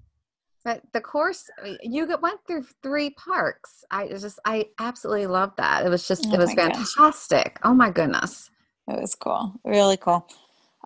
But 0.65 0.83
the 0.93 1.01
course, 1.01 1.49
you 1.83 2.07
went 2.21 2.41
through 2.47 2.67
three 2.83 3.11
parks. 3.11 3.85
I 3.91 4.09
just, 4.09 4.39
I 4.45 4.67
absolutely 4.79 5.27
loved 5.27 5.57
that. 5.57 5.87
It 5.87 5.89
was 5.89 6.07
just, 6.07 6.27
Oh 6.27 6.35
it 6.35 6.39
was 6.39 6.51
my 6.51 6.55
gosh. 6.57 6.93
fantastic. 6.93 7.59
Oh 7.63 7.73
my 7.73 7.91
goodness. 7.91 8.51
It 8.89 9.01
was 9.01 9.15
cool. 9.15 9.55
Really 9.65 9.97
cool. 9.97 10.29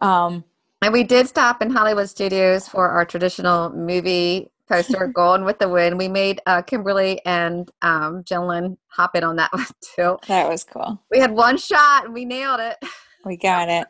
Um, 0.00 0.44
And 0.82 0.92
we 0.92 1.02
did 1.02 1.26
stop 1.26 1.62
in 1.62 1.70
Hollywood 1.70 2.08
Studios 2.08 2.68
for 2.68 2.90
our 2.90 3.04
traditional 3.04 3.70
movie 3.70 4.51
poster, 4.68 5.06
Golden 5.06 5.44
with 5.44 5.58
the 5.58 5.68
Wind. 5.68 5.98
We 5.98 6.08
made 6.08 6.40
uh, 6.46 6.62
Kimberly 6.62 7.20
and 7.24 7.70
um, 7.82 8.22
Jillian 8.24 8.76
hop 8.88 9.16
in 9.16 9.24
on 9.24 9.36
that 9.36 9.52
one 9.54 9.66
too. 9.80 10.18
that 10.28 10.48
was 10.48 10.64
cool. 10.64 11.02
We 11.10 11.18
had 11.18 11.32
one 11.32 11.56
shot 11.56 12.04
and 12.04 12.14
we 12.14 12.24
nailed 12.24 12.60
it. 12.60 12.76
We 13.24 13.36
got 13.36 13.68
it. 13.68 13.86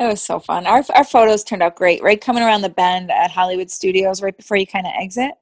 It 0.00 0.06
was 0.06 0.22
so 0.22 0.38
fun. 0.38 0.66
Our 0.66 0.84
our 0.94 1.04
photos 1.04 1.42
turned 1.42 1.62
out 1.62 1.74
great. 1.76 2.02
Right 2.02 2.20
coming 2.20 2.42
around 2.42 2.62
the 2.62 2.68
bend 2.68 3.10
at 3.10 3.30
Hollywood 3.32 3.70
Studios, 3.70 4.22
right 4.22 4.36
before 4.36 4.56
you 4.56 4.66
kind 4.66 4.86
of 4.86 4.92
exit. 4.96 5.32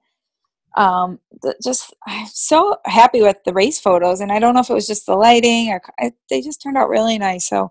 Um, 0.76 1.20
just 1.62 1.94
I'm 2.06 2.26
so 2.26 2.76
happy 2.86 3.20
with 3.22 3.36
the 3.44 3.52
race 3.52 3.78
photos, 3.78 4.20
and 4.20 4.32
I 4.32 4.38
don't 4.38 4.54
know 4.54 4.60
if 4.60 4.70
it 4.70 4.74
was 4.74 4.86
just 4.86 5.06
the 5.06 5.14
lighting 5.14 5.70
or 5.70 5.82
I, 5.98 6.12
they 6.30 6.40
just 6.40 6.62
turned 6.62 6.78
out 6.78 6.88
really 6.88 7.18
nice. 7.18 7.46
So, 7.48 7.70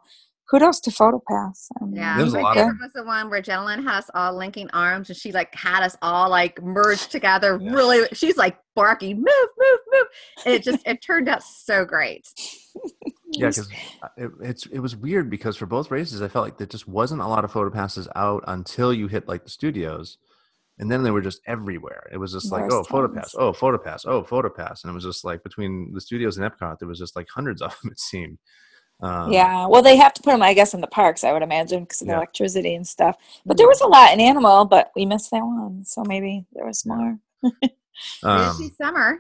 kudos 0.50 0.80
to 0.82 0.92
PhotoPass. 0.92 1.68
Um, 1.82 1.94
Yeah, 1.94 2.16
There 2.18 2.26
was 2.26 2.34
a 2.34 2.40
lot 2.40 2.58
of- 2.58 2.68
was 2.82 2.92
the 2.94 3.04
one 3.04 3.30
where 3.30 3.42
Jillian 3.42 3.84
had 3.84 3.98
us 4.00 4.10
all 4.14 4.34
linking 4.36 4.70
arms, 4.72 5.10
and 5.10 5.18
she 5.18 5.32
like 5.32 5.54
had 5.56 5.84
us 5.84 5.96
all 6.02 6.30
like 6.30 6.62
merged 6.62 7.12
together. 7.12 7.58
Yeah. 7.62 7.74
Really, 7.74 8.08
she's 8.14 8.38
like 8.38 8.58
barking, 8.76 9.18
move, 9.18 9.50
move, 9.58 9.80
move, 9.92 10.08
and 10.46 10.54
it 10.56 10.64
just 10.64 10.86
it 10.88 11.02
turned 11.02 11.30
out 11.30 11.44
so 11.44 11.86
great. 11.86 12.28
Yeah, 13.38 13.48
because 13.50 13.68
it, 14.16 14.32
it's 14.42 14.66
it 14.68 14.80
was 14.80 14.96
weird 14.96 15.30
because 15.30 15.58
for 15.58 15.66
both 15.66 15.92
races, 15.92 16.22
I 16.22 16.30
felt 16.30 16.46
like 16.46 16.58
there 16.58 16.68
just 16.68 16.88
wasn't 16.88 17.22
a 17.22 17.28
lot 17.28 17.44
of 17.44 17.52
photo 17.52 17.70
passes 17.70 18.08
out 18.16 18.46
until 18.48 18.94
you 18.94 19.08
hit 19.08 19.28
like 19.28 19.44
the 19.44 19.50
studios, 19.50 20.18
and 20.80 20.90
then 20.90 21.04
they 21.04 21.12
were 21.12 21.22
just 21.22 21.42
everywhere. 21.46 22.08
It 22.14 22.18
was 22.18 22.32
just 22.32 22.50
like, 22.50 22.62
There's 22.62 22.74
oh, 22.74 22.84
photo 22.84 23.08
tons. 23.08 23.18
pass, 23.18 23.36
oh, 23.38 23.52
photo 23.52 23.78
pass, 23.78 24.06
oh, 24.06 24.24
photo 24.24 24.48
pass, 24.48 24.84
and 24.84 24.92
it 24.92 24.94
was 24.94 25.04
just 25.04 25.26
like 25.26 25.44
between 25.44 25.92
the 25.94 26.00
studios 26.00 26.38
and 26.38 26.50
Epcot, 26.50 26.80
there 26.80 26.88
was 26.88 27.00
just 27.00 27.16
like 27.18 27.28
hundreds 27.34 27.62
of 27.62 27.76
them. 27.84 27.92
It 27.92 28.00
seemed. 28.00 28.38
Um, 29.02 29.32
yeah, 29.32 29.68
well, 29.68 29.82
they 29.82 29.98
have 29.98 30.14
to 30.14 30.22
put 30.22 30.32
them, 30.32 30.42
I 30.42 30.54
guess, 30.54 30.74
in 30.74 30.82
the 30.82 30.88
parks. 30.88 31.24
I 31.24 31.34
would 31.34 31.42
imagine 31.44 31.84
because 31.84 32.02
of 32.02 32.08
the 32.08 32.14
Yeah. 32.14 32.18
electricity 32.18 32.76
and 32.76 32.88
stuff. 32.88 33.18
But 33.46 33.58
there 33.58 33.68
was 33.68 33.82
a 33.82 33.88
lot 33.88 34.14
in 34.14 34.20
animal, 34.20 34.66
but 34.66 34.92
we 34.96 35.06
missed 35.06 35.32
that 35.32 35.44
one, 35.44 35.84
so 35.86 36.04
maybe 36.04 36.46
there 36.54 36.66
was 36.66 36.86
more. 36.86 37.20
Um, 38.24 38.58
Busy 38.58 38.74
summer. 38.82 39.20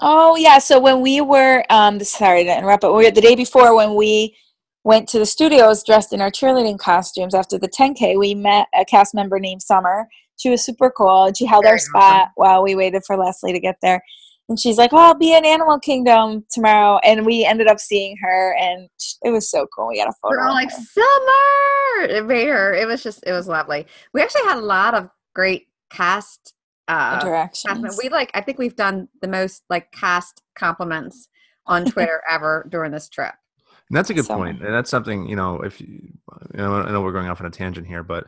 Oh 0.00 0.36
yeah, 0.36 0.58
so 0.58 0.78
when 0.78 1.00
we 1.00 1.20
were 1.20 1.64
um 1.70 1.98
sorry 2.00 2.44
to 2.44 2.56
interrupt, 2.56 2.82
but 2.82 2.94
we 2.94 3.04
were 3.04 3.10
the 3.10 3.20
day 3.20 3.34
before 3.34 3.74
when 3.74 3.94
we 3.94 4.36
went 4.84 5.08
to 5.10 5.18
the 5.18 5.26
studios 5.26 5.82
dressed 5.82 6.12
in 6.12 6.20
our 6.20 6.30
cheerleading 6.30 6.78
costumes 6.78 7.34
after 7.34 7.58
the 7.58 7.68
10K, 7.68 8.18
we 8.18 8.34
met 8.34 8.68
a 8.74 8.84
cast 8.84 9.14
member 9.14 9.38
named 9.38 9.60
Summer. 9.62 10.08
She 10.36 10.50
was 10.50 10.64
super 10.64 10.90
cool 10.90 11.24
and 11.24 11.36
she 11.36 11.46
held 11.46 11.64
Very 11.64 11.72
our 11.72 11.78
spot 11.78 12.28
while 12.36 12.62
we 12.62 12.74
waited 12.74 13.02
for 13.04 13.16
Leslie 13.16 13.52
to 13.52 13.58
get 13.60 13.76
there. 13.82 14.02
And 14.48 14.58
she's 14.58 14.78
like, 14.78 14.92
"Oh, 14.92 14.96
I'll 14.98 15.14
be 15.14 15.34
in 15.36 15.44
Animal 15.44 15.78
Kingdom 15.78 16.44
tomorrow." 16.50 16.98
And 17.04 17.26
we 17.26 17.44
ended 17.44 17.66
up 17.66 17.78
seeing 17.80 18.16
her 18.22 18.54
and 18.58 18.88
it 19.22 19.30
was 19.30 19.50
so 19.50 19.66
cool. 19.76 19.88
We 19.88 19.98
got 19.98 20.08
a 20.08 20.12
photo. 20.22 20.36
We're 20.36 20.48
all 20.48 20.54
like 20.54 20.70
her. 20.70 20.76
summer. 20.78 22.16
It 22.16 22.26
made 22.26 22.48
her. 22.48 22.72
It 22.74 22.86
was 22.86 23.02
just. 23.02 23.22
It 23.26 23.32
was 23.32 23.46
lovely. 23.48 23.86
We 24.14 24.22
actually 24.22 24.42
had 24.44 24.56
a 24.58 24.62
lot 24.62 24.94
of 24.94 25.10
great 25.34 25.66
cast. 25.90 26.54
Uh, 26.88 27.12
cast 27.20 27.26
interactions. 27.26 27.82
mem- 27.82 27.92
we 28.02 28.08
like. 28.08 28.30
I 28.34 28.40
think 28.40 28.58
we've 28.58 28.76
done 28.76 29.08
the 29.20 29.28
most 29.28 29.64
like 29.68 29.92
cast 29.92 30.42
compliments 30.54 31.28
on 31.66 31.84
Twitter 31.90 32.22
ever 32.30 32.66
during 32.70 32.92
this 32.92 33.08
trip. 33.10 33.34
And 33.90 33.96
that's 33.96 34.08
a 34.10 34.14
good 34.14 34.24
So- 34.24 34.36
point. 34.36 34.62
And 34.62 34.72
that's 34.74 34.90
something, 34.90 35.28
you 35.28 35.36
know, 35.36 35.60
if 35.62 35.80
you, 35.80 35.86
you 35.88 36.58
know, 36.58 36.74
I 36.76 36.90
know 36.90 37.02
we're 37.02 37.12
going 37.12 37.28
off 37.28 37.40
on 37.40 37.46
a 37.46 37.50
tangent 37.50 37.86
here, 37.86 38.02
but, 38.02 38.26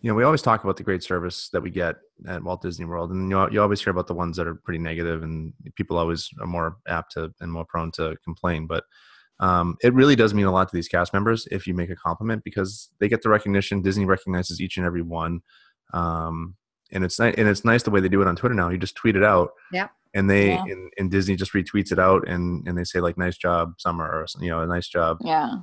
you 0.00 0.08
know, 0.10 0.14
we 0.14 0.22
always 0.24 0.42
talk 0.42 0.62
about 0.62 0.76
the 0.76 0.82
great 0.84 1.02
service 1.02 1.48
that 1.52 1.60
we 1.60 1.70
get 1.70 1.96
at 2.28 2.42
Walt 2.42 2.62
Disney 2.62 2.84
World. 2.84 3.10
And 3.10 3.30
you, 3.30 3.50
you 3.50 3.60
always 3.62 3.82
hear 3.82 3.90
about 3.90 4.06
the 4.06 4.14
ones 4.14 4.36
that 4.36 4.46
are 4.46 4.54
pretty 4.54 4.78
negative 4.78 5.22
and 5.22 5.52
people 5.74 5.98
always 5.98 6.30
are 6.40 6.46
more 6.46 6.76
apt 6.86 7.12
to 7.12 7.32
and 7.40 7.50
more 7.52 7.64
prone 7.64 7.90
to 7.92 8.16
complain. 8.22 8.66
But 8.66 8.84
um, 9.40 9.76
it 9.82 9.94
really 9.94 10.16
does 10.16 10.34
mean 10.34 10.46
a 10.46 10.52
lot 10.52 10.68
to 10.68 10.74
these 10.74 10.88
cast 10.88 11.12
members 11.12 11.46
if 11.50 11.66
you 11.66 11.74
make 11.74 11.90
a 11.90 11.96
compliment 11.96 12.44
because 12.44 12.90
they 13.00 13.08
get 13.08 13.22
the 13.22 13.28
recognition. 13.28 13.82
Disney 13.82 14.04
recognizes 14.04 14.60
each 14.60 14.76
and 14.76 14.86
every 14.86 15.02
one. 15.02 15.40
Um, 15.92 16.56
and 16.90 17.04
it's 17.04 17.18
nice, 17.18 17.34
and 17.36 17.46
it's 17.48 17.64
nice 17.64 17.82
the 17.82 17.90
way 17.90 18.00
they 18.00 18.08
do 18.08 18.22
it 18.22 18.28
on 18.28 18.36
Twitter 18.36 18.54
now. 18.54 18.70
You 18.70 18.78
just 18.78 18.94
tweet 18.96 19.14
it 19.16 19.22
out, 19.22 19.50
Yep. 19.72 19.90
and 20.14 20.30
they 20.30 20.48
Yeah. 20.52 20.62
and, 20.64 20.90
and 20.98 21.10
Disney 21.10 21.36
just 21.36 21.52
retweets 21.52 21.92
it 21.92 21.98
out, 21.98 22.26
and 22.26 22.66
and 22.66 22.78
they 22.78 22.84
say 22.84 23.00
like, 23.00 23.18
"Nice 23.18 23.36
job, 23.36 23.74
Summer," 23.78 24.04
or 24.06 24.26
you 24.40 24.48
know, 24.48 24.60
"A 24.62 24.66
nice 24.66 24.88
job." 24.88 25.18
Yeah. 25.20 25.56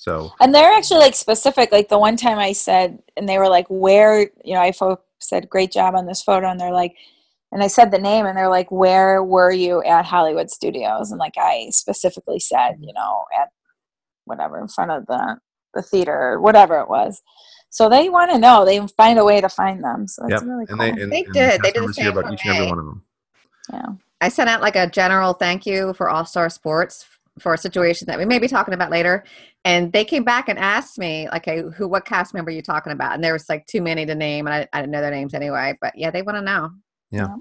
So 0.00 0.32
And 0.40 0.54
they're 0.54 0.72
actually 0.72 1.00
like 1.00 1.16
specific. 1.16 1.72
Like 1.72 1.88
the 1.88 1.98
one 1.98 2.16
time 2.16 2.38
I 2.38 2.52
said, 2.52 3.00
and 3.16 3.28
they 3.28 3.36
were 3.36 3.48
like, 3.48 3.66
"Where?" 3.68 4.20
You 4.44 4.54
know, 4.54 4.60
I 4.60 4.70
fo- 4.70 5.00
said, 5.18 5.50
"Great 5.50 5.72
job 5.72 5.96
on 5.96 6.06
this 6.06 6.22
photo," 6.22 6.48
and 6.48 6.58
they're 6.60 6.72
like, 6.72 6.94
and 7.50 7.64
I 7.64 7.66
said 7.66 7.90
the 7.90 7.98
name, 7.98 8.24
and 8.24 8.38
they're 8.38 8.48
like, 8.48 8.70
"Where 8.70 9.24
were 9.24 9.50
you 9.50 9.82
at 9.82 10.04
Hollywood 10.06 10.50
Studios?" 10.52 11.10
And 11.10 11.18
like 11.18 11.34
I 11.36 11.66
specifically 11.70 12.38
said, 12.38 12.76
you 12.80 12.92
know, 12.92 13.24
at 13.36 13.48
whatever 14.24 14.60
in 14.60 14.68
front 14.68 14.92
of 14.92 15.04
the 15.06 15.38
the 15.74 15.82
theater 15.82 16.14
or 16.16 16.40
whatever 16.40 16.78
it 16.78 16.88
was. 16.88 17.20
So 17.70 17.88
they 17.88 18.08
want 18.08 18.30
to 18.30 18.38
know. 18.38 18.64
They 18.64 18.86
find 18.96 19.18
a 19.18 19.24
way 19.24 19.40
to 19.40 19.48
find 19.48 19.82
them. 19.82 20.06
So 20.06 20.22
that's 20.28 20.42
Yep. 20.42 20.48
really 20.48 20.66
and 20.68 20.78
cool. 20.78 20.78
they 20.78 21.02
and, 21.02 21.12
They 21.12 21.24
and 21.24 21.32
did. 21.34 21.62
They 21.62 21.72
did 21.72 21.88
the 21.88 21.92
same 21.92 22.16
about 22.16 22.32
each 22.32 22.44
and 22.46 22.54
every 22.54 22.68
one 22.68 22.78
of 22.78 22.84
them. 22.86 23.02
yeah. 23.72 23.86
I 24.20 24.28
sent 24.28 24.48
out 24.48 24.60
like 24.62 24.76
a 24.76 24.88
general 24.88 25.32
thank 25.32 25.66
you 25.66 25.92
for 25.94 26.08
All 26.08 26.24
Star 26.24 26.48
Sports 26.50 27.04
for 27.38 27.54
a 27.54 27.58
situation 27.58 28.06
that 28.06 28.18
we 28.18 28.24
may 28.24 28.38
be 28.38 28.48
talking 28.48 28.74
about 28.74 28.90
later, 28.90 29.22
and 29.64 29.92
they 29.92 30.04
came 30.04 30.24
back 30.24 30.48
and 30.48 30.58
asked 30.58 30.98
me 30.98 31.28
like, 31.30 31.44
"Hey, 31.44 31.62
who? 31.76 31.88
What 31.88 32.04
cast 32.04 32.34
member 32.34 32.50
are 32.50 32.54
you 32.54 32.62
talking 32.62 32.92
about?" 32.92 33.14
And 33.14 33.22
there 33.22 33.32
was 33.32 33.48
like 33.48 33.66
too 33.66 33.82
many 33.82 34.06
to 34.06 34.14
name, 34.14 34.46
and 34.46 34.54
I, 34.54 34.68
I 34.72 34.80
didn't 34.80 34.92
know 34.92 35.00
their 35.00 35.10
names 35.10 35.34
anyway. 35.34 35.76
But 35.80 35.92
yeah, 35.96 36.10
they 36.10 36.22
want 36.22 36.36
to 36.38 36.42
know. 36.42 36.70
Yeah. 37.10 37.34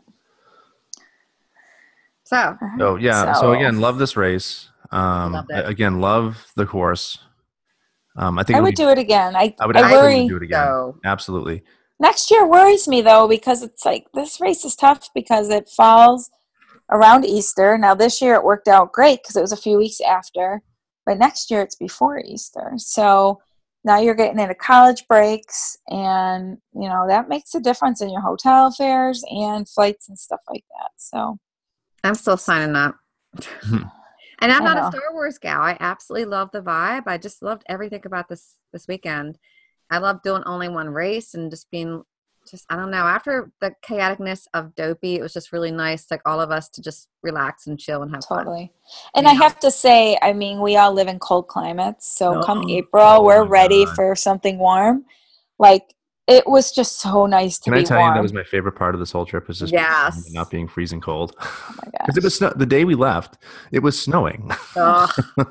So 2.23 2.37
All 2.37 2.57
right. 2.61 2.79
So 2.79 2.95
yeah. 2.97 3.33
So, 3.33 3.53
again, 3.53 3.79
love 3.79 3.97
this 3.97 4.17
race. 4.17 4.69
Um, 4.91 5.33
Loved 5.33 5.51
it. 5.51 5.67
again, 5.67 5.99
love 6.01 6.45
the 6.55 6.65
course. 6.65 7.19
Um, 8.17 8.39
I 8.39 8.43
think 8.43 8.57
I 8.57 8.61
would 8.61 8.71
be- 8.71 8.75
do 8.75 8.89
it 8.89 8.97
again. 8.97 9.35
I 9.35 9.53
I 9.59 9.67
would 9.67 9.77
I 9.77 9.81
absolutely 9.83 10.15
worry. 10.19 10.27
do 10.27 10.37
it 10.37 10.43
again. 10.43 10.65
so 10.65 10.99
Absolutely. 11.05 11.63
Next 11.99 12.29
year 12.31 12.47
worries 12.47 12.87
me 12.87 13.01
though 13.01 13.27
because 13.27 13.63
it's 13.63 13.85
like 13.85 14.05
this 14.13 14.39
race 14.41 14.65
is 14.65 14.75
tough 14.75 15.09
because 15.15 15.49
it 15.49 15.67
falls 15.69 16.29
around 16.91 17.25
Easter. 17.25 17.77
Now 17.77 17.95
this 17.95 18.21
year 18.21 18.35
it 18.35 18.43
worked 18.43 18.67
out 18.67 18.91
great 18.93 19.21
because 19.23 19.35
it 19.35 19.41
was 19.41 19.51
a 19.51 19.57
few 19.57 19.77
weeks 19.77 19.99
after, 20.01 20.61
but 21.07 21.17
next 21.17 21.49
year 21.49 21.61
it's 21.61 21.75
before 21.75 22.19
Easter. 22.19 22.73
So 22.75 23.41
now 23.85 23.97
you're 23.97 24.13
getting 24.13 24.39
into 24.39 24.53
college 24.53 25.07
breaks 25.07 25.77
and 25.87 26.57
you 26.73 26.89
know 26.89 27.05
that 27.07 27.29
makes 27.29 27.55
a 27.55 27.61
difference 27.61 28.01
in 28.01 28.11
your 28.11 28.21
hotel 28.21 28.69
fares 28.69 29.23
and 29.31 29.67
flights 29.67 30.09
and 30.09 30.19
stuff 30.19 30.41
like 30.49 30.65
that. 30.77 30.91
So 30.97 31.39
I'm 32.03 32.13
still 32.13 32.35
signing 32.35 32.75
up 32.75 32.97
and 33.71 33.89
I'm 34.41 34.61
I 34.63 34.73
not 34.73 34.93
a. 34.93 34.97
Star 34.97 35.13
Wars 35.13 35.37
gal. 35.37 35.61
I 35.61 35.77
absolutely 35.79 36.25
love 36.25 36.49
the 36.51 36.61
vibe. 36.61 37.03
I 37.07 37.17
just 37.17 37.41
loved 37.41 37.63
everything 37.69 38.01
about 38.05 38.27
this 38.27 38.55
this 38.73 38.87
weekend. 38.87 39.39
I 39.89 39.99
love 39.99 40.21
doing 40.21 40.43
only 40.45 40.67
one 40.67 40.89
race 40.89 41.33
and 41.33 41.49
just 41.49 41.71
being 41.71 42.03
just 42.49 42.65
I 42.69 42.75
don't 42.75 42.91
know. 42.91 42.97
After 43.05 43.51
the 43.61 43.73
chaoticness 43.87 44.45
of 44.53 44.73
Dopey, 44.75 45.15
it 45.15 45.21
was 45.21 45.33
just 45.33 45.51
really 45.51 45.71
nice, 45.71 46.05
like 46.09 46.21
all 46.25 46.39
of 46.41 46.51
us 46.51 46.69
to 46.69 46.81
just 46.81 47.07
relax 47.23 47.67
and 47.67 47.79
chill 47.79 48.01
and 48.03 48.11
have 48.13 48.25
fun. 48.25 48.39
Totally. 48.45 48.71
And 49.15 49.27
I 49.27 49.33
have 49.33 49.59
to 49.59 49.71
say, 49.71 50.17
I 50.21 50.33
mean, 50.33 50.61
we 50.61 50.77
all 50.77 50.93
live 50.93 51.07
in 51.07 51.19
cold 51.19 51.47
climates. 51.47 52.09
So 52.17 52.41
come 52.43 52.59
Oh. 52.65 52.69
April, 52.69 53.03
Oh 53.05 53.23
we're 53.23 53.45
ready 53.45 53.85
God. 53.85 53.95
for 53.95 54.15
something 54.15 54.57
warm. 54.59 55.05
Like, 55.59 55.93
it 56.27 56.45
was 56.47 56.71
just 56.73 56.99
so 56.99 57.25
nice 57.25 57.57
to 57.59 57.63
Can 57.65 57.73
be 57.73 57.79
I 57.79 57.83
tell 57.83 57.97
warm. 57.99 58.09
you 58.11 58.15
that 58.15 58.21
was 58.23 58.33
my 58.33 58.43
favorite 58.43 58.73
part 58.73 58.93
of 58.95 58.99
this 58.99 59.11
whole 59.13 59.25
trip? 59.25 59.47
Was 59.47 59.59
just 59.59 59.71
Yes. 59.71 60.29
not 60.33 60.49
being 60.49 60.67
freezing 60.67 60.99
cold. 61.01 61.35
oh 61.39 61.75
my 61.77 61.83
Because 61.91 62.07
gosh. 62.15 62.17
it 62.17 62.23
was 62.23 62.35
snow- 62.37 62.53
the 62.55 62.65
day 62.65 62.83
we 62.85 62.95
left, 62.95 63.37
it 63.71 63.79
was 63.79 63.97
snowing. 64.01 64.51
Ugh. 64.75 65.09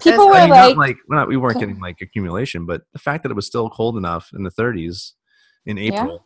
People 0.00 0.26
I 0.26 0.26
were 0.28 0.34
I 0.36 0.40
mean, 0.42 0.50
like, 0.50 0.58
not 0.68 0.76
like 0.78 0.96
we're 1.08 1.16
not, 1.16 1.28
we 1.28 1.36
weren't 1.36 1.58
getting 1.60 1.80
like 1.80 2.00
accumulation, 2.00 2.66
but 2.66 2.82
the 2.92 3.00
fact 3.00 3.22
that 3.24 3.30
it 3.30 3.34
was 3.34 3.46
still 3.46 3.68
cold 3.68 3.96
enough 3.96 4.30
in 4.32 4.44
the 4.44 4.50
30s 4.50 5.12
in 5.68 5.78
April 5.78 6.24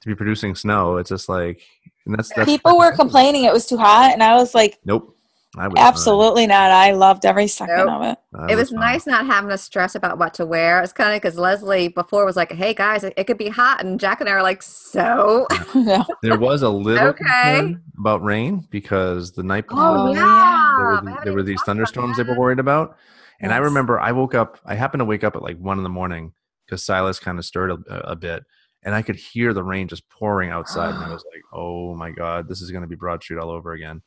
to 0.00 0.08
be 0.08 0.14
producing 0.16 0.54
snow, 0.56 0.96
it's 0.96 1.10
just 1.10 1.28
like 1.28 1.62
and 2.06 2.16
that's, 2.18 2.32
that's 2.34 2.46
people 2.50 2.76
were 2.76 2.90
complaining 2.92 3.44
it 3.44 3.52
was 3.52 3.66
too 3.66 3.76
hot. 3.76 4.12
And 4.12 4.22
I 4.22 4.34
was 4.34 4.52
like, 4.54 4.80
Nope, 4.84 5.16
I 5.56 5.68
was 5.68 5.74
fine. 5.76 5.86
absolutely 5.86 6.46
not. 6.48 6.70
I 6.72 6.90
loved 6.90 7.24
every 7.24 7.46
second 7.46 7.76
Nope. 7.86 7.88
of 7.90 8.02
it. 8.02 8.18
I 8.34 8.52
it 8.52 8.56
was 8.56 8.70
fine. 8.70 8.80
nice 8.80 9.06
not 9.06 9.26
having 9.26 9.50
to 9.50 9.58
stress 9.58 9.94
about 9.94 10.18
what 10.18 10.34
to 10.34 10.44
wear. 10.46 10.82
It's 10.82 10.92
kind 10.92 11.14
of 11.14 11.22
because 11.22 11.38
Leslie 11.38 11.86
before 11.88 12.24
was 12.24 12.34
like, 12.34 12.50
"Hey 12.50 12.74
guys, 12.74 13.04
it, 13.04 13.12
it 13.16 13.24
could 13.28 13.38
be 13.38 13.48
hot," 13.50 13.84
and 13.84 14.00
Jack 14.00 14.20
and 14.20 14.28
I 14.28 14.32
are 14.32 14.42
like, 14.42 14.62
"So." 14.62 15.46
Yeah. 15.74 16.02
There 16.22 16.38
was 16.38 16.62
a 16.62 16.68
little 16.68 17.08
Okay. 17.08 17.76
about 17.98 18.22
rain 18.24 18.66
because 18.70 19.32
the 19.32 19.42
night 19.42 19.68
before 19.68 19.82
Oh, 19.84 20.06
Oh 20.08 20.12
yeah. 20.12 20.24
yeah, 20.26 20.74
there 20.78 20.86
were, 20.86 21.00
the- 21.04 21.20
there 21.24 21.32
were 21.34 21.42
these 21.44 21.62
thunderstorms 21.62 22.16
they 22.16 22.22
were 22.24 22.38
worried 22.38 22.58
about. 22.58 22.96
And 23.40 23.52
I 23.52 23.56
remember 23.58 23.98
I 24.00 24.12
woke 24.12 24.34
up, 24.34 24.58
I 24.64 24.74
happened 24.76 25.00
to 25.00 25.04
wake 25.04 25.24
up 25.24 25.34
at 25.36 25.42
like 25.42 25.58
one 25.58 25.76
in 25.78 25.82
the 25.82 25.88
morning 25.90 26.32
because 26.66 26.84
Silas 26.84 27.18
kind 27.18 27.38
of 27.38 27.44
stirred 27.44 27.70
a, 27.72 28.10
a 28.12 28.16
bit. 28.16 28.44
And 28.84 28.94
I 28.94 29.02
could 29.02 29.16
hear 29.16 29.52
the 29.54 29.62
rain 29.62 29.86
just 29.88 30.08
pouring 30.08 30.50
outside. 30.50 30.94
and 30.94 31.04
I 31.04 31.08
was 31.12 31.24
like, 31.32 31.42
oh 31.52 31.94
my 31.94 32.10
God, 32.10 32.48
this 32.48 32.60
is 32.60 32.70
going 32.70 32.82
to 32.82 32.88
be 32.88 32.96
Broad 32.96 33.22
Street 33.22 33.38
all 33.38 33.50
over 33.50 33.72
again. 33.72 34.02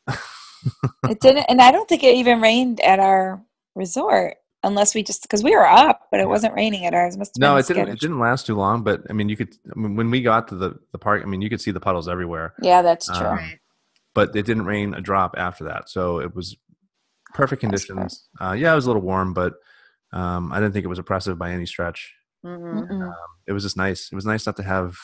It 1.08 1.20
didn't, 1.20 1.44
and 1.48 1.60
I 1.60 1.70
don't 1.70 1.88
think 1.88 2.02
it 2.02 2.14
even 2.16 2.40
rained 2.40 2.80
at 2.80 2.98
our 2.98 3.40
resort 3.74 4.36
unless 4.64 4.94
we 4.94 5.02
just 5.04 5.22
because 5.22 5.44
we 5.44 5.54
were 5.54 5.66
up, 5.66 6.08
but 6.10 6.18
it 6.18 6.24
Yeah. 6.24 6.28
wasn't 6.28 6.54
raining 6.54 6.86
at 6.86 6.94
ours. 6.94 7.16
Must 7.16 7.36
have 7.36 7.40
no, 7.40 7.52
been 7.54 7.58
it 7.60 7.66
didn't, 7.68 7.82
skittish. 7.84 7.94
it 7.94 8.00
didn't 8.00 8.18
last 8.18 8.46
too 8.46 8.56
long. 8.56 8.82
But 8.82 9.02
I 9.08 9.12
mean, 9.12 9.28
you 9.28 9.36
could, 9.36 9.54
I 9.74 9.78
mean, 9.78 9.94
when 9.96 10.10
we 10.10 10.22
got 10.22 10.48
to 10.48 10.56
the, 10.56 10.74
the 10.92 10.98
park, 10.98 11.22
I 11.22 11.26
mean, 11.26 11.40
you 11.40 11.48
could 11.48 11.60
see 11.60 11.70
the 11.70 11.80
puddles 11.80 12.08
everywhere. 12.08 12.54
Yeah, 12.60 12.82
that's 12.82 13.06
true. 13.06 13.26
Um, 13.28 13.38
But 14.14 14.34
it 14.34 14.44
didn't 14.46 14.64
rain 14.64 14.94
a 14.94 15.00
drop 15.00 15.34
after 15.38 15.64
that. 15.64 15.88
So 15.88 16.18
it 16.20 16.34
was 16.34 16.56
perfect 17.34 17.60
conditions. 17.60 18.28
Uh, 18.40 18.52
yeah, 18.58 18.72
it 18.72 18.74
was 18.74 18.86
a 18.86 18.88
little 18.88 19.02
warm, 19.02 19.34
but 19.34 19.54
um, 20.12 20.50
I 20.52 20.56
didn't 20.58 20.72
think 20.72 20.84
it 20.84 20.88
was 20.88 20.98
oppressive 20.98 21.38
by 21.38 21.50
any 21.52 21.66
stretch. 21.66 22.14
Mm-mm. 22.44 22.88
Mm-mm. 22.88 23.14
it 23.46 23.52
was 23.52 23.62
just 23.62 23.76
nice. 23.76 24.08
It 24.12 24.14
was 24.14 24.26
nice 24.26 24.46
not 24.46 24.56
to 24.56 24.62
have 24.62 24.96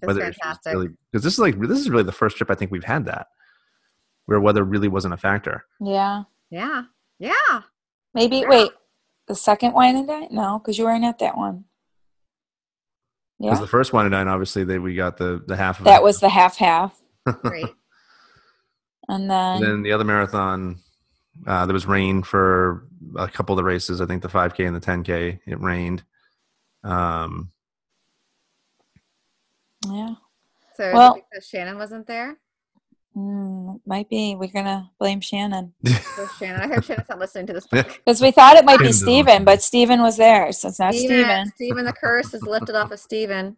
It's 0.00 0.06
weather 0.06 0.22
issues 0.22 0.36
fantastic. 0.42 0.72
really 0.72 0.88
because 1.12 1.24
this 1.24 1.34
is 1.34 1.38
like 1.38 1.58
this 1.60 1.78
is 1.78 1.90
really 1.90 2.04
the 2.04 2.12
first 2.12 2.36
trip 2.36 2.50
I 2.50 2.54
think 2.54 2.70
we've 2.70 2.84
had 2.84 3.04
that 3.06 3.26
where 4.26 4.40
weather 4.40 4.64
really 4.64 4.88
wasn't 4.88 5.14
a 5.14 5.16
factor. 5.16 5.64
Yeah, 5.80 6.24
Yeah, 6.50 6.84
yeah. 7.18 7.60
maybe. 8.14 8.38
Yeah. 8.38 8.48
Wait, 8.48 8.70
the 9.28 9.34
second 9.36 9.72
wine 9.72 9.96
and 9.96 10.08
dine? 10.08 10.28
No, 10.30 10.58
because 10.58 10.78
you 10.78 10.84
weren't 10.84 11.04
at 11.04 11.18
that 11.20 11.36
one. 11.36 11.64
Yeah. 13.38 13.50
Because 13.50 13.58
Yeah, 13.58 13.64
the 13.64 13.70
first 13.70 13.92
one 13.92 14.06
and 14.06 14.12
nine, 14.12 14.28
obviously, 14.28 14.64
they 14.64 14.78
we 14.78 14.94
got 14.94 15.16
the 15.18 15.42
the 15.46 15.56
half 15.56 15.78
of 15.78 15.84
that 15.84 16.00
it. 16.00 16.02
was 16.02 16.20
the 16.20 16.28
half 16.28 16.56
half, 16.56 16.98
Great. 17.42 17.66
and 19.08 19.30
then, 19.30 19.56
And 19.56 19.62
then 19.64 19.82
the 19.82 19.92
other 19.92 20.04
marathon, 20.04 20.78
uh, 21.46 21.66
there 21.66 21.74
was 21.74 21.86
rain 21.86 22.22
for 22.22 22.86
a 23.16 23.28
couple 23.28 23.52
of 23.52 23.58
the 23.58 23.64
races. 23.64 24.00
I 24.00 24.06
think 24.06 24.22
the 24.22 24.28
5K 24.28 24.66
and 24.66 24.74
the 24.74 24.80
10K, 24.80 25.38
it 25.46 25.60
rained. 25.60 26.02
Um, 26.86 27.50
yeah, 29.88 30.14
So 30.76 30.84
is 30.84 30.88
it 30.90 30.94
Well- 30.94 31.14
because 31.14 31.46
Shannon 31.48 31.78
wasn't 31.78 32.06
there. 32.06 32.36
mm, 33.16 33.80
might 33.86 34.08
be. 34.08 34.34
We're 34.36 34.48
gonna 34.52 34.90
blame 34.98 35.20
Shannon 35.20 35.72
So 36.16 36.26
Shannon, 36.38 36.60
I 36.70 36.74
hope 36.74 36.84
Shannon's 36.84 37.08
not 37.08 37.18
listening 37.18 37.46
to 37.48 37.52
this. 37.54 37.66
Because 37.66 38.20
we 38.20 38.30
thought 38.30 38.56
it 38.56 38.64
might 38.64 38.78
be 38.78 38.84
Shannon's 38.86 39.02
not 39.02 39.06
Steven, 39.06 39.24
listening. 39.26 39.44
but 39.44 39.62
Stephen 39.62 40.02
was 40.02 40.16
there, 40.16 40.52
so 40.52 40.68
it's 40.68 40.78
not 40.78 40.94
Stephen. 40.94 41.16
Steven. 41.24 41.52
Steven, 41.54 41.84
the 41.86 41.92
curse 41.92 42.34
is 42.34 42.42
lifted 42.42 42.74
off 42.74 42.90
of 42.90 42.98
Steven. 43.00 43.56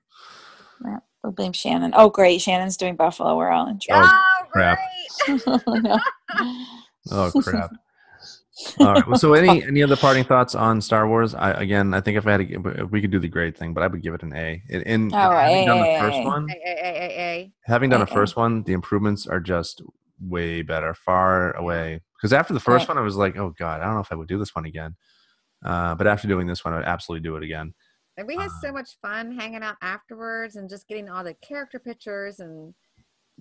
We'll 1.25 1.33
blame 1.33 1.53
Shannon. 1.53 1.93
Oh, 1.97 2.09
great, 2.11 2.41
Shannon's 2.41 2.77
doing 2.77 2.95
Buffalo. 2.95 3.37
We're 3.37 3.51
all 3.51 3.69
in 3.69 3.81
trouble. 3.81 4.09
Oh, 4.11 4.45
crap. 4.51 4.79
No. 5.29 5.99
oh 7.11 7.33
crap! 7.43 7.73
All 8.81 8.95
right. 8.95 9.07
Well, 9.07 9.17
so 9.17 9.35
any 9.35 9.63
any 9.65 9.83
other 9.83 9.97
parting 9.97 10.25
thoughts 10.25 10.55
on 10.55 10.81
Star 10.81 11.09
Wars? 11.09 11.35
I 11.35 11.51
again, 11.53 11.95
I 11.95 12.01
think 12.01 12.17
if 12.17 12.27
I 12.27 12.33
had 12.33 12.41
if 12.43 12.91
we 12.91 13.01
could 13.01 13.11
do 13.11 13.19
the 13.19 13.29
grade 13.29 13.57
thing, 13.57 13.75
but 13.75 13.83
I 13.83 13.87
would 13.89 14.03
give 14.03 14.15
it 14.15 14.23
an 14.23 14.35
A. 14.35 14.63
In, 14.69 14.83
in 14.83 15.11
Oh, 15.13 15.31
having 15.37 15.65
done 15.65 15.79
A, 15.79 15.81
the 15.81 15.89
first 15.99 16.23
A, 16.23 16.27
A. 16.27 16.27
one, 16.27 16.49
hey. 16.49 17.53
having 17.65 17.91
done 17.91 18.01
A, 18.01 18.01
the 18.01 18.07
A. 18.11 18.13
first 18.15 18.37
one, 18.37 18.63
the 18.65 18.73
improvements 18.73 19.27
are 19.27 19.41
just 19.41 19.83
way 20.21 20.63
better, 20.63 20.95
far 20.95 21.53
away. 21.57 22.01
Because 22.17 22.33
after 22.33 22.53
the 22.55 22.61
first 22.61 22.87
Right. 22.87 22.89
one, 22.89 22.99
I 22.99 23.03
was 23.03 23.17
like, 23.17 23.37
oh 23.37 23.55
god, 23.59 23.81
I 23.81 23.85
don't 23.85 23.95
know 23.95 24.01
if 24.01 24.13
I 24.13 24.17
would 24.17 24.29
do 24.29 24.39
this 24.39 24.55
one 24.55 24.65
again. 24.65 24.97
Uh, 25.65 25.95
but 25.95 26.07
after 26.07 26.29
doing 26.29 26.47
this 26.47 26.65
one, 26.65 26.75
I 26.75 26.79
would 26.79 26.87
absolutely 26.87 27.29
do 27.29 27.37
it 27.37 27.43
again. 27.43 27.75
And 28.17 28.27
we 28.27 28.35
had 28.37 28.51
Uh, 28.51 28.51
so 28.51 28.73
much 28.73 28.97
fun 29.01 29.33
hanging 29.39 29.63
out 29.63 29.77
afterwards 29.81 30.57
and 30.57 30.69
just 30.69 30.89
getting 30.89 31.09
all 31.09 31.23
the 31.23 31.35
character 31.35 31.79
pictures 31.79 32.41
and 32.41 32.75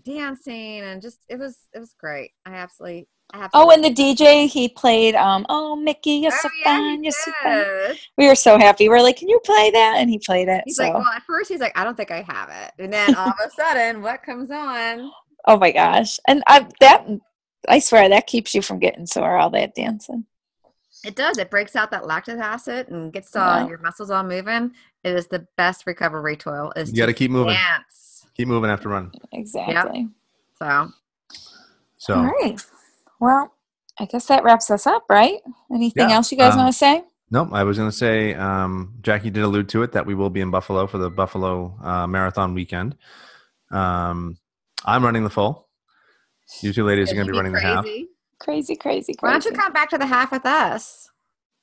dancing 0.03 0.81
and 0.81 1.01
just 1.01 1.19
it 1.29 1.39
was 1.39 1.67
it 1.73 1.79
was 1.79 1.95
great. 1.99 2.31
I 2.45 2.53
absolutely 2.55 3.07
Oh, 3.53 3.71
and 3.71 3.83
the 3.83 3.89
DJ 3.93 4.47
he 4.47 4.69
played. 4.69 5.13
Um, 5.15 5.45
oh 5.49 5.75
Mickey, 5.75 6.11
you're 6.11 6.31
so 6.31 6.47
Oh, 6.47 6.49
yeah, 6.59 6.63
fun. 6.77 7.03
You're 7.03 7.11
so 7.11 7.31
fun. 7.43 7.95
We 8.17 8.27
were 8.27 8.35
so 8.35 8.57
happy. 8.57 8.87
We 8.87 8.95
are 8.95 9.01
like, 9.03 9.17
can 9.17 9.27
you 9.29 9.39
play 9.43 9.69
that? 9.71 9.95
And 9.97 10.09
he 10.09 10.17
played 10.19 10.47
it. 10.47 10.63
He's 10.65 10.77
so, 10.77 10.83
like, 10.83 10.93
well, 10.93 11.03
at 11.13 11.23
first 11.23 11.49
he's 11.49 11.59
like, 11.59 11.77
I 11.77 11.83
don't 11.83 11.97
think 11.97 12.09
I 12.11 12.21
have 12.21 12.49
it, 12.49 12.71
and 12.81 12.91
then 12.91 13.15
all 13.15 13.27
of 13.29 13.35
a 13.45 13.49
sudden, 13.51 14.01
what 14.01 14.23
comes 14.23 14.49
on? 14.49 15.11
oh 15.45 15.57
my 15.57 15.71
gosh! 15.71 16.19
And 16.27 16.41
I 16.47 16.67
that 16.79 17.05
I 17.67 17.79
swear 17.79 18.07
that 18.09 18.27
keeps 18.27 18.55
you 18.55 18.61
from 18.61 18.79
getting 18.79 19.05
sore. 19.05 19.37
All 19.37 19.49
that 19.51 19.75
dancing. 19.75 20.25
It 21.05 21.15
does. 21.15 21.37
It 21.37 21.51
breaks 21.51 21.75
out 21.75 21.91
that 21.91 22.07
lactic 22.07 22.39
acid 22.39 22.87
and 22.89 23.13
gets 23.13 23.35
all 23.35 23.59
Yeah. 23.59 23.67
your 23.67 23.77
muscles 23.79 24.09
all 24.09 24.23
moving. 24.23 24.71
It 25.03 25.15
is 25.15 25.27
the 25.27 25.45
best 25.55 25.85
recovery 25.85 26.35
tool. 26.37 26.73
Is 26.75 26.91
You 26.91 26.97
got 26.97 27.05
to 27.05 27.13
keep 27.13 27.29
moving. 27.29 27.53
dance. 27.53 28.25
Keep 28.35 28.47
moving 28.47 28.69
after 28.71 28.89
running. 28.89 29.11
Exactly. 29.31 30.07
So 30.57 30.89
So 31.97 32.15
All 32.15 32.25
right. 32.25 32.59
Well, 33.19 33.53
I 33.99 34.05
guess 34.05 34.27
that 34.27 34.43
wraps 34.43 34.69
us 34.69 34.85
up, 34.85 35.05
right? 35.09 35.39
Anything 35.73 36.09
Yeah, 36.09 36.15
else 36.15 36.31
you 36.31 36.37
guys 36.37 36.53
um, 36.53 36.59
want 36.59 36.71
to 36.73 36.77
say? 36.77 37.03
Nope, 37.29 37.49
I 37.51 37.63
was 37.63 37.77
going 37.77 37.89
to 37.89 37.95
say, 37.95 38.33
um, 38.35 38.93
Jackie 39.01 39.29
did 39.29 39.43
allude 39.43 39.69
to 39.69 39.83
it 39.83 39.91
that 39.93 40.05
we 40.05 40.15
will 40.15 40.29
be 40.29 40.39
in 40.41 40.51
Buffalo 40.51 40.87
for 40.87 40.97
the 40.97 41.09
Buffalo 41.09 41.77
uh, 41.83 42.07
Marathon 42.07 42.53
weekend. 42.53 42.95
Um, 43.71 44.37
I'm 44.85 45.03
running 45.03 45.23
the 45.23 45.29
full. 45.29 45.67
You 46.61 46.71
two 46.71 46.85
ladies 46.85 47.11
are 47.11 47.15
going 47.15 47.27
to 47.27 47.33
be 47.33 47.37
running 47.37 47.51
the 47.51 47.59
half. 47.59 47.83
crazy. 47.83 48.07
Crazy, 48.39 48.75
crazy, 48.75 49.15
Why 49.19 49.31
don't 49.31 49.45
you 49.45 49.51
come 49.51 49.73
back 49.73 49.89
to 49.89 49.97
the 49.97 50.05
half 50.05 50.31
with 50.31 50.45
us? 50.45 51.09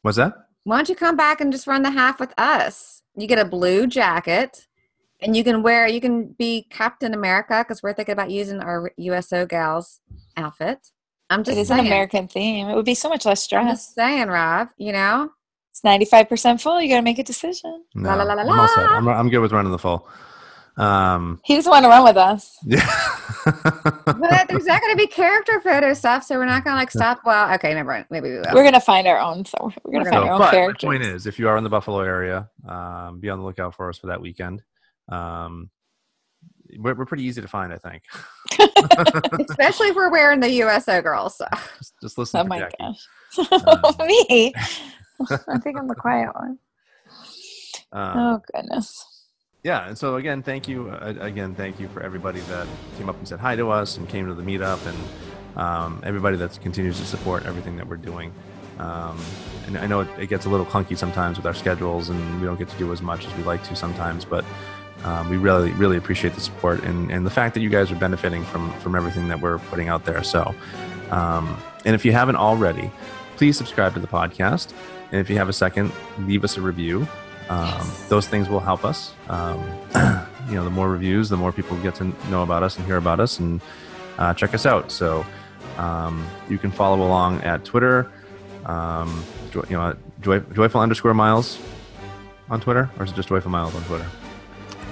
What's 0.02 0.16
that? 0.16 0.34
Why 0.64 0.76
don't 0.76 0.88
you 0.88 0.96
come 0.96 1.16
back 1.16 1.40
and 1.40 1.52
just 1.52 1.66
run 1.66 1.82
the 1.82 1.90
half 1.90 2.18
with 2.18 2.34
us? 2.36 3.02
You 3.16 3.28
get 3.28 3.38
a 3.38 3.44
blue 3.44 3.86
jacket, 3.86 4.66
and 5.22 5.36
you 5.36 5.44
can 5.44 5.62
wear. 5.62 5.86
You 5.86 6.00
can 6.00 6.32
be 6.32 6.66
Captain 6.70 7.14
America 7.14 7.62
because 7.62 7.82
we're 7.82 7.92
thinking 7.92 8.12
about 8.12 8.30
using 8.30 8.61
our 8.61 8.92
USO 8.96 9.46
gals 9.46 10.00
outfit. 10.36 10.90
I'm 11.35 11.45
just 11.45 11.59
is 11.59 11.68
saying. 11.68 11.80
an 11.80 11.87
American 11.87 12.28
theme. 12.28 12.68
It 12.68 12.74
would 12.74 12.85
be 12.85 12.95
so 12.95 13.09
much 13.09 13.26
less 13.26 13.41
I'm 13.43 13.45
stress. 13.45 13.66
just 13.87 13.95
saying, 13.95 14.28
Rob. 14.28 14.68
You 14.78 14.93
know. 14.93 15.30
It's 15.70 15.82
ninety-five 15.82 16.28
percent 16.28 16.61
full. 16.61 16.80
You 16.80 16.89
got 16.89 16.97
to 16.97 17.03
make 17.03 17.18
a 17.18 17.24
decision. 17.24 17.85
No, 17.97 18.11
La, 18.11 18.14
la, 18.22 18.35
la, 18.35 18.43
la, 18.43 18.53
I'm 18.53 18.61
all 18.61 18.68
set. 18.68 18.85
la. 18.85 18.97
I'm, 18.97 19.09
I'm 19.09 19.28
good 19.28 19.41
with 19.41 19.51
running 19.53 19.72
the 19.72 19.78
full. 19.78 20.09
Um, 20.76 21.41
He 21.45 21.55
doesn't 21.57 21.70
want 21.70 21.85
to 21.85 21.89
run 21.89 22.05
with 22.05 22.16
us. 22.16 22.57
yeah. 22.64 22.85
But 24.05 24.47
there's 24.49 24.64
not 24.66 24.80
going 24.80 24.93
to 24.93 24.97
be 24.97 25.07
character 25.07 25.61
photo 25.61 25.95
stuff, 25.95 26.24
so 26.24 26.37
we're 26.37 26.47
not 26.47 26.64
going 26.64 26.74
to 26.74 26.78
like 26.78 26.91
stop. 26.91 27.20
Well, 27.26 27.53
okay, 27.55 27.74
never 27.74 27.91
mind. 27.91 28.07
Maybe 28.11 28.30
we 28.30 28.37
will. 28.37 28.45
We're 28.55 28.64
gonna 28.64 28.80
find 28.80 29.07
our 29.07 29.18
own. 29.18 29.45
So 29.45 29.72
we're 29.85 29.93
gonna 29.93 30.11
find 30.11 30.22
So, 30.22 30.26
our 30.28 30.32
own 30.35 30.39
but 30.41 30.51
characters. 30.53 30.82
my 30.87 30.89
point 30.99 31.03
is, 31.05 31.26
if 31.26 31.39
you 31.39 31.49
are 31.49 31.57
in 31.57 31.64
the 31.64 31.70
Buffalo 31.70 32.01
area, 32.01 32.49
um, 32.68 33.20
be 33.20 33.30
on 33.30 33.39
the 33.39 33.45
lookout 33.45 33.74
for 33.74 33.89
us 33.89 33.99
for 33.99 34.09
that 34.09 34.20
weekend. 34.20 34.62
Um, 35.09 35.70
we're, 36.79 36.95
we're 36.95 37.07
pretty 37.07 37.25
easy 37.25 37.41
to 37.43 37.49
find, 37.49 37.72
I 37.72 37.79
think. 37.79 38.03
Especially 39.49 39.89
if 39.89 39.97
we're 39.97 40.11
wearing 40.11 40.41
the 40.41 40.51
USO 40.51 41.03
girls. 41.03 41.37
So. 41.39 41.47
just, 41.79 41.95
just 42.03 42.18
listen 42.18 42.41
oh 42.41 42.43
for 42.43 42.49
my 42.49 42.61
Jackie. 42.61 42.77
gosh, 42.81 43.09
Um, 43.66 43.97
me. 44.07 44.53
I 45.49 45.59
think 45.59 45.79
I'm 45.79 45.89
the 45.89 45.95
quiet 45.97 46.35
one. 46.35 46.59
Um, 47.93 48.33
Oh 48.33 48.41
goodness. 48.55 49.05
yeah 49.62 49.89
and 49.89 49.97
so 49.99 50.16
again 50.16 50.43
thank 50.43 50.68
you 50.68 50.91
uh, 50.91 51.14
again 51.20 51.55
thank 51.55 51.81
you 51.81 51.89
for 51.89 52.03
everybody 52.03 52.41
that 52.43 52.66
came 52.99 53.09
up 53.09 53.16
and 53.18 53.27
said 53.29 53.39
hi 53.41 53.57
to 53.57 53.70
us 53.70 53.97
and 53.97 54.09
came 54.09 54.27
to 54.27 54.35
the 54.35 54.43
meetup 54.43 54.85
and 54.87 55.59
um, 55.59 56.01
everybody 56.05 56.37
that 56.37 56.59
continues 56.61 56.99
to 56.99 57.07
support 57.07 57.47
everything 57.47 57.77
that 57.77 57.87
we're 57.89 57.97
doing 57.97 58.33
um, 58.79 59.18
and 59.66 59.79
i 59.79 59.87
know 59.87 60.01
it, 60.01 60.09
it 60.18 60.27
gets 60.29 60.47
a 60.47 60.49
little 60.51 60.66
clunky 60.66 60.97
sometimes 60.99 61.37
with 61.37 61.47
our 61.47 61.55
schedules 61.55 62.09
and 62.11 62.41
we 62.41 62.47
don't 62.47 62.59
get 62.59 62.68
to 62.68 62.77
do 62.79 62.93
as 62.93 63.01
much 63.03 63.27
as 63.27 63.35
we 63.37 63.43
like 63.45 63.62
to 63.64 63.77
sometimes 63.77 64.25
but 64.25 64.45
um, 65.05 65.28
we 65.30 65.36
really 65.36 65.70
really 65.72 65.96
appreciate 65.96 66.34
the 66.34 66.40
support 66.40 66.82
and, 66.82 67.11
and 67.11 67.24
the 67.26 67.30
fact 67.30 67.55
that 67.55 67.61
you 67.61 67.68
guys 67.70 67.92
are 67.92 67.96
benefiting 67.96 68.42
from 68.44 68.72
from 68.80 68.94
everything 68.94 69.28
that 69.28 69.40
we're 69.40 69.59
putting 69.70 69.88
out 69.88 70.05
there 70.05 70.22
so 70.24 70.55
Um, 71.11 71.57
and 71.84 71.94
if 71.94 72.05
you 72.05 72.12
haven't 72.12 72.36
already, 72.36 72.90
please 73.36 73.57
subscribe 73.59 73.92
to 73.94 74.00
the 74.00 74.07
podcast. 74.07 74.72
And 75.12 75.20
if 75.20 75.28
you 75.30 75.36
have 75.36 75.48
a 75.48 75.52
second, 75.52 75.92
leave 76.20 76.44
us 76.44 76.57
a 76.57 76.61
review. 76.62 77.07
Um, 77.50 77.68
Yes. 77.68 78.09
Those 78.09 78.26
things 78.26 78.48
will 78.48 78.61
help 78.61 78.84
us. 78.84 79.12
Um, 79.28 79.61
you 80.48 80.55
know, 80.55 80.64
the 80.64 80.70
more 80.70 80.88
reviews, 80.90 81.28
the 81.28 81.36
more 81.36 81.52
people 81.52 81.76
get 81.82 81.94
to 81.96 82.05
know 82.30 82.42
about 82.42 82.62
us 82.62 82.76
and 82.78 82.86
hear 82.86 82.96
about 82.96 83.20
us 83.20 83.38
and 83.38 83.61
uh, 84.18 84.32
check 84.34 84.55
us 84.55 84.64
out. 84.64 84.90
So 84.90 85.24
um, 85.76 86.26
you 86.48 86.57
can 86.59 86.70
follow 86.70 87.07
along 87.07 87.42
at 87.42 87.64
Twitter, 87.64 88.11
um, 88.64 89.22
joy, 89.50 89.64
you 89.68 89.76
know, 89.76 89.94
joy, 90.22 90.40
joyful 90.55 90.80
underscore 90.80 91.12
miles 91.14 91.59
on 92.48 92.61
Twitter, 92.61 92.90
or 92.98 93.05
is 93.05 93.11
it 93.12 93.14
just 93.16 93.28
joyful 93.28 93.50
miles 93.50 93.74
on 93.74 93.82
Twitter? 93.84 94.07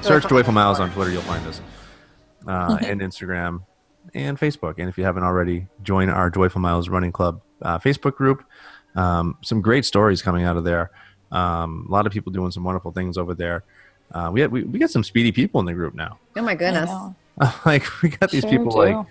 Search 0.03 0.23
Joyful 0.25 0.39
joyful 0.39 0.53
miles 0.53 0.81
on 0.81 0.91
Twitter, 0.91 1.11
you'll 1.13 1.23
find 1.23 1.47
us, 1.47 1.61
uh, 2.49 2.77
and 2.83 3.01
Instagram 3.01 3.63
and 4.15 4.37
Facebook. 4.39 4.75
And 4.79 4.89
if 4.89 4.99
you 4.99 5.05
haven't 5.05 5.23
already, 5.23 5.67
join 5.83 6.09
our 6.09 6.29
Joyful 6.29 6.61
Miles 6.61 6.89
Running 6.89 7.13
Club 7.13 7.41
uh, 7.63 7.79
Facebook 7.79 8.17
group. 8.17 8.45
Um, 8.97 9.39
some 9.43 9.61
great 9.63 9.85
stories 9.85 10.21
coming 10.21 10.45
out 10.45 10.57
of 10.57 10.65
there. 10.65 10.91
Um, 11.31 11.87
a 11.89 11.93
lot 11.93 12.07
of 12.07 12.13
people 12.13 12.33
doing 12.33 12.51
some 12.51 12.65
wonderful 12.65 12.91
things 12.91 13.17
over 13.17 13.33
there. 13.35 13.63
Uh, 14.13 14.29
we, 14.33 14.41
had, 14.41 14.51
we 14.53 14.65
we 14.65 14.79
got 14.79 14.91
some 14.91 15.03
speedy 15.05 15.33
people 15.33 15.61
in 15.61 15.67
the 15.67 15.73
group 15.73 15.95
now. 15.95 16.19
Oh 16.37 16.43
my 16.43 16.55
goodness. 16.55 16.91
like 17.65 17.85
we 18.03 18.11
got 18.11 18.31
these 18.31 18.43
Sure 18.43 18.51
people 18.51 18.73
do. 18.73 19.07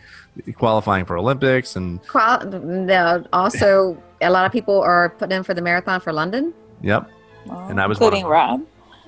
like 0.45 0.55
qualifying 0.55 1.05
for 1.05 1.17
Olympics 1.17 1.75
and 1.77 2.05
Qual- 2.07 2.45
no, 2.45 3.25
also, 3.33 3.97
a 4.21 4.29
lot 4.29 4.45
of 4.45 4.51
people 4.51 4.79
are 4.81 5.09
putting 5.09 5.37
in 5.37 5.43
for 5.43 5.53
the 5.55 5.61
marathon 5.61 5.99
for 6.01 6.11
London. 6.13 6.53
yep. 6.81 7.09
Well, 7.47 7.59
And 7.69 7.81
I 7.81 7.87
was 7.87 7.99
one 7.99 8.09
of 8.13 8.19
including. 8.19 8.29
Rob. 8.31 8.61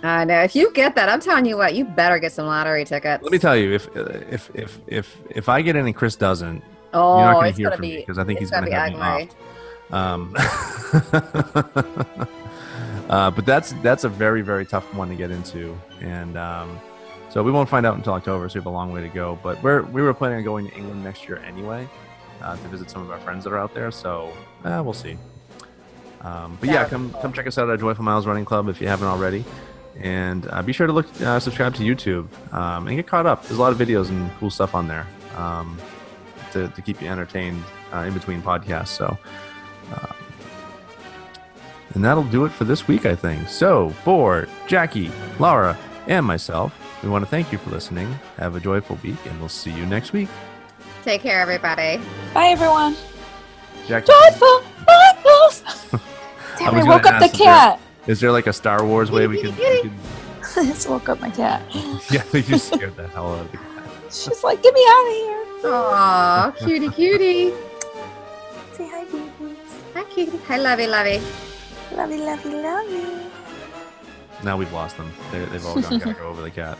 I 0.03 0.25
know. 0.25 0.41
If 0.41 0.53
you 0.55 0.73
get 0.73 0.95
that, 0.95 1.07
I'm 1.07 1.21
telling 1.21 1.45
you 1.45 1.55
what, 1.57 1.75
you 1.75 1.85
better 1.85 2.19
get 2.19 2.33
some 2.33 2.45
lottery 2.45 2.83
tickets. 2.83 3.23
Let 3.23 3.31
me 3.31 3.39
tell 3.39 3.55
you, 3.55 3.71
if 3.71 3.87
if 3.95 4.49
if 4.53 4.79
if 4.87 5.17
if 5.29 5.47
I 5.49 5.61
get 5.61 5.77
in 5.77 5.85
and 5.85 5.95
Chris 5.95 6.17
doesn't, 6.17 6.61
oh, 6.93 7.19
you're 7.19 7.25
not 7.25 7.33
going 7.35 7.47
it's 7.47 7.55
to 7.57 7.61
hear 7.61 7.69
gonna 7.69 7.77
from 7.77 7.81
be 7.83 7.87
me 7.95 7.99
because 7.99 8.17
I 8.17 8.25
think 8.25 8.39
he's 8.39 8.51
going 8.51 8.65
to 8.65 8.69
gonna 8.69 8.81
have 8.81 8.91
be 8.91 8.97
me 8.97 9.01
off. 9.01 9.29
Um, 9.93 10.35
uh, 13.09 13.31
but 13.31 13.45
that's 13.45 13.73
that's 13.81 14.03
a 14.03 14.09
very 14.09 14.41
very 14.41 14.65
tough 14.65 14.93
one 14.93 15.07
to 15.09 15.15
get 15.15 15.31
into, 15.31 15.77
and 16.01 16.37
um, 16.37 16.79
so 17.29 17.41
we 17.41 17.51
won't 17.51 17.69
find 17.69 17.85
out 17.85 17.95
until 17.95 18.13
October. 18.13 18.49
So 18.49 18.55
we 18.55 18.59
have 18.59 18.65
a 18.65 18.69
long 18.71 18.91
way 18.91 19.01
to 19.01 19.07
go. 19.09 19.39
But 19.41 19.61
we're 19.63 19.83
we 19.83 20.01
were 20.01 20.13
planning 20.13 20.39
on 20.39 20.43
going 20.43 20.69
to 20.69 20.75
England 20.75 21.03
next 21.03 21.27
year 21.27 21.37
anyway 21.37 21.87
uh, 22.41 22.57
to 22.57 22.67
visit 22.67 22.89
some 22.89 23.01
of 23.03 23.11
our 23.11 23.19
friends 23.19 23.45
that 23.45 23.53
are 23.53 23.59
out 23.59 23.73
there. 23.73 23.91
So 23.91 24.33
uh, 24.65 24.81
we'll 24.83 24.93
see. 24.93 25.17
Um, 26.21 26.57
but 26.59 26.67
That 26.67 26.73
yeah, 26.73 26.89
come 26.89 27.11
cool. 27.11 27.21
come 27.21 27.33
check 27.33 27.47
us 27.47 27.57
out 27.57 27.69
at 27.69 27.79
Joyful 27.79 28.03
Miles 28.03 28.25
Running 28.25 28.45
Club 28.45 28.67
if 28.69 28.81
you 28.81 28.87
haven't 28.87 29.07
already, 29.07 29.43
and 29.99 30.47
uh, 30.49 30.61
be 30.61 30.73
sure 30.73 30.87
to 30.87 30.93
look 30.93 31.07
uh, 31.21 31.39
subscribe 31.39 31.75
to 31.75 31.83
YouTube 31.83 32.27
um, 32.53 32.87
and 32.87 32.97
get 32.97 33.07
caught 33.07 33.25
up. 33.25 33.43
There's 33.43 33.57
a 33.57 33.61
lot 33.61 33.71
of 33.71 33.77
videos 33.77 34.09
and 34.09 34.29
cool 34.39 34.49
stuff 34.49 34.75
on 34.75 34.87
there 34.87 35.07
um, 35.35 35.77
to 36.51 36.67
to 36.67 36.81
keep 36.81 37.01
you 37.01 37.07
entertained 37.07 37.63
uh, 37.93 37.99
in 37.99 38.13
between 38.13 38.41
podcasts. 38.41 38.89
So. 38.89 39.17
Um, 39.93 40.15
and 41.93 42.03
that'll 42.03 42.23
do 42.23 42.45
it 42.45 42.51
for 42.51 42.63
this 42.63 42.87
week, 42.87 43.05
I 43.05 43.15
think. 43.15 43.47
So, 43.47 43.89
for 44.03 44.47
Jackie, 44.67 45.11
Laura, 45.39 45.77
and 46.07 46.25
myself, 46.25 46.73
we 47.03 47.09
want 47.09 47.23
to 47.23 47.29
thank 47.29 47.51
you 47.51 47.57
for 47.57 47.69
listening. 47.69 48.07
Have 48.37 48.55
a 48.55 48.59
joyful 48.59 48.97
week, 49.03 49.17
and 49.25 49.39
we'll 49.39 49.49
see 49.49 49.71
you 49.71 49.85
next 49.85 50.13
week. 50.13 50.29
Take 51.03 51.21
care, 51.21 51.39
everybody. 51.39 52.01
Bye, 52.33 52.47
everyone. 52.47 52.95
Jackie, 53.87 54.07
Joyful 54.07 54.63
Bibles. 54.87 55.63
I 55.93 55.99
Damn, 56.57 56.75
was 56.75 56.85
I 56.85 56.89
woke 56.89 57.05
up 57.05 57.19
the 57.19 57.25
ask, 57.25 57.33
is 57.33 57.41
cat. 57.41 57.79
Is 58.07 58.19
there 58.19 58.31
like 58.31 58.47
a 58.47 58.53
Star 58.53 58.85
Wars 58.85 59.11
way 59.11 59.27
we 59.27 59.41
could? 59.41 59.57
we 59.57 59.81
could 59.81 59.91
I 60.57 60.65
just 60.65 60.87
woke 60.89 61.09
up 61.09 61.19
my 61.19 61.29
cat. 61.29 61.63
yeah, 62.11 62.23
you 62.33 62.41
just 62.41 62.67
scared 62.73 62.95
the 62.95 63.07
hell 63.07 63.33
out 63.33 63.45
of 63.45 63.51
the 63.51 63.57
cat. 63.57 63.89
She's 64.11 64.43
like, 64.43 64.61
get 64.61 64.73
me 64.73 64.85
out 64.87 65.07
of 65.07 65.13
here. 65.13 65.45
Aw, 65.65 66.53
cutie, 66.59 66.89
cutie. 66.89 67.53
Say 68.73 68.87
hi, 68.87 69.05
babies. 69.05 69.57
Hi, 69.93 70.03
cutie. 70.03 70.37
Hi, 70.47 70.57
lovey, 70.57 70.87
lovey. 70.87 71.21
Lovey, 71.95 72.17
lovey, 72.17 72.49
love 72.49 72.89
you, 72.89 73.01
love 73.01 73.21
you. 73.21 73.31
Now 74.43 74.57
we've 74.57 74.71
lost 74.73 74.97
them. 74.97 75.11
They, 75.31 75.45
they've 75.45 75.65
all 75.65 75.81
gone. 75.81 75.99
Gotta 75.99 76.13
go 76.13 76.27
over 76.27 76.41
the 76.41 76.51
cat. 76.51 76.77